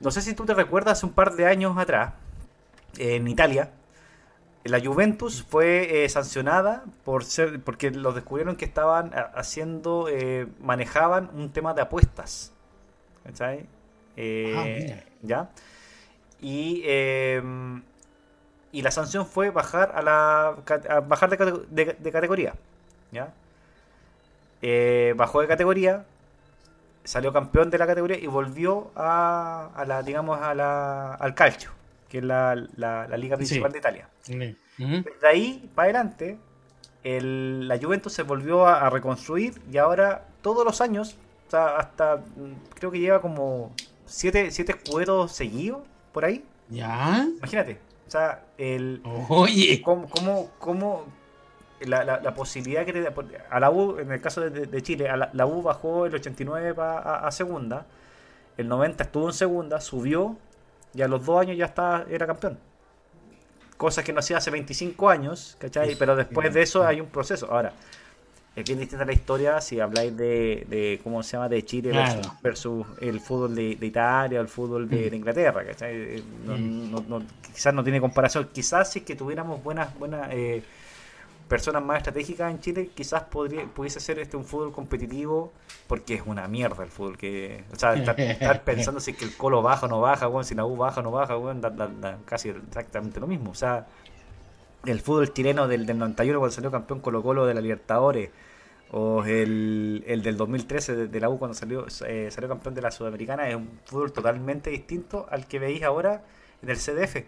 no 0.00 0.10
sé 0.10 0.20
si 0.20 0.34
tú 0.34 0.44
te 0.44 0.52
recuerdas, 0.52 0.98
hace 0.98 1.06
un 1.06 1.12
par 1.12 1.36
de 1.36 1.46
años 1.46 1.78
atrás, 1.78 2.14
en 2.98 3.28
Italia, 3.28 3.70
la 4.64 4.80
Juventus 4.80 5.44
fue 5.48 6.04
eh, 6.04 6.08
sancionada 6.08 6.84
por 7.04 7.24
ser 7.24 7.60
porque 7.60 7.90
los 7.92 8.14
descubrieron 8.14 8.56
que 8.56 8.64
estaban 8.64 9.12
haciendo, 9.34 10.08
eh, 10.10 10.48
manejaban 10.60 11.30
un 11.34 11.52
tema 11.52 11.72
de 11.72 11.82
apuestas. 11.82 12.52
¿Cachai? 13.24 13.66
Eh, 14.16 14.96
ah, 14.98 15.04
¿Ya? 15.22 15.50
Y, 16.40 16.82
em, 16.84 17.82
y 18.72 18.82
la 18.82 18.90
sanción 18.90 19.26
fue 19.26 19.50
bajar 19.50 19.92
a 19.94 20.02
la 20.02 20.56
bajar 21.06 21.30
de, 21.30 22.12
categoría. 22.12 22.54
¿Ya? 23.12 23.32
bajó 25.16 25.40
de 25.40 25.46
categoría, 25.46 26.04
salió 27.06 27.32
campeón 27.32 27.70
de 27.70 27.78
la 27.78 27.86
categoría 27.86 28.18
y 28.18 28.26
volvió 28.26 28.90
a, 28.96 29.70
a 29.74 29.84
la, 29.84 30.02
digamos, 30.02 30.40
a 30.40 30.54
la, 30.54 31.14
al 31.14 31.34
calcio, 31.34 31.70
que 32.08 32.18
es 32.18 32.24
la, 32.24 32.54
la, 32.76 33.06
liga 33.16 33.36
principal 33.36 33.72
de 33.72 33.78
Italia. 33.78 34.08
De 34.76 35.28
ahí 35.28 35.70
para 35.74 35.86
adelante, 35.86 36.38
el, 37.04 37.68
la 37.68 37.78
Juventus 37.78 38.12
se 38.12 38.22
volvió 38.22 38.66
a, 38.66 38.90
reconstruir 38.90 39.60
y 39.72 39.78
ahora 39.78 40.26
todos 40.42 40.64
los 40.64 40.80
años, 40.80 41.16
hasta 41.52 42.22
creo 42.74 42.90
que 42.90 42.98
lleva 42.98 43.20
como 43.20 43.72
siete, 44.04 44.50
siete 44.50 44.72
escuderos 44.72 45.32
seguidos 45.32 45.82
por 46.16 46.24
ahí. 46.24 46.42
¿Ya? 46.70 47.28
Imagínate. 47.36 47.78
O 48.06 48.10
sea, 48.10 48.42
el. 48.56 49.02
Oye. 49.28 49.82
¿Cómo, 49.82 50.08
cómo, 50.58 51.04
la, 51.80 52.04
la, 52.04 52.34
posibilidad 52.34 52.86
que 52.86 53.06
a 53.50 53.60
la 53.60 53.70
U, 53.70 53.98
en 53.98 54.10
el 54.10 54.22
caso 54.22 54.40
de, 54.40 54.82
Chile, 54.82 55.10
a 55.10 55.28
la, 55.30 55.46
U 55.46 55.60
bajó 55.60 56.06
el 56.06 56.14
89 56.14 56.74
a, 56.78 57.30
segunda, 57.30 57.84
el 58.56 58.66
90 58.66 59.04
estuvo 59.04 59.26
en 59.26 59.34
segunda, 59.34 59.78
subió 59.78 60.38
y 60.94 61.02
a 61.02 61.06
los 61.06 61.26
dos 61.26 61.38
años 61.38 61.58
ya 61.58 61.66
está, 61.66 62.06
era 62.08 62.26
campeón. 62.26 62.58
Cosas 63.76 64.02
que 64.02 64.14
no 64.14 64.20
hacía 64.20 64.38
hace 64.38 64.50
25 64.50 65.10
años, 65.10 65.58
¿cachai? 65.60 65.96
Pero 65.96 66.16
después 66.16 66.54
de 66.54 66.62
eso 66.62 66.82
hay 66.82 66.98
un 66.98 67.08
proceso. 67.08 67.52
Ahora, 67.52 67.74
es 68.56 68.64
bien 68.64 68.78
distinta 68.78 69.04
la 69.04 69.12
historia 69.12 69.60
si 69.60 69.80
habláis 69.80 70.16
de, 70.16 70.98
¿cómo 71.04 71.22
se 71.22 71.32
llama?, 71.32 71.50
de 71.50 71.62
Chile 71.62 71.92
versus, 72.40 72.86
el 73.02 73.20
fútbol 73.20 73.54
de, 73.54 73.76
Italia 73.82 74.38
o 74.40 74.42
el 74.42 74.48
fútbol 74.48 74.88
de, 74.88 75.10
mm. 75.10 75.14
Inglaterra, 75.14 75.62
¿cachai? 75.62 75.94
Eh, 75.94 76.22
mm. 76.46 76.94
quizás 77.54 77.74
no 77.74 77.84
tiene 77.84 78.00
comparación. 78.00 78.48
Quizás 78.50 78.90
si 78.90 79.02
que 79.02 79.14
tuviéramos 79.14 79.62
buenas, 79.62 79.96
buenas 79.98 80.30
eh, 80.32 80.62
personas 81.46 81.84
más 81.84 81.98
estratégicas 81.98 82.50
en 82.50 82.58
Chile, 82.60 82.90
quizás 82.94 83.24
podría, 83.24 83.66
pudiese 83.66 84.00
ser 84.00 84.18
este 84.20 84.38
un 84.38 84.46
fútbol 84.46 84.72
competitivo, 84.72 85.52
porque 85.86 86.14
es 86.14 86.22
una 86.24 86.48
mierda 86.48 86.82
el 86.82 86.90
fútbol. 86.90 87.18
que 87.18 87.62
O 87.74 87.76
sea, 87.76 87.92
estar, 87.92 88.16
pensando 88.64 89.00
si 89.00 89.12
que 89.12 89.26
el 89.26 89.36
Colo 89.36 89.60
baja 89.60 89.84
o 89.84 89.88
no 89.90 90.00
baja, 90.00 90.28
bueno, 90.28 90.44
si 90.44 90.54
la 90.54 90.64
U 90.64 90.78
baja 90.78 91.00
o 91.00 91.02
no 91.02 91.10
baja, 91.10 91.34
bueno, 91.34 91.60
casi 92.24 92.48
exactamente 92.48 93.20
lo 93.20 93.26
mismo. 93.26 93.50
O 93.50 93.54
sea, 93.54 93.86
el 94.86 95.00
fútbol 95.00 95.30
chileno 95.34 95.68
del, 95.68 95.84
del 95.84 95.98
91 95.98 96.38
cuando 96.38 96.54
salió 96.54 96.70
campeón 96.70 97.00
Colo 97.00 97.22
Colo 97.22 97.44
de 97.44 97.52
la 97.52 97.60
Libertadores, 97.60 98.30
o 98.92 99.24
el, 99.24 100.04
el 100.06 100.22
del 100.22 100.36
2013 100.36 101.08
de, 101.08 101.20
la 101.20 101.28
U 101.28 101.38
cuando 101.38 101.54
salió, 101.54 101.86
eh, 102.06 102.28
salió 102.30 102.48
campeón 102.48 102.74
de 102.74 102.82
la 102.82 102.90
Sudamericana, 102.90 103.48
es 103.48 103.56
un 103.56 103.80
fútbol 103.84 104.12
totalmente 104.12 104.70
distinto 104.70 105.26
al 105.30 105.46
que 105.46 105.58
veis 105.58 105.82
ahora 105.82 106.24
en 106.62 106.70
el 106.70 106.76
CDF, 106.76 107.24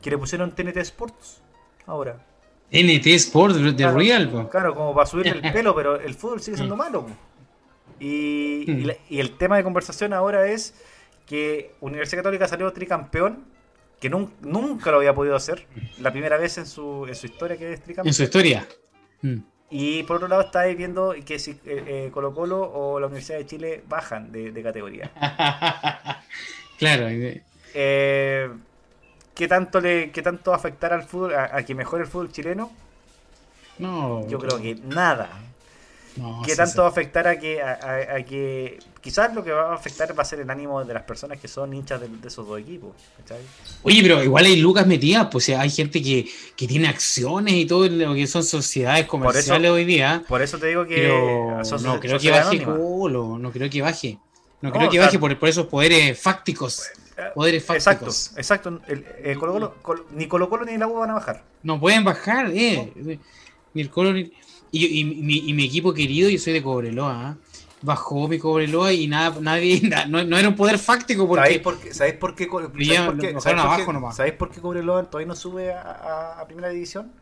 que 0.00 0.10
le 0.10 0.18
pusieron 0.18 0.54
TNT 0.54 0.78
Sports 0.78 1.42
ahora. 1.86 2.24
NT 2.72 3.06
Sport 3.06 3.56
de 3.56 3.90
Real. 3.90 4.48
Claro, 4.50 4.74
como 4.74 4.94
para 4.94 5.06
subir 5.06 5.28
el 5.28 5.40
pelo, 5.52 5.74
pero 5.74 6.00
el 6.00 6.14
fútbol 6.14 6.40
sigue 6.40 6.56
siendo 6.56 6.74
mm. 6.74 6.78
malo. 6.78 7.06
Y, 8.00 8.64
mm. 8.66 8.90
y, 9.10 9.20
el 9.20 9.36
tema 9.36 9.58
de 9.58 9.62
conversación 9.62 10.14
ahora 10.14 10.46
es 10.48 10.74
que 11.26 11.74
Universidad 11.80 12.20
Católica 12.22 12.48
salió 12.48 12.72
tricampeón, 12.72 13.44
que 14.00 14.08
nunca 14.08 14.90
lo 14.90 14.96
había 14.96 15.14
podido 15.14 15.36
hacer. 15.36 15.66
La 16.00 16.10
primera 16.10 16.38
vez 16.38 16.58
en 16.58 16.66
su, 16.66 17.06
en 17.06 17.14
su 17.14 17.26
historia 17.26 17.56
que 17.58 17.74
es 17.74 17.82
tricampeón. 17.82 18.08
En 18.08 18.14
su 18.14 18.22
historia. 18.22 18.66
Y 19.74 20.02
por 20.02 20.16
otro 20.16 20.28
lado 20.28 20.42
estáis 20.42 20.76
viendo 20.76 21.14
que 21.24 21.38
si 21.38 21.52
eh, 21.52 21.56
eh, 21.64 22.10
Colo 22.12 22.34
Colo 22.34 22.60
o 22.60 23.00
la 23.00 23.06
Universidad 23.06 23.38
de 23.38 23.46
Chile 23.46 23.82
bajan 23.88 24.30
de, 24.30 24.62
categoría. 24.62 25.10
claro. 26.78 27.06
Eh, 27.08 28.50
¿qué 29.34 29.48
tanto 29.48 29.80
le, 29.80 30.10
qué 30.10 30.20
tanto 30.20 30.52
afectará 30.52 30.96
al 30.96 31.04
fútbol, 31.04 31.34
a, 31.34 31.62
que 31.62 31.74
mejore 31.74 32.02
el 32.02 32.10
fútbol 32.10 32.30
chileno? 32.30 32.70
No. 33.78 34.28
Yo 34.28 34.38
creo 34.38 34.60
que 34.60 34.74
nada. 34.74 35.30
¿Qué 36.44 36.54
tanto 36.54 36.82
va 36.82 36.88
a 36.88 36.90
afectar 36.90 37.26
a 37.26 37.38
que, 37.38 37.62
a, 37.62 38.22
que 38.24 38.78
quizás 39.00 39.34
lo 39.34 39.42
que 39.42 39.50
va 39.50 39.70
a 39.70 39.74
afectar 39.74 40.16
va 40.16 40.22
a 40.22 40.24
ser 40.24 40.40
el 40.40 40.50
ánimo 40.50 40.84
de 40.84 40.92
las 40.92 41.04
personas 41.04 41.38
que 41.38 41.48
son 41.48 41.72
hinchas 41.72 42.00
de, 42.00 42.08
esos 42.26 42.46
dos 42.46 42.60
equipos? 42.60 42.90
Oye, 43.82 44.02
pero 44.02 44.22
igual 44.22 44.44
hay 44.44 44.56
lucas 44.56 44.86
metidas, 44.86 45.28
pues 45.30 45.48
hay 45.48 45.70
gente 45.70 46.02
que, 46.02 46.28
que, 46.54 46.66
tiene 46.66 46.88
acciones 46.88 47.54
y 47.54 47.66
todo 47.66 47.88
lo 47.88 48.14
que 48.14 48.26
son 48.26 48.44
sociedades 48.44 49.06
comerciales 49.06 49.70
hoy 49.70 49.84
día. 49.84 50.22
Por 50.28 50.42
eso 50.42 50.58
te 50.58 50.66
digo 50.66 50.86
que 50.86 51.08
no 51.82 52.00
creo 52.00 52.18
que 52.18 52.30
baje 52.30 52.66
no 52.66 53.50
creo 53.50 53.70
que 53.70 53.82
baje. 53.82 54.18
No 54.60 54.70
creo 54.70 54.90
que 54.90 54.98
baje 54.98 55.18
por, 55.18 55.36
por 55.38 55.48
esos 55.48 55.66
poderes 55.66 56.20
fácticos. 56.20 56.88
Poderes 57.34 57.64
fácticos. 57.64 58.32
Exacto, 58.36 58.80
exacto. 58.86 60.06
ni 60.12 60.26
Colo 60.26 60.48
Colo 60.48 60.64
ni 60.64 60.72
el 60.74 60.82
agua 60.82 61.00
van 61.00 61.10
a 61.10 61.14
bajar. 61.14 61.42
No 61.62 61.80
pueden 61.80 62.04
bajar, 62.04 62.50
eh. 62.52 63.18
Ni 63.74 63.82
el 63.82 63.90
Colo 63.90 64.12
ni... 64.12 64.32
Y, 64.74 65.04
mi, 65.04 65.64
equipo 65.64 65.92
querido, 65.92 66.30
yo 66.30 66.38
soy 66.38 66.54
de 66.54 66.62
Cobreloa, 66.62 67.28
¿ah? 67.28 67.36
bajó 67.82 68.26
mi 68.26 68.38
Cobreloa 68.38 68.92
y 68.92 69.06
nada, 69.06 69.38
nadie, 69.40 69.82
no, 70.08 70.38
era 70.38 70.48
un 70.48 70.56
poder 70.56 70.78
fáctico. 70.78 71.28
Porque, 71.28 71.44
¿Sabéis 71.44 71.62
por 71.62 71.78
qué? 71.78 71.94
¿Sabéis 71.94 72.14
por 72.14 72.34
qué, 72.34 72.48
¿sabéis 74.12 74.34
por 74.34 74.50
qué, 74.50 74.60
Cobreloa 74.60 75.04
todavía 75.04 75.28
no 75.28 75.36
sube 75.36 75.72
a, 75.74 76.42
primera 76.46 76.70
división? 76.70 77.12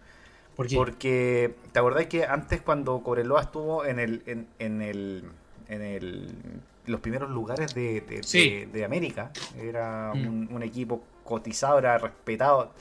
Porque, 0.55 1.55
¿te 1.73 1.79
acordáis 1.79 2.09
que 2.09 2.25
antes 2.25 2.61
cuando 2.61 3.03
Cobreloa 3.03 3.41
estuvo 3.41 3.85
en 3.85 3.99
el, 3.99 4.23
en, 4.27 4.47
en 4.59 4.83
el, 4.83 5.25
en 5.69 5.83
el 5.83 6.29
los 6.87 7.01
primeros 7.01 7.31
lugares 7.31 7.75
de, 7.75 8.01
de, 8.73 8.85
América. 8.85 9.31
Era 9.59 10.13
mm. 10.15 10.55
un, 10.55 10.63
equipo 10.63 11.03
cotizado, 11.25 11.79
era 11.79 11.99
respetado. 11.99 12.73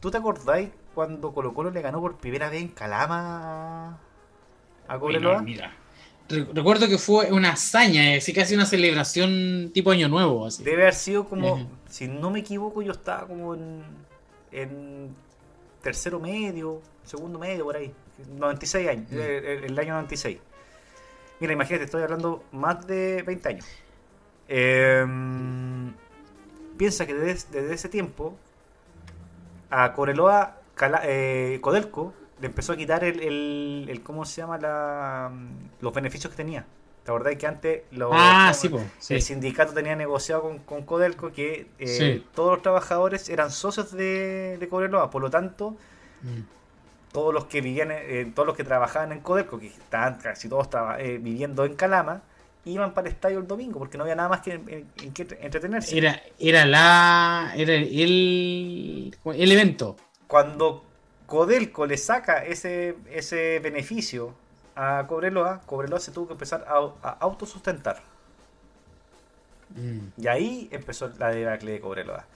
¿Tú 0.00 0.10
te 0.10 0.18
acordáis 0.18 0.70
cuando 0.94 1.32
Colo 1.32 1.54
Colo 1.54 1.70
le 1.70 1.80
ganó 1.80 2.00
por 2.00 2.18
primera 2.18 2.50
vez 2.50 2.62
en 2.62 2.68
Calama 2.68 3.98
a 4.88 4.98
Cobreloa? 4.98 5.42
mira. 5.42 5.76
Recuerdo 6.28 6.88
que 6.88 6.96
fue 6.96 7.30
una 7.30 7.50
hazaña, 7.50 8.16
así 8.16 8.32
casi 8.32 8.54
una 8.54 8.64
celebración 8.64 9.70
tipo 9.74 9.90
Año 9.90 10.08
Nuevo. 10.08 10.46
Así. 10.46 10.62
Debe 10.62 10.82
haber 10.82 10.94
sido 10.94 11.24
como, 11.24 11.68
si 11.90 12.08
no 12.08 12.30
me 12.30 12.40
equivoco, 12.40 12.80
yo 12.80 12.92
estaba 12.92 13.26
como 13.26 13.54
en, 13.54 13.82
en 14.50 15.14
tercero 15.82 16.18
medio, 16.20 16.80
segundo 17.04 17.38
medio, 17.38 17.64
por 17.64 17.76
ahí. 17.76 17.92
96 18.38 18.88
años, 18.88 19.10
mm. 19.10 19.16
el, 19.18 19.78
año 19.78 19.94
96. 19.94 20.38
Mira, 21.40 21.52
imagínate, 21.52 21.84
estoy 21.84 22.02
hablando 22.02 22.44
más 22.52 22.86
de 22.86 23.22
20 23.22 23.48
años. 23.48 23.66
Em, 24.48 25.92
piensa 26.76 27.06
que 27.06 27.14
desde, 27.14 27.72
ese 27.72 27.88
tiempo 27.88 28.36
a 29.70 29.92
Coreloa 29.92 30.58
eh, 31.04 31.58
Codelco 31.60 32.14
le 32.42 32.48
empezó 32.48 32.74
a 32.74 32.76
quitar 32.76 33.02
el, 33.04 33.88
el, 33.88 34.02
¿cómo 34.02 34.26
se 34.26 34.42
llama? 34.42 34.58
La, 34.58 35.32
los 35.80 35.94
beneficios 35.94 36.30
que 36.30 36.36
tenía. 36.36 36.66
¿Te 37.04 37.10
acordás 37.10 37.34
que 37.36 37.46
antes 37.46 37.82
ah, 38.12 38.52
el 39.08 39.22
sindicato 39.22 39.72
tenía 39.72 39.96
negociado 39.96 40.60
con, 40.66 40.82
Codelco 40.82 41.32
que 41.32 41.66
eh, 41.78 42.22
todos 42.34 42.52
los 42.52 42.62
trabajadores 42.62 43.28
eran 43.30 43.50
socios 43.50 43.92
de, 43.92 44.58
de 44.58 44.68
Cobreloa? 44.68 45.10
Por 45.10 45.22
lo 45.22 45.30
tanto, 45.30 45.76
mm 46.22 46.42
todos 47.12 47.32
los 47.32 47.44
que 47.44 47.60
vivían, 47.60 47.90
eh, 47.92 48.32
todos 48.34 48.46
los 48.46 48.56
que 48.56 48.64
trabajaban 48.64 49.12
en 49.12 49.20
Codelco, 49.20 49.58
que 49.58 49.66
estaban 49.66 50.16
casi 50.16 50.48
todos 50.48 50.68
eh, 50.98 51.18
viviendo 51.20 51.64
en 51.64 51.74
Calama, 51.74 52.22
iban 52.64 52.94
para 52.94 53.08
el 53.08 53.14
estadio 53.14 53.38
el 53.38 53.46
domingo, 53.46 53.78
porque 53.78 53.98
no 53.98 54.04
había 54.04 54.16
nada 54.16 54.30
más 54.30 54.40
que 54.40 54.52
en, 54.52 55.12
que 55.12 55.38
entretenerse. 55.40 55.96
Era, 55.96 56.20
era 56.38 56.64
la 56.64 57.52
era 57.54 57.74
el, 57.74 59.14
el 59.24 59.52
evento. 59.52 59.96
Cuando 60.26 60.84
Codelco 61.32 61.86
le 61.86 61.96
saca 61.96 62.44
ese, 62.44 62.94
ese 63.10 63.58
beneficio 63.60 64.34
a 64.76 65.06
Cobreloa, 65.08 65.62
Cobreloa 65.64 65.98
se 65.98 66.12
tuvo 66.12 66.26
que 66.26 66.34
empezar 66.34 66.66
a, 66.68 67.16
autosustentar. 67.20 68.02
Mm. 69.70 70.20
Y 70.20 70.28
ahí 70.28 70.68
empezó 70.70 71.10
la 71.18 71.30
debacle 71.30 71.72
de 71.72 71.80
Cobreloa. 71.80 72.26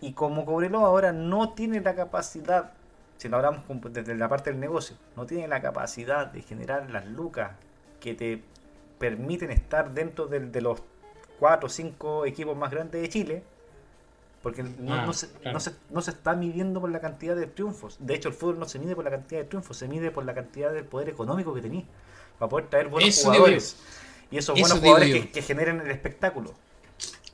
Y 0.00 0.12
como 0.12 0.44
Cobreloa 0.44 0.86
ahora 0.86 1.10
no 1.10 1.54
tiene 1.54 1.80
la 1.80 1.96
capacidad 1.96 2.70
si 3.16 3.28
no 3.28 3.38
hablamos 3.38 3.64
desde 3.90 4.14
la 4.14 4.28
parte 4.28 4.50
del 4.50 4.60
negocio, 4.60 4.94
no 5.16 5.26
tiene 5.26 5.48
la 5.48 5.60
capacidad 5.60 6.28
de 6.28 6.42
generar 6.42 6.88
las 6.92 7.04
lucas 7.04 7.50
que 7.98 8.14
te 8.14 8.44
permiten 9.00 9.50
estar 9.50 9.90
dentro 9.90 10.28
de, 10.28 10.60
los 10.60 10.84
4 11.40 11.66
o 11.66 11.68
5 11.68 12.26
equipos 12.26 12.56
más 12.56 12.70
grandes 12.70 13.02
de 13.02 13.08
Chile, 13.08 13.42
porque 14.48 14.62
ah, 14.62 15.04
no, 15.04 15.12
se, 15.12 15.28
no, 15.90 16.00
se, 16.00 16.10
está 16.10 16.34
midiendo 16.34 16.80
por 16.80 16.90
la 16.90 17.00
cantidad 17.00 17.36
de 17.36 17.46
triunfos. 17.46 17.98
De 18.00 18.14
hecho, 18.14 18.28
el 18.30 18.34
fútbol 18.34 18.58
no 18.58 18.66
se 18.66 18.78
mide 18.78 18.94
por 18.94 19.04
la 19.04 19.10
cantidad 19.10 19.42
de 19.42 19.46
triunfos, 19.46 19.76
se 19.76 19.88
mide 19.88 20.10
por 20.10 20.24
la 20.24 20.34
cantidad 20.34 20.72
de 20.72 20.82
poder 20.82 21.10
económico 21.10 21.52
que 21.52 21.60
tenés, 21.60 21.84
para 22.38 22.48
poder 22.48 22.70
traer 22.70 22.88
buenos 22.88 23.22
jugadores. 23.22 23.76
Y 24.30 24.38
esos 24.38 24.58
buenos 24.58 24.78
jugadores 24.78 25.26
que, 25.26 25.42
generen 25.42 25.82
el 25.82 25.90
espectáculo. 25.90 26.54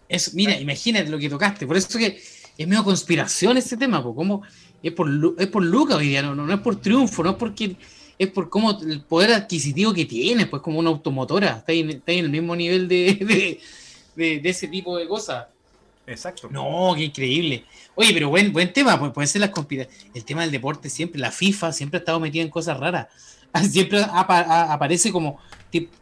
Eso, 0.09 0.33
mira, 0.35 0.59
imagínate 0.59 1.09
lo 1.09 1.17
que 1.17 1.31
tocaste. 1.31 1.69
Por 1.69 1.77
eso 1.77 1.97
que 1.97 2.21
es 2.59 2.67
medio 2.67 2.83
conspiración 2.83 3.57
este 3.59 3.77
tema, 3.77 4.03
pues, 4.03 4.17
como 4.17 4.43
es 4.83 4.93
por, 4.93 5.09
es 5.39 5.47
por 5.47 5.63
Lucas 5.63 5.99
hoy 5.99 6.09
día, 6.09 6.23
no, 6.23 6.35
no, 6.35 6.53
es 6.53 6.61
por 6.61 6.81
triunfo, 6.81 7.23
no 7.23 7.31
es 7.31 7.37
porque 7.37 7.77
es 8.19 8.29
por 8.29 8.51
cómo 8.51 8.77
el 8.81 9.03
poder 9.03 9.35
adquisitivo 9.35 9.95
que 9.95 10.05
tiene, 10.05 10.47
pues 10.47 10.63
como 10.63 10.81
una 10.81 10.91
automotora, 10.91 11.59
está 11.59 11.73
en, 11.73 11.91
está 11.91 12.11
en 12.11 12.25
el 12.25 12.31
mismo 12.31 12.57
nivel 12.57 12.89
de, 12.89 13.61
de, 14.17 14.41
ese 14.43 14.67
tipo 14.67 14.97
de 14.99 15.07
cosas. 15.07 15.47
Exacto. 16.07 16.49
No, 16.51 16.93
qué 16.97 17.05
increíble. 17.05 17.65
Oye, 17.95 18.13
pero 18.13 18.29
buen, 18.29 18.53
buen 18.53 18.73
tema, 18.73 18.99
pues 18.99 19.13
puede 19.13 19.27
ser 19.27 19.41
las 19.41 19.51
El 20.15 20.25
tema 20.25 20.43
del 20.43 20.51
deporte 20.51 20.91
siempre, 20.91 21.21
la 21.21 21.31
FIFA 21.31 21.73
siempre 21.73 21.99
ha 21.99 22.01
estado 22.01 22.21
metida 22.21 22.43
en 22.43 22.51
cosas 22.51 22.79
raras. 22.79 23.09
Siempre 23.71 24.05
aparece 24.11 25.13
como 25.13 25.39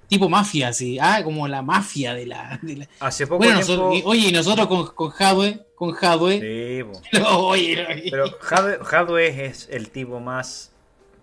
tipo 0.09 0.29
mafia, 0.29 0.69
así, 0.69 0.99
ah, 0.99 1.21
como 1.23 1.49
la 1.49 1.63
mafia 1.63 2.15
de 2.15 2.27
la. 2.27 2.61
Hace 3.01 3.27
poco 3.27 3.45
bueno, 3.45 3.61
oye, 4.05 4.29
y 4.29 4.33
nosotros 4.33 4.67
con, 4.67 4.87
con 4.89 5.13
Hadwe, 5.19 5.67
con 5.75 5.95
Hadwe. 5.95 6.41
Sí, 6.41 7.19
oye, 7.27 8.11
Pero 8.11 8.27
Hadwe, 8.91 9.47
es 9.47 9.69
el 9.71 9.91
tipo 9.91 10.21
más, 10.21 10.73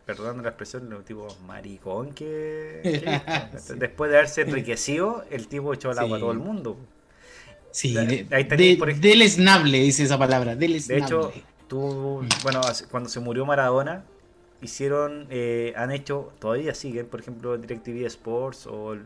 perdón 0.06 0.41
la 0.41 0.49
expresión, 0.49 0.91
el 0.91 1.03
tipo 1.03 1.27
maricón 1.45 2.11
que. 2.14 3.22
después 3.76 4.11
de 4.11 4.18
haberse 4.18 4.41
enriquecido, 4.41 5.26
el 5.30 5.47
tipo 5.47 5.73
echó 5.73 5.91
el 5.91 5.99
agua 5.99 6.18
a 6.18 6.19
todo 6.19 6.31
el 6.31 6.39
mundo. 6.39 6.77
Sí, 7.71 7.93
de, 7.93 8.95
deleznable, 8.99 9.79
dice 9.79 10.03
esa 10.03 10.17
palabra. 10.17 10.55
Deleznable. 10.55 11.01
De 11.01 11.05
hecho, 11.05 11.33
tú, 11.67 12.25
bueno, 12.43 12.61
cuando 12.89 13.09
se 13.09 13.19
murió 13.19 13.45
Maradona, 13.45 14.03
hicieron, 14.61 15.27
eh, 15.29 15.73
han 15.75 15.91
hecho, 15.91 16.33
todavía 16.39 16.73
siguen, 16.73 17.07
por 17.07 17.19
ejemplo, 17.19 17.57
DirecTV 17.57 18.05
Sports 18.05 18.67
o 18.67 18.93
el, 18.93 19.03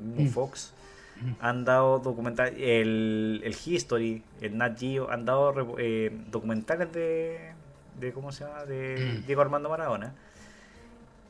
mismo 0.00 0.22
mm. 0.22 0.28
Fox, 0.28 0.72
mm. 1.20 1.32
han 1.40 1.64
dado 1.64 1.98
documental, 1.98 2.54
el, 2.56 3.42
el 3.44 3.56
History, 3.64 4.22
el 4.40 4.56
Nat 4.56 4.78
Geo, 4.78 5.10
han 5.10 5.24
dado 5.24 5.54
eh, 5.78 6.12
documentales 6.30 6.92
de, 6.92 7.52
de, 8.00 8.12
¿cómo 8.12 8.32
se 8.32 8.44
llama?, 8.44 8.64
de 8.64 9.20
mm. 9.20 9.26
Diego 9.26 9.42
Armando 9.42 9.68
Maradona. 9.68 10.14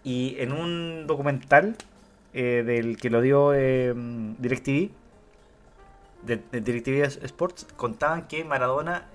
Y 0.04 0.36
en 0.38 0.52
un 0.52 1.06
documental 1.08 1.74
eh, 2.32 2.62
del 2.64 2.96
que 2.96 3.10
lo 3.10 3.20
dio 3.20 3.50
DirecTV, 3.50 4.90
de, 6.26 6.60
de, 6.60 7.02
Sports, 7.22 7.66
contaban 7.76 8.28
que 8.28 8.44
Maradona 8.44 9.08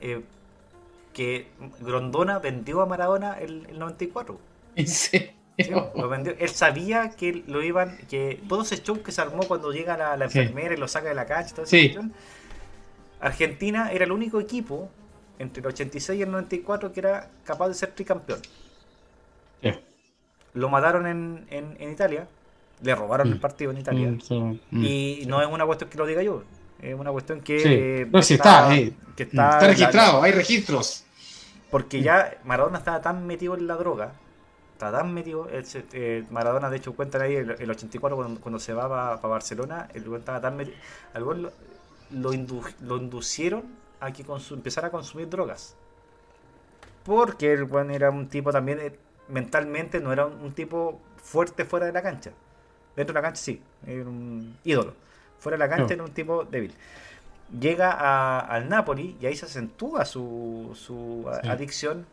que 1.14 1.48
Grondona 1.82 2.40
vendió 2.40 2.82
a 2.82 2.86
Maradona 2.86 3.34
el, 3.34 3.66
el 3.70 3.80
94. 3.80 4.40
¿En 4.76 4.88
serio? 4.88 5.32
lo 5.96 6.10
vendió. 6.10 6.36
Él 6.40 6.50
sabía 6.50 7.10
que 7.12 7.44
lo 7.48 7.62
iban, 7.62 7.98
que 8.10 8.42
todo 8.48 8.62
ese 8.64 8.82
show 8.82 9.02
que 9.02 9.12
se 9.12 9.22
armó 9.22 9.44
cuando 9.44 9.72
llega 9.72 9.98
la, 9.98 10.18
la 10.18 10.26
enfermera 10.26 10.74
y 10.74 10.78
lo 10.78 10.88
saca 10.88 11.10
de 11.10 11.16
la 11.16 11.26
cancha, 11.26 11.64
Argentina 13.20 13.92
era 13.92 14.06
el 14.06 14.12
único 14.12 14.40
equipo 14.40 14.90
entre 15.38 15.62
el 15.62 15.68
86 15.68 16.20
y 16.20 16.24
el 16.24 16.32
94 16.32 16.92
que 16.92 17.00
era 17.00 17.30
capaz 17.44 17.68
de 17.68 17.74
ser 17.76 17.92
tricampeón. 17.92 18.40
Lo 20.54 20.68
mataron 20.68 21.08
en, 21.08 21.46
en, 21.50 21.92
Italia, 21.92 22.28
le 22.82 22.94
robaron 22.94 23.30
el 23.30 23.36
mm. 23.36 23.40
partido 23.40 23.72
en 23.72 23.78
Italia. 23.78 24.12
Mm, 24.30 24.60
mm. 24.70 24.84
Y 24.86 25.24
no 25.28 25.42
es 25.42 25.48
una 25.48 25.66
cuestión 25.66 25.90
que 25.90 25.98
lo 25.98 26.06
diga 26.06 26.22
yo, 26.24 26.44
es 26.82 26.96
una 26.96 27.12
cuestión 27.12 27.42
que. 27.42 28.08
No, 28.12 28.20
está, 28.20 28.76
eh, 28.76 28.94
está, 29.16 29.60
registrado, 29.60 30.22
hay 30.24 30.32
registros. 30.32 31.06
Porque 31.70 32.02
ya 32.02 32.38
Maradona 32.44 32.80
estaba 32.80 33.02
tan 33.02 33.26
metido 33.26 33.56
en 33.56 33.68
la 33.68 33.76
droga, 33.76 34.14
estaba 34.74 35.00
tan 35.00 35.14
metido. 35.14 35.48
Eh, 35.94 36.26
Maradona, 36.30 36.70
de 36.70 36.78
hecho, 36.78 36.94
cuentan 36.94 37.22
ahí 37.22 37.36
el, 37.36 37.70
84 37.70 38.40
cuando, 38.42 38.60
se 38.60 38.74
va 38.74 38.90
para 38.90 39.16
Barcelona, 39.16 39.88
el 39.94 40.04
lugar 40.04 40.20
estaba 40.20 40.42
tan 40.42 40.58
metido. 40.58 40.76
Al 41.14 41.52
lo, 42.12 42.34
inducieron 42.34 43.64
a 44.02 44.12
que 44.12 44.26
empezara 44.52 44.88
a 44.88 44.92
consumir 44.92 45.30
drogas. 45.30 45.76
Porque 47.06 47.54
el 47.54 47.64
buen 47.64 47.90
era 47.92 48.10
un 48.10 48.28
tipo 48.28 48.52
también, 48.52 48.80
eh, 48.80 49.00
mentalmente, 49.30 50.00
no 50.02 50.12
era 50.12 50.26
un, 50.26 50.52
tipo 50.54 51.00
fuerte 51.16 51.64
fuera 51.64 51.86
de 51.86 51.94
la 51.94 52.02
cancha. 52.02 52.32
Dentro 52.96 53.14
de 53.14 53.22
la 53.22 53.28
cancha 53.28 53.42
sí, 53.42 53.62
era 53.86 54.04
un 54.04 54.58
ídolo 54.64 54.94
fuera 55.42 55.58
de 55.58 55.68
la 55.68 55.76
cancha 55.76 55.96
en 55.96 56.02
un 56.02 56.12
tipo 56.12 56.46
débil. 56.46 56.74
Llega 57.60 58.40
al 58.40 58.70
Napoli 58.70 59.18
y 59.20 59.26
ahí 59.26 59.36
se 59.36 59.46
acentúa 59.46 60.06
su, 60.06 60.72
su 60.76 61.26
adicción. 61.44 62.06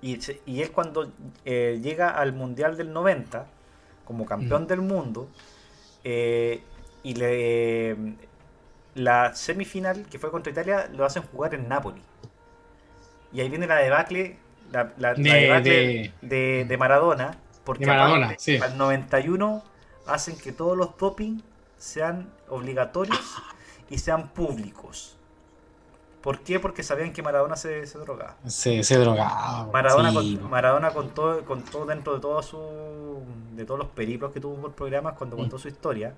Y, 0.00 0.18
y, 0.46 0.62
es 0.62 0.70
cuando 0.70 1.10
eh, 1.44 1.80
llega 1.82 2.10
al 2.10 2.32
Mundial 2.32 2.76
del 2.76 2.92
90 2.92 3.46
como 4.04 4.26
campeón 4.26 4.64
mm. 4.64 4.66
del 4.66 4.80
mundo 4.82 5.30
eh, 6.04 6.62
y 7.02 7.14
le, 7.14 7.96
la 8.94 9.34
semifinal 9.34 10.04
que 10.10 10.18
fue 10.18 10.30
contra 10.30 10.52
Italia 10.52 10.90
lo 10.92 11.04
hacen 11.04 11.22
jugar 11.22 11.54
en 11.54 11.68
Napoli. 11.68 12.02
Y 13.32 13.40
ahí 13.40 13.48
viene 13.48 13.66
la 13.66 13.76
debacle, 13.76 14.36
la, 14.70 14.92
la, 14.98 15.14
de, 15.14 16.12
de, 16.20 16.76
Maradona, 16.76 17.36
porque 17.64 17.86
Maradona, 17.86 18.36
al 18.62 18.78
91 18.78 19.64
hacen 20.06 20.36
que 20.36 20.52
todos 20.52 20.76
los 20.76 20.96
doping 20.98 21.40
sean 21.78 22.32
obligatorios 22.48 23.36
y 23.90 23.98
sean 23.98 24.28
públicos. 24.28 25.16
¿Por 26.24 26.40
qué? 26.40 26.58
Porque 26.58 26.82
sabían 26.82 27.12
que 27.12 27.22
Maradona 27.22 27.54
se, 27.54 27.86
se 27.86 27.98
drogaba. 27.98 28.36
Se, 28.46 28.82
se 28.82 28.96
drogaba. 28.96 29.68
Maradona, 29.70 30.12
con, 30.12 30.48
Maradona 30.48 30.90
contó, 30.92 31.44
contó 31.44 31.84
dentro 31.84 32.14
de 32.14 32.20
todo 32.20 32.42
su, 32.42 33.22
de 33.54 33.66
todos 33.66 33.78
los 33.78 33.88
periplos 33.88 34.32
que 34.32 34.40
tuvo 34.40 34.56
por 34.56 34.72
programas 34.72 35.14
cuando 35.18 35.36
contó 35.36 35.58
su 35.58 35.68
historia, 35.68 36.14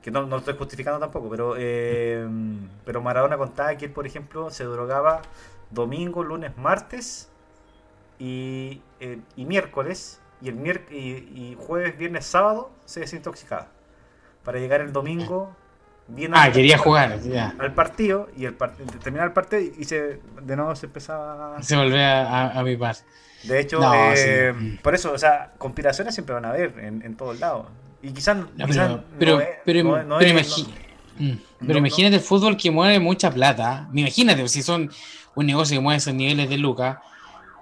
que 0.00 0.10
no, 0.10 0.22
no 0.22 0.28
lo 0.28 0.36
estoy 0.38 0.56
justificando 0.56 0.98
tampoco, 0.98 1.28
pero, 1.28 1.54
eh, 1.58 2.26
pero 2.86 3.02
Maradona 3.02 3.36
contaba 3.36 3.76
que 3.76 3.84
él, 3.84 3.92
por 3.92 4.06
ejemplo, 4.06 4.50
se 4.50 4.64
drogaba 4.64 5.20
domingo, 5.70 6.24
lunes, 6.24 6.56
martes 6.56 7.28
y, 8.18 8.80
eh, 9.00 9.20
y 9.36 9.44
miércoles, 9.44 10.18
y, 10.40 10.48
el 10.48 10.86
y 10.90 11.58
jueves, 11.60 11.98
viernes, 11.98 12.24
sábado 12.24 12.70
se 12.86 13.00
desintoxicaba 13.00 13.68
para 14.46 14.58
llegar 14.58 14.80
el 14.80 14.92
domingo 14.92 15.54
bien 16.08 16.32
ah, 16.34 16.50
quería 16.50 16.78
jugar 16.78 17.18
al 17.58 17.74
partido 17.74 18.28
y 18.36 18.46
el 18.46 18.56
terminar 19.02 19.26
el 19.26 19.32
partido 19.32 19.60
y 19.60 19.84
se, 19.84 20.20
de 20.40 20.56
nuevo 20.56 20.74
se 20.74 20.86
empezaba 20.86 21.60
se 21.60 21.76
volvía 21.76 22.22
a, 22.22 22.58
a, 22.58 22.62
vivir 22.62 22.80
de 23.42 23.60
hecho 23.60 23.80
eh, 24.14 24.78
por 24.82 24.94
eso 24.94 25.12
o 25.12 25.18
sea 25.18 25.52
conspiraciones 25.58 26.14
siempre 26.14 26.34
van 26.34 26.44
a 26.44 26.50
haber 26.50 26.78
en, 26.78 27.02
en 27.02 27.16
todos 27.16 27.38
lados. 27.38 27.66
Y 28.02 28.12
quizás 28.12 28.38
pero 29.18 29.42
pero, 29.64 30.04
pero, 31.60 31.78
imagínate 31.78 32.16
el 32.16 32.20
fútbol 32.20 32.56
que 32.56 32.70
mueve 32.70 33.00
mucha 33.00 33.30
plata. 33.30 33.88
Imagínate 33.92 34.46
si 34.48 34.62
son 34.62 34.90
un 35.34 35.46
negocio 35.46 35.76
que 35.76 35.80
mueve 35.80 35.98
esos 35.98 36.14
niveles 36.14 36.48
de 36.48 36.58
lucas 36.58 36.98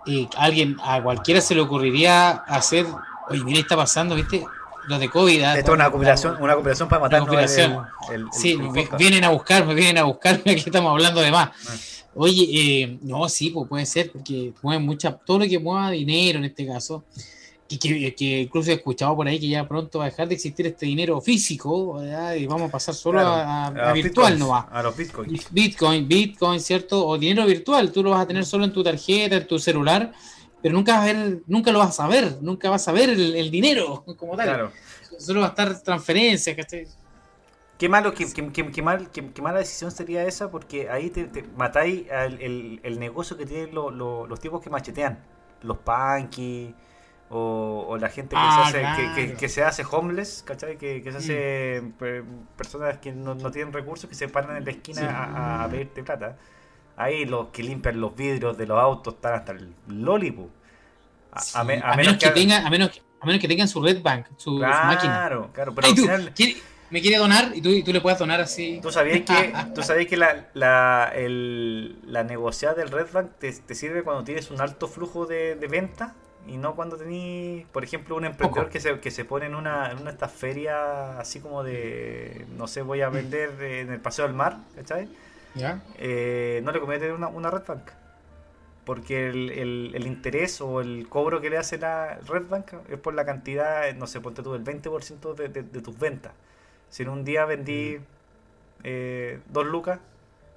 y 0.06 0.28
alguien 0.36 0.76
a 0.82 1.02
cualquiera 1.02 1.40
se 1.40 1.54
le 1.54 1.62
ocurriría 1.62 2.30
hacer 2.30 2.86
oye 3.30 3.42
mira 3.42 3.60
está 3.60 3.74
pasando 3.74 4.14
viste 4.14 4.44
los 4.88 5.00
de 5.00 5.08
COVID. 5.08 5.42
Ah, 5.42 5.58
Esto 5.58 5.72
es 5.72 5.74
una 5.74 5.90
cooperación, 5.90 6.36
una 6.40 6.54
cooperación 6.54 6.88
para 6.88 7.02
matar 7.02 7.48
sí, 8.32 8.58
vienen 8.98 9.24
a 9.24 9.30
buscarme, 9.30 9.74
vienen 9.74 9.98
a 9.98 10.04
buscarme, 10.04 10.42
aquí 10.52 10.64
estamos 10.66 10.90
hablando 10.90 11.20
de 11.20 11.30
más. 11.30 11.50
Ah. 11.68 11.74
Oye, 12.16 12.46
eh, 12.52 12.98
no, 13.02 13.28
sí, 13.28 13.50
pues 13.50 13.68
puede 13.68 13.86
ser, 13.86 14.12
porque 14.12 14.52
mueven 14.62 14.84
mucha, 14.84 15.12
todo 15.12 15.40
lo 15.40 15.46
que 15.46 15.58
mueva 15.58 15.90
dinero 15.90 16.38
en 16.38 16.44
este 16.44 16.66
caso, 16.66 17.04
y 17.68 17.78
que, 17.78 18.14
que, 18.14 18.42
incluso 18.42 18.70
he 18.70 18.74
escuchado 18.74 19.16
por 19.16 19.26
ahí 19.26 19.40
que 19.40 19.48
ya 19.48 19.66
pronto 19.66 19.98
va 19.98 20.04
a 20.04 20.10
dejar 20.10 20.28
de 20.28 20.34
existir 20.34 20.66
este 20.66 20.86
dinero 20.86 21.20
físico, 21.20 22.00
y 22.36 22.46
vamos 22.46 22.68
a 22.68 22.72
pasar 22.72 22.94
solo 22.94 23.20
a, 23.20 23.92
virtual, 23.92 24.38
no 24.38 24.48
va. 24.48 24.68
A 24.70 24.82
los 24.82 24.96
bitcoins. 24.96 25.48
Bitcoin, 25.50 26.06
Bitcoin, 26.06 26.60
¿cierto? 26.60 27.04
O 27.04 27.18
dinero 27.18 27.46
virtual, 27.46 27.90
tú 27.90 28.04
lo 28.04 28.10
vas 28.10 28.22
a 28.22 28.26
tener 28.26 28.44
solo 28.44 28.64
en 28.64 28.72
tu 28.72 28.84
tarjeta, 28.84 29.36
en 29.36 29.46
tu 29.46 29.58
celular, 29.58 30.12
pero 30.64 30.76
nunca, 30.76 30.96
vas 30.96 31.02
a 31.02 31.12
ver, 31.12 31.42
nunca 31.46 31.72
lo 31.72 31.78
vas 31.78 32.00
a 32.00 32.06
ver, 32.06 32.38
nunca 32.40 32.70
vas 32.70 32.88
a 32.88 32.92
ver 32.92 33.10
el, 33.10 33.50
dinero 33.50 34.02
como 34.16 34.34
tal. 34.34 34.46
Claro. 34.46 34.72
Solo 35.18 35.40
va 35.40 35.48
a 35.48 35.50
estar 35.50 35.78
transferencias, 35.82 36.56
Qué 37.76 37.88
malo, 37.90 38.14
qué, 38.14 38.24
qué, 38.72 38.82
mal, 38.82 39.10
qué, 39.10 39.42
mala 39.42 39.58
decisión 39.58 39.90
sería 39.90 40.24
esa, 40.24 40.50
porque 40.50 40.88
ahí 40.88 41.10
te, 41.10 41.42
matáis 41.54 42.06
el, 42.10 42.80
el, 42.82 42.98
negocio 42.98 43.36
que 43.36 43.44
tienen 43.44 43.74
los 43.74 44.40
tipos 44.40 44.62
que 44.62 44.70
machetean, 44.70 45.18
los 45.60 45.76
punky 45.76 46.74
o, 47.28 47.98
la 48.00 48.08
gente 48.08 48.34
que, 48.34 48.70
se 48.70 48.86
ah, 48.86 48.94
hace, 48.94 49.34
que, 49.34 49.48
se 49.50 49.64
hace 49.64 49.84
homeless, 49.90 50.44
¿cachai? 50.46 50.78
Que, 50.78 51.02
se 51.02 51.18
hace 51.18 51.82
mm. 51.82 52.56
personas 52.56 52.98
que 53.00 53.12
no, 53.12 53.36
tienen 53.50 53.70
recursos, 53.70 54.08
que 54.08 54.16
se 54.16 54.28
paran 54.28 54.56
en 54.56 54.64
la 54.64 54.70
esquina 54.70 55.10
a, 55.10 55.64
a, 55.64 55.68
pedirte 55.68 56.02
plata. 56.02 56.38
Ahí 56.96 57.24
los 57.24 57.48
que 57.48 57.62
limpian 57.62 58.00
los 58.00 58.14
vidrios 58.14 58.56
de 58.56 58.66
los 58.66 58.78
autos 58.78 59.14
están 59.14 59.34
hasta 59.34 59.52
el 59.52 59.72
lollipop. 59.88 60.48
A, 61.54 61.64
menos, 61.64 62.16
que, 62.16 62.30
tengan, 62.30 62.64
a, 62.64 62.70
menos, 62.70 63.02
a 63.20 63.26
menos 63.26 63.40
que 63.40 63.48
tengan 63.48 63.66
su 63.66 63.82
red 63.82 64.00
bank, 64.00 64.26
su, 64.36 64.52
máquina. 64.52 65.12
Claro, 65.12 65.50
claro, 65.52 65.74
pero 65.74 65.88
al 65.88 65.96
final... 65.96 66.32
me 66.90 67.00
quiere 67.00 67.16
donar 67.16 67.50
y 67.54 67.60
tú, 67.60 67.70
y 67.70 67.82
tú, 67.82 67.92
le 67.92 68.00
puedes 68.00 68.20
donar 68.20 68.40
así. 68.40 68.78
Tú 68.80 68.92
sabías 68.92 69.22
que, 69.22 69.52
tú 69.74 69.82
sabías 69.82 70.06
que 70.06 70.16
la, 70.16 70.46
la, 70.54 71.10
el, 71.12 71.98
la 72.06 72.22
negociada 72.22 72.74
del 72.74 72.90
red 72.90 73.06
bank 73.12 73.30
te, 73.40 73.52
te, 73.52 73.74
sirve 73.74 74.04
cuando 74.04 74.22
tienes 74.22 74.52
un 74.52 74.60
alto 74.60 74.86
flujo 74.86 75.26
de, 75.26 75.56
de 75.56 75.66
venta 75.66 76.14
y 76.46 76.56
no 76.56 76.74
cuando 76.74 76.96
tenés, 76.96 77.66
por 77.72 77.84
ejemplo, 77.84 78.16
un 78.16 78.24
emprendedor 78.24 78.68
que 78.68 78.78
se, 78.78 79.00
que 79.00 79.10
se 79.10 79.24
pone 79.24 79.46
en 79.46 79.54
una, 79.54 79.90
en 79.90 79.98
una 79.98 80.10
esta 80.10 80.28
feria 80.28 81.18
así 81.18 81.40
como 81.40 81.62
de, 81.62 82.46
no 82.56 82.66
sé, 82.66 82.82
voy 82.82 83.00
a 83.00 83.08
vender 83.08 83.60
en 83.62 83.90
el 83.90 84.00
Paseo 84.00 84.26
del 84.26 84.34
Mar, 84.34 84.58
¿cachai? 84.74 85.08
Eh, 85.98 86.60
no 86.64 86.72
le 86.72 86.80
conviene 86.80 87.00
tener 87.00 87.14
una, 87.14 87.28
una 87.28 87.50
red 87.50 87.62
bank. 87.66 87.90
Porque 88.84 89.28
el, 89.28 89.94
el, 89.94 90.06
interés 90.06 90.60
o 90.60 90.82
el 90.82 91.08
cobro 91.08 91.40
que 91.40 91.48
le 91.48 91.56
hace 91.56 91.78
la 91.78 92.18
red 92.26 92.46
bank 92.46 92.74
es 92.90 92.98
por 92.98 93.14
la 93.14 93.24
cantidad, 93.24 93.94
no 93.94 94.06
sé, 94.06 94.20
ponte 94.20 94.42
tú 94.42 94.54
el 94.54 94.62
20% 94.62 95.34
de, 95.34 95.48
de, 95.48 95.80
tus 95.80 95.98
ventas. 95.98 96.32
Si 96.90 97.02
en 97.02 97.08
un 97.08 97.24
día 97.24 97.46
vendí 97.46 97.96
mm. 97.96 98.02
eh, 98.84 99.40
dos 99.48 99.64
lucas, 99.64 100.00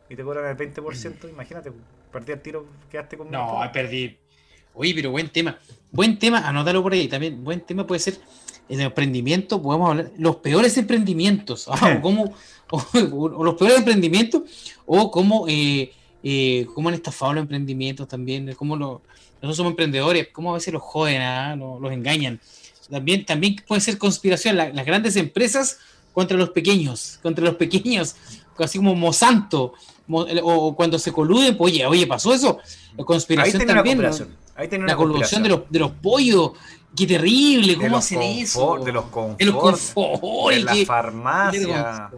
y 0.10 0.16
te 0.16 0.24
cobran 0.24 0.46
el 0.46 0.58
20%, 0.58 1.30
imagínate, 1.30 1.72
perdí 2.12 2.34
el 2.34 2.42
tiro, 2.42 2.66
quedaste 2.92 3.18
con... 3.18 3.32
No, 3.32 3.62
perdí. 3.72 4.18
Oye, 4.74 4.94
pero 4.94 5.12
buen 5.12 5.30
tema. 5.30 5.58
Buen 5.92 6.20
tema, 6.20 6.48
anótalo 6.48 6.84
por 6.84 6.94
ahí 6.94 7.08
también. 7.08 7.44
Buen 7.44 7.62
tema 7.62 7.88
puede 7.88 8.00
ser 8.00 8.16
el 8.70 8.82
emprendimiento, 8.82 9.62
podemos 9.62 9.90
hablar, 9.90 10.12
los 10.18 10.38
peores 10.38 10.78
emprendimientos, 10.78 11.68
ah, 11.72 11.96
o, 11.98 12.02
cómo, 12.02 12.34
o, 12.70 13.44
los 13.44 13.56
peores 13.56 13.78
emprendimientos, 13.78 14.44
o 14.86 15.12
cómo, 15.12 15.46
eh, 15.48 15.92
eh, 16.24 16.68
cómo 16.74 16.90
han 16.90 16.96
estafado 16.96 17.34
los 17.34 17.42
emprendimientos 17.44 18.08
también, 18.08 18.54
cómo 18.56 18.76
lo, 18.76 19.02
nosotros 19.36 19.58
somos 19.58 19.72
emprendedores, 19.72 20.30
cómo 20.32 20.52
a 20.52 20.56
veces 20.56 20.74
los 20.74 20.82
joden, 20.82 21.22
ah, 21.22 21.56
los, 21.56 21.92
engañan. 21.92 22.40
También, 22.90 23.26
también 23.26 23.58
puede 23.68 23.82
ser 23.82 23.98
conspiración, 23.98 24.56
las 24.56 24.86
grandes 24.86 25.18
empresas 25.18 25.80
contra 26.14 26.38
los 26.38 26.50
pequeños, 26.50 27.20
contra 27.22 27.44
los 27.44 27.56
pequeños, 27.56 28.16
así 28.58 28.78
como 28.78 28.96
Monsanto, 28.96 29.74
o, 30.10 30.76
cuando 30.76 30.98
se 30.98 31.12
coluden, 31.12 31.58
pues 31.58 31.74
oye, 31.74 31.86
oye, 31.86 32.08
pasó 32.08 32.34
eso, 32.34 32.60
la 32.98 33.04
conspiración 33.04 33.66
también. 33.66 34.02
la 34.02 34.96
colusión 34.96 35.44
de 35.44 35.50
los, 35.50 35.62
de 35.70 35.80
los 35.80 35.92
pollos, 35.92 36.52
qué 36.98 37.08
terrible, 37.08 37.78
¿cómo 37.78 37.98
hacen 37.98 38.22
eso? 38.22 38.80
De 38.84 38.92
los 38.92 39.06
confort, 39.06 39.40
de, 39.40 39.46
los 39.46 39.56
confort, 39.56 40.50
de 40.50 40.60
la 40.60 40.76
farmacia. 40.86 42.10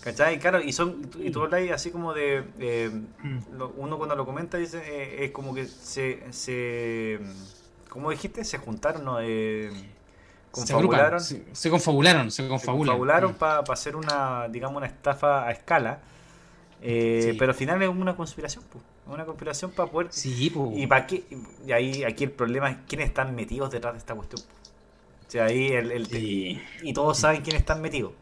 ¿Cachai? 0.00 0.38
Claro, 0.38 0.60
y 0.60 0.72
son 0.72 1.10
y 1.20 1.30
tú 1.30 1.42
hablas 1.42 1.70
así 1.72 1.90
como 1.90 2.12
de 2.12 2.90
mm. 3.22 3.62
uno 3.78 3.98
cuando 3.98 4.14
lo 4.14 4.26
comenta 4.26 4.58
dice 4.58 4.82
eh, 4.84 5.24
es 5.24 5.30
como 5.30 5.54
que 5.54 5.66
se 5.66 6.22
se 6.30 7.20
¿cómo 7.94 8.10
dijiste? 8.10 8.44
Se 8.44 8.58
juntaron, 8.58 9.04
¿no? 9.04 9.18
Eh, 9.20 9.70
confabularon. 10.50 11.20
Se, 11.20 11.44
se, 11.52 11.70
confabularon, 11.70 12.30
se 12.32 12.48
confabularon. 12.48 13.32
Mm. 13.32 13.34
para 13.36 13.62
hacer 13.68 13.94
una, 13.94 14.48
digamos, 14.48 14.76
una 14.78 14.86
estafa 14.86 15.46
a 15.46 15.52
escala. 15.52 16.00
Eh, 16.82 17.36
pero 17.38 17.52
al 17.52 17.56
final 17.56 17.80
es 17.80 17.88
una 17.88 18.16
conspiración, 18.16 18.64
pues. 18.70 18.84
Una 19.06 19.26
conspiración 19.26 19.70
para 19.70 19.90
poder. 19.90 20.08
Sí, 20.10 20.52
¿Y 20.74 20.86
para 20.86 21.06
qué? 21.06 21.24
Y 21.66 21.72
ahí 21.72 22.04
aquí 22.04 22.24
el 22.24 22.30
problema 22.30 22.70
es 22.70 22.76
quiénes 22.88 23.08
están 23.08 23.34
metidos 23.34 23.70
detrás 23.70 23.92
de 23.92 23.98
esta 23.98 24.14
cuestión. 24.14 24.40
O 24.40 25.30
sea, 25.30 25.44
ahí 25.44 25.68
el. 25.68 26.08
Y 26.82 26.92
todos 26.94 27.18
saben 27.18 27.42
quiénes 27.42 27.60
están 27.60 27.82
metidos. 27.82 28.12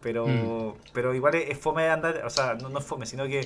Pero, 0.00 0.26
mm. 0.26 0.74
pero 0.92 1.14
igual 1.14 1.34
es, 1.34 1.58
fome 1.58 1.82
de 1.82 1.90
andar. 1.90 2.22
O 2.24 2.30
sea, 2.30 2.54
no, 2.54 2.76
es 2.78 2.84
fome, 2.84 3.06
sino 3.06 3.26
que 3.26 3.44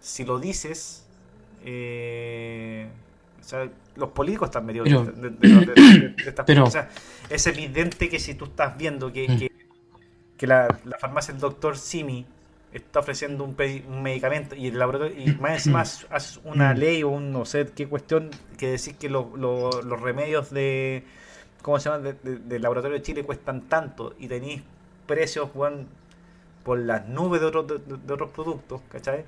si 0.00 0.24
lo 0.24 0.38
dices. 0.40 1.04
Eh, 1.64 2.88
o 3.40 3.44
sea, 3.44 3.70
los 3.94 4.10
políticos 4.10 4.48
están 4.48 4.66
metidos 4.66 4.88
de, 4.88 5.30
de, 5.30 6.14
estas 6.26 6.44
pero, 6.44 6.64
O 6.64 6.70
sea, 6.70 6.90
es 7.30 7.46
evidente 7.46 8.08
que 8.08 8.18
si 8.18 8.34
tú 8.34 8.46
estás 8.46 8.76
viendo 8.76 9.12
que, 9.12 9.28
mm. 9.28 9.38
que, 9.38 9.52
que 10.36 10.46
la, 10.48 10.66
la 10.84 10.98
farmacia 10.98 11.32
del 11.32 11.40
doctor 11.40 11.78
Simi 11.78 12.26
está 12.72 13.00
ofreciendo 13.00 13.44
un, 13.44 13.56
un 13.88 14.02
medicamento 14.02 14.54
y 14.54 14.68
el 14.68 14.78
laboratorio 14.78 15.18
y 15.18 15.34
más 15.36 15.52
encima 15.52 15.80
hace 15.80 16.40
una 16.44 16.74
mm. 16.74 16.78
ley 16.78 17.02
o 17.02 17.08
un 17.08 17.32
no 17.32 17.44
sé 17.44 17.66
qué 17.74 17.86
cuestión 17.88 18.30
que 18.58 18.70
decir 18.70 18.96
que 18.96 19.08
los 19.08 20.00
remedios 20.00 20.50
de 20.50 21.04
¿cómo 21.62 21.80
se 21.80 21.88
llama? 21.88 22.12
del 22.22 22.62
laboratorio 22.62 22.96
de 22.96 23.02
Chile 23.02 23.24
cuestan 23.24 23.62
tanto 23.62 24.14
y 24.18 24.28
tenéis 24.28 24.62
precios 25.06 25.50
por 26.64 26.78
las 26.78 27.08
nubes 27.08 27.40
de 27.40 27.46
otros 27.46 27.66
de, 27.66 28.12
otros 28.12 28.30
productos, 28.30 28.80
¿cachai? 28.88 29.24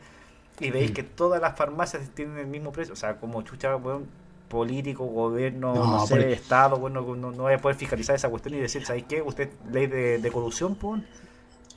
Y 0.61 0.71
veis 0.71 0.91
mm. 0.91 0.95
que 0.95 1.03
todas 1.05 1.41
las 1.41 1.57
farmacias 1.57 2.11
tienen 2.11 2.39
el 2.39 2.47
mismo 2.47 2.73
precio, 2.73 2.93
o 2.93 2.97
sea, 2.97 3.17
como 3.17 3.43
chucha, 3.43 3.75
bueno, 3.77 4.03
político, 4.49 5.05
gobierno, 5.05 5.75
no, 5.75 6.07
sé, 6.07 6.33
Estado, 6.33 6.77
bueno, 6.79 7.01
no, 7.03 7.31
no, 7.31 7.43
voy 7.43 7.55
a 7.55 7.59
poder 7.59 7.77
fiscalizar 7.77 8.17
esa 8.17 8.29
cuestión 8.29 8.55
y 8.55 8.59
decir, 8.59 8.85
¿sabéis 8.85 9.05
qué? 9.09 9.23
Usted, 9.23 9.51
ley 9.71 9.87
de, 9.87 10.19
de 10.19 10.33
corrupción, 10.33 10.75
pues, 10.75 11.03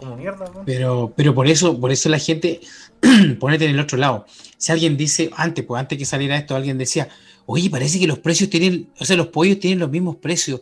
como 0.02 0.18
mierda. 0.18 0.45
Pero, 0.65 1.14
pero 1.15 1.34
por 1.34 1.48
eso, 1.48 1.80
por 1.80 1.91
eso 1.91 2.10
la 2.10 2.19
gente, 2.19 2.60
ponete 3.40 3.65
en 3.65 3.72
el 3.72 3.80
otro 3.80 3.98
lado. 3.98 4.26
Si 4.57 4.72
alguien 4.72 4.98
dice, 4.98 5.30
antes, 5.36 5.64
pues 5.64 5.80
antes 5.80 5.98
que 5.98 6.06
saliera 6.06 6.36
esto, 6.36 6.56
alguien 6.56 6.78
decía, 6.78 7.07
oye, 7.45 7.69
parece 7.69 7.99
que 7.99 8.07
los 8.07 8.19
precios 8.19 8.49
tienen, 8.49 8.90
o 8.99 9.06
sea, 9.06 9.15
los 9.15 9.28
pollos 9.28 9.60
tienen 9.60 9.80
los 9.80 9.90
mismos 9.90 10.18
precios. 10.18 10.61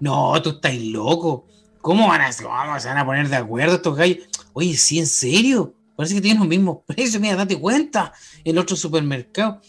No, 0.00 0.40
tú 0.42 0.50
estás 0.50 0.76
loco. 0.76 1.46
¿Cómo 1.80 2.08
van 2.08 2.20
a, 2.20 2.32
se 2.32 2.44
van 2.44 2.98
a 2.98 3.06
poner 3.06 3.28
de 3.28 3.36
acuerdo 3.36 3.76
estos 3.76 3.96
gallos? 3.96 4.28
Oye, 4.52 4.76
sí, 4.76 4.98
en 4.98 5.06
serio. 5.06 5.74
Parece 5.96 6.14
que 6.14 6.20
tienen 6.20 6.40
los 6.40 6.48
mismos 6.48 6.78
precios, 6.86 7.20
mira, 7.20 7.36
date 7.36 7.58
cuenta. 7.58 8.12
El 8.44 8.58
otro 8.58 8.76
supermercado. 8.76 9.60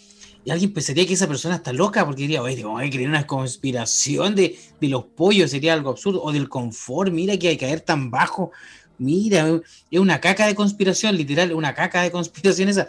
Y 0.43 0.51
alguien 0.51 0.73
pensaría 0.73 1.05
que 1.05 1.13
esa 1.13 1.27
persona 1.27 1.55
está 1.55 1.73
loca 1.73 2.05
porque 2.05 2.21
diría, 2.21 2.41
oye, 2.41 2.63
vamos 2.63 2.81
a 2.81 2.89
creer 2.89 3.09
una 3.09 3.27
conspiración 3.27 4.33
de, 4.33 4.57
de, 4.79 4.87
los 4.87 5.03
pollos, 5.03 5.51
sería 5.51 5.73
algo 5.73 5.89
absurdo. 5.89 6.23
O 6.23 6.31
del 6.31 6.47
confort, 6.47 7.11
mira 7.11 7.37
que 7.37 7.49
hay 7.49 7.57
que 7.57 7.65
caer 7.65 7.81
tan 7.81 8.09
bajo. 8.09 8.51
Mira, 8.99 9.61
es 9.91 9.99
una 9.99 10.19
caca 10.19 10.47
de 10.47 10.55
conspiración, 10.55 11.15
literal, 11.15 11.53
una 11.53 11.73
caca 11.73 12.01
de 12.01 12.11
conspiración 12.11 12.69
esa. 12.69 12.87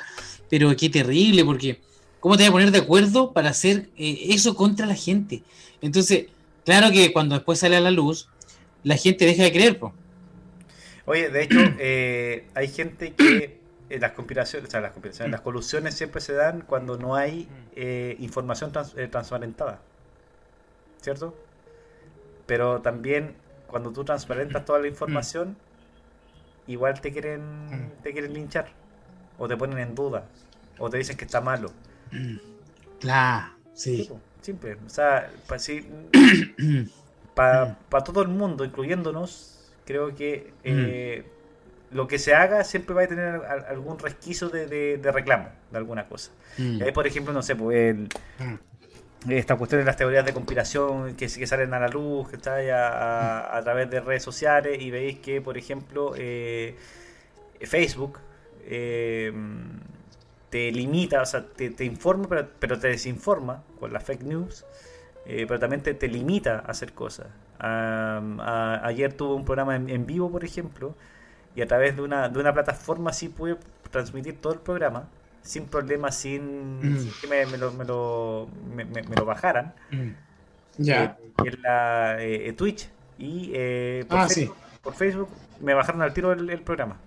Pero 0.48 0.74
qué 0.76 0.88
terrible, 0.88 1.44
porque 1.44 1.80
¿cómo 2.20 2.36
te 2.36 2.44
voy 2.44 2.48
a 2.48 2.52
poner 2.52 2.70
de 2.70 2.78
acuerdo 2.78 3.32
para 3.32 3.50
hacer 3.50 3.90
eh, 3.96 4.26
eso 4.30 4.54
contra 4.54 4.86
la 4.86 4.94
gente? 4.94 5.42
Entonces, 5.82 6.26
claro 6.64 6.90
que 6.90 7.12
cuando 7.12 7.34
después 7.34 7.58
sale 7.58 7.76
a 7.76 7.80
la 7.80 7.90
luz, 7.90 8.28
la 8.84 8.96
gente 8.96 9.26
deja 9.26 9.42
de 9.42 9.52
creer. 9.52 9.78
Oye, 11.04 11.28
de 11.28 11.42
hecho, 11.42 11.58
eh, 11.78 12.46
hay 12.54 12.68
gente 12.68 13.12
que 13.12 13.58
eh, 13.90 13.98
las 13.98 14.12
conspiraciones, 14.12 14.68
o 14.68 14.70
sea, 14.70 14.80
las 14.80 14.92
conspiraciones, 14.92 15.30
las 15.30 15.42
colusiones 15.42 15.94
siempre 15.94 16.22
se 16.22 16.32
dan 16.32 16.62
cuando 16.62 16.96
no 16.96 17.16
hay 17.16 17.48
información 18.18 18.72
transparentada. 18.72 19.82
¿Cierto? 21.00 21.34
Pero 22.46 22.80
también 22.80 23.36
cuando 23.68 23.92
tú 23.92 24.04
transparentas 24.04 24.64
toda 24.64 24.78
la 24.78 24.88
información, 24.88 25.56
igual 26.68 27.00
te 27.00 27.10
quieren, 27.12 27.66
mm. 27.66 28.02
te 28.02 28.12
quieren 28.12 28.32
linchar. 28.32 28.68
O 29.38 29.48
te 29.48 29.56
ponen 29.56 29.78
en 29.78 29.94
duda. 29.94 30.26
O 30.78 30.88
te 30.88 30.98
dicen 30.98 31.16
que 31.16 31.24
está 31.24 31.40
malo. 31.40 31.72
Claro, 33.00 33.52
sí. 33.74 34.10
Simple. 34.40 34.76
O 34.84 34.88
sea, 34.88 35.30
para 37.36 37.76
pa, 37.88 38.02
todo 38.02 38.22
el 38.22 38.28
mundo, 38.28 38.64
incluyéndonos, 38.64 39.72
creo 39.84 40.16
que 40.16 40.52
eh, 40.64 41.24
mm. 41.92 41.94
lo 41.94 42.08
que 42.08 42.18
se 42.18 42.34
haga 42.34 42.64
siempre 42.64 42.96
va 42.96 43.02
a 43.04 43.06
tener 43.06 43.40
algún 43.68 44.00
resquicio 44.00 44.48
de, 44.48 44.66
de, 44.98 45.12
reclamo 45.12 45.50
de 45.70 45.78
alguna 45.78 46.08
cosa. 46.08 46.32
Mm. 46.56 46.92
por 46.92 47.06
ejemplo, 47.06 47.32
no 47.32 47.40
sé, 47.40 47.54
pues 47.54 47.94
el, 47.94 48.08
esta 49.28 49.56
cuestión 49.56 49.80
de 49.80 49.84
las 49.84 49.96
teorías 49.96 50.24
de 50.24 50.32
conspiración 50.32 51.14
que, 51.16 51.26
que 51.26 51.46
salen 51.46 51.74
a 51.74 51.80
la 51.80 51.88
luz, 51.88 52.28
que 52.28 52.36
está 52.36 52.56
a, 52.56 53.56
a, 53.56 53.62
través 53.62 53.90
de 53.90 54.00
redes 54.00 54.22
sociales 54.22 54.80
y 54.80 54.90
veis 54.90 55.18
que, 55.18 55.40
por 55.40 55.58
ejemplo, 55.58 56.12
eh, 56.16 56.76
Facebook 57.60 58.18
eh, 58.64 59.32
te 60.50 60.70
limita, 60.70 61.22
o 61.22 61.26
sea, 61.26 61.44
te, 61.44 61.84
informa, 61.84 62.28
pero, 62.58 62.78
te 62.78 62.88
desinforma 62.88 63.64
con 63.80 63.92
la 63.92 64.00
fake 64.00 64.22
news, 64.22 64.64
eh, 65.26 65.44
pero 65.48 65.58
también 65.58 65.82
te, 65.82 66.08
limita 66.08 66.60
a 66.60 66.70
hacer 66.70 66.92
cosas. 66.92 67.26
ayer 67.58 69.12
tuve 69.14 69.34
un 69.34 69.44
programa 69.44 69.76
en, 69.76 70.06
vivo, 70.06 70.30
por 70.30 70.44
ejemplo, 70.44 70.94
y 71.56 71.62
a 71.62 71.66
través 71.66 71.96
de 71.96 72.02
una, 72.02 72.28
de 72.28 72.38
una 72.38 72.52
plataforma 72.54 73.12
sí 73.12 73.28
pude 73.28 73.56
transmitir 73.90 74.40
todo 74.40 74.52
el 74.52 74.60
programa 74.60 75.08
sin 75.42 75.66
problemas, 75.66 76.16
sin, 76.16 76.78
mm. 76.80 77.10
que 77.20 77.26
me, 77.26 77.56
lo, 77.56 77.72
me, 77.72 77.84
lo, 77.84 78.48
me, 78.74 79.16
lo, 79.16 79.24
bajaran. 79.24 79.74
Mm. 79.90 80.10
Ya. 80.78 81.04
Eh, 81.04 81.32
en 81.44 81.62
la 81.62 82.16
eh, 82.20 82.52
Twitch 82.52 82.88
y 83.18 83.50
eh, 83.54 84.04
por, 84.08 84.18
ah, 84.18 84.28
Facebook, 84.28 84.56
por, 84.82 84.94
Facebook, 84.94 85.28
me 85.60 85.74
bajaron 85.74 86.02
al 86.02 86.12
tiro 86.12 86.32
el, 86.32 86.60
programa. 86.60 86.98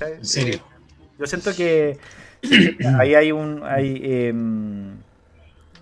¿En 0.00 0.24
serio? 0.24 0.60
yo 1.18 1.26
siento 1.26 1.54
que 1.54 1.98
ahí 2.98 3.14
hay 3.14 3.32
un. 3.32 3.62
Hay, 3.64 4.00
em, 4.02 4.96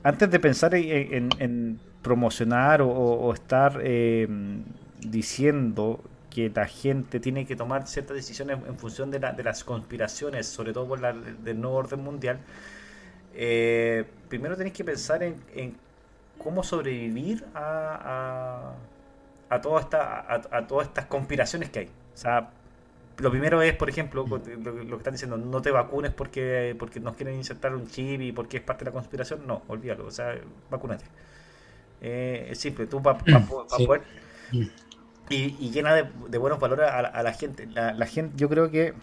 antes 0.02 0.30
de 0.30 0.40
pensar 0.40 0.74
en, 0.74 1.28
en, 1.38 1.80
promocionar 2.02 2.82
o, 2.82 2.88
o 2.88 3.32
estar 3.32 3.80
em, 3.84 4.64
diciendo 5.00 6.02
que 6.32 6.50
la 6.54 6.66
gente 6.66 7.20
tiene 7.20 7.46
que 7.46 7.56
tomar 7.56 7.86
ciertas 7.86 8.16
decisiones 8.16 8.58
en 8.66 8.78
función 8.78 9.10
de, 9.10 9.18
de 9.18 9.42
las 9.42 9.64
conspiraciones, 9.64 10.46
sobre 10.46 10.72
todo 10.72 10.88
por 10.88 11.00
la 11.00 11.12
del 11.12 11.60
nuevo 11.60 11.76
orden 11.76 12.00
mundial, 12.00 12.38
eh, 13.34 14.04
primero 14.28 14.56
tenéis 14.56 14.74
que 14.74 14.84
pensar 14.84 15.22
en, 15.22 15.76
cómo 16.38 16.62
sobrevivir 16.62 17.44
a, 17.54 18.74
a, 19.48 19.54
a, 19.54 19.80
esta, 19.80 20.32
a, 20.32 20.66
todas 20.66 20.88
estas 20.88 21.06
conspiraciones 21.06 21.70
que 21.70 21.80
hay. 21.80 21.86
O 21.86 22.16
sea, 22.16 22.50
lo 23.18 23.30
primero 23.30 23.62
es, 23.62 23.76
por 23.76 23.88
ejemplo, 23.88 24.26
lo, 24.26 24.42
que 24.42 24.96
están 24.96 25.12
diciendo, 25.12 25.36
no 25.36 25.62
te 25.62 25.70
vacunes 25.70 26.12
porque, 26.12 26.74
porque 26.78 26.98
nos 26.98 27.14
quieren 27.14 27.36
insertar 27.36 27.74
un 27.74 27.86
chip 27.86 28.20
y 28.22 28.32
porque 28.32 28.56
es 28.56 28.62
parte 28.62 28.84
de 28.84 28.90
la 28.90 28.94
conspiración. 28.94 29.46
No, 29.46 29.62
olvídalo, 29.68 30.06
o 30.06 30.10
sea, 30.10 30.34
vacúnate. 30.70 31.04
Eh, 32.00 32.48
es 32.50 32.58
simple, 32.58 32.86
tú 32.86 33.00
para 33.00 33.18
poder 33.18 34.02
y, 35.32 35.70
llena 35.70 35.94
de, 35.94 36.38
buenos 36.38 36.60
valores 36.60 36.88
a, 36.90 37.22
la 37.22 37.32
gente. 37.32 37.66
La, 37.66 38.06
gente, 38.06 38.34
yo 38.36 38.48
creo 38.48 38.70
que 38.70 38.94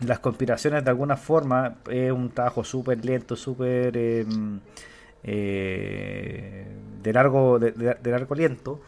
las 0.00 0.18
conspiraciones 0.20 0.84
de 0.84 0.90
alguna 0.90 1.16
forma 1.16 1.76
es 1.90 2.12
un 2.12 2.30
trabajo 2.30 2.64
súper 2.64 3.04
lento, 3.04 3.36
súper 3.36 3.96
em, 3.96 4.60
eh, 5.24 6.66
de 7.02 7.12
largo 7.12 7.58
de, 7.58 7.98
largo 8.04 8.34
aliento, 8.34 8.80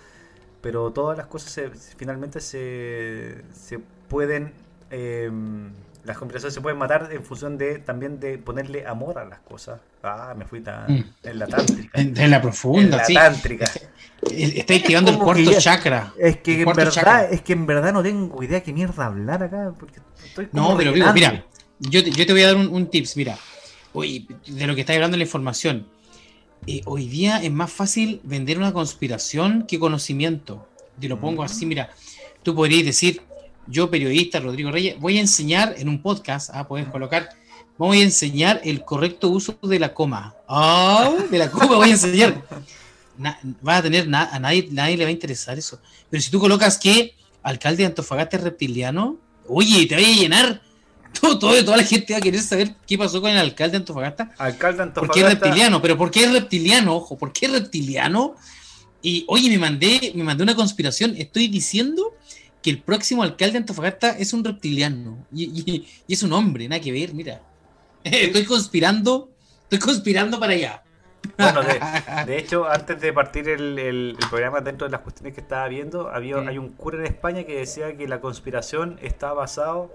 pero 0.60 0.92
todas 0.92 1.16
las 1.18 1.26
cosas 1.26 1.70
finalmente 1.96 2.40
se, 2.40 3.42
se 3.52 3.78
pueden 4.08 4.52
em, 4.90 5.72
Las 6.10 6.18
conspiraciones 6.18 6.54
se 6.54 6.60
pueden 6.60 6.76
matar 6.76 7.08
en 7.12 7.22
función 7.22 7.56
de 7.56 7.78
también 7.78 8.18
de 8.18 8.36
ponerle 8.36 8.84
amor 8.84 9.16
a 9.16 9.24
las 9.24 9.38
cosas. 9.38 9.78
Ah, 10.02 10.34
me 10.36 10.44
fui 10.44 10.60
tan 10.60 10.92
Mm. 10.92 11.04
en 11.22 11.38
la 11.38 11.46
tántrica. 11.46 12.00
En, 12.00 12.18
en 12.18 12.30
la 12.32 12.42
profunda, 12.42 12.82
en 12.82 12.90
la 12.90 13.04
sí. 13.04 13.14
tántrica. 13.14 13.70
Está 14.28 14.74
activando 14.74 15.12
el 15.12 15.18
cuarto 15.18 15.52
chakra. 15.60 16.12
Es 16.18 16.38
que 16.38 16.62
en 16.62 16.66
verdad, 16.66 16.90
chakra. 16.90 17.24
es 17.30 17.42
que 17.42 17.52
en 17.52 17.64
verdad 17.64 17.92
no 17.92 18.02
tengo 18.02 18.42
idea 18.42 18.60
qué 18.60 18.72
mierda 18.72 19.06
hablar 19.06 19.40
acá. 19.44 19.72
Porque 19.78 20.00
estoy 20.24 20.48
No, 20.50 20.76
pero 20.76 20.90
digo, 20.92 21.12
mira, 21.12 21.44
yo 21.78 22.02
te, 22.02 22.10
yo 22.10 22.26
te 22.26 22.32
voy 22.32 22.42
a 22.42 22.48
dar 22.48 22.56
un, 22.56 22.66
un 22.66 22.90
tips, 22.90 23.16
mira. 23.16 23.38
Oye, 23.92 24.26
de 24.48 24.66
lo 24.66 24.74
que 24.74 24.80
está 24.80 24.92
hablando 24.94 25.16
la 25.16 25.22
información. 25.22 25.86
Eh, 26.66 26.82
hoy 26.86 27.06
día 27.08 27.40
es 27.40 27.52
más 27.52 27.70
fácil 27.70 28.20
vender 28.24 28.58
una 28.58 28.72
conspiración 28.72 29.64
que 29.68 29.78
conocimiento. 29.78 30.66
Te 31.00 31.08
lo 31.08 31.20
pongo 31.20 31.44
así, 31.44 31.66
mira. 31.66 31.90
Tú 32.42 32.56
podrías 32.56 32.84
decir, 32.84 33.22
yo 33.70 33.90
periodista, 33.90 34.40
Rodrigo 34.40 34.70
Reyes, 34.70 34.98
voy 34.98 35.18
a 35.18 35.20
enseñar 35.20 35.74
en 35.78 35.88
un 35.88 36.02
podcast, 36.02 36.50
ah, 36.52 36.66
puedes 36.66 36.88
colocar, 36.88 37.30
voy 37.78 38.00
a 38.00 38.02
enseñar 38.04 38.60
el 38.64 38.84
correcto 38.84 39.28
uso 39.30 39.56
de 39.62 39.78
la 39.78 39.94
coma. 39.94 40.34
Ah, 40.48 41.10
de 41.30 41.38
la 41.38 41.50
coma 41.50 41.76
voy 41.76 41.88
a 41.88 41.92
enseñar. 41.92 42.42
Na- 43.18 43.38
va 43.66 43.76
a 43.78 43.82
tener, 43.82 44.08
na- 44.08 44.30
a 44.32 44.38
nadie, 44.38 44.68
nadie 44.70 44.96
le 44.96 45.04
va 45.04 45.08
a 45.08 45.12
interesar 45.12 45.58
eso. 45.58 45.78
Pero 46.08 46.22
si 46.22 46.30
tú 46.30 46.40
colocas 46.40 46.78
que 46.78 47.14
alcalde 47.42 47.78
de 47.82 47.86
Antofagasta 47.86 48.36
es 48.38 48.42
reptiliano, 48.42 49.18
oye, 49.46 49.86
te 49.86 49.94
voy 49.94 50.04
a 50.04 50.16
llenar. 50.16 50.62
Todo, 51.20 51.38
todo- 51.40 51.64
toda 51.64 51.76
la 51.76 51.82
gente 51.82 52.12
va 52.12 52.18
a 52.18 52.22
querer 52.22 52.40
saber 52.40 52.76
qué 52.86 52.96
pasó 52.96 53.20
con 53.20 53.30
el 53.32 53.36
alcalde 53.36 53.72
de 53.72 53.76
Antofagasta. 53.78 54.30
Alcalde 54.38 54.84
¿Por 54.92 55.10
qué 55.10 55.20
es 55.20 55.26
Antofagasta. 55.26 55.28
reptiliano? 55.46 55.82
Pero 55.82 55.98
¿por 55.98 56.10
qué 56.10 56.22
es 56.24 56.32
reptiliano? 56.32 56.94
Ojo, 56.96 57.18
¿por 57.18 57.32
qué 57.32 57.46
es 57.46 57.52
reptiliano? 57.52 58.36
Y 59.02 59.24
oye, 59.26 59.50
me 59.50 59.58
mandé, 59.58 60.12
me 60.14 60.22
mandé 60.22 60.44
una 60.44 60.54
conspiración. 60.54 61.14
Estoy 61.16 61.48
diciendo 61.48 62.14
que 62.62 62.70
el 62.70 62.82
próximo 62.82 63.22
alcalde 63.22 63.52
de 63.52 63.58
Antofagasta 63.58 64.10
es 64.18 64.32
un 64.32 64.44
reptiliano. 64.44 65.26
Y, 65.32 65.44
y- 65.44 65.88
y 66.06 66.12
es 66.12 66.22
un 66.22 66.32
hombre, 66.32 66.68
nada 66.68 66.80
que 66.80 66.92
ver, 66.92 67.14
mira. 67.14 67.40
Estoy 68.04 68.44
conspirando, 68.44 69.30
estoy 69.62 69.78
conspirando 69.78 70.38
para 70.40 70.52
allá. 70.52 70.82
Bueno, 71.38 71.62
de, 71.62 71.78
de 72.26 72.38
hecho, 72.38 72.66
antes 72.68 73.00
de 73.00 73.12
partir 73.12 73.48
el, 73.48 73.78
el- 73.78 74.16
el 74.20 74.28
programa, 74.30 74.60
dentro 74.60 74.86
de 74.86 74.92
las 74.92 75.00
cuestiones 75.02 75.34
que 75.34 75.40
estaba 75.40 75.68
viendo, 75.68 76.08
había, 76.10 76.36
Mm. 76.38 76.48
hay 76.48 76.58
un 76.58 76.68
cura 76.70 76.98
en 76.98 77.06
España 77.06 77.44
que 77.44 77.56
decía 77.58 77.96
que 77.96 78.08
la 78.08 78.20
conspiración 78.20 78.98
está 79.02 79.32
basado 79.32 79.90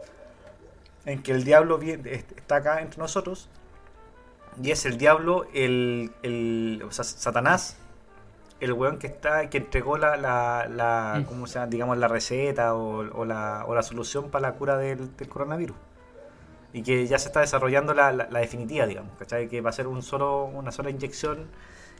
en 1.06 1.22
que 1.24 1.32
el 1.32 1.44
diablo 1.44 1.80
vie- 1.80 2.04
est- 2.08 2.32
está 2.38 2.58
acá 2.58 2.82
entre 2.82 3.00
nosotros 3.00 3.48
y 4.64 4.72
es 4.72 4.86
el 4.86 4.98
diablo, 4.98 5.48
el, 5.54 6.12
el 6.24 6.82
o 6.88 6.92
sea, 6.92 7.04
Satanás, 7.04 7.78
el 8.60 8.74
weón 8.74 8.98
que 9.00 9.08
está 9.08 9.50
que 9.50 9.58
entregó 9.58 9.98
la, 9.98 10.16
la, 10.18 10.68
la 10.70 11.20
Mm. 11.20 11.24
¿cómo 11.26 11.48
se 11.48 11.56
llama? 11.56 11.68
digamos 11.68 11.98
la 11.98 12.08
receta 12.08 12.74
o, 12.76 13.00
o 13.20 13.26
la, 13.26 13.66
o 13.68 13.76
la 13.76 13.84
solución 13.84 14.30
para 14.32 14.50
la 14.50 14.56
cura 14.56 14.78
del, 14.78 15.16
del 15.18 15.28
coronavirus 15.30 15.76
y 16.74 16.82
que 16.84 17.06
ya 17.08 17.18
se 17.20 17.28
está 17.30 17.40
desarrollando 17.42 17.94
la, 17.94 18.12
la- 18.12 18.26
definitiva, 18.40 18.86
digamos, 18.86 19.12
¿cachai? 19.18 19.48
Que 19.48 19.62
va 19.62 19.70
a 19.70 19.74
ser 19.74 19.88
un 19.88 20.02
solo, 20.04 20.44
una 20.46 20.72
sola 20.74 20.90
inyección 20.90 21.48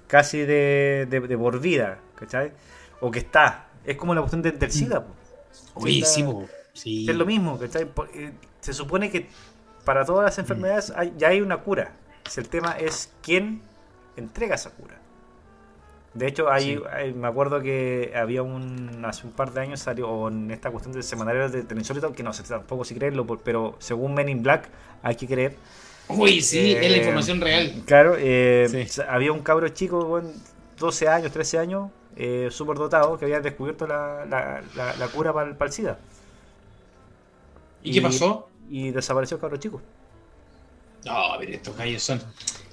casi 0.08 0.40
de, 0.40 1.08
de, 1.10 1.22
de 1.22 1.38
por 1.38 1.60
vida, 1.62 2.00
¿cachai? 2.16 2.52
O 3.00 3.10
que 3.10 3.20
está. 3.20 3.68
Es 3.86 3.96
como 3.96 4.14
la 4.14 4.20
cuestión 4.22 4.42
de- 4.42 4.52
del 4.52 4.72
SIDA, 4.72 5.02
po. 5.06 5.14
Oye, 5.76 6.00
Está- 6.00 6.10
sí, 6.10 6.26
sí. 6.74 7.10
Es 7.10 7.16
lo 7.16 7.26
mismo, 7.26 7.58
¿cachai? 7.58 7.90
Eh, 8.16 8.34
Se 8.60 8.74
supone 8.74 9.10
que 9.10 9.30
para 9.86 10.04
todas 10.04 10.26
las 10.26 10.38
enfermedades 10.40 10.92
hay- 10.96 11.14
ya 11.18 11.30
hay 11.30 11.40
una 11.40 11.58
cura. 11.58 11.94
Si 12.30 12.42
El 12.42 12.50
tema 12.50 12.72
es 12.78 13.14
quién 13.22 13.62
entrega 14.18 14.56
esa 14.56 14.72
cura. 14.72 14.96
De 16.16 16.28
hecho, 16.28 16.50
hay, 16.50 16.78
Sí. 16.78 16.84
hay- 16.92 17.14
me 17.14 17.28
acuerdo 17.28 17.62
que 17.62 18.14
había 18.16 18.42
un 18.42 19.04
hace 19.06 19.28
un 19.28 19.34
par 19.34 19.52
de 19.54 19.62
años 19.62 19.82
salió 19.82 20.30
en 20.30 20.50
esta 20.50 20.72
cuestión 20.72 20.94
del 20.94 21.04
semanario 21.04 21.50
de, 21.50 21.64
del 21.64 21.78
insólito, 21.78 22.12
que 22.14 22.24
no 22.24 22.32
sé 22.34 22.42
tampoco 22.44 22.84
si 22.86 22.96
creerlo, 22.96 23.28
pero 23.44 23.76
según 23.80 24.14
Men 24.14 24.30
in 24.30 24.42
Black 24.42 24.70
hay 25.04 25.16
que 25.16 25.28
creer. 25.28 25.56
Uy, 26.08 26.42
sí, 26.42 26.72
es 26.74 26.90
la 26.90 26.96
Eh, 26.98 27.00
información 27.00 27.42
real. 27.42 27.84
Claro, 27.86 28.16
eh, 28.18 28.88
Sí. 28.88 29.02
había 29.08 29.32
un 29.34 29.42
cabro 29.42 29.68
chico, 29.70 30.06
bueno, 30.06 30.30
12 30.80 31.08
años, 31.10 31.32
13 31.34 31.58
años, 31.60 31.92
eh, 32.16 32.48
súper 32.50 32.78
dotado, 32.78 33.18
que 33.18 33.26
había 33.26 33.42
descubierto 33.42 33.86
la, 33.86 34.26
la- 34.26 34.62
la- 34.76 34.96
la 34.96 35.08
cura 35.10 35.34
para 35.34 35.50
el, 35.50 35.72
SIDA. 35.72 35.98
¿Y 37.84 37.92
qué 37.94 38.02
pasó? 38.02 38.48
Y 38.70 38.92
desapareció 38.92 39.36
el 39.36 39.42
cabro 39.42 39.58
chico. 39.58 39.82
No, 41.06 41.12
a 41.12 41.38
ver, 41.38 41.52
estos 41.52 41.76
gallos 41.78 42.02
son. 42.02 42.22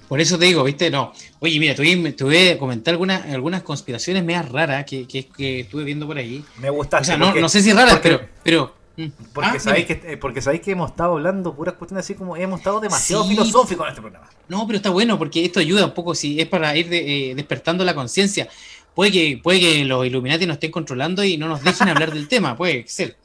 Por 0.07 0.21
eso 0.21 0.37
te 0.37 0.45
digo, 0.45 0.63
¿viste? 0.63 0.91
No. 0.91 1.11
Oye, 1.39 1.59
mira, 1.59 1.75
voy 1.77 2.47
a 2.49 2.57
comentar 2.57 2.93
algunas, 2.93 3.25
algunas 3.25 3.63
conspiraciones 3.63 4.23
medias 4.23 4.47
raras 4.49 4.85
que, 4.85 5.07
que, 5.07 5.27
que 5.27 5.61
estuve 5.61 5.83
viendo 5.83 6.05
por 6.05 6.17
ahí. 6.17 6.43
Me 6.59 6.69
gustaste. 6.69 7.03
O 7.03 7.05
sea, 7.05 7.17
no, 7.17 7.25
porque- 7.27 7.41
no 7.41 7.49
sé 7.49 7.61
si 7.61 7.73
raras, 7.73 7.93
porque- 7.93 8.09
pero. 8.09 8.29
pero 8.43 8.75
mm. 8.97 9.11
Porque, 9.33 9.49
Ah, 9.57 9.59
sabéis 9.59 9.85
que, 9.87 9.93
eh, 10.05 10.17
porque 10.17 10.41
sabéis 10.41 10.61
que 10.61 10.71
hemos 10.71 10.91
estado 10.91 11.13
hablando 11.13 11.55
puras 11.55 11.73
cuestiones 11.75 12.05
así 12.05 12.13
como 12.15 12.37
hemos 12.37 12.59
estado 12.59 12.79
demasiado 12.79 13.23
Sí. 13.23 13.29
filosóficos 13.31 13.85
en 13.85 13.89
este 13.89 14.01
programa. 14.01 14.29
No, 14.47 14.67
pero 14.67 14.77
está 14.77 14.89
bueno 14.91 15.17
porque 15.17 15.43
esto 15.45 15.59
ayuda 15.59 15.85
un 15.85 15.93
poco, 15.93 16.13
si 16.13 16.39
es 16.39 16.47
para 16.47 16.75
ir 16.77 16.89
de- 16.89 17.31
eh, 17.31 17.35
despertando 17.35 17.83
la 17.83 17.95
conciencia. 17.95 18.47
Puede 18.93 19.11
que, 19.11 19.39
puede 19.41 19.59
que 19.59 19.85
los 19.85 20.05
Illuminati 20.05 20.45
nos 20.45 20.55
estén 20.55 20.69
controlando 20.69 21.23
y 21.23 21.37
no 21.37 21.47
nos 21.47 21.63
dejen 21.63 21.89
hablar 21.89 22.13
del 22.13 22.27
tema, 22.27 22.55
puede 22.55 22.87
ser. 22.87 23.17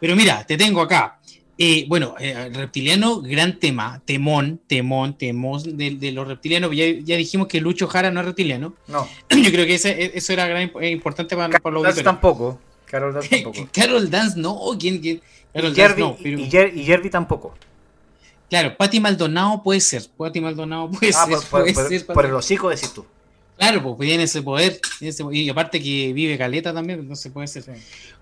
Pero 0.00 0.16
mira, 0.16 0.44
te 0.44 0.56
tengo 0.56 0.80
acá. 0.80 1.20
Eh, 1.56 1.84
bueno, 1.88 2.16
eh, 2.18 2.50
reptiliano, 2.52 3.20
gran 3.20 3.58
tema, 3.60 4.02
temón, 4.04 4.60
temón, 4.66 5.16
temón 5.16 5.62
de, 5.76 5.92
de 5.92 6.10
los 6.12 6.26
reptilianos. 6.26 6.74
Ya, 6.74 6.86
ya 7.04 7.16
dijimos 7.16 7.46
que 7.46 7.60
Lucho 7.60 7.86
Jara 7.86 8.10
no 8.10 8.20
es 8.20 8.26
reptiliano. 8.26 8.74
No, 8.88 9.06
Yo 9.30 9.50
creo 9.52 9.64
que 9.64 9.74
ese- 9.76 10.10
eso 10.16 10.32
era 10.32 10.48
gran, 10.48 10.72
eh, 10.80 10.90
importante 10.90 11.36
para, 11.36 11.58
para 11.60 11.74
los 11.74 11.82
Dance 11.84 12.02
tampoco. 12.02 12.58
Carol 12.86 13.14
Dance 13.14 13.28
tampoco. 13.42 13.68
Carol 13.72 14.10
Dance 14.10 14.38
no, 14.38 14.58
¿quién? 14.78 14.98
quién? 14.98 15.22
Carol 15.52 15.72
Y 15.72 15.74
Dance 15.76 16.00
no, 16.00 16.16
pero- 16.20 16.38
y, 16.40 16.50
Jer- 16.50 16.72
y 16.74 16.84
Jerry 16.84 17.08
tampoco. 17.10 17.54
claro, 18.50 18.76
Patti 18.76 18.98
Maldonado 18.98 19.62
puede 19.62 19.80
ser, 19.80 20.02
Patti 20.16 20.40
Maldonado 20.40 20.90
puede 20.90 21.12
Ah, 21.14 21.24
ser, 21.26 21.34
por, 21.34 21.40
por- 21.50 21.60
puede 21.62 21.72
por- 21.74 21.88
ser, 21.88 22.06
por 22.06 22.26
el 22.26 22.34
hocico 22.34 22.68
decís 22.70 22.92
tú. 22.92 23.04
Claro, 23.56 23.80
pues 23.96 24.08
tiene 24.08 24.24
ese 24.24 24.42
poder, 24.42 24.80
y 25.30 25.48
aparte 25.48 25.80
que 25.80 26.12
vive 26.12 26.36
Caleta 26.36 26.74
también, 26.74 26.98
entonces 26.98 27.30
puede 27.30 27.46
ser. 27.46 27.64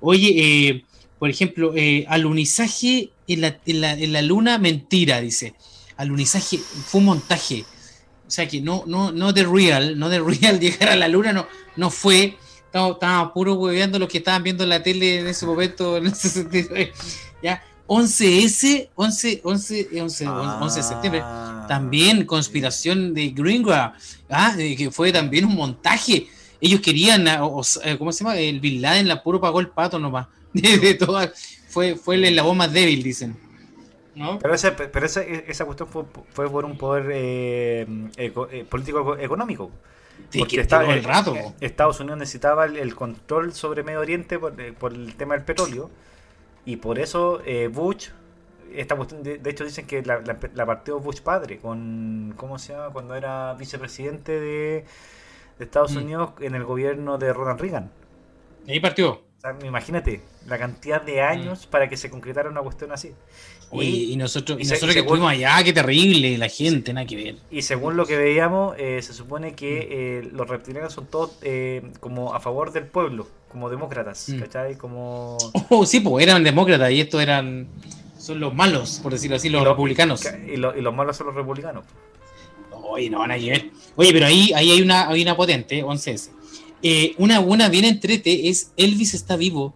Oye, 0.01 0.29
eh, 0.37 0.85
por 1.23 1.31
ejemplo, 1.31 1.73
eh, 1.77 2.05
alunizaje 2.09 3.11
en 3.29 3.43
la, 3.43 3.57
en, 3.65 3.81
la, 3.81 3.93
en 3.93 4.13
la 4.13 4.23
luna, 4.23 4.59
mentira, 4.59 5.21
dice. 5.21 5.55
Alunizaje 5.97 6.59
fue 6.59 6.99
un 6.99 7.05
montaje. 7.05 7.65
O 8.27 8.31
sea 8.33 8.49
que 8.49 8.61
no, 8.61 8.83
no, 8.89 9.13
no 9.13 9.33
de 9.33 9.45
real, 9.45 9.97
no 10.01 10.09
de 10.09 10.19
real 10.19 10.59
llegar 10.61 10.89
a 10.89 10.97
la 10.97 11.07
luna, 11.07 11.33
no, 11.33 11.47
no 11.77 11.91
fue. 11.91 12.37
Estaba, 12.67 13.33
puro 13.33 13.55
hueveando 13.55 14.01
los 14.01 14.09
que 14.09 14.19
estaban 14.19 14.43
viendo 14.43 14.67
la 14.67 14.83
tele 14.83 15.21
en 15.21 15.29
ese 15.29 15.47
momento, 15.47 15.97
en 15.97 16.09
ese 16.09 16.29
sentido. 16.29 16.75
Ya, 17.41 17.63
11S, 17.87 18.89
11, 18.97 19.43
11, 19.45 19.91
11, 20.01 20.27
11 20.27 20.77
de 20.81 20.83
septiembre. 20.83 21.21
Ah. 21.23 21.67
También 21.69 22.27
conspiración 22.27 23.15
de 23.15 23.29
Greengrass, 23.29 23.93
ah, 24.29 24.57
que 24.57 24.91
fue 24.91 25.13
también 25.13 25.45
un 25.45 25.55
montaje. 25.55 26.27
Ellos 26.61 26.81
querían, 26.81 27.29
ah, 27.29 27.45
o- 27.45 27.61
o- 27.61 27.65
eh, 27.85 27.97
¿cómo 27.97 28.11
se 28.11 28.25
llama? 28.25 28.37
El 28.39 28.59
Bin 28.59 28.83
Laden 28.83 29.07
la 29.07 29.23
puro 29.23 29.41
pagó 29.41 29.61
el 29.61 29.69
pato 29.69 30.01
nomás. 30.01 30.27
De, 30.81 30.95
todas. 30.95 31.33
Fue, 31.69 31.97
fue 31.97 32.17
el 32.17 32.25
eslabón 32.25 32.57
más 32.59 32.73
débil, 32.73 33.03
dicen. 33.03 33.37
¿No? 34.15 34.39
Pero, 34.39 34.55
ese, 34.55 34.73
pero 34.73 35.07
ese- 35.07 35.45
esa 35.49 35.65
cuestión 35.65 35.89
fue, 35.89 36.05
fue 36.33 36.51
por 36.51 36.65
un 36.67 36.77
poder 36.77 37.09
eh, 37.13 37.87
eco- 38.17 38.49
eh, 38.51 38.65
político 38.65 39.17
económico. 39.19 39.71
Porque 40.37 40.57
que 40.57 40.65
todo 40.65 40.93
el 40.93 41.05
rato. 41.05 41.35
eh, 41.35 41.55
Estados 41.61 42.01
Unidos 42.01 42.19
necesitaba 42.19 42.67
el, 42.67 42.77
el 42.77 42.95
control 42.95 43.53
sobre 43.55 43.83
Medio 43.83 44.01
Oriente 44.01 44.39
por, 44.39 44.61
eh, 44.61 44.73
por 44.73 44.93
el 44.93 45.15
tema 45.17 45.35
del 45.35 45.45
petróleo. 45.45 45.91
Y 46.65 46.77
por 46.77 46.99
eso 46.99 47.43
eh, 47.47 47.69
Bush, 47.69 48.11
esta 48.75 48.97
cuestión, 48.97 49.23
de, 49.23 49.39
de 49.39 49.51
hecho 49.51 49.65
dicen 49.65 49.87
que 49.87 50.03
la, 50.03 50.21
la, 50.21 50.39
la 50.55 50.67
partió 50.67 51.01
Bush 51.01 51.21
padre, 51.23 51.59
con, 51.61 52.35
¿cómo 52.37 52.59
se 52.59 52.75
llama? 52.75 52.91
Cuando 52.93 53.15
era 53.17 53.55
vicepresidente 53.55 54.33
de, 54.41 54.87
de 55.59 55.65
Estados 55.65 55.97
Mm. 55.97 55.99
Unidos 55.99 56.33
en 56.41 56.55
el 56.57 56.65
gobierno 56.65 57.19
de 57.19 57.33
Ronald 57.33 57.61
Reagan. 57.61 57.93
Ahí 58.67 58.81
partió. 58.81 59.23
Sea, 59.43 59.57
imagínate 59.67 60.21
la 60.47 60.57
cantidad 60.57 61.03
de 61.03 61.21
años 61.21 61.67
para 61.67 61.89
que 61.89 61.97
se 61.97 62.09
concretara 62.09 62.49
una 62.49 62.61
cuestión 62.61 62.93
así. 62.93 63.11
Oye, 63.71 63.89
y, 63.89 64.17
nosotros, 64.17 64.57
y 64.61 64.65
nosotros 64.65 64.93
y 64.93 64.95
que 64.95 65.01
estuvimos 65.01 65.33
allá, 65.33 65.61
qué 65.65 65.73
terrible, 65.73 66.39
la 66.39 66.49
gente, 66.49 66.93
nada 66.93 67.05
que 67.09 67.17
ver. 67.17 67.37
Y 67.51 67.63
según 67.63 67.97
lo 67.97 68.07
que 68.07 68.17
veíamos, 68.17 68.77
eh, 68.79 69.01
se 69.03 69.13
supone 69.13 69.55
que 69.57 69.89
eh, 70.21 70.29
los 70.33 70.49
reptilianos 70.49 70.93
son 70.93 71.07
todos 71.07 71.39
eh, 71.43 71.83
como 71.99 72.35
a 72.35 72.39
favor 72.41 72.71
del 72.71 72.85
pueblo, 72.87 73.27
como 73.51 73.69
demócratas, 73.69 74.29
Mm. 74.29 74.39
¿cachai? 74.43 74.77
Como... 74.77 75.37
Oh, 75.71 75.85
sí, 75.87 75.99
pues 75.99 76.23
eran 76.25 76.45
demócratas 76.45 76.93
y 76.93 77.01
estos 77.01 77.21
eran. 77.21 77.67
Son 78.19 78.39
los 78.39 78.55
malos, 78.55 79.01
por 79.03 79.11
decirlo 79.11 79.37
así, 79.39 79.49
los 79.49 79.65
republicanos. 79.65 80.25
Y, 80.47 80.57
lo- 80.57 80.77
y 80.79 80.83
los 80.83 80.95
malos 80.95 81.17
son 81.17 81.27
los 81.27 81.35
republicanos. 81.35 81.85
Oye, 82.71 83.11
no, 83.11 83.27
nada 83.27 83.41
que 83.41 83.51
ver. 83.51 83.71
Oye, 83.97 84.13
pero 84.13 84.27
ahí, 84.27 84.53
ahí 84.55 84.71
hay 84.71 84.83
una, 84.83 85.09
hay 85.09 85.23
una 85.23 85.35
potente, 85.37 85.83
11S. 85.83 86.31
Eh, 86.83 87.15
una 87.19 87.39
buena 87.39 87.69
bien 87.69 87.85
entrete 87.85 88.49
es 88.49 88.73
Elvis 88.77 89.15
está 89.15 89.37
vivo. 89.37 89.75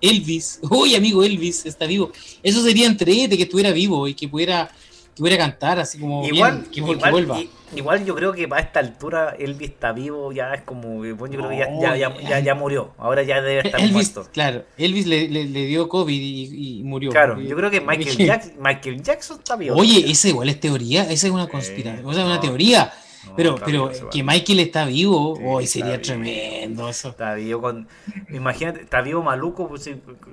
Elvis, 0.00 0.60
uy 0.70 0.94
amigo, 0.94 1.22
Elvis 1.22 1.66
está 1.66 1.86
vivo. 1.86 2.12
Eso 2.42 2.62
sería 2.62 2.86
entrete 2.86 3.36
que 3.36 3.44
estuviera 3.44 3.70
vivo 3.72 4.08
y 4.08 4.14
que 4.14 4.28
pudiera, 4.28 4.68
que 5.14 5.20
pudiera 5.20 5.38
cantar 5.38 5.78
así 5.78 5.98
como 5.98 6.24
igual, 6.24 6.60
bien, 6.60 6.70
que, 6.70 6.80
igual, 6.80 7.10
vuelva. 7.10 7.40
Igual 7.76 8.04
yo 8.04 8.14
creo 8.14 8.32
que 8.32 8.48
a 8.50 8.58
esta 8.58 8.80
altura 8.80 9.36
Elvis 9.38 9.70
está 9.70 9.92
vivo, 9.92 10.32
ya 10.32 10.54
es 10.54 10.62
como, 10.62 10.98
bueno, 10.98 11.26
yo 11.26 11.38
creo 11.38 11.50
que 11.50 11.58
ya, 11.58 11.96
ya, 11.96 12.40
ya, 12.40 12.54
murió, 12.54 12.92
ahora 12.96 13.22
ya 13.22 13.42
debe 13.42 13.60
estar 13.66 13.78
Elvis, 13.80 13.92
muerto. 13.92 14.30
Claro, 14.32 14.64
Elvis 14.78 15.06
le, 15.06 15.28
le, 15.28 15.44
le 15.44 15.66
dio 15.66 15.88
COVID 15.88 16.20
y, 16.20 16.78
y 16.78 16.82
murió. 16.82 17.10
Claro, 17.10 17.40
yo 17.40 17.54
creo 17.56 17.70
que 17.70 17.80
Michael, 17.80 18.16
Jackson, 18.26 18.52
Michael 18.58 19.02
Jackson 19.02 19.38
está 19.38 19.56
vivo. 19.56 19.76
Oye, 19.76 20.10
esa 20.10 20.28
igual 20.28 20.48
es 20.48 20.60
teoría, 20.60 21.02
esa 21.10 21.26
es 21.26 21.32
una 21.32 21.46
conspiración, 21.46 22.06
o 22.06 22.14
sea, 22.14 22.24
una 22.24 22.40
teoría. 22.40 22.90
No, 23.26 23.34
pero 23.36 23.54
pero 23.56 23.88
vivo, 23.88 24.10
que 24.10 24.22
Michael 24.22 24.60
está 24.60 24.84
vivo, 24.86 25.36
Sí, 25.36 25.42
hoy 25.46 25.66
sería 25.66 25.90
vivo. 25.92 26.02
tremendo 26.02 26.88
eso. 26.88 27.08
Está 27.10 27.34
vivo 27.34 27.60
con. 27.60 27.88
Imagínate, 28.30 28.80
está 28.82 29.00
vivo 29.02 29.22
maluco. 29.22 29.68
pues, 29.68 29.90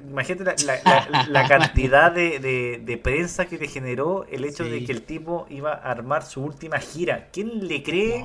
imagínate 0.09 0.63
la, 0.65 0.75
la- 0.83 1.07
la- 1.09 1.27
la 1.27 1.47
cantidad 1.47 2.11
de, 2.11 2.39
de- 2.39 2.81
de 2.83 2.97
prensa 2.97 3.45
que 3.45 3.57
le 3.57 3.67
generó 3.67 4.25
el 4.31 4.45
hecho 4.45 4.63
de 4.65 4.83
que 4.85 4.91
el 4.91 5.01
tipo 5.01 5.47
iba 5.49 5.71
a 5.73 5.91
armar 5.91 6.23
su 6.25 6.43
última 6.43 6.79
gira. 6.79 7.27
¿Quién 7.33 7.67
le 7.67 7.81
cree 7.83 8.23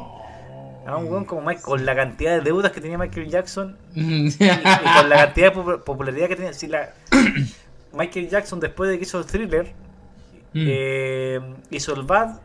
a 0.87 0.97
un 0.97 1.07
weón 1.11 1.25
como 1.25 1.43
Mike 1.43 1.63
con 1.63 1.85
la 1.85 1.95
cantidad 1.95 2.33
de 2.37 2.41
deudas 2.41 2.73
que 2.73 2.81
tenía 2.81 2.97
Michael 2.99 3.29
Jackson 3.29 3.77
y, 3.95 4.29
y 4.29 4.37
con 4.39 5.09
la 5.09 5.17
cantidad 5.27 5.53
de 5.53 5.59
popu- 5.61 5.83
popularidad 5.83 6.29
que 6.29 6.37
tenía? 6.37 6.53
Si 6.53 6.67
la, 6.67 6.91
Michael 7.93 8.29
Jackson, 8.29 8.61
después 8.61 8.91
de 8.91 8.99
que 8.99 9.05
hizo 9.05 9.19
el 9.19 9.27
thriller, 9.27 9.73
Mm. 10.53 10.65
eh, 10.67 11.41
hizo 11.71 11.95
el 11.95 12.03
Bad, 12.03 12.41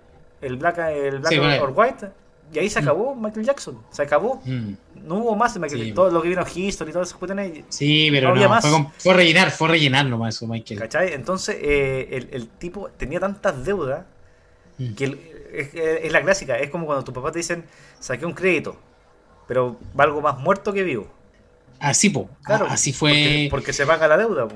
el 0.45 0.57
Black, 0.57 0.77
el 0.79 1.19
Black 1.19 1.31
Sí, 1.33 1.39
or, 1.39 1.73
White, 1.75 2.09
y 2.53 2.59
ahí 2.59 2.69
se 2.69 2.79
acabó 2.79 3.15
Michael 3.15 3.45
Jackson. 3.45 3.81
Se 3.91 4.01
acabó. 4.03 4.41
Mm. 4.45 4.73
No 5.05 5.15
hubo 5.15 5.35
más 5.35 5.53
de 5.53 5.59
Michael 5.59 5.81
Sí. 5.83 5.91
Todo 5.93 6.09
lo 6.11 6.21
que 6.21 6.29
vino 6.29 6.43
History 6.43 6.89
y 6.89 6.93
todas 6.93 7.07
esas 7.09 7.17
cuestiones. 7.17 7.63
Sí, 7.69 8.07
pero 8.11 8.27
No 8.29 8.33
había 8.35 8.43
no, 8.45 8.49
más. 8.49 8.61
fue, 8.63 8.71
con- 8.71 8.91
fue 8.97 9.13
rellenar, 9.13 9.51
fue 9.51 9.67
rellenar 9.69 10.05
nomás 10.05 10.35
eso, 10.35 10.47
Michael. 10.47 10.79
¿Cachai? 10.79 11.13
Entonces, 11.13 11.57
eh, 11.59 12.07
el, 12.11 12.29
el 12.31 12.47
tipo 12.47 12.89
tenía 12.97 13.19
tantas 13.19 13.65
deudas 13.65 14.05
Mm. 14.77 14.93
que 14.93 15.03
el- 15.05 15.19
es, 15.53 15.69
es 15.73 16.11
la 16.11 16.21
clásica. 16.21 16.57
Es 16.59 16.69
como 16.69 16.85
cuando 16.85 17.03
tus 17.03 17.13
papás 17.13 17.31
te 17.31 17.39
dicen, 17.39 17.63
saqué 17.99 18.25
un 18.25 18.33
crédito, 18.33 18.75
pero 19.47 19.77
valgo 19.93 20.21
más 20.21 20.37
muerto 20.37 20.73
que 20.73 20.83
vivo. 20.83 21.07
Así, 21.79 22.09
po, 22.09 22.29
Claro, 22.43 22.67
así 22.69 22.93
fue. 22.93 23.09
Porque, 23.11 23.47
porque 23.51 23.73
se 23.73 23.85
paga 23.85 24.07
la 24.07 24.17
deuda. 24.17 24.47
po. 24.47 24.55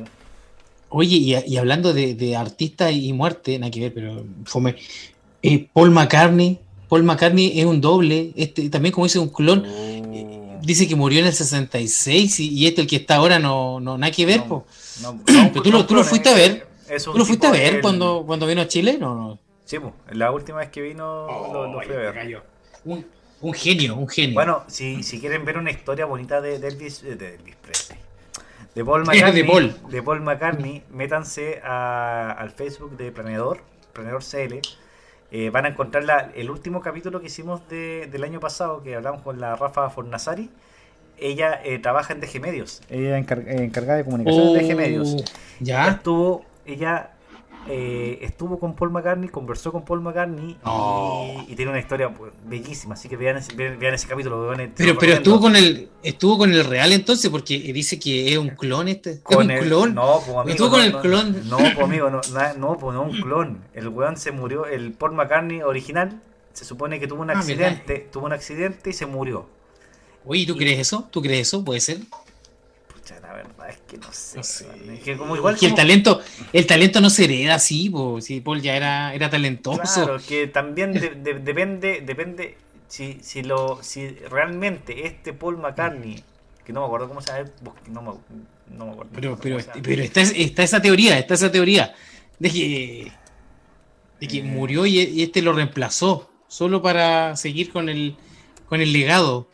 Oye, 0.89 1.15
y, 1.17 1.35
y 1.35 1.57
hablando 1.57 1.93
de, 1.93 2.15
de 2.15 2.35
artistas 2.35 2.91
y 2.93 3.13
muerte, 3.13 3.59
nada 3.59 3.69
que 3.71 3.79
ver, 3.81 3.93
pero 3.93 4.25
fome. 4.45 4.75
Eh, 5.43 5.67
Paul 5.73 5.91
McCartney, 5.91 6.59
Paul 6.87 7.03
McCartney 7.03 7.59
es 7.59 7.65
un 7.65 7.81
doble, 7.81 8.31
este 8.35 8.69
también 8.69 8.93
como 8.93 9.05
dice 9.05 9.19
un 9.19 9.29
clon, 9.29 9.63
dice 10.61 10.87
que 10.87 10.95
murió 10.95 11.19
en 11.19 11.27
el 11.27 11.33
66 11.33 12.39
y, 12.39 12.49
y 12.53 12.67
este 12.67 12.81
el 12.81 12.87
que 12.87 12.97
está 12.97 13.15
ahora 13.15 13.39
no, 13.39 13.79
no 13.79 13.97
nada 13.97 14.11
que 14.11 14.25
ver, 14.25 14.39
No, 14.39 14.47
po. 14.47 14.65
No, 15.01 15.13
no, 15.13 15.19
Pero 15.25 15.61
tú 15.63 15.71
lo- 15.71 15.77
no, 15.79 15.85
tú 15.85 15.95
lo 15.95 16.03
fuiste 16.03 16.29
a 16.29 16.33
ver. 16.35 16.67
¿Tú 17.03 17.17
lo 17.17 17.23
fuiste 17.25 17.45
a 17.47 17.51
ver 17.51 17.81
cuando, 17.81 18.23
cuando 18.25 18.47
vino 18.47 18.61
a 18.61 18.67
Chile? 18.67 18.97
No, 18.99 19.13
no. 19.15 19.39
Sí, 19.65 19.77
po, 19.79 19.93
la 20.11 20.31
última 20.31 20.57
vez 20.57 20.69
que 20.69 20.81
vino 20.81 21.27
lo, 21.53 21.71
lo 21.71 21.81
fui 21.81 21.93
a 21.93 21.97
ver. 21.97 22.43
Un, 22.83 23.05
un 23.41 23.53
genio, 23.53 23.95
un 23.95 24.07
genio. 24.09 24.33
Bueno, 24.33 24.63
si, 24.67 25.03
si 25.03 25.19
quieren 25.19 25.45
ver 25.45 25.57
una 25.59 25.69
historia 25.71 26.05
bonita 26.05 26.41
de, 26.41 26.57
de 26.59 26.67
Elvis, 26.67 27.03
eh, 27.03 27.15
de 27.15 27.35
Elvis 27.35 27.55
Presley, 27.57 27.99
de 28.73 28.83
Paul 28.83 29.03
De 29.05 29.13
McCartney, 29.13 29.43
Paul. 29.43 29.75
de 29.91 30.01
Paul 30.03 30.21
McCartney, 30.21 30.81
métanse 30.89 31.61
a- 31.63 32.31
al 32.31 32.49
Facebook 32.51 32.97
de 32.97 33.11
Planeador, 33.11 33.61
Planeador 33.93 34.23
CL. 34.23 34.59
Eh, 35.31 35.49
van 35.51 35.65
a 35.65 35.69
encontrar 35.69 36.03
la- 36.03 36.31
el 36.35 36.49
último 36.49 36.81
capítulo 36.81 37.19
que 37.21 37.27
hicimos 37.27 37.67
de- 37.69 38.07
del 38.11 38.23
año 38.23 38.39
pasado, 38.39 38.81
que 38.81 38.95
hablamos 38.95 39.21
con 39.21 39.39
la 39.39 39.55
Rafa 39.55 39.89
Fornazari. 39.89 40.49
Ella 41.17 41.59
eh, 41.63 41.79
trabaja 41.79 42.13
en 42.13 42.21
DG 42.21 42.39
Medios. 42.39 42.81
Ella 42.89 43.17
encar- 43.19 43.43
encargada 43.47 43.97
de 43.97 44.05
comunicación 44.05 44.47
en 44.47 44.53
DG 44.67 44.75
Medios. 44.75 45.15
Oh, 45.19 45.23
Ya. 45.59 45.89
Estuvo, 45.89 46.45
ella 46.65 47.11
eh, 47.67 48.19
estuvo 48.21 48.57
con 48.59 48.75
Paul 48.75 48.91
McCartney, 48.91 49.29
conversó 49.29 49.71
con 49.71 49.83
Paul 49.85 50.01
McCartney 50.01 50.51
y- 50.51 50.57
Oh. 50.63 51.43
y, 51.47 51.55
tiene 51.55 51.71
una 51.71 51.79
historia 51.79 52.09
pues, 52.13 52.31
bellísima. 52.45 52.93
Así 52.95 53.09
que 53.09 53.17
vean 53.17 53.37
ese, 53.37 53.53
vean, 53.55 53.77
vean 53.77 53.93
ese 53.93 54.07
capítulo. 54.07 54.41
vean 54.47 54.61
el- 54.61 54.69
Pero, 54.69 54.97
pero 54.97 55.13
estuvo 55.13 55.39
con 55.39 55.55
el 55.55 55.89
estuvo 56.01 56.37
con 56.37 56.51
el 56.51 56.63
real 56.65 56.91
entonces 56.93 57.29
porque 57.29 57.59
dice 57.59 57.99
que 57.99 58.31
es 58.31 58.37
un 58.37 58.49
clon 58.49 58.87
este. 58.87 59.11
Es 59.11 59.19
Con 59.19 59.45
un 59.45 59.51
el- 59.51 59.65
clon. 59.65 59.93
No, 59.93 60.15
pues 60.25 60.29
amigo. 60.37 60.49
Estuvo 60.49 60.69
con 60.69 60.79
no, 60.79 60.85
el 60.85 60.91
no, 60.93 61.01
clon. 61.01 61.49
No, 61.49 61.57
pues 61.57 61.79
amigo, 61.79 62.09
no, 62.09 62.21
no, 62.57 62.77
pues 62.77 62.95
no 62.95 63.01
un 63.03 63.21
clon. 63.21 63.63
El 63.73 63.87
weón 63.89 64.17
se 64.17 64.31
murió. 64.31 64.65
El 64.65 64.93
Paul 64.93 65.13
McCartney 65.13 65.61
original 65.61 66.21
se 66.53 66.65
supone 66.65 66.99
que 66.99 67.07
tuvo 67.07 67.21
un 67.21 67.29
Ah, 67.29 67.33
accidente. 67.33 68.07
tuvo 68.11 68.25
un 68.25 68.33
accidente 68.33 68.89
y 68.89 68.93
se 68.93 69.05
murió. 69.05 69.47
Oye, 70.25 70.45
¿tú 70.45 70.55
crees 70.55 70.79
eso? 70.79 71.07
¿Tú 71.11 71.21
crees 71.21 71.47
eso? 71.47 71.63
¿Puede 71.63 71.79
ser? 71.81 71.97
Verdad 73.47 73.69
es 73.69 73.77
que 73.87 73.97
no 73.97 74.11
sé. 74.11 74.37
No 74.37 74.43
sé. 74.43 74.65
weón. 74.67 74.89
Es 74.95 74.99
que 75.03 75.17
como 75.17 75.35
igual. 75.35 75.57
que 75.57 75.65
el 75.65 75.75
talento, 75.75 76.21
el 76.53 76.65
talento 76.67 77.01
no 77.01 77.09
se 77.09 77.25
hereda 77.25 77.55
así, 77.55 77.89
po. 77.89 78.19
si 78.21 78.41
Paul 78.41 78.61
ya 78.61 78.75
era, 78.75 79.13
era 79.13 79.29
talentoso. 79.29 79.81
Claro, 79.81 80.17
que 80.27 80.47
también 80.47 80.93
de- 80.93 81.11
de- 81.11 81.39
depende, 81.39 82.01
depende 82.05 82.57
si, 82.87 83.19
si 83.21 83.43
lo, 83.43 83.81
si 83.83 84.07
realmente 84.09 85.05
este 85.07 85.33
Paul 85.33 85.57
McCartney, 85.57 86.23
que 86.65 86.73
no 86.73 86.81
me 86.81 86.85
acuerdo 86.87 87.07
cómo 87.07 87.21
se 87.21 87.31
llama, 87.31 87.49
no 87.87 88.01
me, 88.01 88.11
no 88.77 88.85
me 88.85 88.91
acuerdo. 88.91 89.11
Pero, 89.13 89.37
pero 89.41 90.01
está, 90.03 90.21
está 90.21 90.63
esa 90.63 90.81
teoría, 90.81 91.17
está 91.17 91.33
esa 91.35 91.51
teoría 91.51 91.93
de 92.39 92.49
que, 92.49 93.11
de 94.19 94.27
que 94.27 94.37
Eh. 94.39 94.43
murió 94.43 94.85
y, 94.85 94.99
y 94.99 95.23
este 95.23 95.41
lo 95.41 95.53
reemplazó, 95.53 96.29
solo 96.47 96.81
para 96.81 97.35
seguir 97.35 97.71
con 97.71 97.89
el, 97.89 98.15
con 98.67 98.81
el 98.81 98.91
legado. 98.93 99.47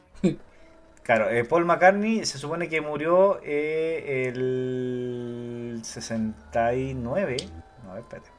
Claro, 1.06 1.30
eh, 1.30 1.44
Paul 1.46 1.66
McCartney 1.66 2.26
se 2.26 2.40
supone 2.40 2.68
que 2.68 2.82
murió 2.82 3.40
eh, 3.44 4.32
el 4.34 5.80
69. 5.84 7.38
No, 7.84 7.92
a 7.92 7.94
ver, 7.94 8.04
espérate. 8.04 8.30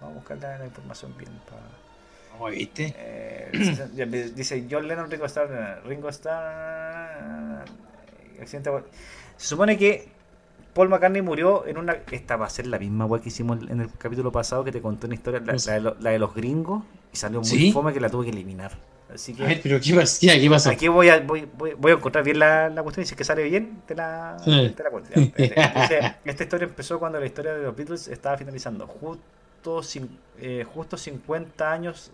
Vamos 0.00 0.16
a 0.16 0.18
buscar 0.20 0.38
la, 0.38 0.58
la 0.58 0.64
información 0.66 1.14
bien. 1.18 1.30
pa- 1.48 1.56
Oh, 2.40 2.48
¿Viste? 2.48 2.92
eh, 2.98 3.50
dice 4.34 4.66
John 4.70 4.88
Lennon, 4.88 5.08
Ringo 5.10 5.26
Starr. 5.26 5.82
Ringo 5.86 6.08
Starr. 6.08 7.64
eh, 8.36 8.40
Accidente. 8.42 8.70
Se 9.36 9.46
supone 9.46 9.76
que 9.78 10.08
Paul 10.72 10.88
McCartney 10.88 11.22
murió 11.22 11.66
en 11.66 11.76
una. 11.78 11.98
Esta 12.10 12.36
va 12.36 12.46
a 12.46 12.50
ser 12.50 12.66
la 12.66 12.78
misma 12.78 13.04
web 13.06 13.20
que 13.22 13.28
hicimos 13.28 13.58
en 13.70 13.80
el 13.82 13.90
capítulo 13.98 14.32
pasado 14.32 14.64
que 14.64 14.72
te 14.72 14.80
conté 14.80 15.06
una 15.06 15.14
historia, 15.14 15.40
la, 15.40 15.52
la 15.66 15.72
de, 15.74 15.80
lo- 15.80 15.96
la 16.00 16.10
de 16.10 16.18
los 16.18 16.34
gringos, 16.34 16.82
y 17.12 17.16
salió 17.16 17.40
muy 17.40 17.48
¿Sí? 17.48 17.70
fome 17.72 17.92
que 17.92 18.00
la 18.00 18.08
tuve 18.10 18.24
que 18.24 18.30
eliminar. 18.32 18.72
Así 19.14 19.32
que. 19.34 19.44
A 19.44 19.46
ver, 19.46 19.60
pero 19.62 19.78
¿qué 19.80 19.92
¿qué 19.92 20.48
pasó? 20.50 20.70
Aquí 20.70 20.88
voy 20.88 21.08
a, 21.08 21.20
voy, 21.20 21.48
voy, 21.56 21.74
voy 21.74 21.92
a 21.92 21.94
encontrar 21.94 22.24
bien 22.24 22.38
la, 22.38 22.68
la 22.68 22.82
cuestión 22.82 23.04
y 23.04 23.06
si 23.06 23.14
es 23.14 23.16
que 23.18 23.24
sale 23.24 23.44
bien, 23.44 23.82
te 23.86 23.94
la, 23.94 24.36
Sí. 24.44 24.74
te 24.76 24.82
la 24.82 24.90
cuento. 24.90 25.10
Dice, 25.14 26.16
esta 26.24 26.42
historia 26.42 26.66
empezó 26.66 26.98
cuando 26.98 27.20
la 27.20 27.26
historia 27.26 27.54
de 27.54 27.62
los 27.62 27.76
Beatles 27.76 28.08
estaba 28.08 28.36
finalizando, 28.36 28.86
justo, 28.88 29.80
eh, 30.40 30.64
justo 30.74 30.96
50 30.96 31.70
años 31.72 32.10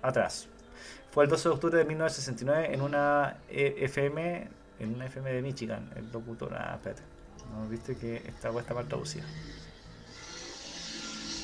atrás. 0.00 0.46
Fue 1.10 1.24
el 1.24 1.30
12 1.30 1.48
de 1.48 1.54
octubre 1.54 1.78
de 1.78 1.84
1969 1.84 2.70
en 2.74 2.80
una 2.82 3.36
eh, 3.48 3.76
FM, 3.80 4.48
en 4.80 4.94
una 4.94 5.06
FM 5.06 5.32
de 5.32 5.42
Michigan, 5.42 5.90
el 5.96 6.10
locutor. 6.12 6.54
Ah, 6.54 6.72
espérate. 6.74 7.02
No, 7.52 7.68
viste 7.68 7.96
que 7.96 8.16
esta 8.26 8.50
web 8.50 8.60
está 8.62 8.74
mal 8.74 8.86
traducida. 8.86 9.24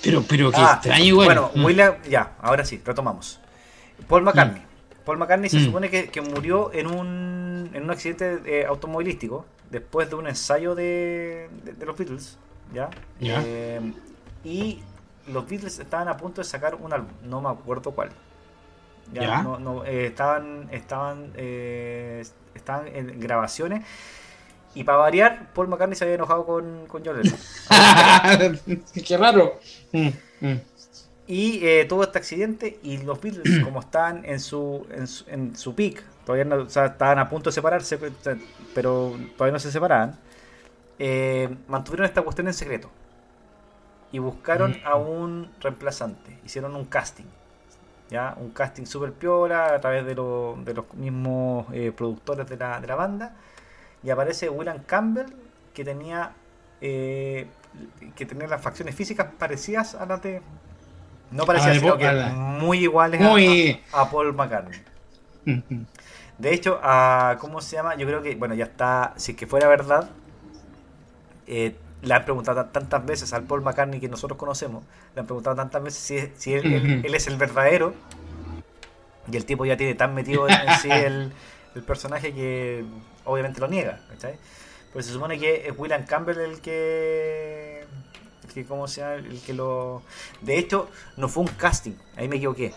Pero, 0.02 0.24
pero 0.26 0.50
qué 0.50 0.56
Ah, 0.60 0.72
extraño 0.76 1.04
igual. 1.04 1.26
Bueno, 1.26 1.50
Mm. 1.54 1.64
William, 1.64 1.94
ya, 2.08 2.32
ahora 2.40 2.64
sí, 2.64 2.80
retomamos. 2.84 3.38
Paul 4.08 4.22
McCartney. 4.22 4.62
Paul 5.04 5.18
McCartney 5.18 5.48
se 5.50 5.58
Mm. 5.58 5.64
supone 5.64 5.90
que, 5.90 6.08
que 6.08 6.20
murió 6.20 6.72
en 6.72 6.86
un, 6.86 7.70
en 7.72 7.82
un 7.82 7.90
accidente 7.90 8.40
eh, 8.46 8.66
automovilístico 8.66 9.44
después 9.70 10.08
de 10.10 10.16
un 10.16 10.26
ensayo 10.26 10.74
de, 10.74 11.48
de- 11.64 11.72
de 11.72 11.86
los 11.86 11.96
Beatles, 11.96 12.38
¿ya? 12.74 12.90
Eh, 13.20 13.80
y 14.44 14.80
los 15.32 15.48
Beatles 15.48 15.78
estaban 15.78 16.08
a 16.08 16.16
punto 16.16 16.40
de 16.40 16.44
sacar 16.44 16.74
un 16.74 16.92
álbum, 16.92 17.10
no 17.24 17.40
me 17.40 17.48
acuerdo 17.50 17.90
cuál. 17.92 18.10
Ya, 19.12 19.22
Ya. 19.22 19.42
No, 19.42 19.58
no, 19.58 19.84
eh, 19.84 20.06
estaban 20.06 20.68
estaban 20.70 21.32
eh, 21.36 22.24
estaban 22.54 22.86
en 22.88 23.18
grabaciones 23.20 23.84
y 24.74 24.84
para 24.84 24.98
variar, 24.98 25.48
Paul 25.52 25.66
McCartney 25.68 25.96
se 25.96 26.04
había 26.04 26.14
enojado 26.14 26.46
con, 26.46 26.86
con 26.86 27.02
John 27.04 27.16
Lennon. 27.20 27.38
qué 29.04 29.16
raro. 29.16 29.58
Mm, 29.92 30.08
mm. 30.40 30.60
Y 31.30 31.64
eh, 31.64 31.84
tuvo 31.88 32.02
este 32.04 32.18
accidente 32.18 32.80
y 32.82 32.98
los 32.98 33.20
Beatles, 33.20 33.60
como 33.64 33.80
estaban 33.80 34.24
en 34.24 34.40
su, 34.40 34.86
en 34.90 35.06
su, 35.06 35.24
en 35.30 35.56
su 35.56 35.74
peak, 35.76 36.02
todavía 36.24 36.44
no, 36.44 36.56
o 36.64 36.68
sea, 36.68 36.86
estaban 36.86 37.18
a 37.20 37.28
punto 37.28 37.50
de 37.50 37.54
separarse, 37.54 37.98
pero 38.74 39.16
todavía 39.36 39.52
no 39.52 39.58
se 39.60 39.70
separaban, 39.70 40.18
eh, 40.98 41.48
mantuvieron 41.68 42.06
esta 42.06 42.22
cuestión 42.22 42.48
en 42.48 42.54
secreto. 42.54 42.90
Y 44.12 44.18
buscaron 44.18 44.76
a 44.84 44.96
un 44.96 45.50
reemplazante. 45.60 46.38
Hicieron 46.44 46.74
un 46.74 46.84
casting. 46.86 47.26
¿ya? 48.10 48.34
Un 48.40 48.50
casting 48.50 48.84
super 48.86 49.12
piola 49.12 49.74
a 49.74 49.80
través 49.80 50.04
de, 50.06 50.14
lo- 50.16 50.58
de 50.64 50.74
los 50.74 50.92
mismos 50.94 51.66
eh, 51.72 51.92
productores 51.92 52.48
de 52.48 52.56
la, 52.56 52.80
de 52.80 52.86
la 52.88 52.96
banda. 52.96 53.36
Y 54.02 54.10
aparece 54.10 54.48
William 54.50 54.80
Campbell, 54.86 55.26
que 55.74 55.84
tenía 55.84 56.32
eh, 56.80 57.48
que 58.16 58.26
tenía 58.26 58.48
las 58.48 58.62
facciones 58.62 58.94
físicas 58.96 59.28
parecidas 59.38 59.94
a 59.94 60.06
las 60.06 60.22
de. 60.22 60.42
No 61.30 61.44
parecidas, 61.46 61.74
de 61.74 61.80
sino 61.80 61.96
que 61.98 62.06
a 62.06 62.12
la- 62.12 62.28
muy 62.30 62.78
iguales 62.78 63.20
a- 63.20 63.24
Muy- 63.28 63.80
a, 63.92 64.02
a 64.02 64.10
Paul 64.10 64.34
McCartney. 64.34 64.80
De 66.38 66.54
hecho, 66.54 66.80
a, 66.82 67.36
¿cómo 67.40 67.60
se 67.60 67.76
llama? 67.76 67.96
Yo 67.96 68.06
creo 68.06 68.22
que, 68.22 68.34
bueno, 68.34 68.54
ya 68.54 68.64
está, 68.64 69.12
si 69.16 69.32
es 69.32 69.38
que 69.38 69.46
fuera 69.46 69.68
verdad, 69.68 70.08
eh, 71.46 71.74
le 72.02 72.14
han 72.14 72.24
preguntado 72.24 72.64
tan- 72.64 72.72
tantas 72.72 73.04
veces 73.04 73.32
al 73.32 73.42
Paul 73.44 73.62
McCartney 73.62 74.00
que 74.00 74.08
nosotros 74.08 74.38
conocemos, 74.38 74.82
le 75.14 75.20
han 75.20 75.26
preguntado 75.26 75.56
tantas 75.56 75.82
veces 75.82 76.00
si, 76.02 76.32
si 76.40 76.54
él, 76.54 77.02
es 77.04 77.26
el 77.26 77.36
verdadero, 77.36 77.94
Y 79.30 79.36
el 79.36 79.44
tipo 79.44 79.64
ya 79.64 79.76
tiene 79.76 79.94
tan 79.94 80.14
metido 80.14 80.48
en, 80.48 80.56
sí 80.80 80.88
el, 80.90 81.32
el, 81.74 81.82
personaje 81.82 82.32
que 82.32 82.84
obviamente 83.24 83.60
lo 83.60 83.68
niega, 83.68 84.00
¿cachai? 84.08 84.34
Pues 84.92 85.06
se 85.06 85.12
supone 85.12 85.38
que 85.38 85.68
es 85.68 85.74
William 85.78 86.04
Campbell 86.04 86.38
el 86.40 86.60
que. 86.60 87.69
Que, 88.52 88.64
¿cómo 88.64 88.88
sea? 88.88 89.14
El 89.14 89.40
que 89.40 89.54
lo. 89.54 90.02
De 90.40 90.58
hecho, 90.58 90.88
no 91.16 91.28
fue 91.28 91.44
un 91.44 91.48
casting, 91.48 91.92
ahí 92.16 92.28
me 92.28 92.36
equivoqué. 92.36 92.74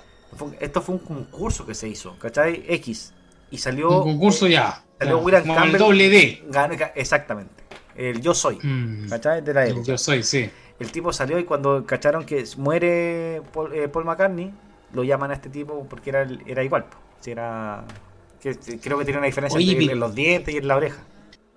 esto 0.59 0.81
fue 0.81 0.95
un 0.95 1.01
concurso 1.01 1.65
que 1.65 1.73
se 1.73 1.87
hizo, 1.87 2.17
¿cachai? 2.19 2.63
X. 2.67 3.13
Y 3.51 3.57
salió. 3.57 4.01
Un 4.01 4.13
concurso 4.13 4.47
ya. 4.47 4.83
Salió 4.99 5.19
William 5.19 5.43
Campbell. 5.43 5.71
El 5.71 5.77
doble 5.77 6.09
D. 6.09 6.43
exactamente. 6.95 7.63
El 7.95 8.21
Yo 8.21 8.33
Soy. 8.33 8.57
Mm. 8.61 9.09
¿Cachai? 9.09 9.41
De 9.41 9.53
la 9.53 9.67
época. 9.67 9.83
yo 9.85 9.97
Soy, 9.97 10.23
sí. 10.23 10.49
El 10.79 10.91
tipo 10.91 11.13
salió 11.13 11.37
y 11.37 11.43
cuando 11.43 11.85
cacharon 11.85 12.25
que 12.25 12.43
muere 12.57 13.41
Paul, 13.53 13.73
eh, 13.73 13.87
Paul 13.87 14.05
McCartney, 14.05 14.51
lo 14.93 15.03
llaman 15.03 15.31
a 15.31 15.35
este 15.35 15.49
tipo 15.49 15.85
porque 15.89 16.09
era, 16.09 16.27
era 16.45 16.63
igual. 16.63 16.85
Si 17.19 17.31
era. 17.31 17.85
Que, 18.41 18.57
creo 18.79 18.97
que 18.97 19.05
tiene 19.05 19.19
una 19.19 19.27
diferencia 19.27 19.59
entre 19.59 19.93
en 19.93 19.99
los 19.99 20.13
dientes 20.15 20.53
y 20.53 20.57
en 20.57 20.67
la 20.67 20.75
oreja. 20.75 21.01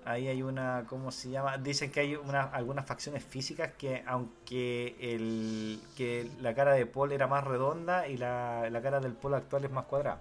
Ahí 0.07 0.28
hay 0.28 0.41
una, 0.41 0.85
¿cómo 0.89 1.11
se 1.11 1.31
llama? 1.31 1.59
Dicen 1.59 1.91
que 1.91 1.99
hay 1.99 2.15
una, 2.15 2.43
algunas 2.43 2.87
facciones 2.87 3.24
físicas 3.24 3.73
que 3.77 4.05
aunque 4.07 4.95
el, 5.01 5.81
que 5.97 6.31
la 6.41 6.55
cara 6.55 6.74
de 6.74 6.87
Paul 6.87 7.11
era 7.11 7.27
más 7.27 7.43
redonda 7.43 8.07
y 8.07 8.16
la, 8.16 8.70
la 8.70 8.81
cara 8.81 9.01
del 9.01 9.15
Paul 9.15 9.35
actual 9.35 9.65
es 9.65 9.70
más 9.73 9.87
cuadrada 9.87 10.20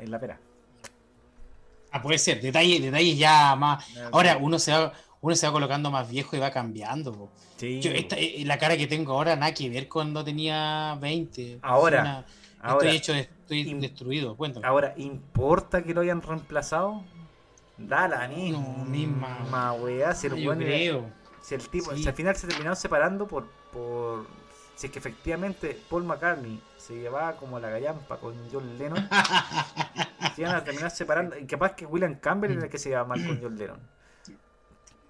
en 0.00 0.10
la 0.10 0.18
pera. 0.18 0.40
Ah, 1.92 2.02
puede 2.02 2.18
ser, 2.18 2.40
detalles, 2.40 2.82
detalles 2.82 3.16
ya 3.16 3.54
más. 3.54 3.86
Ahora 4.10 4.38
uno 4.38 4.58
se 4.58 4.72
va, 4.72 4.92
uno 5.20 5.36
se 5.36 5.46
va 5.46 5.52
colocando 5.52 5.90
más 5.90 6.10
viejo 6.10 6.34
y 6.36 6.40
va 6.40 6.50
cambiando. 6.50 7.30
Sí. 7.58 7.80
Eh, 7.84 8.42
la 8.44 8.58
cara 8.58 8.76
que 8.76 8.88
tengo 8.88 9.12
ahora 9.12 9.36
nada 9.36 9.54
que 9.54 9.70
ver 9.70 9.88
cuando 9.88 10.24
tenía 10.24 10.98
20. 11.00 11.60
Ahora, 11.62 12.26
estoy 12.60 12.88
hecho, 12.88 13.14
estoy 13.14 13.72
destruido. 13.74 14.36
Cuéntame. 14.36 14.66
Ahora, 14.66 14.94
¿importa 14.96 15.84
que 15.84 15.94
lo 15.94 16.00
hayan 16.00 16.22
reemplazado? 16.22 17.04
Dala, 17.78 18.26
ni. 18.28 18.50
No, 18.50 18.84
misma. 18.84 19.46
Ma 19.50 19.72
weá, 19.72 20.14
si 20.14 20.26
el 20.26 20.32
creo. 20.56 21.10
Si 21.40 21.54
el 21.54 21.68
tipo, 21.68 21.94
si 21.94 22.08
al 22.08 22.14
final 22.14 22.34
se 22.34 22.46
terminaron 22.46 22.76
separando 22.76 23.26
por, 23.26 23.46
por. 23.72 24.26
Si 24.74 24.86
es 24.86 24.92
que 24.92 24.98
efectivamente 24.98 25.80
Paul 25.88 26.04
McCartney 26.04 26.60
se 26.76 26.94
llevaba 26.94 27.36
como 27.36 27.58
la 27.58 27.70
gallampa 27.70 28.18
con 28.18 28.34
John 28.50 28.76
Lennon, 28.78 29.08
se 30.34 30.42
iban 30.42 30.56
a 30.56 30.64
terminar 30.64 30.90
separando. 30.90 31.38
Y 31.38 31.46
capaz 31.46 31.74
que 31.74 31.86
William 31.86 32.16
Campbell 32.16 32.52
era 32.52 32.64
el 32.64 32.70
que 32.70 32.78
se 32.78 32.90
llevaba 32.90 33.08
mal 33.08 33.26
con 33.26 33.40
John 33.40 33.56
Lennon. 33.56 33.80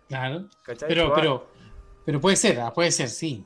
Claro. 0.09 0.45
Pero, 0.87 1.15
pero, 1.15 1.47
pero 2.05 2.21
puede 2.21 2.37
ser, 2.37 2.61
ah, 2.61 2.73
puede 2.73 2.93
ser, 2.93 3.09
sí. 3.09 3.45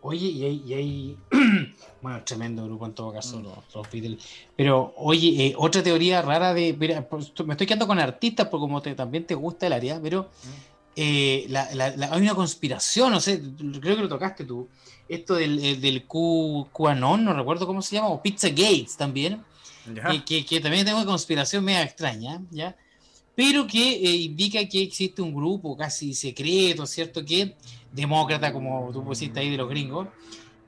Oye, 0.00 0.26
y 0.26 0.44
hay, 0.44 0.62
y 0.64 0.74
hay 0.74 1.16
bueno, 2.02 2.22
tremendo 2.24 2.64
grupo 2.64 2.86
en 2.86 2.94
todo 2.94 3.12
caso, 3.12 3.40
mm. 3.40 3.44
los, 3.74 3.90
Beatles. 3.90 4.24
Pero, 4.56 4.94
oye, 4.96 5.46
eh, 5.46 5.54
otra 5.56 5.82
teoría 5.82 6.22
rara 6.22 6.54
de. 6.54 6.74
Pues, 7.08 7.32
me 7.44 7.54
estoy 7.54 7.66
quedando 7.66 7.86
con 7.86 7.98
artistas, 7.98 8.46
porque 8.48 8.62
como 8.62 8.80
te, 8.80 8.94
también 8.94 9.26
te 9.26 9.34
gusta 9.34 9.66
el 9.66 9.72
área, 9.72 10.00
pero 10.00 10.22
mm. 10.22 10.48
eh, 10.96 11.46
la, 11.48 11.74
la, 11.74 11.86
hay 12.12 12.22
una 12.22 12.34
conspiración, 12.34 13.12
no 13.12 13.20
sé, 13.20 13.42
creo 13.80 13.96
que 13.96 14.02
lo 14.02 14.08
tocaste 14.08 14.44
tú. 14.44 14.68
Esto 15.08 15.34
del, 15.34 15.58
eh, 15.64 15.76
del 15.76 16.04
Q, 16.04 16.68
QAnon, 16.72 17.24
no 17.24 17.32
recuerdo 17.32 17.66
cómo 17.66 17.82
se 17.82 17.96
llama, 17.96 18.08
o 18.08 18.22
Pizza 18.22 18.48
Gates 18.48 18.96
también. 18.96 19.42
Que, 20.26 20.44
que, 20.44 20.60
también 20.60 20.84
tengo 20.84 20.98
una 20.98 21.06
conspiración 21.06 21.64
media 21.64 21.82
extraña, 21.82 22.42
¿ya? 22.50 22.76
Pero 23.38 23.68
que 23.68 23.80
indica 24.16 24.68
que 24.68 24.82
existe 24.82 25.22
un 25.22 25.32
grupo 25.32 25.76
casi 25.76 26.12
secreto, 26.12 26.84
¿cierto? 26.86 27.24
Que 27.24 27.54
demócrata, 27.92 28.52
como 28.52 28.90
tú 28.92 29.04
pusiste 29.04 29.38
ahí 29.38 29.48
de 29.48 29.56
los 29.56 29.68
gringos, 29.68 30.08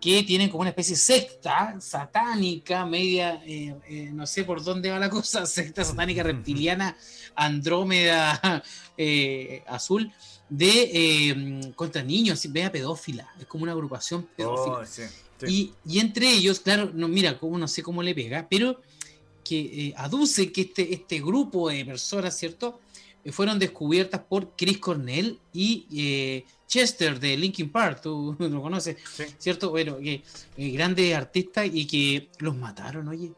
que 0.00 0.22
tienen 0.22 0.48
como 0.50 0.60
una 0.60 0.70
especie 0.70 0.94
de 0.94 1.00
secta 1.00 1.80
satánica, 1.80 2.86
media, 2.86 3.42
eh, 3.44 3.74
eh, 3.88 4.10
no 4.12 4.24
sé 4.24 4.44
por 4.44 4.62
dónde 4.62 4.88
va 4.88 5.00
la 5.00 5.10
cosa, 5.10 5.46
secta 5.46 5.84
satánica 5.84 6.22
reptiliana, 6.22 6.96
Andrómeda 7.34 8.62
eh, 8.96 9.64
azul, 9.66 10.12
de 10.48 11.72
contra 11.74 12.04
niños, 12.04 12.40
vea 12.52 12.70
pedófila, 12.70 13.28
es 13.40 13.46
como 13.46 13.64
una 13.64 13.72
agrupación 13.72 14.28
pedófila. 14.36 14.76
Oh, 14.76 15.46
y, 15.48 15.72
y, 15.84 15.98
entre 15.98 16.30
ellos, 16.30 16.60
claro, 16.60 16.92
no, 16.94 17.08
mira, 17.08 17.36
como 17.36 17.58
no 17.58 17.66
sé 17.66 17.82
cómo 17.82 18.00
le 18.00 18.14
pega, 18.14 18.46
pero 18.48 18.80
que 19.58 19.94
aduce 19.96 20.52
que 20.52 20.62
este, 20.62 20.92
este 20.94 21.20
grupo 21.20 21.68
de 21.70 21.84
personas, 21.84 22.36
¿cierto? 22.36 22.80
fueron 23.32 23.58
descubiertas 23.58 24.20
por 24.20 24.56
Chris 24.56 24.78
Cornell 24.78 25.38
y 25.52 26.44
Chester 26.70 27.18
de 27.18 27.36
Linkin 27.36 27.68
Park, 27.68 28.00
tú 28.00 28.36
lo 28.38 28.62
conoces, 28.62 28.96
¿cierto? 29.38 29.70
Bueno, 29.70 29.98
que 29.98 30.22
eh, 30.56 30.70
grandes 30.70 31.14
artistas 31.14 31.68
y 31.70 31.84
que 31.84 32.28
los 32.38 32.56
mataron, 32.56 33.08
oye. 33.08 33.32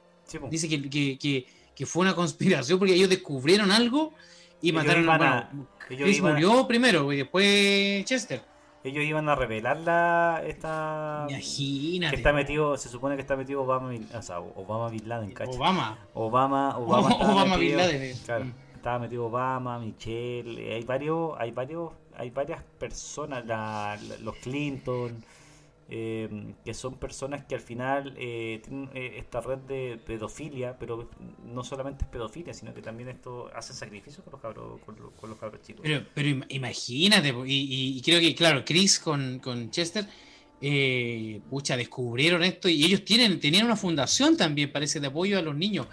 Dice 0.51 0.69
que, 0.69 1.19
que, 1.19 1.87
fue 1.87 2.03
una 2.03 2.15
conspiración 2.15 2.79
porque 2.79 2.95
ellos 2.95 3.09
descubrieron 3.09 3.73
algo 3.73 4.15
y 4.63 4.73
mataron 4.73 5.09
a. 5.11 5.51
Chris 5.89 6.23
murió 6.23 6.67
primero 6.67 7.13
y 7.13 7.19
después 7.19 8.05
Chester. 8.05 8.52
Ellos 8.85 9.05
iban 9.05 9.29
a 9.29 9.35
revelar 9.35 9.79
la, 9.79 10.43
esta. 10.45 11.27
Imagínate. 11.29 12.11
Que 12.11 12.17
está 12.17 12.33
metido, 12.33 12.77
se 12.77 12.89
supone 12.89 13.15
que 13.15 13.23
está 13.23 13.37
metido 13.37 13.63
Obama, 13.63 13.93
o 14.15 14.23
sea, 14.23 14.41
Obama 14.41 14.89
Bin 14.89 15.09
Laden, 15.09 15.31
¿cacho? 15.33 15.53
Obama. 15.53 15.99
Obama, 16.15 16.77
Obama. 16.79 17.15
Obama 17.15 17.57
Bin 17.57 17.77
Laden. 17.77 18.17
Claro, 18.25 18.45
mm. 18.47 18.53
estaba 18.75 18.99
metido 18.99 19.27
Obama, 19.27 19.79
Michelle, 19.79 20.75
hay 20.75 20.83
varios, 20.83 21.33
hay 21.39 21.53
varios 21.53 21.93
hay 22.17 22.31
varias 22.31 22.63
personas, 22.79 23.45
los 24.21 24.37
Clinton, 24.37 25.23
eh, 25.95 26.55
que 26.65 26.73
son 26.73 26.95
personas 26.95 27.45
que 27.45 27.55
al 27.55 27.61
final 27.61 28.15
eh, 28.17 28.63
tienen 28.65 28.89
eh, 28.95 29.17
esta 29.19 29.43
red 29.43 29.59
de 29.59 29.99
pedofilia, 29.99 30.79
pero 30.79 31.11
no 31.45 31.63
solamente 31.63 32.05
es 32.05 32.11
pedofilia, 32.11 32.55
sino 32.55 32.73
que 32.73 32.81
también 32.81 33.11
esto 33.11 33.51
hace 33.55 33.75
sacrificios 33.75 34.25
con 34.25 34.33
los 34.33 34.41
cabros, 34.41 34.81
con, 34.87 34.97
los 35.29 35.39
cabros 35.39 35.61
chicos. 35.61 35.85
Pero, 36.15 36.45
imagínate, 36.49 37.35
y, 37.45 38.01
creo 38.01 38.21
que, 38.21 38.35
claro, 38.35 38.65
Chris 38.65 38.99
con, 39.01 39.39
con 39.41 39.71
Chester, 39.71 40.07
pucha, 41.51 41.77
descubrieron 41.77 42.43
esto 42.43 42.71
y 42.71 42.85
ellos 42.87 43.05
tienen, 43.05 43.39
tenían 43.39 43.67
una 43.67 43.77
fundación 43.77 44.35
también, 44.35 44.73
parece, 44.73 44.99
de 44.99 45.09
apoyo 45.09 45.39
a 45.39 45.43
los 45.43 45.55
niños. 45.55 45.89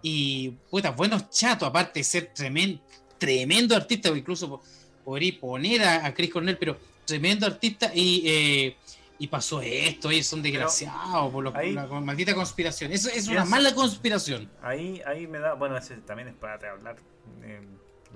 Y, 0.00 0.54
puta, 0.70 0.92
buenos 0.92 1.28
chatos, 1.28 1.68
aparte 1.68 2.00
de 2.00 2.04
ser 2.04 2.32
tremendo, 2.32 2.80
tremendo 3.18 3.76
artista, 3.76 4.08
incluso 4.08 4.62
podría 5.04 5.38
poner 5.38 5.82
a, 5.82 6.14
Chris 6.14 6.30
Cornell, 6.30 6.56
pero 6.56 6.78
tremendo 7.04 7.44
artista 7.44 7.92
y, 7.94 8.22
eh, 8.24 8.76
y 9.18 9.28
pasó 9.28 9.60
esto, 9.60 10.10
ellos 10.10 10.26
son 10.26 10.42
desgraciados 10.42 11.32
por, 11.32 11.44
la 11.44 11.86
maldita 12.00 12.34
conspiración. 12.34 12.92
Eso 12.92 13.08
es 13.10 13.28
una 13.28 13.44
mala 13.44 13.74
conspiración. 13.74 14.50
Ahí, 14.62 15.00
ahí 15.06 15.26
me 15.26 15.38
da, 15.38 15.54
bueno, 15.54 15.76
ese 15.76 15.96
también 15.98 16.28
es 16.28 16.34
para 16.34 16.72
hablar 16.72 16.96
eh, 17.42 17.60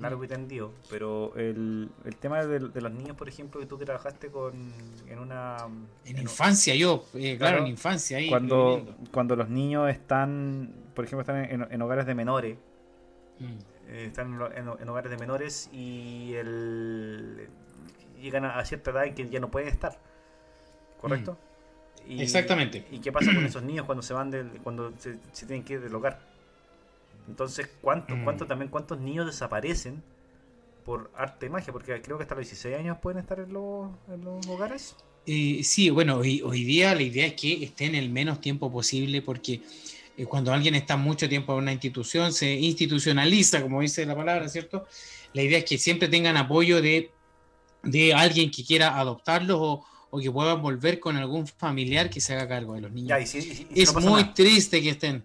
largo 0.01 0.25
y 0.25 0.29
tendido, 0.29 0.73
pero 0.91 1.35
el, 1.37 1.91
el 2.05 2.17
tema 2.17 2.45
de, 2.45 2.61
los 2.61 2.93
niños, 2.93 3.17
por 3.17 3.29
ejemplo, 3.29 3.61
que 3.61 3.67
tú 3.67 3.79
que 3.79 3.85
trabajaste 3.85 4.29
con 4.29 4.73
en 5.07 5.19
una... 5.19 5.57
En, 6.05 6.19
infancia, 6.19 6.75
yo, 6.75 7.05
eh, 7.15 7.37
claro, 7.37 7.59
en 7.59 7.67
infancia. 7.67 8.19
Ahí, 8.19 8.29
cuando, 8.29 8.97
cuando 9.13 9.37
los 9.37 9.49
niños 9.49 9.91
están, 9.91 10.73
por 10.95 11.05
ejemplo, 11.05 11.21
están 11.21 11.71
en, 11.71 11.83
hogares 11.83 12.07
de 12.07 12.15
menores. 12.15 12.59
Mm. 13.39 13.45
Eh, 13.89 14.05
están 14.07 14.39
en, 14.55 14.89
hogares 14.89 15.11
de 15.11 15.17
menores 15.17 15.71
y 15.73 16.35
el, 16.35 17.49
llegan 18.21 18.45
a, 18.45 18.65
cierta 18.65 18.91
edad 18.91 19.07
en 19.07 19.15
que 19.15 19.29
ya 19.29 19.41
no 19.41 19.51
pueden 19.51 19.69
estar. 19.69 19.99
¿Correcto? 21.01 21.39
Mm. 22.07 22.21
Exactamente. 22.21 22.85
¿Y 22.91 22.99
qué 22.99 23.13
pasa 23.13 23.35
con 23.35 23.45
esos 23.45 23.63
niños 23.63 23.87
cuando 23.87 24.03
se 24.03 24.15
van 24.15 24.31
del, 24.31 24.49
cuando 24.63 24.93
se, 24.99 25.19
tienen 25.47 25.65
que 25.65 25.75
ir 25.75 25.81
del 25.81 25.95
hogar? 25.95 26.21
Entonces, 27.29 27.69
¿cuánto, 27.81 28.17
mm. 28.17 28.25
cuánto 28.25 28.47
también 28.47 28.71
cuántos 28.71 28.99
niños 28.99 29.27
desaparecen 29.27 30.03
por 30.85 31.11
arte 31.17 31.47
y 31.47 31.49
magia? 31.51 31.73
Porque 31.73 32.01
creo 32.01 32.17
que 32.17 32.23
hasta 32.23 32.35
los 32.35 32.47
16 32.47 32.77
años 32.77 32.99
pueden 33.03 33.21
estar 33.21 33.39
en 33.39 33.53
los, 33.53 33.91
hogares. 34.49 34.97
Eh, 35.27 35.61
sí, 35.63 35.91
bueno, 35.91 36.17
hoy, 36.17 36.41
hoy 36.43 36.65
día 36.65 36.95
la 36.95 37.03
idea 37.03 37.27
es 37.27 37.35
que 37.35 37.63
estén 37.65 37.95
el 37.95 38.09
menos 38.09 38.41
tiempo 38.41 38.73
posible 38.73 39.21
porque 39.21 39.61
eh, 40.19 40.25
cuando 40.25 40.53
alguien 40.53 40.75
está 40.75 40.97
mucho 40.97 41.29
tiempo 41.29 41.53
en 41.53 41.59
una 41.61 41.73
institución, 41.73 42.33
se 42.33 42.53
institucionaliza, 42.53 43.63
como 43.63 43.83
dice 43.83 44.05
la 44.05 44.17
palabra, 44.17 44.49
¿cierto? 44.49 44.87
La 45.33 45.43
idea 45.43 45.59
es 45.59 45.65
que 45.65 45.79
siempre 45.79 46.09
tengan 46.09 46.37
apoyo 46.37 46.83
de, 46.83 47.13
de 47.85 48.15
alguien 48.15 48.51
que 48.51 48.65
quiera 48.65 48.99
adoptarlos 48.99 49.59
o, 49.61 49.85
o, 50.11 50.21
que 50.21 50.31
puedan 50.31 50.61
volver 50.63 51.01
con 51.01 51.17
algún 51.17 51.47
familiar 51.47 52.11
que 52.11 52.21
se 52.21 52.35
haga 52.35 52.49
cargo 52.49 52.75
de 52.75 52.83
los 52.83 52.93
niños. 52.93 53.19
es 53.35 53.95
muy 53.95 54.33
triste 54.33 54.83
que 54.83 54.91
estén. 54.91 55.25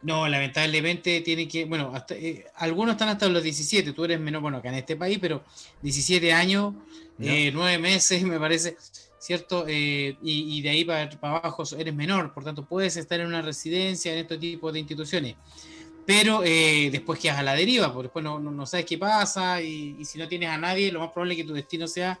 No, 0.00 0.28
lamentablemente 0.28 1.20
tiene 1.22 1.48
que, 1.48 1.64
bueno, 1.64 1.90
hasta, 1.92 2.14
eh, 2.14 2.46
algunos 2.56 2.92
están 2.92 3.08
hasta 3.08 3.28
los 3.28 3.42
17, 3.42 3.92
tú 3.92 4.04
eres 4.04 4.20
menor, 4.20 4.42
bueno, 4.42 4.58
acá 4.58 4.68
en 4.68 4.76
este 4.76 4.94
país, 4.94 5.18
pero 5.20 5.42
17 5.82 6.32
años, 6.32 6.74
eh, 7.18 7.50
9 7.52 7.78
meses, 7.78 8.22
me 8.24 8.38
parece. 8.38 8.76
¿cierto? 9.20 9.64
Eh, 9.66 10.16
y, 10.22 10.62
de 10.62 10.70
ahí 10.70 10.84
para, 10.84 11.10
abajo 11.20 11.64
eres 11.76 11.92
menor, 11.92 12.32
por 12.32 12.44
tanto 12.44 12.64
puedes 12.64 12.96
estar 12.96 13.18
en 13.18 13.26
una 13.26 13.42
residencia, 13.42 14.12
en 14.12 14.20
este 14.20 14.38
tipo 14.38 14.70
de 14.70 14.78
instituciones. 14.78 15.34
Pero 16.06 16.40
después 16.40 17.18
quedas 17.18 17.38
a 17.38 17.42
la 17.42 17.54
deriva, 17.54 17.92
porque 17.92 18.04
después 18.04 18.24
no, 18.24 18.38
no, 18.38 18.64
sabes 18.64 18.86
qué 18.86 18.96
pasa 18.96 19.60
y, 19.60 20.02
si 20.04 20.18
no 20.18 20.28
tienes 20.28 20.48
a 20.48 20.56
nadie, 20.56 20.92
lo 20.92 21.00
más 21.00 21.10
probable 21.10 21.34
es 21.34 21.40
que 21.40 21.46
tu 21.46 21.52
destino 21.52 21.86
sea 21.88 22.18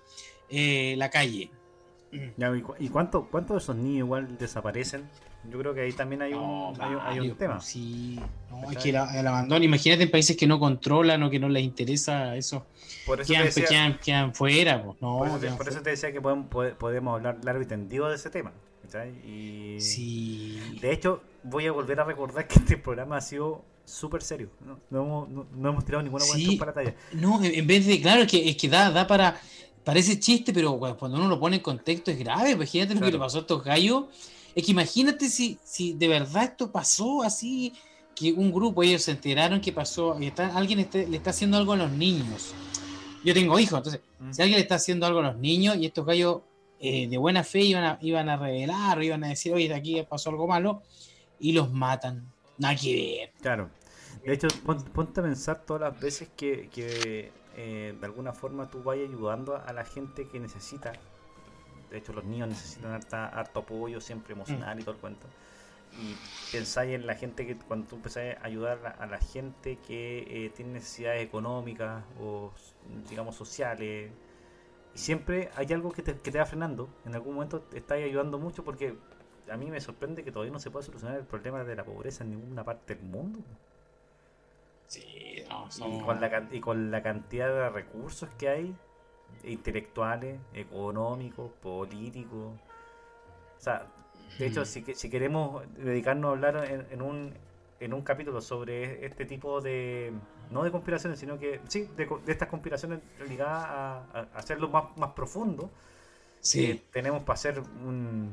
la 0.50 1.08
calle. 1.08 1.50
¿Y 2.10 2.88
cuánto, 2.88 3.28
cuántos 3.30 3.54
de 3.56 3.58
esos 3.58 3.76
niños 3.76 3.98
igual 3.98 4.38
desaparecen? 4.38 5.08
Yo 5.50 5.58
creo 5.58 5.72
que 5.72 5.82
ahí 5.82 5.92
también 5.92 6.22
hay 6.22 6.34
un, 6.34 6.74
hay, 6.80 7.20
un 7.20 7.36
tema. 7.36 7.60
Sí, 7.60 8.18
no, 8.50 8.70
es 8.70 8.78
que 8.78 8.90
el, 8.90 8.96
abandono, 8.96 9.64
imagínate 9.64 10.02
en 10.02 10.10
países 10.10 10.36
que 10.36 10.46
no 10.46 10.58
controlan 10.58 11.22
o 11.22 11.30
que 11.30 11.38
no 11.38 11.48
les 11.48 11.62
interesa 11.62 12.36
eso. 12.36 12.66
Por 13.06 13.20
eso 13.20 13.32
quedan, 13.68 13.98
quedan, 13.98 14.34
fuera. 14.34 14.82
Pues. 14.82 15.00
No, 15.00 15.18
por, 15.56 15.68
eso, 15.68 15.80
te 15.80 15.90
decía 15.90 16.12
que 16.12 16.20
podemos, 16.20 16.48
podemos 16.76 17.14
hablar 17.14 17.38
largo 17.44 17.62
y 17.62 17.66
tendido 17.66 18.08
de 18.08 18.16
ese 18.16 18.30
tema. 18.30 18.52
Y 19.26 19.76
sí. 19.80 20.78
De 20.80 20.92
hecho, 20.92 21.22
voy 21.42 21.66
a 21.66 21.72
volver 21.72 22.00
a 22.00 22.04
recordar 22.04 22.46
que 22.46 22.58
este 22.58 22.76
programa 22.76 23.18
ha 23.18 23.20
sido 23.20 23.64
súper 23.84 24.22
serio. 24.22 24.50
No, 24.64 24.78
no, 24.90 25.46
no, 25.54 25.68
hemos 25.68 25.84
tirado 25.84 26.02
ninguna 26.02 26.24
sí. 26.24 26.56
para 26.56 26.72
talla. 26.72 26.94
No, 27.12 27.42
en 27.42 27.66
vez 27.66 27.86
de, 27.86 28.00
claro, 28.00 28.22
es 28.22 28.30
que, 28.30 28.48
es 28.48 28.56
que 28.56 28.68
da, 28.68 28.90
da 28.90 29.06
para. 29.06 29.40
Parece 29.88 30.20
chiste, 30.20 30.52
pero 30.52 30.78
cuando 30.98 31.16
uno 31.16 31.28
lo 31.28 31.40
pone 31.40 31.56
en 31.56 31.62
contexto 31.62 32.10
es 32.10 32.18
grave. 32.18 32.50
Imagínate 32.50 32.94
lo 32.94 33.00
que 33.00 33.12
le 33.12 33.18
pasó 33.18 33.38
a 33.38 33.40
estos 33.40 33.64
gallos. 33.64 34.04
Es 34.54 34.62
que 34.62 34.72
imagínate 34.72 35.30
si, 35.30 35.58
si 35.64 35.94
de 35.94 36.08
verdad 36.08 36.44
esto 36.44 36.70
pasó 36.70 37.22
así, 37.22 37.72
que 38.14 38.30
un 38.34 38.52
grupo, 38.52 38.82
ellos 38.82 39.00
se 39.00 39.12
enteraron 39.12 39.62
que 39.62 39.72
pasó, 39.72 40.20
y 40.20 40.26
está, 40.26 40.54
alguien 40.54 40.86
le 40.92 41.16
está 41.16 41.30
haciendo 41.30 41.56
algo 41.56 41.72
a 41.72 41.76
los 41.76 41.90
niños. 41.90 42.52
Yo 43.24 43.32
tengo 43.32 43.58
hijos, 43.58 43.78
entonces, 43.78 44.02
mm. 44.18 44.30
si 44.30 44.42
alguien 44.42 44.58
le 44.58 44.62
está 44.64 44.74
haciendo 44.74 45.06
algo 45.06 45.20
a 45.20 45.22
los 45.22 45.38
niños 45.38 45.78
y 45.78 45.86
estos 45.86 46.04
gallos 46.04 46.42
eh, 46.80 47.08
de 47.08 47.16
buena 47.16 47.42
fe 47.42 47.62
iban 47.62 47.84
a, 47.84 47.98
iban 48.02 48.28
a 48.28 48.36
revelar 48.36 49.02
iban 49.02 49.24
a 49.24 49.28
decir, 49.28 49.54
oye, 49.54 49.68
de 49.68 49.74
aquí 49.74 50.02
pasó 50.06 50.28
algo 50.28 50.46
malo, 50.46 50.82
y 51.40 51.52
los 51.52 51.72
matan. 51.72 52.30
Nada 52.58 52.76
que 52.76 52.94
ver. 52.94 53.32
Claro. 53.40 53.70
De 54.22 54.34
hecho, 54.34 54.48
ponte 54.92 55.20
a 55.20 55.22
pensar 55.22 55.64
todas 55.64 55.80
las 55.80 55.98
veces 55.98 56.28
que, 56.36 56.68
que 56.68 57.37
eh, 57.60 57.92
de 57.98 58.06
alguna 58.06 58.32
forma 58.32 58.70
tú 58.70 58.84
vayas 58.84 59.08
ayudando 59.08 59.56
a 59.56 59.72
la 59.72 59.84
gente 59.84 60.28
que 60.28 60.38
necesita. 60.38 60.92
De 61.90 61.98
hecho, 61.98 62.12
los 62.12 62.22
niños 62.24 62.48
necesitan 62.48 63.00
harto 63.12 63.58
apoyo 63.58 64.00
siempre 64.00 64.34
emocional 64.34 64.78
y 64.78 64.84
todo 64.84 64.94
el 64.94 65.00
cuento. 65.00 65.26
Y 66.00 66.14
pensáis 66.52 66.94
en 66.94 67.04
la 67.04 67.16
gente 67.16 67.48
que 67.48 67.56
cuando 67.56 67.88
tú 67.88 67.96
empezás 67.96 68.36
a 68.40 68.44
ayudar 68.46 68.96
a 69.00 69.06
la, 69.06 69.18
gente 69.18 69.76
que 69.84 70.18
eh, 70.28 70.50
tiene 70.50 70.74
necesidades 70.74 71.20
económicas 71.20 72.04
o, 72.20 72.52
digamos, 73.10 73.34
sociales, 73.34 74.12
y 74.94 74.98
siempre 74.98 75.50
hay 75.56 75.72
algo 75.72 75.90
que 75.90 76.02
te, 76.02 76.16
que 76.20 76.30
te 76.30 76.38
va 76.38 76.46
frenando. 76.46 76.88
En 77.06 77.16
algún 77.16 77.34
momento 77.34 77.62
te 77.62 77.78
estás 77.78 77.98
ayudando 77.98 78.38
mucho 78.38 78.62
porque 78.62 78.94
a 79.50 79.56
mí 79.56 79.68
me 79.68 79.80
sorprende 79.80 80.22
que 80.22 80.30
todavía 80.30 80.52
no 80.52 80.60
se 80.60 80.70
pueda 80.70 80.86
solucionar 80.86 81.18
el 81.18 81.26
problema 81.26 81.64
de 81.64 81.74
la 81.74 81.84
pobreza 81.84 82.22
en 82.22 82.30
ninguna 82.30 82.62
parte 82.62 82.94
del 82.94 83.04
mundo. 83.04 83.40
Sí, 84.88 85.04
y, 85.04 86.00
con 86.00 86.20
la, 86.20 86.48
y 86.50 86.60
con 86.60 86.90
la 86.90 87.02
cantidad 87.02 87.48
de 87.48 87.68
recursos 87.68 88.28
que 88.38 88.48
hay, 88.48 88.76
intelectuales, 89.44 90.40
económicos, 90.54 91.52
políticos. 91.62 92.54
O 93.58 93.60
sea, 93.60 93.86
de 94.38 94.46
hecho, 94.46 94.64
si, 94.64 94.82
si 94.94 95.10
queremos 95.10 95.62
dedicarnos 95.76 96.30
a 96.30 96.32
hablar 96.32 96.86
en, 96.90 97.02
un, 97.02 97.34
en 97.80 97.92
un 97.92 98.02
capítulo 98.02 98.40
sobre 98.40 99.04
este 99.04 99.26
tipo 99.26 99.60
de, 99.60 100.10
no 100.50 100.64
de 100.64 100.70
conspiraciones, 100.70 101.18
sino 101.18 101.38
que, 101.38 101.60
sí, 101.68 101.86
de, 101.94 102.08
estas 102.26 102.48
conspiraciones 102.48 103.00
ligadas 103.28 103.66
a, 103.66 104.28
hacerlo 104.34 104.70
más, 104.70 104.96
más 104.96 105.12
profundo, 105.12 105.70
sí. 106.40 106.64
Eh, 106.64 106.82
tenemos 106.90 107.22
para 107.24 107.34
hacer 107.34 107.60
un 107.60 108.32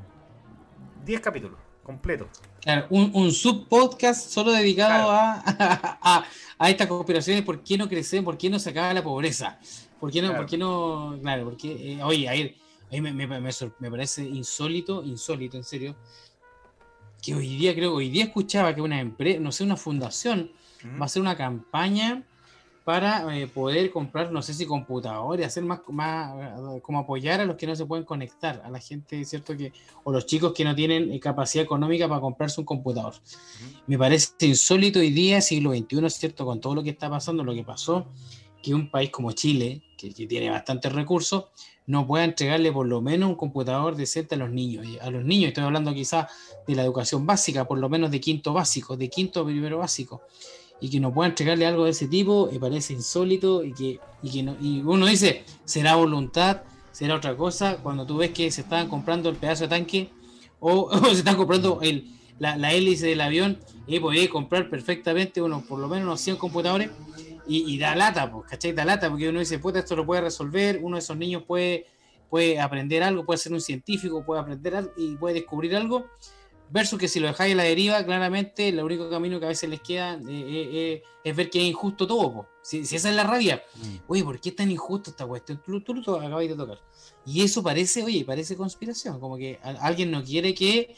10 1.03 1.19
capítulos 1.19 1.59
completo. 1.85 2.27
Claro, 2.61 2.87
un, 2.89 3.11
un 3.13 3.31
subpodcast 3.31 4.29
solo 4.31 4.51
dedicado 4.51 5.11
a, 5.11 5.43
a, 5.45 6.25
a, 6.57 6.69
estas 6.69 6.87
conspiraciones, 6.87 7.43
¿por 7.43 7.63
qué 7.63 7.77
no 7.77 7.87
crecen? 7.87 8.25
¿Por 8.25 8.37
qué 8.37 8.49
no 8.49 8.57
se 8.57 8.71
acaba 8.71 8.93
la 8.93 9.03
pobreza? 9.03 9.59
¿Por 9.99 10.11
qué 10.11 10.21
no? 10.21 10.29
Claro. 10.29 10.41
¿por 10.41 10.49
qué 10.49 10.57
no 10.57 11.19
claro, 11.21 11.45
porque, 11.45 11.93
eh, 11.93 12.03
oye, 12.03 12.27
ahí, 12.27 12.57
ahí 12.91 13.01
me, 13.01 13.13
me, 13.13 13.27
me, 13.27 13.39
me, 13.39 13.91
parece 13.91 14.23
insólito, 14.23 15.03
insólito, 15.03 15.57
en 15.57 15.63
serio, 15.63 15.95
que 17.21 17.35
hoy 17.35 17.55
día, 17.55 17.75
creo, 17.75 17.93
hoy 17.93 18.09
día 18.09 18.25
escuchaba 18.25 18.73
que 18.73 18.81
una 18.81 18.99
empresa, 18.99 19.39
no 19.39 19.51
sé, 19.51 19.63
una 19.63 19.77
fundación, 19.77 20.51
va 20.83 21.03
a 21.03 21.05
hacer 21.05 21.21
una 21.21 21.37
campaña 21.37 22.23
para 22.85 23.35
eh, 23.35 23.47
poder 23.47 23.89
comprar, 23.89 24.31
no 24.31 24.43
sé 24.43 24.53
si 24.53 24.67
computadores, 24.67 25.47
hacer 25.47 25.63
más, 25.63 25.79
más, 25.89 26.81
como 26.83 26.99
apoyar 26.99 27.41
a 27.41 27.45
los 27.45 27.55
que 27.55 27.65
no 27.65 27.75
se 27.75 27.83
pueden 27.83 28.05
conectar, 28.05 28.61
a 28.63 28.69
la 28.69 28.79
gente, 28.79 29.25
¿cierto? 29.25 29.57
que 29.57 29.73
O 30.03 30.11
los 30.11 30.27
chicos 30.27 30.53
que 30.53 30.63
no 30.63 30.75
tienen 30.75 31.11
eh, 31.11 31.19
capacidad 31.19 31.65
económica 31.65 32.07
para 32.07 32.21
comprarse 32.21 32.61
un 32.61 32.65
computador. 32.65 33.15
Me 33.87 33.97
parece 33.97 34.33
insólito 34.41 34.99
hoy 34.99 35.09
día, 35.09 35.41
siglo 35.41 35.71
XXI, 35.71 36.09
¿cierto? 36.11 36.45
Con 36.45 36.61
todo 36.61 36.75
lo 36.75 36.83
que 36.83 36.91
está 36.91 37.09
pasando, 37.09 37.43
lo 37.43 37.55
que 37.55 37.63
pasó, 37.63 38.05
que 38.61 38.75
un 38.75 38.91
país 38.91 39.09
como 39.09 39.31
Chile, 39.31 39.81
que, 39.97 40.13
que 40.13 40.27
tiene 40.27 40.51
bastantes 40.51 40.93
recursos, 40.93 41.45
no 41.87 42.05
pueda 42.05 42.23
entregarle 42.23 42.71
por 42.71 42.85
lo 42.85 43.01
menos 43.01 43.29
un 43.29 43.35
computador 43.35 43.95
decente 43.95 44.35
a 44.35 44.37
los 44.37 44.51
niños. 44.51 44.85
A 45.01 45.09
los 45.09 45.25
niños, 45.25 45.47
estoy 45.47 45.63
hablando 45.63 45.91
quizás 45.91 46.27
de 46.67 46.75
la 46.75 46.83
educación 46.83 47.25
básica, 47.25 47.65
por 47.65 47.79
lo 47.79 47.89
menos 47.89 48.11
de 48.11 48.19
quinto 48.19 48.53
básico, 48.53 48.95
de 48.95 49.09
quinto 49.09 49.43
primero 49.43 49.79
básico 49.79 50.21
y 50.79 50.89
que 50.89 50.99
no 50.99 51.13
pueda 51.13 51.29
entregarle 51.29 51.65
algo 51.65 51.85
de 51.85 51.91
ese 51.91 52.07
tipo, 52.07 52.49
me 52.51 52.59
parece 52.59 52.93
insólito 52.93 53.63
y 53.63 53.73
que, 53.73 53.99
y 54.21 54.29
que 54.29 54.43
no, 54.43 54.55
y 54.59 54.81
uno 54.81 55.05
dice, 55.05 55.43
será 55.63 55.95
voluntad, 55.95 56.63
será 56.91 57.15
otra 57.15 57.35
cosa, 57.35 57.77
cuando 57.77 58.05
tú 58.05 58.17
ves 58.17 58.31
que 58.31 58.51
se 58.51 58.61
están 58.61 58.89
comprando 58.89 59.29
el 59.29 59.35
pedazo 59.35 59.63
de 59.63 59.69
tanque 59.69 60.09
o, 60.59 60.91
se 61.09 61.19
están 61.19 61.37
comprando 61.37 61.79
el, 61.81 62.09
la, 62.39 62.57
la, 62.57 62.73
hélice 62.73 63.07
del 63.07 63.21
avión, 63.21 63.59
y 63.87 63.99
podéis 63.99 64.29
comprar 64.29 64.69
perfectamente 64.69 65.41
uno, 65.41 65.63
por 65.67 65.79
lo 65.79 65.87
menos 65.87 66.05
unos 66.05 66.21
100 66.21 66.37
computadores 66.37 66.89
y, 67.47 67.77
da 67.77 67.95
lata, 67.95 68.31
pues, 68.31 68.49
¿cachai? 68.49 68.73
Da 68.73 68.85
lata, 68.85 69.09
porque 69.09 69.29
uno 69.29 69.39
dice, 69.39 69.59
puta, 69.59 69.79
esto 69.79 69.95
lo 69.95 70.05
puede 70.05 70.21
resolver, 70.21 70.79
uno 70.81 70.95
de 70.97 70.99
esos 70.99 71.15
niños 71.15 71.43
puede, 71.43 71.85
puede 72.29 72.59
aprender 72.59 73.03
algo, 73.03 73.23
puede 73.23 73.37
ser 73.37 73.53
un 73.53 73.61
científico, 73.61 74.25
puede 74.25 74.41
aprender 74.41 74.75
algo 74.75 74.91
y 74.97 75.15
puede 75.15 75.35
descubrir 75.35 75.75
algo 75.75 76.07
Versus 76.69 76.97
que 76.99 77.07
si 77.07 77.19
lo 77.19 77.27
dejáis 77.27 77.53
a 77.53 77.57
la 77.57 77.63
deriva, 77.63 78.03
claramente 78.03 78.69
el 78.69 78.81
único 78.81 79.09
camino 79.09 79.39
que 79.39 79.45
a 79.45 79.49
veces 79.49 79.69
les 79.69 79.81
queda 79.81 80.15
eh, 80.15 80.19
eh, 80.27 80.69
eh, 80.73 81.03
es 81.23 81.35
ver 81.35 81.49
que 81.49 81.59
es 81.59 81.65
injusto 81.65 82.07
todo. 82.07 82.47
Si, 82.63 82.79
esa 82.79 82.95
es 83.09 83.15
la 83.15 83.23
rabia, 83.23 83.63
mm. 83.75 83.95
oye, 84.07 84.23
¿por 84.23 84.39
qué 84.39 84.49
es 84.49 84.55
tan 84.55 84.71
injusto 84.71 85.11
esta 85.11 85.27
cuestión? 85.27 85.61
Tú, 85.63 85.79
tú, 85.81 86.01
tú, 86.01 86.15
acabáis 86.15 86.49
de 86.49 86.55
tocar. 86.55 86.79
Y 87.25 87.43
eso 87.43 87.61
parece, 87.61 88.03
oye, 88.03 88.25
parece 88.25 88.57
conspiración, 88.57 89.19
como 89.19 89.37
que 89.37 89.59
alguien 89.61 90.09
no 90.09 90.23
quiere 90.23 90.53
que 90.53 90.95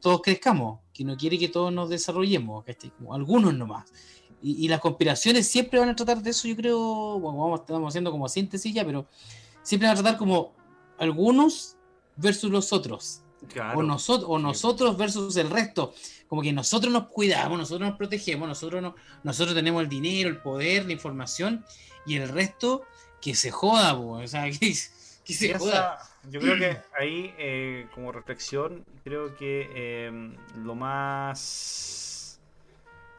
todos 0.00 0.20
crezcamos, 0.20 0.80
que 0.92 1.04
no 1.04 1.16
quiere 1.16 1.38
que 1.38 1.48
todos 1.48 1.72
nos 1.72 1.88
desarrollemos, 1.88 2.64
como 2.98 3.14
algunos 3.14 3.54
nomás. 3.54 3.90
Y, 4.42 4.66
y, 4.66 4.68
las 4.68 4.80
conspiraciones 4.80 5.48
siempre 5.48 5.80
van 5.80 5.88
a 5.88 5.96
tratar 5.96 6.22
de 6.22 6.30
eso, 6.30 6.46
yo 6.46 6.54
creo, 6.54 7.18
bueno, 7.18 7.38
vamos, 7.38 7.60
estamos 7.60 7.88
haciendo 7.88 8.10
como 8.10 8.28
síntesis 8.28 8.74
ya, 8.74 8.84
pero 8.84 9.06
siempre 9.62 9.88
van 9.88 9.96
a 9.96 10.02
tratar 10.02 10.18
como 10.18 10.52
algunos 10.98 11.78
versus 12.16 12.50
los 12.50 12.70
otros 12.72 13.23
o, 13.74 13.82
nosotros, 13.82 14.28
o 14.28 14.38
nosotros 14.38 14.96
versus 14.96 15.36
el 15.36 15.50
resto. 15.50 15.94
Como 16.28 16.42
que 16.42 16.52
nosotros 16.52 16.92
nos 16.92 17.08
cuidamos, 17.08 17.58
nosotros 17.58 17.88
nos 17.88 17.98
protegemos, 17.98 18.48
nosotros, 18.48 18.82
no, 18.82 18.94
nosotros 19.22 19.54
tenemos 19.54 19.82
el 19.82 19.88
dinero, 19.88 20.28
el 20.28 20.38
poder, 20.38 20.86
la 20.86 20.92
información, 20.92 21.64
y 22.06 22.16
el 22.16 22.28
resto 22.28 22.84
que 23.20 23.34
se 23.34 23.50
joda, 23.50 23.94
o 23.94 24.26
sea, 24.26 24.44
que, 24.60 24.74
se 24.74 25.58
joda. 25.58 25.98
yo 26.28 26.40
creo 26.40 26.58
que 26.58 26.78
ahí, 26.98 27.34
eh, 27.38 27.86
como 27.94 28.12
reflexión, 28.12 28.84
creo 29.02 29.36
que 29.36 30.06
em, 30.06 30.36
lo 30.62 30.74
más 30.74 32.40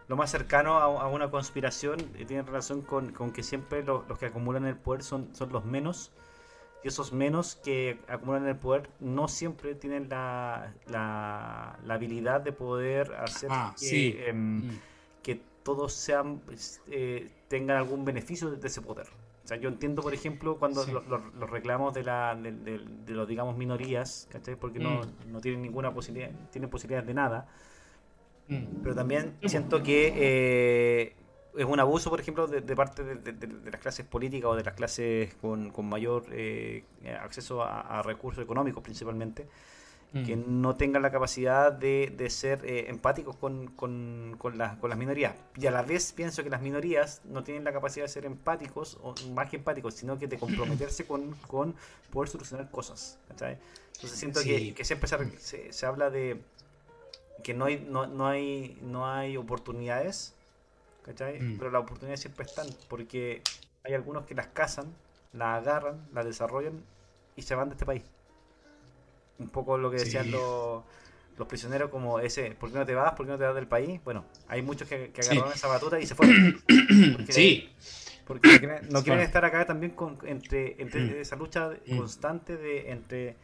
lo 0.08 0.16
más 0.16 0.30
cercano 0.30 0.78
a, 0.78 1.08
una 1.08 1.32
conspiración 1.32 1.98
tiene 2.28 2.44
relación 2.44 2.84
con, 2.84 3.12
que 3.32 3.42
siempre 3.42 3.84
los, 3.84 4.08
los 4.08 4.20
que 4.20 4.28
acumulan 4.28 4.66
el 4.66 4.76
poder 4.76 5.02
son, 5.02 5.34
son 5.36 5.52
los 5.52 5.66
menos 5.66 6.12
esos 6.88 7.14
menos 7.14 7.56
que 7.56 8.00
acumulan 8.08 8.48
el 8.48 8.56
poder 8.56 8.90
no 9.00 9.28
siempre 9.28 9.76
tienen 9.76 10.10
la, 10.10 10.74
la, 10.88 11.78
habilidad 11.90 12.42
de 12.42 12.52
poder 12.52 13.14
hacer 13.16 13.50
ah, 13.52 13.76
que, 13.80 14.30
em, 14.30 14.58
mm. 14.58 14.80
que, 15.24 15.42
todos 15.64 15.94
sean 15.94 16.40
pues, 16.40 16.82
eh, 16.88 17.32
tengan 17.48 17.78
algún 17.78 18.06
beneficio 18.06 18.52
de 18.52 18.68
ese 18.68 18.82
poder. 18.82 19.08
O 19.44 19.48
sea, 19.48 19.58
yo 19.58 19.70
entiendo, 19.70 20.02
por 20.02 20.14
ejemplo, 20.14 20.58
cuando 20.58 20.86
los, 20.86 21.50
reclamos 21.50 21.94
de, 21.94 22.04
la, 22.04 22.36
de, 22.36 22.80
los, 23.08 23.28
digamos, 23.28 23.58
minorías, 23.58 24.28
¿cachai? 24.32 24.56
Porque 24.56 24.80
no, 24.80 25.02
mm. 25.02 25.32
no 25.32 25.42
tienen 25.42 25.62
ninguna 25.62 25.94
posibilidad, 25.94 26.32
tienen 26.52 26.70
posibilidades 26.70 27.08
de 27.08 27.14
nada. 27.14 27.48
Mm. 28.48 28.82
Pero 28.84 28.96
también 28.96 29.38
siento 29.46 29.82
que 29.82 30.14
eh, 30.16 31.16
es 31.58 31.66
un 31.66 31.80
abuso, 31.80 32.10
por 32.10 32.20
ejemplo, 32.20 32.48
de, 32.48 32.76
parte 32.76 33.04
de, 33.04 33.72
las 33.72 33.82
clases 33.82 34.06
políticas 34.06 34.52
o 34.52 34.56
de 34.56 34.64
las 34.64 34.74
clases 34.74 35.34
con, 35.36 35.72
mayor 35.88 36.26
eh, 36.32 36.84
acceso 37.22 37.64
a, 37.64 38.02
recursos 38.04 38.44
económicos 38.44 38.84
principalmente, 38.84 39.48
que 40.26 40.36
mm. 40.36 40.62
no 40.62 40.78
tengan 40.78 41.02
la 41.02 41.12
capacidad 41.12 41.74
de, 41.74 42.28
ser 42.30 42.66
eh, 42.66 42.86
empáticos 42.90 43.36
con, 43.36 43.68
con, 43.68 44.36
con, 44.38 44.58
con, 44.58 44.90
las 44.90 44.98
minorías. 44.98 45.36
Y 45.58 45.66
a 45.68 45.72
la 45.72 45.82
vez 45.82 46.14
pienso 46.14 46.44
que 46.44 46.50
las 46.50 46.62
minorías 46.62 47.22
no 47.26 47.44
tienen 47.44 47.64
la 47.64 47.74
capacidad 47.74 48.06
de 48.06 48.10
ser 48.10 48.26
empáticos, 48.26 48.98
o 49.02 49.14
más 49.34 49.50
que 49.50 49.58
empáticos, 49.58 49.94
sino 49.96 50.18
que 50.18 50.28
de 50.28 50.38
comprometerse 50.38 51.06
con, 51.06 51.32
con 51.48 51.76
poder 52.12 52.30
solucionar 52.30 52.70
cosas. 52.72 53.20
Entonces 53.30 53.60
siento 54.20 54.42
que, 54.42 54.74
que, 54.74 54.86
siempre 54.86 55.10
se, 55.40 55.74
se, 55.74 55.86
habla 55.86 56.10
de 56.10 56.42
que 57.44 57.54
no 57.54 57.66
hay, 57.66 57.86
no, 57.90 58.08
no 58.08 58.28
hay, 58.28 58.78
no 58.82 59.08
hay 59.10 59.38
oportunidades 59.38 60.34
¿cachai? 61.06 61.40
Mm. 61.40 61.58
Pero 61.58 61.72
las 61.72 61.84
oportunidades 61.84 62.20
siempre 62.20 62.46
están, 62.46 62.68
porque 62.90 63.42
hay 63.84 63.94
algunos 63.94 64.26
que 64.26 64.34
las 64.34 64.48
cazan, 64.48 64.94
las 65.34 65.62
agarran, 65.62 66.08
las 66.14 66.26
desarrollan 66.26 66.82
y 67.36 67.44
se 67.44 67.54
van 67.56 67.70
de 67.70 67.76
este 67.76 67.86
país. 67.86 68.04
Un 69.38 69.50
poco 69.50 69.78
lo 69.78 69.92
que 69.92 69.98
decían 69.98 70.32
los, 70.32 70.84
los 71.38 71.48
prisioneros 71.48 71.92
como 71.92 72.20
ese, 72.20 72.52
¿por 72.52 72.72
qué 72.72 72.80
no 72.80 72.86
te 72.86 72.96
vas? 72.96 73.14
¿Por 73.14 73.26
qué 73.26 73.34
no 73.34 73.38
te 73.38 73.44
vas 73.44 73.56
del 73.56 73.68
país? 73.68 74.02
Bueno, 74.04 74.26
hay 74.48 74.62
muchos 74.62 74.88
que, 74.88 75.12
agarraron 75.16 75.52
esa 75.54 75.68
batuta 75.68 76.00
y 76.00 76.06
se 76.06 76.16
fueron. 76.16 76.64
sí. 77.30 77.70
Porque 78.26 78.82
no 78.90 79.04
quieren, 79.04 79.24
estar 79.24 79.46
acá 79.46 79.66
también 79.68 79.92
con, 79.92 80.18
entre, 80.26 80.82
entre 80.82 81.22
esa 81.22 81.36
lucha 81.36 81.70
constante 81.96 82.58
de 82.58 82.90
entre 82.90 83.36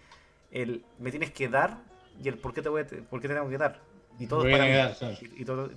el 0.49 0.83
me 0.97 1.11
tienes 1.11 1.31
que 1.31 1.49
dar 1.49 1.77
y 2.19 2.27
el 2.29 2.39
por 2.39 2.51
qué 2.51 2.63
te 2.63 2.69
voy 2.69 2.81
a, 2.81 2.88
por 2.88 3.21
qué 3.21 3.27
te 3.27 3.35
tengo 3.35 3.47
que 3.47 3.59
dar. 3.59 3.79
Y 4.17 4.25
todo 4.25 4.41
para 4.41 4.95
y, 5.35 5.45
todo, 5.45 5.69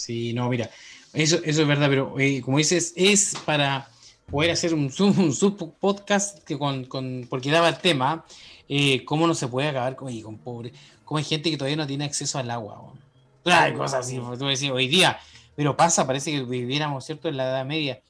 Sí, 0.00 0.32
no, 0.32 0.48
mira, 0.48 0.70
eso, 1.12 1.36
eso 1.44 1.62
es 1.62 1.68
verdad, 1.68 1.88
pero 1.90 2.18
eh, 2.18 2.40
como 2.40 2.56
dices, 2.56 2.94
es 2.96 3.34
para 3.44 3.90
poder 4.30 4.50
hacer 4.50 4.72
un, 4.72 4.90
un 4.98 5.34
sub 5.34 5.74
podcast 5.78 6.42
que 6.44 6.56
con, 6.56 6.86
con, 6.86 7.26
porque 7.28 7.50
daba 7.50 7.68
el 7.68 7.76
tema, 7.76 8.24
eh, 8.66 9.04
cómo 9.04 9.26
no 9.26 9.34
se 9.34 9.46
puede 9.46 9.68
acabar 9.68 9.96
con, 9.96 10.18
con 10.22 10.38
pobre, 10.38 10.72
cómo 11.04 11.18
hay 11.18 11.24
gente 11.24 11.50
que 11.50 11.58
todavía 11.58 11.76
no 11.76 11.86
tiene 11.86 12.06
acceso 12.06 12.38
al 12.38 12.50
agua. 12.50 12.94
Hay 13.44 13.74
cosas 13.74 14.06
así, 14.06 14.18
tú 14.38 14.46
decís, 14.46 14.70
hoy 14.70 14.88
día, 14.88 15.18
pero 15.54 15.76
pasa, 15.76 16.06
parece 16.06 16.30
que 16.30 16.44
viviéramos, 16.44 17.04
¿cierto?, 17.04 17.28
en 17.28 17.36
la 17.36 17.44
Edad 17.44 17.66
Media, 17.66 18.00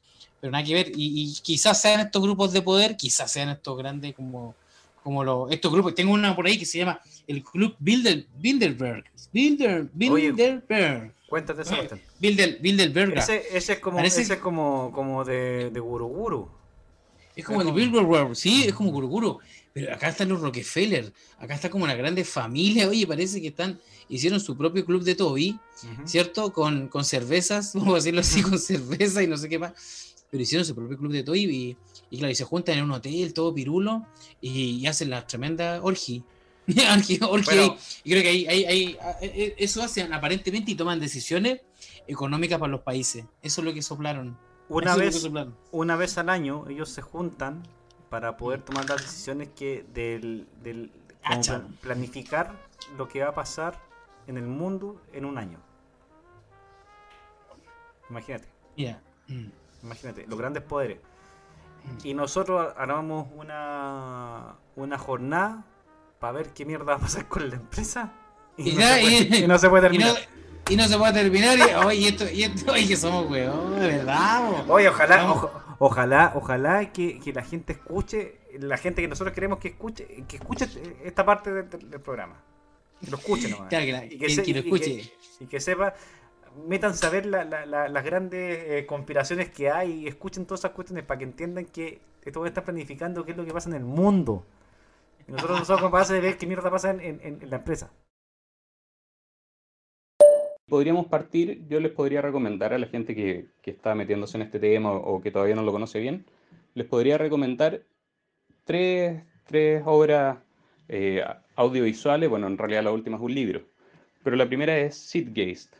pero 0.40 0.52
nada 0.52 0.62
que 0.62 0.74
ver, 0.74 0.92
y, 0.94 1.34
quizás 1.42 1.80
sean 1.80 1.98
estos 1.98 2.22
grupos 2.22 2.52
de 2.52 2.62
poder, 2.62 2.96
quizás 2.96 3.32
sean 3.32 3.48
estos 3.48 3.76
grandes 3.76 4.14
como, 4.14 4.54
como 5.02 5.24
los, 5.24 5.50
estos 5.50 5.72
grupos, 5.72 5.96
tengo 5.96 6.12
una 6.12 6.36
por 6.36 6.46
ahí 6.46 6.56
que 6.56 6.66
se 6.66 6.78
llama 6.78 7.00
el 7.26 7.42
Club 7.42 7.74
Bilder, 7.80 8.26
Bilderberg, 8.38 9.04
Bilder, 9.32 9.88
Bilderberg. 9.92 11.14
Cuéntate 11.30 11.62
eso. 11.62 11.76
Bilderberg. 12.18 13.16
Ese, 13.16 13.56
ese, 13.56 13.74
es 13.74 13.78
como, 13.78 14.00
ese 14.00 14.22
es 14.22 14.36
como, 14.40 14.90
como 14.92 15.24
de, 15.24 15.70
de 15.70 15.78
Guru 15.78 16.08
Guru. 16.08 16.48
Es 17.36 17.44
como, 17.44 17.62
de 17.62 17.70
Bilderberg, 17.70 18.34
sí, 18.34 18.64
es 18.66 18.74
como 18.74 18.90
Guru 18.90 19.06
Guru. 19.06 19.38
Pero 19.72 19.94
acá 19.94 20.08
están 20.08 20.28
los 20.28 20.40
Rockefeller, 20.40 21.12
acá 21.38 21.54
está 21.54 21.70
como 21.70 21.84
una 21.84 21.94
grande 21.94 22.24
familia, 22.24 22.88
oye, 22.88 23.06
parece 23.06 23.40
que 23.40 23.46
están, 23.46 23.78
hicieron 24.08 24.40
su 24.40 24.56
propio 24.56 24.84
club 24.84 25.04
de 25.04 25.14
Toby, 25.14 25.56
¿cierto? 26.04 26.52
Con, 26.52 26.88
con 26.88 27.04
cervezas, 27.04 27.72
vamos 27.74 27.92
a 27.92 27.96
decirlo 27.98 28.22
así, 28.22 28.42
con 28.42 28.58
cerveza 28.58 29.22
y 29.22 29.28
no 29.28 29.36
sé 29.36 29.48
qué 29.48 29.60
más, 29.60 30.16
pero 30.28 30.42
hicieron 30.42 30.64
su 30.64 30.74
propio 30.74 30.98
club 30.98 31.12
de 31.12 31.22
Toby 31.22 31.44
y, 31.44 31.76
y 32.10 32.18
claro, 32.18 32.32
y 32.32 32.34
se 32.34 32.42
juntan 32.42 32.78
en 32.78 32.84
un 32.84 32.90
hotel, 32.90 33.32
todo 33.32 33.54
pirulo, 33.54 34.04
y, 34.40 34.84
hacen 34.88 35.10
la 35.10 35.24
tremenda 35.24 35.80
y 37.08 38.10
creo 38.10 38.22
que 38.22 38.28
ahí, 38.28 38.46
ahí, 38.46 38.98
eso 39.58 39.82
hacen 39.82 40.12
aparentemente 40.12 40.70
y 40.72 40.74
toman 40.74 41.00
decisiones 41.00 41.60
económicas 42.06 42.58
para 42.58 42.70
los 42.70 42.80
países. 42.80 43.24
Eso 43.42 43.60
es 43.60 43.64
lo 43.64 43.74
que 43.74 43.82
soplaron. 43.82 44.38
Una, 44.68 44.94
vez, 44.94 45.28
una 45.72 45.96
vez 45.96 46.16
al 46.18 46.28
año 46.28 46.64
ellos 46.68 46.90
se 46.90 47.02
juntan 47.02 47.62
para 48.08 48.36
poder 48.36 48.62
tomar 48.62 48.88
las 48.88 49.02
decisiones 49.02 49.48
que 49.56 49.84
del, 49.92 50.46
del 50.62 50.92
planificar 51.80 52.54
lo 52.96 53.08
que 53.08 53.22
va 53.22 53.30
a 53.30 53.34
pasar 53.34 53.80
en 54.26 54.36
el 54.36 54.46
mundo 54.46 55.00
en 55.12 55.24
un 55.24 55.38
año. 55.38 55.58
Imagínate. 58.08 58.48
Mm. 59.28 59.46
Imagínate, 59.82 60.26
los 60.26 60.38
grandes 60.38 60.62
poderes. 60.62 60.98
Mm. 61.84 62.06
Y 62.06 62.14
nosotros 62.14 62.72
armamos 62.76 63.28
una, 63.34 64.56
una 64.76 64.98
jornada 64.98 65.64
para 66.20 66.34
ver 66.34 66.50
qué 66.50 66.64
mierda 66.64 66.84
va 66.84 66.94
a 66.94 66.98
pasar 66.98 67.26
con 67.26 67.48
la 67.48 67.56
empresa. 67.56 68.12
Y, 68.56 68.72
no, 68.72 69.58
se 69.58 69.70
puede, 69.70 69.88
terminar. 69.88 70.14
Y 70.68 70.76
no, 70.76 70.86
se 70.86 70.98
puede 70.98 71.14
terminar. 71.14 71.58
Y, 71.58 71.62
oye, 71.86 72.08
esto, 72.08 72.30
y 72.30 72.44
esto, 72.44 72.72
oye, 72.72 72.86
que 72.86 72.96
somos 72.96 73.28
weón, 73.30 73.80
de 73.80 73.86
verdad. 73.86 74.64
Oye, 74.68 74.88
ojalá, 74.88 75.50
Ojalá, 75.82 76.32
ojalá 76.34 76.92
que, 76.92 77.18
la 77.34 77.42
gente 77.42 77.72
escuche, 77.72 78.38
la 78.58 78.76
gente 78.76 79.00
que 79.00 79.08
nosotros 79.08 79.34
queremos 79.34 79.58
que 79.58 79.68
escuche, 79.68 80.24
que 80.28 80.36
escuche 80.36 80.68
esta 81.02 81.24
parte 81.24 81.50
del, 81.50 81.66
programa. 82.02 82.36
Que 83.02 83.10
lo 83.10 83.16
escuche 83.16 83.48
nomás. 83.48 83.68
Claro, 83.70 83.86
que, 83.86 84.14
y 84.14 84.18
que, 84.18 84.52
lo 84.52 84.60
escuche. 84.60 85.12
Y 85.40 85.46
que, 85.46 85.58
sepa, 85.58 85.94
metan 86.68 86.92
a 87.02 87.08
ver 87.08 87.24
las 87.24 88.04
grandes 88.04 88.58
eh, 88.68 88.84
conspiraciones 88.86 89.48
que 89.48 89.70
hay 89.70 90.02
y 90.02 90.08
escuchen 90.08 90.44
todas 90.44 90.60
esas 90.60 90.72
cuestiones 90.72 91.02
para 91.06 91.16
que 91.16 91.24
entiendan 91.24 91.64
que 91.64 92.02
esto 92.22 92.44
está 92.44 92.62
planificando 92.62 93.24
qué 93.24 93.30
es 93.30 93.38
lo 93.38 93.46
que 93.46 93.54
pasa 93.54 93.70
en 93.70 93.76
el 93.76 93.84
mundo. 93.84 94.44
Nosotros 95.30 95.60
no 95.60 95.64
somos 95.64 95.82
capaces 95.82 96.14
de 96.14 96.20
ver 96.20 96.36
qué 96.36 96.46
mierda 96.46 96.70
pasa 96.70 96.90
en 96.90 97.40
la 97.48 97.56
empresa 97.56 97.90
podríamos 100.70 101.06
partir, 101.06 101.66
yo 101.68 101.80
les 101.80 101.90
podría 101.90 102.22
recomendar 102.22 102.72
a 102.72 102.78
la 102.78 102.86
gente 102.86 103.14
que, 103.14 103.48
está 103.64 103.94
metiéndose 103.94 104.38
en 104.38 104.42
este 104.42 104.58
tema 104.58 104.92
o, 104.92 105.20
que 105.20 105.32
todavía 105.32 105.56
no 105.56 105.64
lo 105.64 105.72
conoce 105.72 105.98
bien, 105.98 106.24
les 106.74 106.86
podría 106.86 107.18
recomendar 107.18 107.82
tres, 108.64 109.22
obras 109.84 110.38
eh, 110.88 111.22
audiovisuales, 111.56 112.30
bueno, 112.30 112.46
en 112.46 112.56
realidad 112.56 112.84
la 112.84 112.92
última 112.92 113.16
es 113.16 113.22
un 113.22 113.34
libro, 113.34 113.62
pero 114.22 114.36
la 114.36 114.46
primera 114.46 114.78
es 114.78 115.10
Zeitgeist. 115.10 115.74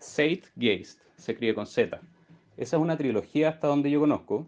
Zeitgeist, 0.00 1.00
se 1.16 1.32
escribe 1.32 1.54
con 1.54 1.66
Z. 1.66 1.98
Esa 2.58 2.76
es 2.76 2.82
una 2.82 2.98
trilogía 2.98 3.48
hasta 3.48 3.68
donde 3.68 3.90
yo 3.90 4.00
conozco, 4.00 4.46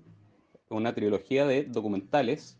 una 0.69 0.95
trilogía 0.95 1.47
de 1.47 1.65
documentales, 1.65 2.58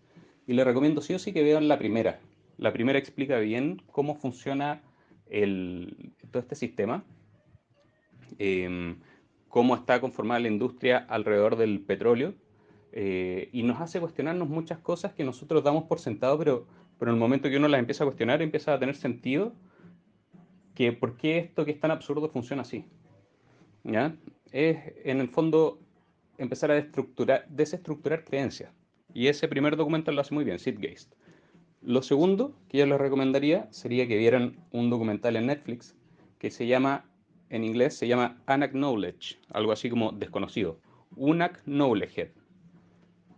y 0.49 0.55
les 0.55 0.67
recomiendo 0.67 1.01
sí 1.01 1.15
o 1.15 1.21
sí 1.21 1.33
que 1.33 1.45
vean 1.45 1.69
la 1.69 1.79
primera. 1.79 2.19
La 2.57 2.73
primera 2.73 2.99
explica 2.99 3.39
bien 3.39 3.81
cómo 3.93 4.17
funciona 4.17 4.83
todo 5.29 6.41
este 6.41 6.57
sistema 6.57 7.05
Em, 8.39 8.97
cómo 9.49 9.75
está 9.75 10.01
conformada 10.01 10.41
la 10.41 10.49
industria 10.49 10.99
alrededor 11.09 11.57
del 11.57 11.81
petróleo 11.81 12.35
eh, 12.93 13.49
y 13.53 13.63
nos 13.63 13.81
hace 13.81 13.99
cuestionarnos 13.99 14.49
muchas 14.49 14.79
cosas 14.79 15.13
que 15.15 15.25
nosotros 15.25 15.65
damos 15.65 15.85
por 15.85 15.99
sentado, 15.99 16.39
pero, 16.39 16.67
pero 16.99 17.11
en 17.11 17.17
el 17.17 17.21
momento 17.21 17.49
que 17.49 17.57
uno 17.57 17.69
las 17.69 17.81
empieza 17.81 18.05
a 18.05 18.07
cuestionar 18.07 18.43
empieza 18.43 18.75
a 18.75 18.79
tener 18.79 18.95
sentido 18.95 19.55
que 20.75 20.93
por 20.93 21.17
qué 21.17 21.39
esto 21.39 21.65
que 21.65 21.73
es 21.73 21.81
tan 21.81 21.91
absurdo 21.91 22.29
funciona 22.29 22.63
así. 22.63 22.85
¿Ya? 23.85 24.15
Es 24.53 24.79
en 25.05 25.21
el 25.21 25.29
fondo 25.29 25.81
empezar 26.37 26.71
a 26.71 26.75
desestructurar 27.49 28.25
creencias. 28.25 28.71
Y 29.13 29.29
ese 29.29 29.49
primer 29.49 29.77
documento 29.77 30.13
lo 30.13 30.21
hace 30.21 30.35
muy 30.35 30.45
bien, 30.45 30.59
Sidgeist. 30.59 31.15
Lo 31.83 32.03
segundo 32.03 32.55
que 32.69 32.79
yo 32.79 32.87
les 32.87 32.99
recomendaría 32.99 33.69
sería 33.71 34.07
que 34.07 34.17
vieran 34.17 34.57
un 34.73 34.91
documental 34.91 35.37
en 35.37 35.47
Netflix 35.47 35.95
que 36.39 36.51
se 36.51 36.67
llama 36.67 37.05
en 37.51 37.65
inglés 37.65 37.97
se 37.97 38.07
llama 38.07 38.37
Unacknowledged, 38.47 39.37
algo 39.51 39.73
así 39.73 39.89
como 39.89 40.13
desconocido. 40.13 40.79
Unacknowledged. 41.17 42.29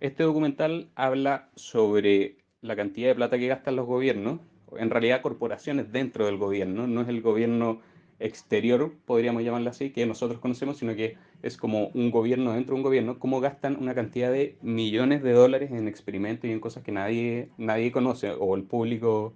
Este 0.01 0.23
documental 0.25 0.89
habla 0.95 1.49
sobre 1.55 2.39
la 2.61 2.77
cantidad 2.77 3.09
de 3.09 3.15
plata 3.15 3.39
que 3.39 3.47
gastan 3.47 3.77
los 3.77 3.87
gobiernos, 3.87 4.41
en 4.77 4.91
realidad 4.91 5.23
corporaciones 5.23 5.93
dentro 5.93 6.27
del 6.27 6.39
gobierno, 6.39 6.87
no 6.87 7.03
es 7.03 7.09
el 7.09 7.23
gobierno 7.23 7.81
exterior, 8.19 8.93
podríamos 9.05 9.43
llamarlo 9.43 9.71
así, 9.71 9.91
que 9.91 10.07
nosotros 10.07 10.41
conocemos, 10.41 10.79
sino 10.79 10.95
que 10.95 11.17
es 11.43 11.57
como 11.57 11.89
un 11.89 12.11
gobierno 12.11 12.53
dentro 12.53 12.75
de 12.75 12.81
un 12.81 12.83
gobierno, 12.83 13.19
cómo 13.19 13.41
gastan 13.41 13.77
una 13.81 13.95
cantidad 13.95 14.31
de 14.31 14.59
millones 14.63 15.23
de 15.23 15.33
dólares 15.33 15.71
en 15.71 15.89
experimentos 15.89 16.49
y 16.49 16.53
en 16.53 16.61
cosas 16.61 16.83
que 16.83 16.93
nadie, 16.93 17.51
nadie 17.57 17.93
conoce 17.93 18.31
o 18.31 18.55
el 18.57 18.65
público, 18.65 19.35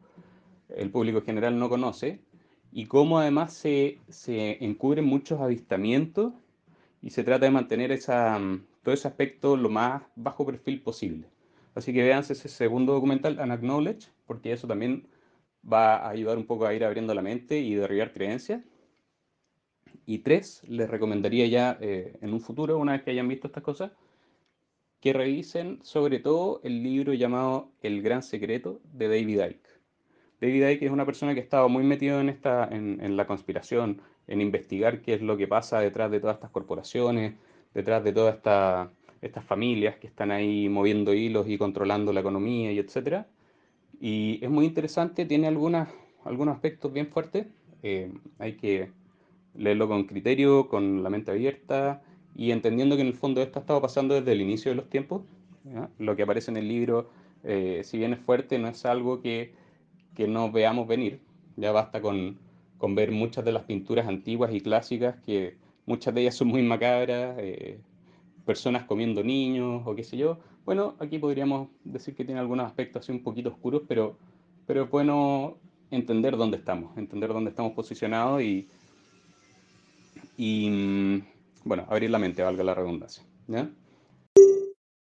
el 0.68 0.90
público 0.90 1.22
general 1.22 1.58
no 1.58 1.68
conoce, 1.68 2.20
y 2.72 2.86
cómo 2.86 3.18
además 3.18 3.52
se, 3.52 3.98
se 4.08 4.64
encubren 4.64 5.04
muchos 5.04 5.40
avistamientos 5.40 6.32
y 7.00 7.10
se 7.10 7.22
trata 7.24 7.46
de 7.46 7.52
mantener 7.52 7.92
esa, 7.92 8.38
mm, 8.38 8.64
todo 8.82 8.94
ese 8.94 9.08
aspecto 9.08 9.56
lo 9.56 9.70
más 9.70 10.02
bajo 10.16 10.44
perfil 10.44 10.82
posible. 10.82 11.28
Así 11.74 11.92
que 11.92 12.02
véanse 12.02 12.34
ese 12.34 12.48
segundo 12.48 12.92
documental, 12.92 13.38
Unacknowledged, 13.40 14.08
porque 14.26 14.52
eso 14.52 14.66
también 14.66 15.06
va 15.70 15.96
a 15.96 16.10
ayudar 16.10 16.36
un 16.36 16.46
poco 16.46 16.66
a 16.66 16.74
ir 16.74 16.84
abriendo 16.84 17.14
la 17.14 17.22
mente 17.22 17.58
y 17.58 17.74
derribar 17.74 18.12
creencias. 18.12 18.62
Y 20.06 20.18
tres, 20.18 20.62
les 20.68 20.88
recomendaría 20.88 21.46
ya 21.46 21.78
eh, 21.80 22.16
en 22.20 22.32
un 22.32 22.40
futuro, 22.40 22.78
una 22.78 22.92
vez 22.92 23.02
que 23.02 23.10
hayan 23.10 23.28
visto 23.28 23.46
estas 23.46 23.62
cosas, 23.62 23.92
que 25.00 25.12
revisen 25.12 25.80
sobre 25.82 26.18
todo 26.18 26.60
el 26.62 26.82
libro 26.82 27.12
llamado 27.12 27.70
El 27.82 28.02
Gran 28.02 28.22
Secreto 28.22 28.80
de 28.92 29.08
David 29.08 29.40
Icke. 29.40 29.68
David 30.40 30.68
Icke 30.68 30.86
es 30.86 30.90
una 30.90 31.06
persona 31.06 31.34
que 31.34 31.40
estaba 31.40 31.68
muy 31.68 31.84
metido 31.84 32.20
en, 32.20 32.28
esta, 32.28 32.68
en, 32.70 33.16
la 33.16 33.26
conspiración, 33.26 34.00
en 34.26 34.40
investigar 34.40 35.02
qué 35.02 35.14
es 35.14 35.22
lo 35.22 35.36
que 35.36 35.46
pasa 35.46 35.80
detrás 35.80 36.10
de 36.10 36.20
todas 36.20 36.36
estas 36.36 36.50
corporaciones, 36.50 37.34
detrás 37.74 38.02
de 38.02 38.12
todas 38.12 38.36
estas 39.20 39.44
familias 39.44 39.96
que 39.96 40.06
están 40.06 40.30
ahí 40.30 40.68
moviendo 40.68 41.14
hilos 41.14 41.48
y 41.48 41.58
controlando 41.58 42.12
la 42.12 42.20
economía 42.20 42.72
y 42.72 42.78
etcétera. 42.78 43.26
Y 44.00 44.38
es 44.42 44.50
muy 44.50 44.66
interesante, 44.66 45.24
tiene 45.24 45.48
algunas, 45.48 45.88
algunos 46.24 46.54
aspectos 46.54 46.92
bien 46.92 47.08
fuertes. 47.08 47.46
Eh, 47.82 48.12
hay 48.38 48.54
que 48.54 48.90
leerlo 49.56 49.88
con 49.88 50.04
criterio, 50.04 50.68
con 50.68 51.02
la 51.02 51.10
mente 51.10 51.30
abierta 51.30 52.02
y 52.34 52.50
entendiendo 52.50 52.96
que 52.96 53.02
en 53.02 53.08
el 53.08 53.14
fondo 53.14 53.42
esto 53.42 53.58
ha 53.58 53.62
estado 53.62 53.80
pasando 53.80 54.14
desde 54.14 54.32
el 54.32 54.40
inicio 54.40 54.70
de 54.70 54.76
los 54.76 54.88
tiempos. 54.88 55.22
Lo 55.98 56.14
que 56.14 56.22
aparece 56.22 56.50
en 56.50 56.58
el 56.58 56.68
libro, 56.68 57.08
eh, 57.42 57.80
si 57.84 57.96
bien 57.96 58.12
es 58.12 58.20
fuerte, 58.20 58.58
no 58.58 58.68
es 58.68 58.84
algo 58.84 59.22
que 59.22 59.54
que 60.14 60.28
no 60.28 60.50
veamos 60.50 60.86
venir. 60.86 61.20
Ya 61.56 61.72
basta 61.72 62.00
con, 62.00 62.38
con, 62.78 62.94
ver 62.94 63.12
muchas 63.12 63.44
de 63.44 63.52
las 63.52 63.64
pinturas 63.64 64.06
antiguas 64.08 64.52
y 64.54 64.60
clásicas, 64.60 65.16
que 65.24 65.56
muchas 65.86 66.14
de 66.14 66.22
ellas 66.22 66.36
son 66.36 66.48
muy 66.48 66.62
macabras, 66.62 67.36
eh, 67.38 67.80
personas 68.44 68.84
comiendo 68.84 69.22
niños 69.22 69.82
o 69.84 69.94
qué 69.94 70.04
sé 70.04 70.16
yo. 70.16 70.38
Bueno, 70.64 70.94
aquí 70.98 71.18
podríamos 71.18 71.68
decir 71.84 72.14
que 72.14 72.24
tiene 72.24 72.40
algunos 72.40 72.66
aspectos 72.66 73.02
así 73.02 73.12
un 73.12 73.22
poquito 73.22 73.50
oscuros, 73.50 73.82
pero, 73.86 74.16
pero 74.66 74.84
es 74.84 74.90
bueno 74.90 75.56
entender 75.90 76.36
dónde 76.36 76.56
estamos, 76.56 76.96
entender 76.96 77.32
dónde 77.32 77.50
estamos 77.50 77.72
posicionados 77.72 78.42
y, 78.42 78.68
y 80.36 80.70
mm, 80.70 81.26
bueno, 81.64 81.86
abrir 81.88 82.10
la 82.10 82.18
mente, 82.18 82.42
valga 82.42 82.64
la 82.64 82.74
redundancia. 82.74 83.22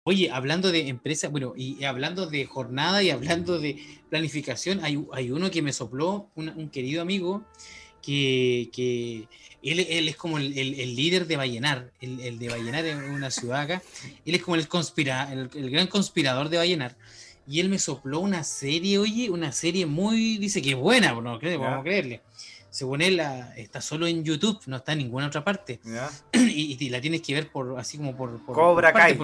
Oye, 0.06 0.30
hablando 0.30 0.70
de 0.70 0.88
empresa, 0.88 1.28
bueno, 1.28 1.54
y 1.56 1.82
hablando 1.84 2.26
de 2.26 2.44
jornada 2.44 3.02
y 3.02 3.10
hablando 3.10 3.58
de 3.58 3.78
planificación, 4.10 4.84
hay, 4.84 5.02
hay 5.12 5.30
uno 5.30 5.50
que 5.50 5.62
me 5.62 5.72
sopló, 5.72 6.30
un 6.34 6.68
querido 6.68 7.00
amigo, 7.00 7.44
que, 8.04 8.70
que 8.72 9.28
él, 9.62 9.80
él, 9.80 10.08
es 10.08 10.16
como 10.16 10.38
el, 10.38 10.56
el, 10.58 10.96
líder 10.96 11.26
de 11.26 11.36
Vallenar, 11.36 11.90
el, 12.00 12.20
el, 12.20 12.38
de 12.38 12.48
Vallenar 12.48 12.84
en 12.84 13.10
una 13.10 13.30
ciudad 13.30 13.62
acá, 13.62 13.82
él 14.26 14.34
es 14.34 14.42
como 14.42 14.56
el, 14.56 14.68
conspira, 14.68 15.32
el, 15.32 15.70
gran 15.70 15.86
conspirador 15.86 16.50
de 16.50 16.58
Vallenar, 16.58 16.96
y 17.46 17.60
él 17.60 17.68
me 17.68 17.78
sopló 17.78 18.20
una 18.20 18.44
serie, 18.44 18.98
oye, 18.98 19.30
una 19.30 19.52
serie 19.52 19.86
muy, 19.86 20.38
dice 20.38 20.60
que 20.60 20.70
es 20.70 20.76
buena, 20.76 21.12
no 21.12 21.22
vamos 21.22 21.38
a 21.38 21.82
creerle. 21.82 22.20
Según 22.74 23.02
él, 23.02 23.22
está 23.54 23.80
solo 23.80 24.04
en 24.08 24.24
YouTube, 24.24 24.60
no 24.66 24.78
está 24.78 24.94
en 24.94 24.98
ninguna 24.98 25.28
otra 25.28 25.44
parte. 25.44 25.78
Y, 26.34 26.90
la 26.90 27.00
tienes 27.00 27.22
que 27.22 27.32
ver 27.32 27.48
por 27.48 27.78
así 27.78 27.98
como 27.98 28.16
por, 28.16 28.44
Cobra 28.46 28.92
Kai. 28.92 29.16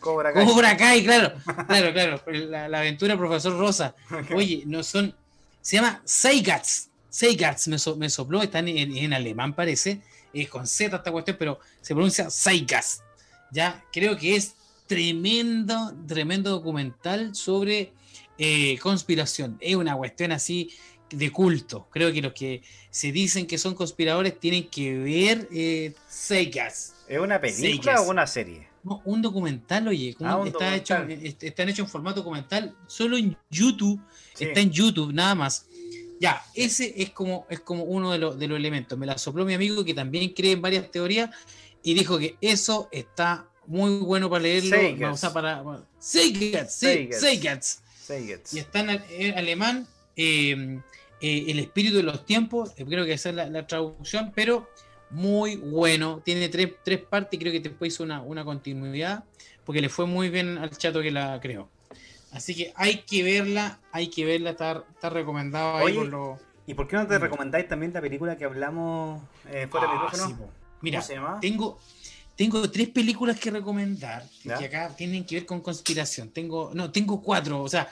Cobra 0.00 0.32
Kai. 0.32 0.46
Cobra 0.46 0.76
Kai, 0.78 1.04
claro. 1.04 1.34
Claro, 1.66 1.92
claro. 1.92 2.22
La, 2.48 2.70
la 2.70 2.78
aventura 2.78 3.14
profesor 3.18 3.58
Rosa. 3.58 3.94
Oye, 4.34 4.62
no 4.64 4.82
son. 4.82 5.14
Se 5.60 5.76
llama 5.76 6.00
Seigats. 6.06 6.88
Seigarts 7.10 7.68
me, 7.68 7.76
me, 7.98 8.08
sopló, 8.08 8.42
está 8.42 8.60
en, 8.60 9.12
alemán 9.12 9.54
parece, 9.54 10.00
es 10.32 10.48
con 10.48 10.66
Z 10.66 10.96
esta 10.96 11.12
cuestión, 11.12 11.36
pero 11.38 11.60
se 11.82 11.92
pronuncia 11.92 12.30
Seigas. 12.30 13.02
Ya, 13.50 13.84
creo 13.92 14.16
que 14.16 14.36
es 14.36 14.54
tremendo, 14.86 15.94
tremendo 16.08 16.48
documental 16.48 17.34
sobre 17.34 17.92
eh, 18.38 18.78
conspiración. 18.78 19.58
Es 19.60 19.76
una 19.76 19.94
cuestión 19.96 20.32
así 20.32 20.70
de 21.10 21.30
culto. 21.30 21.88
Creo 21.90 22.12
que 22.12 22.22
los 22.22 22.32
que 22.32 22.62
se 22.90 23.12
dicen 23.12 23.46
que 23.46 23.58
son 23.58 23.74
conspiradores 23.74 24.38
tienen 24.38 24.68
que 24.68 24.98
ver 24.98 25.48
eh, 25.52 25.94
¿Es 27.08 27.18
una 27.18 27.40
película 27.40 28.00
o 28.00 28.10
una 28.10 28.26
serie? 28.26 28.68
No, 28.82 29.02
un 29.04 29.20
documental, 29.20 29.88
oye, 29.88 30.16
ah, 30.20 30.42
está 30.46 30.76
Hecho, 30.76 30.96
están 31.40 31.68
hechos 31.68 31.86
en 31.86 31.88
formato 31.88 32.20
documental, 32.20 32.76
solo 32.86 33.16
en 33.16 33.36
YouTube, 33.50 34.00
está 34.38 34.60
en 34.60 34.70
YouTube 34.70 35.12
nada 35.12 35.34
más. 35.34 35.66
Ya, 36.20 36.42
ese 36.54 36.94
es 36.96 37.10
como, 37.10 37.46
es 37.50 37.60
como 37.60 37.82
uno 37.82 38.12
de, 38.12 38.18
los, 38.18 38.38
de 38.38 38.46
los 38.46 38.56
elementos. 38.56 38.98
Me 38.98 39.06
la 39.06 39.18
sopló 39.18 39.44
mi 39.44 39.54
amigo 39.54 39.84
que 39.84 39.92
también 39.92 40.32
cree 40.32 40.52
en 40.52 40.62
varias 40.62 40.90
teorías 40.90 41.30
y 41.82 41.94
dijo 41.94 42.18
que 42.18 42.36
eso 42.40 42.88
está 42.90 43.48
muy 43.66 43.98
bueno 43.98 44.30
para 44.30 44.42
leerlo. 44.42 44.76
Vamos 45.00 45.24
a 45.24 45.32
para. 45.32 45.62
Seigats, 45.98 46.78
Y 48.52 48.58
está 48.58 48.80
en, 48.80 49.36
alemán 49.36 49.86
em, 50.14 50.80
eh, 51.20 51.44
El 51.48 51.58
espíritu 51.58 51.96
de 51.96 52.02
los 52.02 52.24
tiempos. 52.24 52.72
Eh, 52.76 52.84
creo 52.84 53.04
que 53.04 53.12
esa 53.12 53.30
es 53.30 53.34
la, 53.34 53.66
traducción, 53.66 54.32
pero 54.34 54.68
muy 55.10 55.56
bueno. 55.56 56.20
Tiene 56.24 56.48
tres, 56.48 56.72
tres 56.84 57.00
partes. 57.00 57.38
Creo 57.38 57.52
que 57.52 57.60
después 57.60 57.94
hizo 57.94 58.04
una, 58.04 58.22
una 58.22 58.44
continuidad 58.44 59.24
porque 59.66 59.80
le 59.80 59.88
fue 59.88 60.06
muy 60.06 60.30
bien 60.30 60.56
al 60.56 60.70
chato 60.70 61.02
que 61.02 61.10
la 61.10 61.38
creó. 61.40 61.68
Así 62.32 62.54
que 62.54 62.72
hay 62.76 62.98
que 63.02 63.22
verla, 63.22 63.80
hay 63.92 64.08
que 64.08 64.24
verla, 64.24 64.50
está, 64.50 64.84
está 64.92 65.10
recomendado 65.10 65.76
ahí 65.78 65.94
por 65.94 66.06
lo... 66.06 66.38
¿Y 66.66 66.74
por 66.74 66.88
qué 66.88 66.96
no 66.96 67.06
te 67.06 67.18
recomendáis 67.18 67.68
también 67.68 67.92
la 67.92 68.00
película 68.00 68.36
que 68.36 68.44
hablamos 68.44 69.22
eh, 69.48 69.66
fuera 69.70 69.86
del 69.86 69.96
ah, 69.96 70.10
micrófono? 70.10 70.50
Mira, 70.80 71.04
tengo, 71.40 71.78
tengo 72.34 72.70
tres 72.70 72.88
películas 72.88 73.38
que 73.38 73.50
recomendar 73.50 74.24
que 74.42 74.52
acá 74.52 74.94
tienen 74.96 75.24
que 75.24 75.36
ver 75.36 75.46
con 75.46 75.60
conspiración. 75.60 76.30
Tengo, 76.30 76.70
no, 76.74 76.90
tengo 76.90 77.22
cuatro, 77.22 77.62
o 77.62 77.68
sea, 77.68 77.88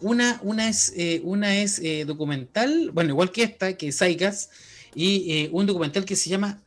una, 0.00 0.38
una 0.42 0.68
es, 0.68 0.92
eh, 0.96 1.20
una 1.24 1.56
es 1.56 1.78
eh, 1.78 2.04
documental, 2.06 2.90
bueno, 2.92 3.10
igual 3.10 3.30
que 3.30 3.42
esta, 3.42 3.76
que 3.76 3.88
es 3.88 3.96
Saigas, 3.96 4.50
y 4.94 5.50
un 5.52 5.66
documental 5.66 6.06
que 6.06 6.16
se 6.16 6.30
llama 6.30 6.62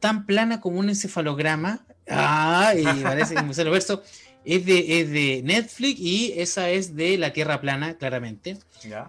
Tan 0.00 0.26
plana 0.26 0.60
como 0.60 0.78
un 0.78 0.90
encefalograma. 0.90 1.82
Ah, 2.08 2.74
y 2.76 2.84
parece 3.02 3.34
que 3.34 3.70
verso 3.70 4.02
es 4.44 4.64
de, 4.64 5.00
es 5.00 5.10
de 5.10 5.42
Netflix 5.44 6.00
y 6.00 6.32
esa 6.36 6.70
es 6.70 6.96
de 6.96 7.18
la 7.18 7.32
Tierra 7.32 7.60
Plana, 7.60 7.94
claramente. 7.94 8.58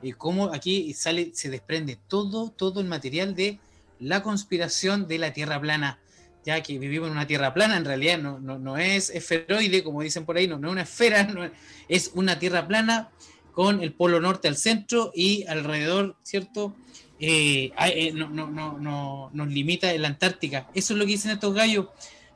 Y 0.02 0.12
cómo 0.14 0.54
aquí 0.54 0.94
sale, 0.94 1.32
se 1.34 1.50
desprende 1.50 1.98
todo, 2.08 2.50
todo 2.52 2.82
el 2.82 2.88
material 2.88 3.36
de 3.36 3.60
la 4.00 4.22
conspiración 4.24 5.08
de 5.08 5.20
la 5.20 5.32
Tierra 5.32 5.60
Plana, 5.62 6.00
ya 6.44 6.62
que 6.62 6.78
vivimos 6.78 7.08
en 7.08 7.14
una 7.14 7.28
Tierra 7.28 7.54
plana, 7.54 7.78
en 7.78 7.86
realidad 7.86 8.18
no, 8.18 8.40
no, 8.40 8.78
es 8.78 9.10
esferoide, 9.12 9.84
como 9.84 10.02
dicen 10.02 10.26
por 10.26 10.38
ahí, 10.38 10.48
no, 10.48 10.58
no 10.58 10.70
es 10.70 10.72
una 10.72 10.82
esfera, 10.82 11.52
es 11.88 12.12
una 12.16 12.40
Tierra 12.40 12.68
plana 12.68 13.10
con 13.52 13.82
el 13.82 13.94
polo 13.94 14.20
norte 14.20 14.48
al 14.48 14.58
centro 14.58 15.12
y 15.14 15.46
alrededor, 15.48 16.16
¿cierto? 16.24 16.76
Eh, 17.20 17.72
eh, 17.88 18.12
no, 18.14 18.30
no, 18.30 18.78
no, 18.80 19.30
nos 19.34 19.48
limita 19.48 19.94
la 19.94 20.08
Antártica. 20.08 20.70
Eso 20.74 20.94
es 20.94 21.00
lo 21.00 21.06
que 21.06 21.12
dicen 21.12 21.32
estos 21.32 21.54
gallos 21.54 21.88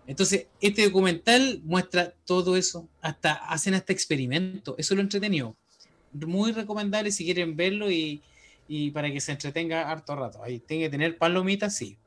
entonces, 0.08 0.48
este 0.62 0.84
documental 0.84 1.62
muestra 1.64 2.14
todo 2.26 2.56
eso, 2.56 2.88
hasta 3.02 3.34
hacen 3.34 3.74
hasta 3.74 3.92
experimentos, 3.92 4.76
eso 4.78 4.96
lo 4.96 5.02
entretenido. 5.02 5.56
Muy 6.14 6.52
recomendable 6.52 7.12
si 7.12 7.26
quieren 7.26 7.56
verlo 7.56 7.90
y, 7.92 8.22
para 8.94 9.12
que 9.12 9.20
se 9.20 9.32
entretenga 9.32 9.90
harto 9.90 10.16
rato. 10.16 10.44
Ahí 10.44 10.60
tiene 10.60 10.86
que 10.86 10.90
tener 10.90 11.18
palomitas, 11.18 11.76
sí. 11.76 11.98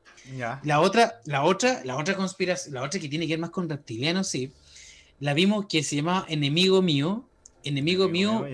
La 0.63 0.79
otra, 0.79 1.19
la 1.25 1.43
otra, 1.43 1.81
la 1.85 1.97
otra 1.97 2.15
conspiración, 2.15 2.73
la 2.75 2.83
otra 2.83 2.99
que 2.99 3.09
tiene 3.09 3.25
que 3.25 3.33
ver 3.33 3.39
más 3.39 3.49
con 3.49 3.67
reptilianos, 3.67 4.27
sí. 4.27 4.51
La 5.19 5.33
vimos 5.33 5.65
que 5.67 5.83
se 5.83 5.97
llama 5.97 6.25
Enemigo 6.29 6.81
Mío. 6.81 7.25
Enemigo, 7.61 8.07
mío, 8.07 8.45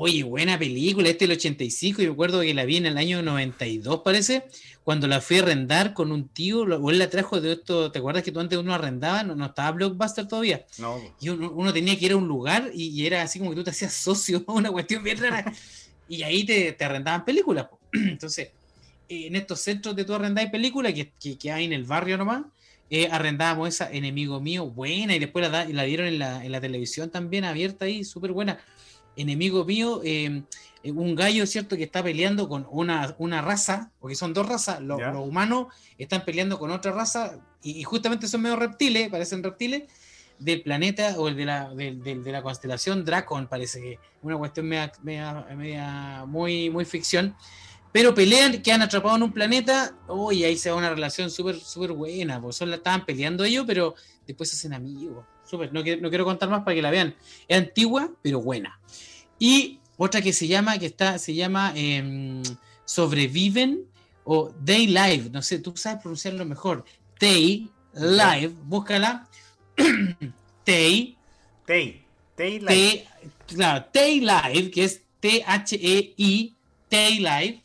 Oye, 0.00 0.22
buena 0.22 0.56
película, 0.56 1.08
este 1.08 1.24
es 1.24 1.30
el 1.32 1.36
85, 1.36 2.02
yo 2.02 2.10
recuerdo 2.10 2.40
que 2.40 2.54
la 2.54 2.64
vi 2.64 2.76
en 2.76 2.86
el 2.86 2.96
año 2.96 3.20
92, 3.20 4.02
parece, 4.04 4.44
cuando 4.84 5.08
la 5.08 5.20
fui 5.20 5.38
a 5.38 5.42
arrendar 5.42 5.92
con 5.92 6.12
un 6.12 6.28
tío, 6.28 6.60
o 6.60 6.90
él 6.90 7.00
la 7.00 7.10
trajo 7.10 7.40
de 7.40 7.54
esto, 7.54 7.90
¿te 7.90 7.98
acuerdas 7.98 8.22
que 8.22 8.30
tú 8.30 8.38
antes 8.38 8.56
uno 8.56 8.72
arrendaba? 8.72 9.24
No, 9.24 9.44
estaba 9.44 9.72
Blockbuster 9.72 10.28
todavía. 10.28 10.64
No. 10.78 11.00
Y 11.20 11.30
uno, 11.30 11.72
tenía 11.72 11.98
que 11.98 12.06
ir 12.06 12.12
a 12.12 12.16
un 12.16 12.28
lugar 12.28 12.70
y, 12.72 13.04
era 13.04 13.22
así 13.22 13.40
como 13.40 13.50
que 13.50 13.56
tú 13.56 13.64
te 13.64 13.70
hacías 13.70 13.92
socio, 13.92 14.44
una 14.46 14.70
cuestión 14.70 15.02
bien 15.02 15.18
rara, 15.18 15.52
y 16.08 16.22
ahí 16.22 16.44
te, 16.44 16.76
arrendaban 16.78 17.24
películas. 17.24 17.66
Entonces, 17.92 18.50
en 19.08 19.34
estos 19.34 19.58
centros 19.58 19.96
de 19.96 20.04
tu 20.04 20.14
arrendar 20.14 20.48
películas, 20.48 20.92
que, 20.94 21.10
que, 21.36 21.50
hay 21.50 21.64
en 21.64 21.72
el 21.72 21.82
barrio 21.82 22.16
nomás, 22.16 22.44
eh, 22.88 23.08
arrendábamos 23.10 23.70
esa 23.70 23.90
Enemigo 23.90 24.40
Mío, 24.40 24.64
buena, 24.66 25.16
y 25.16 25.18
después 25.18 25.50
la, 25.50 25.64
la 25.64 25.82
dieron 25.82 26.06
en 26.06 26.20
la, 26.20 26.44
en 26.44 26.52
la 26.52 26.60
televisión 26.60 27.10
también, 27.10 27.44
abierta 27.44 27.86
ahí, 27.86 28.04
súper 28.04 28.30
buena 28.30 28.60
enemigo 29.18 29.64
mío, 29.64 30.00
em, 30.04 30.44
eh, 30.82 30.92
un 30.92 31.14
gallo, 31.14 31.46
¿cierto?, 31.46 31.76
que 31.76 31.84
está 31.84 32.02
peleando 32.02 32.48
con 32.48 32.66
una, 32.70 33.14
una 33.18 33.42
raza, 33.42 33.90
porque 34.00 34.14
son 34.14 34.32
dos 34.32 34.48
razas, 34.48 34.80
los, 34.80 35.00
humanos 35.16 35.66
están 35.98 36.24
peleando 36.24 36.58
con 36.58 36.70
otra 36.70 36.92
raza, 36.92 37.38
y, 37.62 37.82
justamente 37.82 38.28
son 38.28 38.42
medio 38.42 38.56
reptiles, 38.56 39.08
parecen 39.08 39.42
reptiles, 39.42 39.84
del 40.38 40.62
planeta 40.62 41.16
o 41.18 41.26
el 41.26 41.36
de 41.36 41.44
la, 41.44 41.74
de, 41.74 42.22
la 42.26 42.42
constelación 42.42 43.04
Dracon, 43.04 43.48
parece 43.48 43.80
que 43.80 43.98
una 44.22 44.36
cuestión 44.36 44.68
media, 44.68 46.24
muy, 46.26 46.70
muy 46.70 46.84
ficción. 46.84 47.34
Pero 47.90 48.14
pelean, 48.14 48.62
quedan 48.62 48.82
atrapados 48.82 49.16
en 49.16 49.24
un 49.24 49.32
planeta, 49.32 49.96
oh, 50.06 50.30
y 50.30 50.44
ahí 50.44 50.56
se 50.56 50.70
va 50.70 50.76
una 50.76 50.90
relación 50.90 51.30
súper 51.30 51.58
súper 51.58 51.90
buena, 51.92 52.40
son, 52.52 52.72
estaban 52.72 53.04
peleando 53.04 53.42
ellos, 53.42 53.64
pero 53.66 53.96
después 54.26 54.50
se 54.50 54.54
hacen 54.54 54.74
amigos. 54.74 55.24
Súper, 55.44 55.72
no, 55.72 55.80
no 55.80 56.08
quiero 56.08 56.24
contar 56.24 56.50
más 56.50 56.62
para 56.62 56.74
que 56.76 56.82
la 56.82 56.90
vean. 56.90 57.16
Es 57.48 57.58
antigua, 57.58 58.12
pero 58.22 58.40
buena. 58.40 58.78
Y 59.38 59.78
otra 59.96 60.22
que 60.22 60.32
se 60.32 60.46
llama, 60.46 60.78
que 60.78 60.86
está, 60.86 61.18
se 61.18 61.34
llama 61.34 61.72
em, 61.74 62.42
Sobreviven 62.84 63.84
o 64.24 64.52
Day 64.60 64.86
Live, 64.86 65.30
no 65.30 65.42
sé, 65.42 65.58
tú 65.58 65.76
sabes 65.76 66.02
pronunciarlo 66.02 66.44
mejor. 66.44 66.84
Day 67.20 67.68
Live, 67.94 68.54
búscala. 68.64 69.28
Tay. 70.64 71.16
Tay. 71.66 72.02
Tay 72.36 72.60
Live. 72.60 73.06
Claro, 73.46 73.86
Tay 73.92 74.20
Live, 74.20 74.70
que 74.70 74.84
es 74.84 75.02
T-H-E-I, 75.20 76.56
Tay 76.88 77.18
Live. 77.18 77.64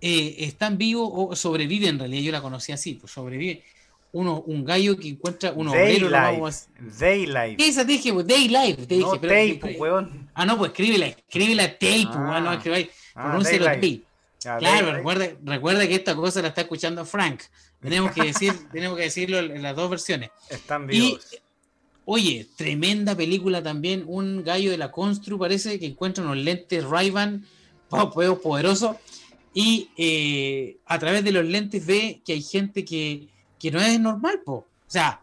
Eh, 0.00 0.36
están 0.40 0.76
vivos 0.76 1.08
o 1.12 1.36
sobreviven, 1.36 1.90
en 1.90 1.98
realidad 2.00 2.22
yo 2.22 2.32
la 2.32 2.42
conocí 2.42 2.72
así, 2.72 2.94
pues 2.94 3.12
sobrevive 3.12 3.62
uno, 4.12 4.42
un 4.46 4.64
gallo 4.64 4.96
que 4.96 5.08
encuentra 5.08 5.52
un 5.52 5.68
obrero. 5.68 6.08
Daylight. 6.98 7.58
¿Qué 7.58 7.68
esa 7.68 7.86
te 7.86 7.92
dije? 7.92 8.12
Daylight. 8.12 8.86
Te 8.86 8.94
dije, 8.94 9.00
no, 9.00 9.20
pero, 9.20 9.58
tape, 9.58 9.76
weón. 9.78 10.30
Ah, 10.34 10.44
no, 10.44 10.58
pues 10.58 10.70
escríbela, 10.70 11.06
escríbela 11.06 11.72
tape, 11.72 12.08
ah, 12.08 12.28
weón. 12.30 12.44
No, 12.44 12.52
escribáis. 12.52 12.88
Ah, 13.14 13.38
tape. 13.42 14.02
claro, 14.58 14.92
recuerda, 14.92 15.28
recuerda 15.44 15.88
que 15.88 15.94
esta 15.94 16.14
cosa 16.14 16.42
la 16.42 16.48
está 16.48 16.60
escuchando 16.62 17.04
Frank. 17.04 17.40
Tenemos 17.80 18.12
que 18.12 18.24
decir, 18.24 18.52
tenemos 18.72 18.96
que 18.96 19.04
decirlo 19.04 19.38
en 19.38 19.62
las 19.62 19.74
dos 19.74 19.90
versiones. 19.90 20.30
Están 20.50 20.86
vivos. 20.86 21.26
Y, 21.32 21.36
oye, 22.04 22.46
tremenda 22.56 23.16
película 23.16 23.62
también. 23.62 24.04
Un 24.06 24.44
gallo 24.44 24.70
de 24.70 24.78
la 24.78 24.92
Constru 24.92 25.38
parece 25.38 25.78
que 25.80 25.86
encuentra 25.86 26.22
unos 26.22 26.36
lentes 26.36 26.84
Ray-Ban 26.84 27.46
poderosos. 28.42 28.96
Y 29.54 29.90
eh, 29.96 30.78
a 30.86 30.98
través 30.98 31.24
de 31.24 31.32
los 31.32 31.44
lentes 31.44 31.84
ve 31.84 32.22
que 32.24 32.34
hay 32.34 32.42
gente 32.42 32.84
que 32.84 33.28
que 33.62 33.70
no 33.70 33.80
es 33.80 34.00
normal, 34.00 34.40
po. 34.44 34.54
O 34.54 34.66
sea, 34.88 35.20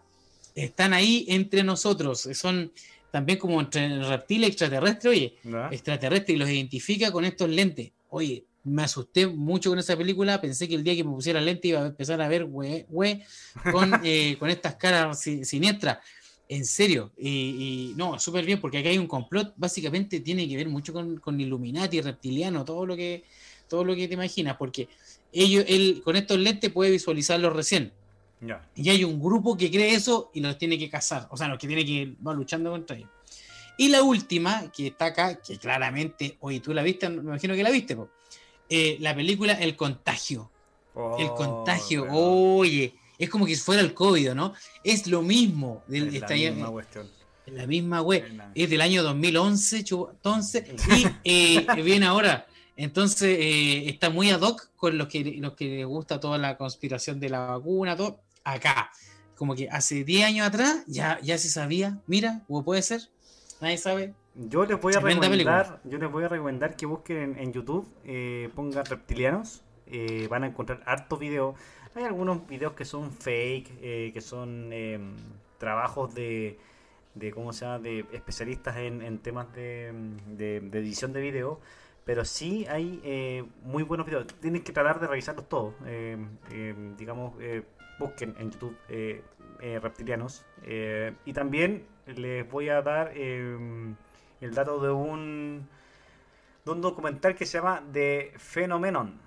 están 0.55 0.93
ahí 0.93 1.25
entre 1.27 1.61
nosotros, 1.61 2.21
son 2.33 2.71
también 3.11 3.37
como 3.37 3.59
entre 3.59 4.01
reptiles 4.01 4.51
extraterrestres, 4.51 5.11
oye, 5.11 5.35
extraterrestres, 5.71 6.35
y 6.35 6.39
los 6.39 6.49
identifica 6.49 7.11
con 7.11 7.25
estos 7.25 7.49
lentes. 7.49 7.91
Oye, 8.09 8.45
me 8.63 8.83
asusté 8.83 9.27
mucho 9.27 9.69
con 9.69 9.79
esa 9.79 9.97
película. 9.97 10.39
Pensé 10.39 10.69
que 10.69 10.75
el 10.75 10.83
día 10.85 10.95
que 10.95 11.03
me 11.03 11.11
pusiera 11.11 11.41
lente 11.41 11.67
iba 11.67 11.81
a 11.81 11.87
empezar 11.87 12.21
a 12.21 12.27
ver 12.29 12.45
güey, 12.45 12.85
güey 12.87 13.23
con, 13.71 13.93
eh, 14.05 14.37
con 14.39 14.49
estas 14.49 14.75
caras 14.75 15.19
siniestras. 15.19 15.99
En 16.47 16.65
serio, 16.65 17.11
y, 17.15 17.93
no, 17.95 18.17
súper 18.19 18.43
bien, 18.43 18.59
porque 18.59 18.79
acá 18.79 18.89
hay 18.89 18.97
un 18.97 19.05
complot, 19.05 19.53
básicamente 19.55 20.19
tiene 20.21 20.47
que 20.49 20.55
ver 20.55 20.67
mucho 20.67 20.91
con, 20.93 21.17
con 21.17 21.39
Illuminati, 21.39 22.01
reptiliano, 22.01 22.65
todo 22.65 22.87
lo 22.87 22.95
que, 22.95 23.23
todo 23.67 23.83
lo 23.83 23.95
que 23.95 24.07
te 24.07 24.15
imaginas, 24.15 24.57
porque 24.57 24.87
ellos, 25.31 25.63
él 25.67 26.01
con 26.03 26.15
estos 26.15 26.39
lentes 26.39 26.71
puede 26.71 26.89
visualizarlo 26.89 27.51
recién. 27.51 27.91
Y 28.75 28.89
hay 28.89 29.03
un 29.03 29.19
grupo 29.19 29.57
que 29.57 29.69
cree 29.69 29.93
eso 29.93 30.31
y 30.33 30.39
los 30.39 30.57
tiene 30.57 30.77
que 30.77 30.89
cazar, 30.89 31.27
o 31.31 31.37
sea, 31.37 31.47
los 31.47 31.57
que 31.59 31.67
tiene 31.67 31.85
que 31.85 32.15
va 32.25 32.33
luchando 32.33 32.71
contra 32.71 32.95
ellos. 32.95 33.09
Y 33.77 33.89
la 33.89 34.03
última, 34.03 34.69
que 34.71 34.87
está 34.87 35.05
acá, 35.05 35.35
que 35.41 35.57
claramente, 35.57 36.37
oye, 36.41 36.59
tú 36.59 36.73
la 36.73 36.83
viste, 36.83 37.07
me 37.09 37.21
imagino 37.21 37.55
que 37.55 37.63
la 37.63 37.69
viste, 37.69 37.97
eh, 38.69 38.97
la 38.99 39.15
película 39.15 39.53
El 39.53 39.75
Contagio. 39.75 40.51
el 41.17 41.27
oh, 41.27 41.35
Contagio, 41.35 42.05
oye, 42.11 42.93
es 43.17 43.29
como 43.29 43.45
que 43.45 43.55
fuera 43.55 43.81
el 43.81 43.93
COVID, 43.93 44.31
¿no? 44.31 44.53
Es 44.83 45.07
lo 45.07 45.21
mismo. 45.21 45.83
Del, 45.87 46.15
es 46.15 46.21
la 46.21 46.27
misma 46.27 46.69
cuestión. 46.69 47.09
La 47.47 47.67
misma 47.67 48.01
web. 48.01 48.25
Es 48.53 48.69
del 48.69 48.81
año 48.81 49.01
2011, 49.01 49.85
entonces, 50.11 50.63
y 51.23 51.57
eh, 51.57 51.67
viene 51.83 52.05
ahora. 52.05 52.47
Entonces, 52.75 53.37
eh, 53.39 53.89
está 53.89 54.09
muy 54.09 54.29
ad 54.29 54.41
hoc 54.41 54.69
con 54.75 54.97
los 54.97 55.07
que, 55.09 55.23
los 55.39 55.53
que 55.53 55.65
les 55.65 55.85
gusta 55.85 56.19
toda 56.19 56.37
la 56.37 56.57
conspiración 56.57 57.19
de 57.19 57.29
la 57.29 57.39
vacuna, 57.39 57.97
todo, 57.97 58.21
acá. 58.55 58.91
Como 59.35 59.55
que 59.55 59.69
hace 59.69 60.03
10 60.03 60.25
años 60.25 60.47
atrás 60.47 60.83
ya, 60.87 61.19
ya 61.21 61.37
se 61.37 61.49
sabía, 61.49 61.99
mira, 62.07 62.41
o 62.47 62.63
puede 62.63 62.81
ser, 62.81 63.01
nadie 63.61 63.77
sabe. 63.77 64.13
Yo 64.35 64.65
les 64.65 64.79
voy 64.79 64.93
a 64.93 64.99
recomendar, 64.99 65.81
yo 65.83 65.97
les 65.97 66.11
voy 66.11 66.23
a 66.23 66.27
recomendar 66.27 66.75
que 66.75 66.85
busquen 66.85 67.37
en, 67.37 67.51
YouTube, 67.51 67.87
eh, 68.05 68.49
pongan 68.55 68.85
reptilianos, 68.85 69.63
van 70.29 70.43
a 70.43 70.47
encontrar 70.47 70.81
hartos 70.85 71.19
videos 71.19 71.55
hay 71.95 72.03
algunos 72.03 72.47
videos 72.47 72.73
que 72.73 72.85
son 72.85 73.11
fake, 73.11 73.71
eh, 73.81 74.11
que 74.13 74.21
son 74.21 74.71
em, 74.71 75.15
trabajos 75.57 76.13
de, 76.13 76.57
de, 77.15 77.31
¿cómo 77.31 77.51
se 77.51 77.65
llama? 77.65 77.79
de 77.79 78.05
especialistas 78.11 78.77
en, 78.77 79.17
temas 79.19 79.51
de, 79.53 79.89
edición 80.73 81.13
de 81.13 81.21
video, 81.21 81.59
pero 82.05 82.25
sí 82.25 82.65
hay 82.69 83.01
eh, 83.03 83.43
muy 83.63 83.83
buenos 83.83 84.05
videos. 84.05 84.27
Tienes 84.39 84.61
que 84.63 84.71
tratar 84.71 84.99
de 84.99 85.07
revisarlos 85.07 85.49
todos. 85.49 85.73
Em, 85.85 86.29
em, 86.51 86.95
digamos, 86.95 87.33
eh, 87.39 87.63
busquen 87.99 88.35
en 88.39 88.51
YouTube 88.51 88.77
reptilianos. 89.81 90.45
y 91.25 91.33
también 91.33 91.85
les 92.07 92.49
voy 92.49 92.69
a 92.69 92.81
dar 92.81 93.11
el 93.15 93.95
dato 94.53 94.79
de 94.79 94.91
un, 94.91 95.67
de 96.65 96.71
un 96.71 96.81
documental 96.81 97.35
que 97.35 97.45
se 97.45 97.57
llama 97.57 97.83
The 97.91 98.33
Phenomenon 98.37 99.19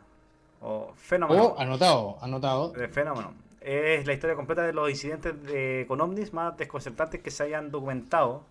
o 0.60 0.92
Fenómeno. 0.96 1.44
Oh, 1.44 1.60
anotado, 1.60 2.18
anotado. 2.20 2.70
De 2.70 2.88
Fenómeno. 2.88 3.34
Es 3.60 4.06
la 4.06 4.12
historia 4.12 4.34
completa 4.34 4.62
de 4.62 4.72
los 4.72 4.90
incidentes 4.90 5.40
de, 5.44 5.84
con 5.86 6.00
ovnis 6.00 6.32
más 6.32 6.56
desconcertantes 6.56 7.20
que 7.20 7.30
se 7.30 7.44
hayan 7.44 7.70
documentado. 7.70 8.44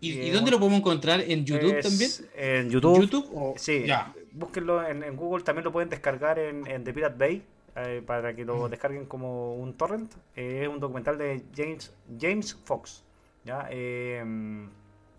¿Y, 0.00 0.30
dónde 0.30 0.50
lo 0.50 0.58
podemos 0.58 0.80
encontrar? 0.80 1.20
¿En 1.20 1.44
YouTube 1.44 1.80
también? 1.82 2.10
En 2.34 2.70
YouTube. 2.70 3.02
YouTube 3.02 3.54
Sí, 3.58 3.84
ya. 3.86 4.14
búsquenlo 4.32 4.84
en, 4.86 5.16
Google, 5.16 5.44
también 5.44 5.64
lo 5.64 5.72
pueden 5.72 5.90
descargar 5.90 6.38
en, 6.38 6.66
en 6.66 6.82
The 6.82 6.92
Pirate 6.92 7.16
Bay. 7.18 7.44
Eh, 7.76 8.02
para 8.06 8.34
que 8.34 8.46
lo 8.46 8.70
descarguen 8.70 9.04
como 9.04 9.54
un 9.54 9.74
torrent. 9.74 10.10
Eh, 10.34 10.60
es 10.62 10.68
un 10.68 10.80
documental 10.80 11.18
de 11.18 11.44
James, 11.54 11.92
James 12.18 12.54
Fox. 12.64 13.04
¿ya? 13.44 13.68
Eh, 13.70 14.24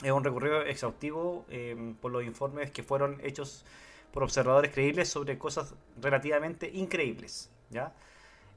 es 0.04 0.12
un 0.12 0.24
recorrido 0.24 0.64
exhaustivo 0.64 1.46
por 2.02 2.12
los 2.12 2.24
informes 2.24 2.72
que 2.72 2.84
fueron 2.84 3.20
hechos 3.24 3.66
por 4.12 4.24
observadores 4.24 4.72
creíbles 4.72 5.10
sobre 5.10 5.38
cosas 5.38 5.76
relativamente 6.02 6.70
increíbles. 6.72 7.52
¿ya? 7.70 7.94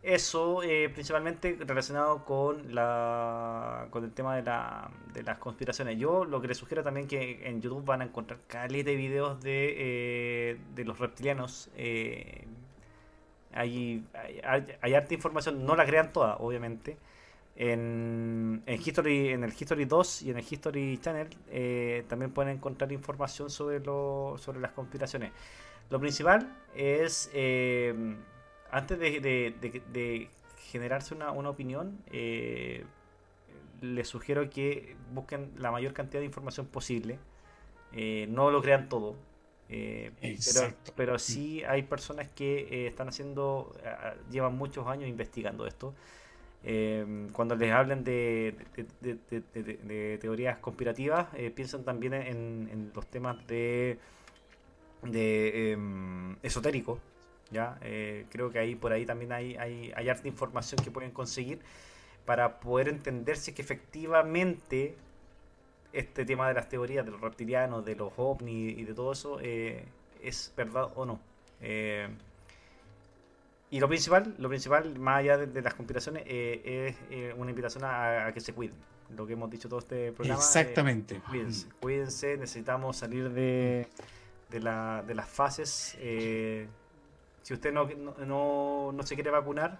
Eso 0.02 0.60
principalmente 0.94 1.58
relacionado 1.60 2.24
con 2.24 2.74
la 2.74 3.86
con 3.90 4.04
el 4.04 4.12
tema 4.12 4.36
de, 4.36 4.42
la, 4.42 4.90
de 5.12 5.22
las 5.22 5.38
conspiraciones. 5.38 5.98
Yo 5.98 6.24
lo 6.24 6.40
que 6.40 6.48
les 6.48 6.56
sugiero 6.56 6.82
también 6.82 7.06
que 7.06 7.46
en 7.46 7.60
YouTube 7.60 7.84
van 7.84 8.00
a 8.02 8.04
encontrar 8.04 8.40
caleta 8.46 8.90
de 8.90 8.96
videos 8.96 9.42
de, 9.42 10.58
de 10.74 10.84
los 10.84 10.98
reptilianos. 10.98 11.70
Eh, 13.52 13.56
hay, 13.58 14.04
hay, 14.44 14.94
hay, 14.94 15.04
información, 15.10 15.64
no 15.64 15.76
la 15.76 15.84
crean 15.84 16.12
toda, 16.12 16.36
obviamente. 16.36 16.96
En, 17.56 18.62
en, 18.64 18.80
History, 18.80 19.30
en 19.30 19.44
el 19.44 19.50
History 19.52 19.84
2 19.84 20.22
y 20.22 20.30
en 20.30 20.38
el 20.38 20.44
History 20.48 20.98
Channel 20.98 21.28
eh, 21.50 22.04
también 22.08 22.32
pueden 22.32 22.56
encontrar 22.56 22.90
información 22.90 23.50
sobre, 23.50 23.80
lo, 23.80 24.36
sobre 24.38 24.60
las 24.60 24.72
conspiraciones. 24.72 25.32
Lo 25.90 26.00
principal 26.00 26.56
es, 26.74 27.30
eh, 27.34 28.16
antes 28.70 28.98
de, 28.98 30.30
generarse 30.70 31.14
una, 31.14 31.32
opinión, 31.32 31.98
eh, 32.10 32.84
les 33.82 34.08
sugiero 34.08 34.48
que 34.48 34.96
busquen 35.12 35.52
la 35.58 35.70
mayor 35.70 35.92
cantidad 35.92 36.20
de 36.20 36.26
información 36.26 36.66
posible. 36.66 37.18
no 38.28 38.50
lo 38.50 38.62
crean 38.62 38.88
todo. 38.88 39.16
Pero, 39.70 40.74
pero 40.96 41.18
sí 41.18 41.62
hay 41.64 41.82
personas 41.82 42.28
que 42.28 42.86
están 42.86 43.08
haciendo, 43.08 43.72
llevan 44.30 44.56
muchos 44.56 44.86
años 44.86 45.08
investigando 45.08 45.66
esto. 45.66 45.94
Eh, 46.62 47.28
cuando 47.32 47.54
les 47.56 47.72
hablen 47.72 48.04
de, 48.04 48.54
teorías 50.20 50.58
conspirativas, 50.58 51.28
eh, 51.34 51.50
piensan 51.50 51.84
también 51.84 52.14
en, 52.14 52.92
los 52.94 53.06
temas 53.06 53.46
de, 53.46 53.98
de 55.02 55.72
em, 55.72 56.36
esotérico. 56.42 56.98
¿ya? 57.50 57.78
Eh, 57.82 58.26
creo 58.30 58.50
que 58.50 58.58
ahí 58.58 58.74
por 58.74 58.92
ahí 58.92 59.06
también 59.06 59.32
hay, 59.32 59.56
hay, 59.56 59.92
hay 59.96 60.08
harta 60.08 60.28
información 60.28 60.82
que 60.84 60.90
pueden 60.90 61.10
conseguir 61.10 61.60
para 62.26 62.60
poder 62.60 62.88
entender 62.88 63.36
si 63.36 63.52
que 63.52 63.62
efectivamente 63.62 64.94
este 65.92 66.24
tema 66.24 66.48
de 66.48 66.54
las 66.54 66.68
teorías 66.68 67.04
de 67.04 67.10
los 67.10 67.20
reptilianos, 67.20 67.84
de 67.84 67.96
los 67.96 68.12
ovnis 68.16 68.78
y 68.78 68.84
de 68.84 68.94
todo 68.94 69.12
eso 69.12 69.40
es 69.40 70.52
verdad 70.56 70.90
o 70.94 71.04
no. 71.04 71.20
Y 73.70 73.78
lo 73.78 73.86
principal, 73.86 74.34
lo 74.38 74.48
principal, 74.48 74.98
más 74.98 75.20
allá 75.20 75.38
de, 75.38 75.62
las 75.62 75.74
conspiraciones, 75.74 76.24
eh, 76.26 76.88
es 76.88 76.96
eh, 77.10 77.34
una 77.36 77.50
invitación 77.50 77.84
a, 77.84 78.30
que 78.34 78.40
se 78.40 78.52
cuiden. 78.52 78.74
Lo 79.16 79.26
que 79.26 79.34
hemos 79.34 79.48
dicho 79.48 79.68
todo 79.68 79.78
este 79.78 80.12
programa. 80.12 80.40
Exactamente. 80.40 81.16
Eh, 81.16 81.22
cuídense, 81.28 81.68
cuídense, 81.80 82.36
necesitamos 82.36 82.96
salir 82.96 83.30
de, 83.30 83.86
de, 84.50 84.60
la, 84.60 85.04
de 85.06 85.14
las 85.14 85.28
fases. 85.28 85.96
si 87.42 87.54
usted 87.54 87.72
no, 87.72 87.88
no, 88.26 88.92
no, 88.92 89.02
se 89.04 89.14
quiere 89.14 89.30
vacunar, 89.30 89.78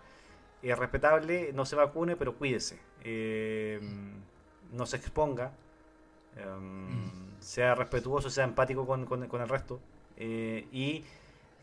es 0.62 0.78
respetable, 0.78 1.52
no 1.52 1.64
se 1.64 1.74
vacune, 1.74 2.14
pero 2.14 2.36
cuídese. 2.36 2.78
no 4.72 4.86
se 4.86 4.96
exponga. 4.96 5.52
Mm. 6.36 7.40
Sea 7.40 7.74
respetuoso, 7.74 8.30
sea 8.30 8.44
empático 8.44 8.86
con, 8.86 9.06
con, 9.06 9.26
con 9.28 9.40
el 9.40 9.48
resto. 9.48 9.80
y 10.18 11.04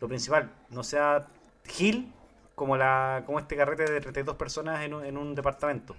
lo 0.00 0.08
principal, 0.08 0.50
no 0.70 0.82
sea 0.82 1.26
Gil 1.64 2.12
como 2.54 2.76
la 2.76 3.22
como 3.26 3.38
este 3.38 3.56
carrete 3.56 3.90
de 3.90 4.00
32 4.00 4.36
personas 4.36 4.82
en 4.82 4.94
un, 4.94 5.04
en 5.04 5.16
un 5.16 5.34
departamento 5.34 5.94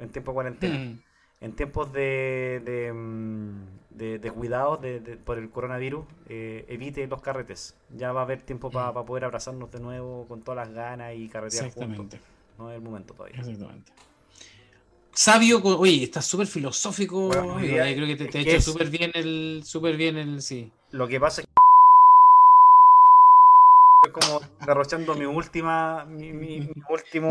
en 0.00 0.10
tiempo 0.10 0.32
de 0.32 0.34
cuarentena. 0.34 0.78
Mm. 0.78 1.02
En 1.42 1.52
tiempos 1.56 1.90
de, 1.90 2.60
de, 2.66 2.92
mm, 2.92 3.64
de, 3.90 4.30
cuidados 4.30 4.82
de, 4.82 5.00
por 5.24 5.38
el 5.38 5.48
coronavirus, 5.48 6.04
eh, 6.28 6.66
evite 6.68 7.06
los 7.06 7.22
carretes. 7.22 7.74
Ya 7.96 8.12
va 8.12 8.20
a 8.20 8.24
haber 8.24 8.42
tiempo 8.42 8.70
para 8.70 8.92
mm. 8.92 9.06
poder 9.06 9.24
abrazarnos 9.24 9.70
de 9.70 9.80
nuevo 9.80 10.26
con 10.28 10.42
todas 10.42 10.66
las 10.66 10.74
ganas 10.74 11.14
y 11.14 11.28
carretear 11.30 11.70
juntos. 11.70 12.20
No 12.58 12.70
es 12.70 12.76
el 12.76 12.82
momento 12.82 13.14
todavía. 13.14 13.38
Exactamente. 13.38 13.90
Sabio, 15.20 15.60
oye, 15.62 16.04
está 16.04 16.22
súper 16.22 16.46
filosófico. 16.46 17.28
creo 17.28 18.06
que 18.06 18.16
te, 18.16 18.24
te 18.24 18.38
ha 18.38 18.40
hecho 18.40 18.72
súper 18.72 18.88
bien 18.88 19.10
el, 19.12 19.60
súper 19.66 19.94
bien 19.98 20.16
el, 20.16 20.40
sí. 20.40 20.72
Lo 20.92 21.06
que 21.06 21.20
pasa 21.20 21.42
es 21.42 21.46
que 24.02 24.12
como 24.12 24.40
derrochando 24.64 25.14
mi 25.14 25.26
última, 25.26 26.06
mi, 26.06 26.32
mi, 26.32 26.70
último 26.88 27.28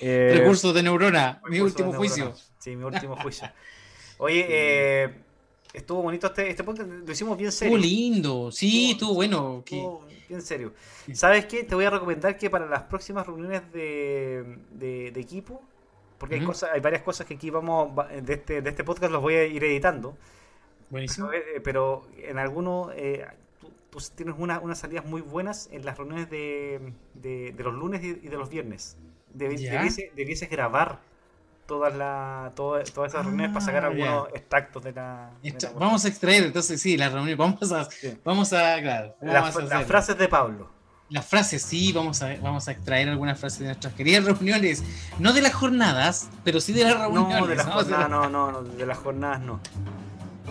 eh, 0.00 0.32
recurso 0.38 0.72
de 0.72 0.82
neurona, 0.82 1.40
mi 1.48 1.60
último 1.60 1.92
juicio. 1.92 2.34
Sí, 2.58 2.74
mi 2.74 2.82
último 2.82 3.14
juicio. 3.22 3.48
Oye, 4.18 4.44
eh, 4.48 5.14
estuvo 5.72 6.02
bonito 6.02 6.26
este, 6.26 6.50
este 6.50 6.64
podcast, 6.64 6.90
lo 6.90 7.12
hicimos 7.12 7.38
bien 7.38 7.52
serio. 7.52 7.76
Estuvo 7.76 7.88
lindo, 7.88 8.50
sí, 8.50 8.90
estuvo, 8.90 9.14
bueno. 9.14 9.62
Estuvo 9.64 10.04
bien 10.28 10.42
serio. 10.42 10.74
¿Sabes 11.12 11.46
qué? 11.46 11.62
Te 11.62 11.76
voy 11.76 11.84
a 11.84 11.90
recomendar 11.90 12.36
que 12.36 12.50
para 12.50 12.66
las 12.66 12.82
próximas 12.82 13.24
reuniones 13.24 13.70
de, 13.72 14.58
de, 14.72 15.20
equipo, 15.20 15.62
porque 16.18 16.36
hay, 16.36 16.44
cosas, 16.44 16.70
hay 16.72 16.80
varias 16.80 17.02
cosas 17.02 17.26
que 17.26 17.34
aquí 17.34 17.50
vamos, 17.50 17.90
de 18.22 18.32
este, 18.34 18.62
de 18.62 18.70
este 18.70 18.84
podcast 18.84 19.12
los 19.12 19.22
voy 19.22 19.34
a 19.34 19.44
ir 19.44 19.62
editando. 19.64 20.16
Buenísimo. 20.90 21.30
Pero, 21.64 22.06
eh, 22.16 22.26
en 22.30 22.38
algunos 22.38 22.92
eh, 22.94 23.26
tienes 24.14 24.34
unas 24.38 24.78
salidas 24.78 25.04
muy 25.04 25.20
buenas 25.22 25.68
en 25.72 25.84
las 25.84 25.96
reuniones 25.98 26.28
de, 26.30 26.92
de, 27.14 27.54
los 27.58 27.74
lunes 27.74 28.02
y 28.04 28.12
de 28.14 28.36
los 28.36 28.48
viernes. 28.50 28.96
Debieses, 29.32 30.14
debieses 30.14 30.48
grabar 30.48 31.00
todas 31.66 31.94
la, 31.94 32.52
todas 32.54 32.92
todas 32.92 33.12
esas 33.12 33.24
reuniones 33.26 33.52
para 33.52 33.64
sacar 33.64 33.84
Ah, 33.84 33.88
algunos 33.88 34.28
extractos 34.34 34.84
de 34.84 34.92
la. 34.92 35.30
de 35.42 35.48
Esto- 35.48 35.72
la- 35.72 35.78
vamos 35.80 36.04
a 36.04 36.08
extraer, 36.08 36.44
entonces 36.44 36.80
sí, 36.80 36.96
la 36.96 37.08
reunión, 37.08 37.36
vamos 37.36 37.72
a, 37.72 37.84
Sí. 37.90 38.16
vamos 38.24 38.52
a, 38.52 38.80
claro, 38.80 39.16
las, 39.20 39.34
vamos 39.54 39.56
a 39.72 39.74
las 39.78 39.86
frases 39.86 40.16
de 40.16 40.28
Pablo. 40.28 40.70
Las 41.08 41.24
frases, 41.24 41.62
sí, 41.62 41.92
vamos 41.92 42.20
a, 42.22 42.34
vamos 42.42 42.66
a 42.66 42.72
extraer 42.72 43.08
algunas 43.08 43.38
frases 43.38 43.60
de 43.60 43.66
nuestras 43.66 43.94
queridas 43.94 44.24
reuniones, 44.24 44.82
no 45.20 45.32
de 45.32 45.40
las 45.40 45.54
jornadas, 45.54 46.28
pero 46.42 46.60
sí 46.60 46.72
de 46.72 46.82
las 46.82 46.98
reuniones. 46.98 47.40
No, 47.40 47.46
de 47.46 47.54
las 47.54 47.66
¿no? 47.66 47.72
jornadas, 47.72 48.10
no, 48.10 48.28
no, 48.28 48.50
no, 48.50 48.62
de 48.62 48.86
las 48.86 48.98
jornadas 48.98 49.40
no. 49.40 49.60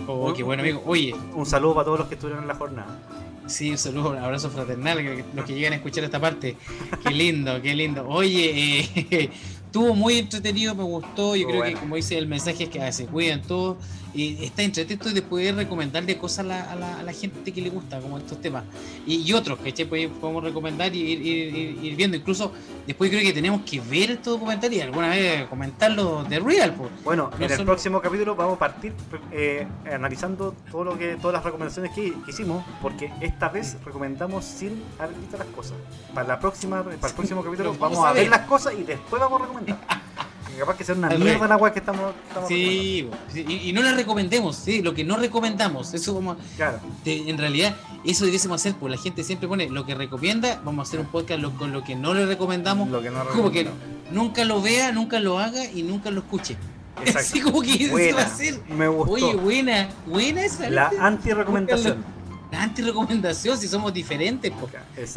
Oh, 0.06 0.32
qué 0.32 0.42
bueno, 0.42 0.62
amigo. 0.62 0.82
Oye, 0.86 1.14
Un 1.34 1.46
saludo 1.46 1.74
para 1.74 1.84
todos 1.84 1.98
los 1.98 2.08
que 2.08 2.14
estuvieron 2.14 2.44
en 2.44 2.48
la 2.48 2.54
jornada. 2.54 2.98
Sí, 3.46 3.70
un 3.70 3.78
saludo, 3.78 4.10
un 4.10 4.18
abrazo 4.18 4.50
fraternal, 4.50 5.24
los 5.34 5.44
que 5.44 5.54
llegan 5.54 5.72
a 5.74 5.76
escuchar 5.76 6.04
esta 6.04 6.20
parte. 6.20 6.56
Qué 7.02 7.10
lindo, 7.10 7.60
qué 7.62 7.74
lindo. 7.74 8.06
Oye, 8.08 8.80
eh, 8.80 9.30
estuvo 9.66 9.94
muy 9.94 10.18
entretenido, 10.18 10.74
me 10.74 10.82
gustó. 10.82 11.36
Yo 11.36 11.46
creo 11.48 11.62
que, 11.62 11.74
como 11.74 11.96
dice 11.96 12.18
el 12.18 12.26
mensaje, 12.26 12.64
es 12.64 12.70
que 12.70 12.82
ah, 12.82 12.90
se 12.90 13.06
cuidan 13.06 13.42
todos. 13.42 13.76
Y 14.14 14.44
está 14.44 14.62
entretenido 14.62 15.10
de 15.12 15.22
poder 15.22 15.54
recomendarle 15.56 16.16
cosas 16.16 16.38
a 16.40 16.42
la, 16.44 16.72
a 16.72 16.76
la- 16.76 16.98
a 17.00 17.02
la 17.02 17.12
gente 17.12 17.52
que 17.52 17.60
le 17.60 17.70
gusta, 17.70 18.00
como 18.00 18.18
estos 18.18 18.40
temas. 18.40 18.64
Y, 19.06 19.16
y 19.16 19.32
otros, 19.32 19.58
que 19.58 19.86
pues, 19.86 20.08
podemos 20.20 20.42
recomendar 20.42 20.94
y 20.94 21.00
ir, 21.00 21.20
ir- 21.20 21.82
ir- 21.82 21.96
viendo. 21.96 22.16
Incluso 22.16 22.52
después 22.86 23.10
creo 23.10 23.22
que 23.22 23.32
tenemos 23.32 23.62
que 23.62 23.80
ver 23.80 24.12
estos 24.12 24.34
documentales 24.34 24.78
y 24.78 24.80
alguna 24.80 25.08
vez 25.10 25.46
comentarlo 25.48 26.24
de 26.24 26.38
real. 26.40 26.74
Pues. 26.74 26.90
Bueno, 27.04 27.30
No 27.30 27.36
en 27.36 27.42
el 27.50 27.56
solo- 27.56 27.66
próximo 27.66 28.00
capítulo 28.00 28.34
vamos 28.36 28.56
a 28.56 28.58
partir 28.58 28.92
eh, 29.32 29.66
analizando 29.92 30.54
todo 30.70 30.84
lo 30.84 30.98
que, 30.98 31.16
todas 31.16 31.34
las 31.34 31.44
recomendaciones 31.44 31.92
que, 31.94 32.12
hicimos, 32.26 32.64
porque 32.80 33.12
esta 33.20 33.48
vez 33.48 33.76
recomendamos 33.84 34.44
sin 34.44 34.82
haber 34.98 35.14
visto 35.16 35.36
las 35.36 35.46
cosas. 35.48 35.74
Para 36.14 36.28
la 36.28 36.40
próxima, 36.40 36.82
para 36.82 36.94
el 36.94 37.14
próximo 37.14 37.42
capítulo 37.42 37.72
Lo 37.72 37.78
vamos 37.78 37.96
vamos 37.98 38.06
a 38.06 38.10
a 38.10 38.12
ver 38.12 38.22
ver. 38.22 38.30
las 38.30 38.40
cosas 38.46 38.74
y 38.78 38.82
después 38.82 39.20
vamos 39.20 39.40
a 39.40 39.44
recomendar. 39.44 39.78
Capaz 40.58 40.76
que 40.76 40.84
sea 40.84 40.94
una 40.94 41.08
Al 41.08 41.18
mierda 41.18 41.34
revés. 41.34 41.48
la 41.48 41.54
agua 41.54 41.72
que 41.72 41.78
estamos, 41.80 42.14
estamos 42.28 42.48
Sí, 42.48 43.08
y, 43.34 43.68
y 43.68 43.72
no 43.72 43.82
la 43.82 43.92
recomendemos, 43.92 44.56
sí, 44.56 44.82
lo 44.82 44.94
que 44.94 45.04
no 45.04 45.16
recomendamos, 45.16 45.92
eso 45.94 46.14
vamos 46.14 46.36
Claro, 46.56 46.80
en 47.04 47.38
realidad 47.38 47.74
eso 48.04 48.24
debiésemos 48.24 48.60
hacer, 48.60 48.74
pues 48.74 48.90
la 48.94 48.98
gente 49.00 49.22
siempre 49.24 49.48
pone 49.48 49.68
lo 49.68 49.84
que 49.84 49.94
recomienda, 49.94 50.60
vamos 50.64 50.86
a 50.86 50.88
hacer 50.88 51.00
un 51.00 51.06
podcast 51.06 51.40
lo- 51.40 51.52
con 51.56 51.72
lo 51.72 51.82
que 51.84 51.94
no 51.94 52.14
le 52.14 52.26
recomendamos, 52.26 52.88
lo 52.88 53.02
que 53.02 53.10
no 53.10 53.24
como 53.26 53.50
que 53.50 53.68
nunca 54.10 54.44
lo 54.44 54.60
vea, 54.62 54.92
nunca 54.92 55.20
lo 55.20 55.38
haga 55.38 55.64
y 55.70 55.82
nunca 55.82 56.10
lo 56.10 56.20
escuche. 56.20 56.56
Exacto. 57.00 57.18
Así 57.18 57.40
como 57.40 57.60
que 57.60 57.72
eso 57.74 57.84
va 57.86 57.90
Buena, 57.92 58.22
a 58.22 58.28
ser. 58.28 58.60
me 58.70 58.88
gustó. 58.88 59.12
Oye, 59.12 59.34
buena, 59.36 59.88
buena 60.06 60.44
esa. 60.46 60.70
la 60.70 60.90
anti-recomendación. 61.00 62.02
La 62.50 62.62
anti-recomendación, 62.62 63.58
si 63.58 63.66
somos 63.68 63.92
diferentes. 63.92 64.52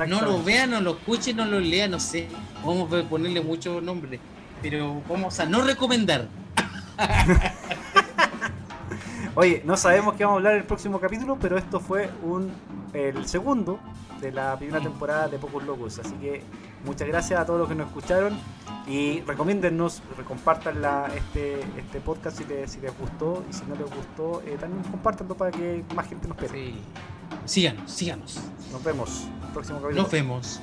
No 0.07 0.19
lo 0.21 0.43
vea, 0.43 0.65
no 0.67 0.81
lo 0.81 0.91
escuche, 0.97 1.33
no 1.33 1.45
lo 1.45 1.59
lea, 1.59 1.87
no 1.87 1.99
sé. 1.99 2.27
Vamos 2.65 2.91
a 2.91 3.03
ponerle 3.07 3.39
muchos 3.41 3.81
nombres. 3.83 4.19
Pero 4.61 5.01
vamos 5.07 5.39
a 5.39 5.45
no 5.45 5.61
recomendar. 5.61 6.27
Oye, 9.35 9.61
no 9.65 9.77
sabemos 9.77 10.15
qué 10.15 10.25
vamos 10.25 10.37
a 10.37 10.39
hablar 10.39 10.53
en 10.53 10.59
el 10.59 10.65
próximo 10.65 10.99
capítulo, 10.99 11.37
pero 11.39 11.57
esto 11.57 11.79
fue 11.79 12.09
un 12.23 12.51
el 12.93 13.25
segundo 13.27 13.79
de 14.19 14.31
la 14.31 14.57
primera 14.57 14.81
temporada 14.81 15.27
de 15.27 15.37
Pocos 15.37 15.63
Locos. 15.63 15.99
Así 15.99 16.13
que 16.15 16.41
muchas 16.83 17.07
gracias 17.07 17.39
a 17.39 17.45
todos 17.45 17.59
los 17.59 17.69
que 17.69 17.75
nos 17.75 17.87
escucharon 17.87 18.37
y 18.87 19.21
recomiéndennos, 19.21 20.01
compartan 20.27 20.77
este, 21.15 21.59
este 21.77 22.01
podcast 22.01 22.37
si 22.37 22.45
les, 22.45 22.71
si 22.71 22.81
les 22.81 22.97
gustó 22.97 23.43
y 23.49 23.53
si 23.53 23.63
no 23.65 23.75
les 23.75 23.89
gustó, 23.89 24.41
eh, 24.45 24.57
también 24.59 24.83
compártanlo 24.83 25.35
para 25.35 25.51
que 25.51 25.83
más 25.95 26.07
gente 26.07 26.27
nos 26.27 26.37
espere. 26.37 26.59
Sí. 26.59 26.79
Síganos, 27.45 27.91
síganos. 27.91 28.39
Nos 28.71 28.83
vemos. 28.83 29.27
Próximo 29.53 29.79
capítulo. 29.79 30.03
Nos 30.03 30.11
vemos. 30.11 30.61